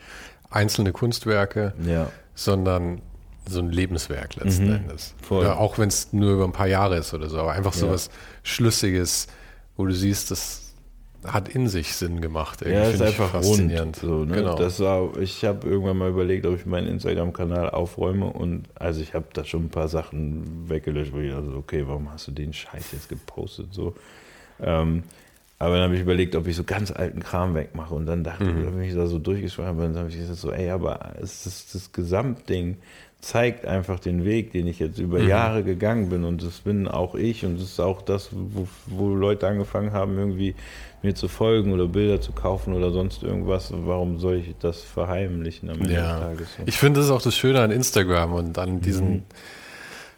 einzelne 0.50 0.92
Kunstwerke, 0.92 1.72
Ja. 1.86 2.10
sondern 2.34 3.00
so 3.48 3.60
ein 3.60 3.70
Lebenswerk 3.70 4.36
letzten 4.36 4.66
Mhm. 4.66 4.74
Endes. 4.74 5.14
Voll. 5.22 5.44
Ja, 5.44 5.56
auch 5.56 5.78
wenn 5.78 5.88
es 5.88 6.12
nur 6.12 6.34
über 6.34 6.44
ein 6.44 6.52
paar 6.52 6.66
Jahre 6.68 6.98
ist 6.98 7.14
oder 7.14 7.28
so, 7.30 7.38
aber 7.38 7.52
einfach 7.52 7.72
so 7.72 7.86
Ja. 7.86 7.92
was 7.92 8.10
Schlüssiges, 8.42 9.28
wo 9.76 9.86
du 9.86 9.92
siehst, 9.94 10.30
das 10.30 10.74
hat 11.24 11.48
in 11.48 11.68
sich 11.68 11.94
Sinn 11.94 12.20
gemacht. 12.20 12.60
Ja, 12.66 12.84
ist 12.84 13.00
einfach 13.02 13.32
rund. 13.34 13.44
faszinierend. 13.44 13.96
So, 13.96 14.24
ne? 14.24 14.36
Genau. 14.36 14.56
das 14.56 14.80
war, 14.80 15.16
ich 15.18 15.44
habe 15.44 15.68
irgendwann 15.68 15.96
mal 15.98 16.08
überlegt, 16.10 16.44
ob 16.46 16.54
ich 16.56 16.64
meinen 16.66 16.86
Instagram-Kanal 16.86 17.70
aufräume 17.70 18.26
und 18.26 18.64
also 18.74 19.00
ich 19.00 19.14
habe 19.14 19.26
da 19.32 19.44
schon 19.44 19.64
ein 19.64 19.68
paar 19.70 19.88
Sachen 19.88 20.68
weggelöscht, 20.68 21.12
wo 21.12 21.18
ich 21.18 21.30
dachte, 21.30 21.54
okay, 21.56 21.84
warum 21.86 22.10
hast 22.12 22.26
du 22.28 22.32
den 22.32 22.52
Scheiß 22.52 22.92
jetzt 22.92 23.08
gepostet? 23.08 23.68
So. 23.72 23.94
Ähm, 24.62 25.02
aber 25.58 25.74
dann 25.74 25.84
habe 25.84 25.94
ich 25.94 26.00
überlegt, 26.00 26.34
ob 26.36 26.46
ich 26.46 26.56
so 26.56 26.64
ganz 26.64 26.90
alten 26.90 27.20
Kram 27.20 27.54
wegmache 27.54 27.94
und 27.94 28.06
dann 28.06 28.24
dachte 28.24 28.44
ich, 28.44 28.50
Mhm. 28.54 28.64
dann 28.64 28.74
bin 28.76 28.82
ich 28.84 28.94
da 28.94 29.06
so 29.06 29.18
durchgeschwommen 29.18 29.72
und 29.72 29.92
dann 29.94 29.96
habe 30.04 30.08
ich 30.08 30.16
gesagt 30.16 30.38
so, 30.38 30.50
ey, 30.52 30.70
aber 30.70 31.12
es 31.20 31.44
ist 31.46 31.74
das 31.74 31.92
Gesamtding 31.92 32.76
zeigt 33.22 33.66
einfach 33.66 34.00
den 34.00 34.24
Weg, 34.24 34.52
den 34.52 34.66
ich 34.66 34.78
jetzt 34.78 34.98
über 34.98 35.18
Mhm. 35.18 35.28
Jahre 35.28 35.62
gegangen 35.62 36.08
bin 36.08 36.24
und 36.24 36.42
das 36.42 36.60
bin 36.60 36.88
auch 36.88 37.14
ich 37.14 37.44
und 37.44 37.56
das 37.56 37.64
ist 37.64 37.78
auch 37.80 38.00
das, 38.00 38.30
wo, 38.32 38.66
wo 38.86 39.14
Leute 39.14 39.46
angefangen 39.46 39.92
haben, 39.92 40.16
irgendwie 40.16 40.54
mir 41.02 41.14
zu 41.14 41.28
folgen 41.28 41.72
oder 41.72 41.86
Bilder 41.86 42.22
zu 42.22 42.32
kaufen 42.32 42.72
oder 42.72 42.90
sonst 42.92 43.22
irgendwas. 43.22 43.74
Warum 43.76 44.18
soll 44.20 44.36
ich 44.36 44.54
das 44.60 44.80
verheimlichen 44.80 45.68
am 45.68 45.82
Ende 45.82 45.92
Ja. 45.92 46.12
des 46.12 46.20
Tages? 46.20 46.48
Ich 46.64 46.78
finde 46.78 47.00
das 47.00 47.06
ist 47.08 47.12
auch 47.12 47.20
das 47.20 47.36
Schöne 47.36 47.60
an 47.60 47.70
Instagram 47.70 48.32
und 48.32 48.58
an 48.58 48.80
diesen 48.80 49.10
Mhm. 49.12 49.22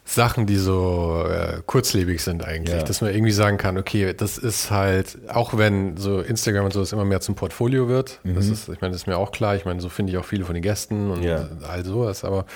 Sachen, 0.04 0.46
die 0.46 0.56
so 0.56 1.24
äh, 1.28 1.62
kurzlebig 1.64 2.22
sind 2.22 2.44
eigentlich, 2.44 2.74
Ja. 2.76 2.82
dass 2.82 3.00
man 3.00 3.14
irgendwie 3.14 3.30
sagen 3.32 3.56
kann, 3.56 3.78
okay, 3.78 4.12
das 4.12 4.36
ist 4.36 4.70
halt, 4.70 5.16
auch 5.28 5.56
wenn 5.56 5.96
so 5.96 6.20
Instagram 6.20 6.64
und 6.66 6.72
so 6.72 6.80
das 6.80 6.92
immer 6.92 7.04
mehr 7.04 7.20
zum 7.20 7.34
Portfolio 7.36 7.88
wird, 7.88 8.18
das 8.24 8.48
ist, 8.48 8.68
ich 8.68 8.80
meine, 8.80 8.92
das 8.92 9.02
ist 9.02 9.06
mir 9.06 9.16
auch 9.16 9.30
klar, 9.30 9.54
ich 9.54 9.64
meine, 9.64 9.80
so 9.80 9.88
finde 9.88 10.12
ich 10.12 10.18
auch 10.18 10.24
viele 10.24 10.44
von 10.44 10.54
den 10.54 10.62
Gästen 10.62 11.10
und 11.10 11.20
Mhm. 11.20 11.24
Ja. 11.26 11.48
all 11.68 11.84
sowas, 11.84 12.24
aber 12.24 12.46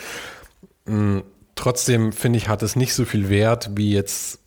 mh, 0.87 1.23
trotzdem 1.55 2.13
finde 2.13 2.37
ich, 2.39 2.49
hat 2.49 2.63
es 2.63 2.75
nicht 2.77 2.93
so 2.95 3.05
viel 3.05 3.29
Wert 3.29 3.71
wie 3.75 3.93
jetzt 3.93 4.41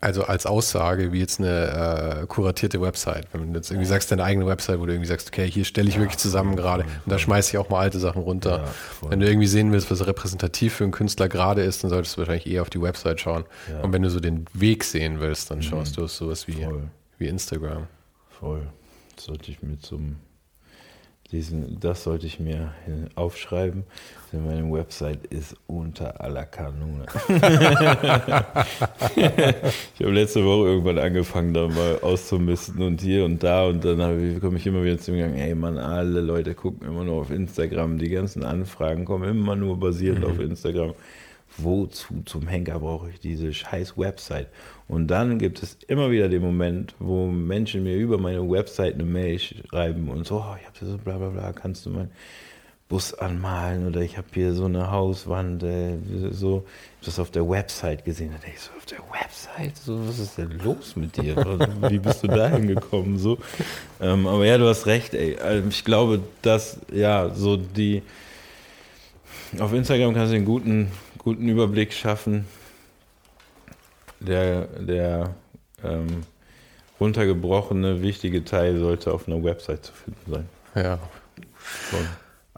also 0.00 0.24
als 0.24 0.46
Aussage, 0.46 1.12
wie 1.12 1.20
jetzt 1.20 1.40
eine 1.40 2.22
äh, 2.22 2.26
kuratierte 2.26 2.80
Website. 2.80 3.26
Wenn 3.32 3.52
du 3.52 3.58
jetzt 3.58 3.70
irgendwie 3.70 3.86
sagst, 3.86 4.10
deine 4.10 4.24
eigene 4.24 4.46
Website, 4.46 4.80
wo 4.80 4.86
du 4.86 4.92
irgendwie 4.92 5.08
sagst, 5.08 5.28
okay, 5.28 5.50
hier 5.50 5.64
stelle 5.64 5.88
ich 5.88 5.98
wirklich 5.98 6.18
zusammen 6.18 6.56
gerade 6.56 6.84
und 6.84 7.12
da 7.12 7.18
schmeiße 7.18 7.50
ich 7.50 7.58
auch 7.58 7.68
mal 7.68 7.80
alte 7.80 7.98
Sachen 7.98 8.22
runter. 8.22 8.64
Ja, 9.02 9.10
wenn 9.10 9.20
du 9.20 9.26
irgendwie 9.26 9.46
sehen 9.46 9.72
willst, 9.72 9.90
was 9.90 10.06
repräsentativ 10.06 10.74
für 10.74 10.84
einen 10.84 10.92
Künstler 10.92 11.28
gerade 11.28 11.62
ist, 11.62 11.84
dann 11.84 11.90
solltest 11.90 12.16
du 12.16 12.18
wahrscheinlich 12.20 12.46
eher 12.46 12.62
auf 12.62 12.70
die 12.70 12.80
Website 12.80 13.20
schauen. 13.20 13.44
Ja. 13.68 13.78
Mhm. 13.78 13.84
Und 13.84 13.92
wenn 13.92 14.02
du 14.02 14.10
so 14.10 14.20
den 14.20 14.46
Weg 14.54 14.84
sehen 14.84 15.20
willst, 15.20 15.50
dann 15.50 15.62
schaust 15.62 15.96
du 15.96 16.04
auf 16.04 16.10
sowas 16.10 16.48
wie, 16.48 16.64
Voll. 16.64 16.88
wie 17.18 17.28
Instagram. 17.28 17.86
Voll. 18.30 18.62
Das 19.16 19.26
sollte 19.26 19.50
ich 19.50 19.62
mir 19.62 19.78
zum 19.78 20.16
diesen, 21.32 21.78
das 21.80 22.02
sollte 22.02 22.26
ich 22.26 22.40
mir 22.40 22.72
aufschreiben, 23.14 23.84
denn 24.32 24.44
meine 24.44 24.70
Website 24.72 25.26
ist 25.26 25.56
unter 25.66 26.20
aller 26.20 26.44
Kanone. 26.44 27.06
ich 29.16 30.00
habe 30.00 30.12
letzte 30.12 30.44
Woche 30.44 30.68
irgendwann 30.68 30.98
angefangen, 30.98 31.54
da 31.54 31.68
mal 31.68 31.98
auszumisten 32.02 32.82
und 32.82 33.00
hier 33.00 33.24
und 33.24 33.42
da 33.42 33.66
und 33.66 33.84
dann 33.84 34.40
komme 34.40 34.58
ich 34.58 34.66
immer 34.66 34.82
wieder 34.82 34.98
zum 34.98 35.16
Gang, 35.16 35.36
ey 35.36 35.54
Mann, 35.54 35.78
alle 35.78 36.20
Leute 36.20 36.54
gucken 36.54 36.86
immer 36.86 37.04
nur 37.04 37.20
auf 37.20 37.30
Instagram, 37.30 37.98
die 37.98 38.10
ganzen 38.10 38.44
Anfragen 38.44 39.04
kommen 39.04 39.30
immer 39.30 39.56
nur 39.56 39.78
basierend 39.78 40.24
auf 40.24 40.38
Instagram. 40.40 40.94
Wozu 41.58 42.22
zum 42.26 42.46
Henker 42.46 42.78
brauche 42.78 43.10
ich 43.10 43.18
diese 43.18 43.52
scheiß 43.52 43.98
Website? 43.98 44.48
Und 44.90 45.06
dann 45.06 45.38
gibt 45.38 45.62
es 45.62 45.78
immer 45.86 46.10
wieder 46.10 46.28
den 46.28 46.42
Moment, 46.42 46.96
wo 46.98 47.28
Menschen 47.28 47.84
mir 47.84 47.94
über 47.94 48.18
meine 48.18 48.50
Website 48.50 48.94
eine 48.94 49.04
Mail 49.04 49.38
schreiben 49.38 50.08
und 50.08 50.26
so, 50.26 50.38
oh, 50.38 50.56
ich 50.60 50.66
habe 50.66 50.92
so 50.92 50.98
bla 50.98 51.16
bla 51.16 51.28
bla, 51.28 51.52
kannst 51.52 51.86
du 51.86 51.90
meinen 51.90 52.10
Bus 52.88 53.14
anmalen 53.14 53.86
oder 53.86 54.00
ich 54.00 54.18
habe 54.18 54.26
hier 54.34 54.52
so 54.52 54.64
eine 54.64 54.90
Hauswand, 54.90 55.62
äh, 55.62 55.96
so, 56.32 56.64
ich 57.00 57.06
das 57.06 57.20
auf 57.20 57.30
der 57.30 57.48
Website 57.48 58.04
gesehen. 58.04 58.32
Da 58.32 58.38
denke 58.38 58.56
ich 58.56 58.62
so, 58.62 58.72
auf 58.76 58.84
der 58.86 58.98
Website? 58.98 59.76
So, 59.76 60.08
was 60.08 60.18
ist 60.18 60.36
denn 60.36 60.58
los 60.64 60.96
mit 60.96 61.16
dir? 61.16 61.36
Wie 61.88 62.00
bist 62.00 62.24
du 62.24 62.26
da 62.26 62.48
hingekommen? 62.48 63.16
So, 63.16 63.38
ähm, 64.00 64.26
aber 64.26 64.44
ja, 64.44 64.58
du 64.58 64.66
hast 64.66 64.86
recht, 64.86 65.14
ey. 65.14 65.38
Also 65.38 65.68
Ich 65.68 65.84
glaube, 65.84 66.20
dass, 66.42 66.80
ja, 66.92 67.32
so 67.32 67.56
die, 67.56 68.02
auf 69.60 69.72
Instagram 69.72 70.14
kannst 70.14 70.32
du 70.32 70.36
einen 70.36 70.46
guten, 70.46 70.88
guten 71.18 71.48
Überblick 71.48 71.92
schaffen. 71.92 72.44
Der, 74.20 74.66
der 74.66 75.34
ähm, 75.82 76.24
runtergebrochene, 77.00 78.02
wichtige 78.02 78.44
Teil 78.44 78.78
sollte 78.78 79.12
auf 79.12 79.26
einer 79.26 79.42
Website 79.42 79.84
zu 79.84 79.92
finden 79.92 80.30
sein. 80.30 80.48
Ja. 80.74 80.98
Voll. 81.54 82.06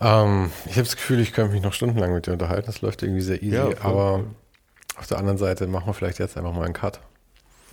Ähm, 0.01 0.51
ich 0.67 0.73
habe 0.73 0.83
das 0.85 0.97
Gefühl, 0.97 1.21
ich 1.21 1.33
könnte 1.33 1.53
mich 1.53 1.63
noch 1.63 1.73
stundenlang 1.73 2.13
mit 2.13 2.27
dir 2.27 2.33
unterhalten. 2.33 2.67
Das 2.67 2.81
läuft 2.81 3.03
irgendwie 3.03 3.21
sehr 3.21 3.43
easy. 3.43 3.55
Ja, 3.55 3.69
aber 3.83 4.25
auf 4.97 5.07
der 5.07 5.19
anderen 5.19 5.39
Seite 5.39 5.67
machen 5.67 5.87
wir 5.87 5.95
vielleicht 5.95 6.19
jetzt 6.19 6.37
einfach 6.37 6.53
mal 6.53 6.65
einen 6.65 6.75
Cut. 6.75 7.01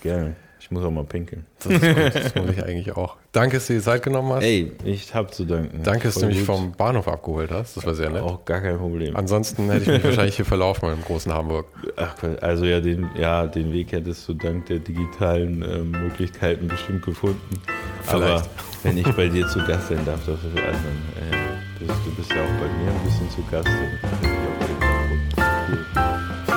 Gerne. 0.01 0.35
Ich 0.69 0.75
muss 0.75 0.85
auch 0.85 0.91
mal 0.91 1.03
pinkeln. 1.03 1.47
Das 1.63 1.73
ist 1.73 1.81
gut. 1.81 2.15
Das 2.15 2.35
muss 2.35 2.51
ich 2.51 2.63
eigentlich 2.63 2.95
auch. 2.95 3.17
Danke, 3.31 3.57
dass 3.57 3.65
du 3.65 3.73
dir 3.73 3.81
Zeit 3.81 4.03
genommen 4.03 4.33
hast. 4.33 4.43
Ey, 4.43 4.71
ich 4.85 5.15
hab 5.15 5.33
zu 5.33 5.45
danken. 5.45 5.81
Danke, 5.83 6.03
dass 6.09 6.13
Voll 6.13 6.23
du 6.23 6.27
mich 6.29 6.37
gut. 6.37 6.45
vom 6.45 6.71
Bahnhof 6.73 7.07
abgeholt 7.07 7.49
hast. 7.49 7.75
Das 7.75 7.85
war 7.87 7.95
sehr 7.95 8.11
nett. 8.11 8.21
Auch 8.21 8.45
gar 8.45 8.61
kein 8.61 8.77
Problem. 8.77 9.15
Ansonsten 9.15 9.71
hätte 9.71 9.85
ich 9.85 9.87
mich 9.87 10.03
wahrscheinlich 10.03 10.35
hier 10.35 10.45
verlaufen 10.45 10.87
im 10.91 11.01
großen 11.03 11.33
Hamburg. 11.33 11.65
Ach, 11.97 12.15
also 12.41 12.65
ja, 12.65 12.79
den, 12.81 13.09
ja, 13.17 13.47
den 13.47 13.73
Weg 13.73 13.91
hättest 13.93 14.27
du 14.29 14.35
dank 14.35 14.67
der 14.67 14.77
digitalen 14.77 15.63
ähm, 15.63 15.91
Möglichkeiten 15.91 16.67
bestimmt 16.67 17.03
gefunden. 17.03 17.61
Aber 18.05 18.21
Vielleicht. 18.21 18.49
wenn 18.83 18.97
ich 18.99 19.15
bei 19.15 19.27
dir 19.27 19.47
zu 19.47 19.65
Gast 19.65 19.87
sein 19.87 20.05
darf, 20.05 20.19
das 20.27 20.35
ist 20.35 20.45
also, 20.55 20.61
äh, 20.61 21.79
bist, 21.79 21.99
du 22.05 22.15
bist 22.15 22.31
ja 22.31 22.43
auch 22.43 22.59
bei 22.59 22.67
mir 22.67 22.91
ein 22.91 23.03
bisschen 23.05 23.29
zu 23.31 23.43
Gast. 23.49 23.67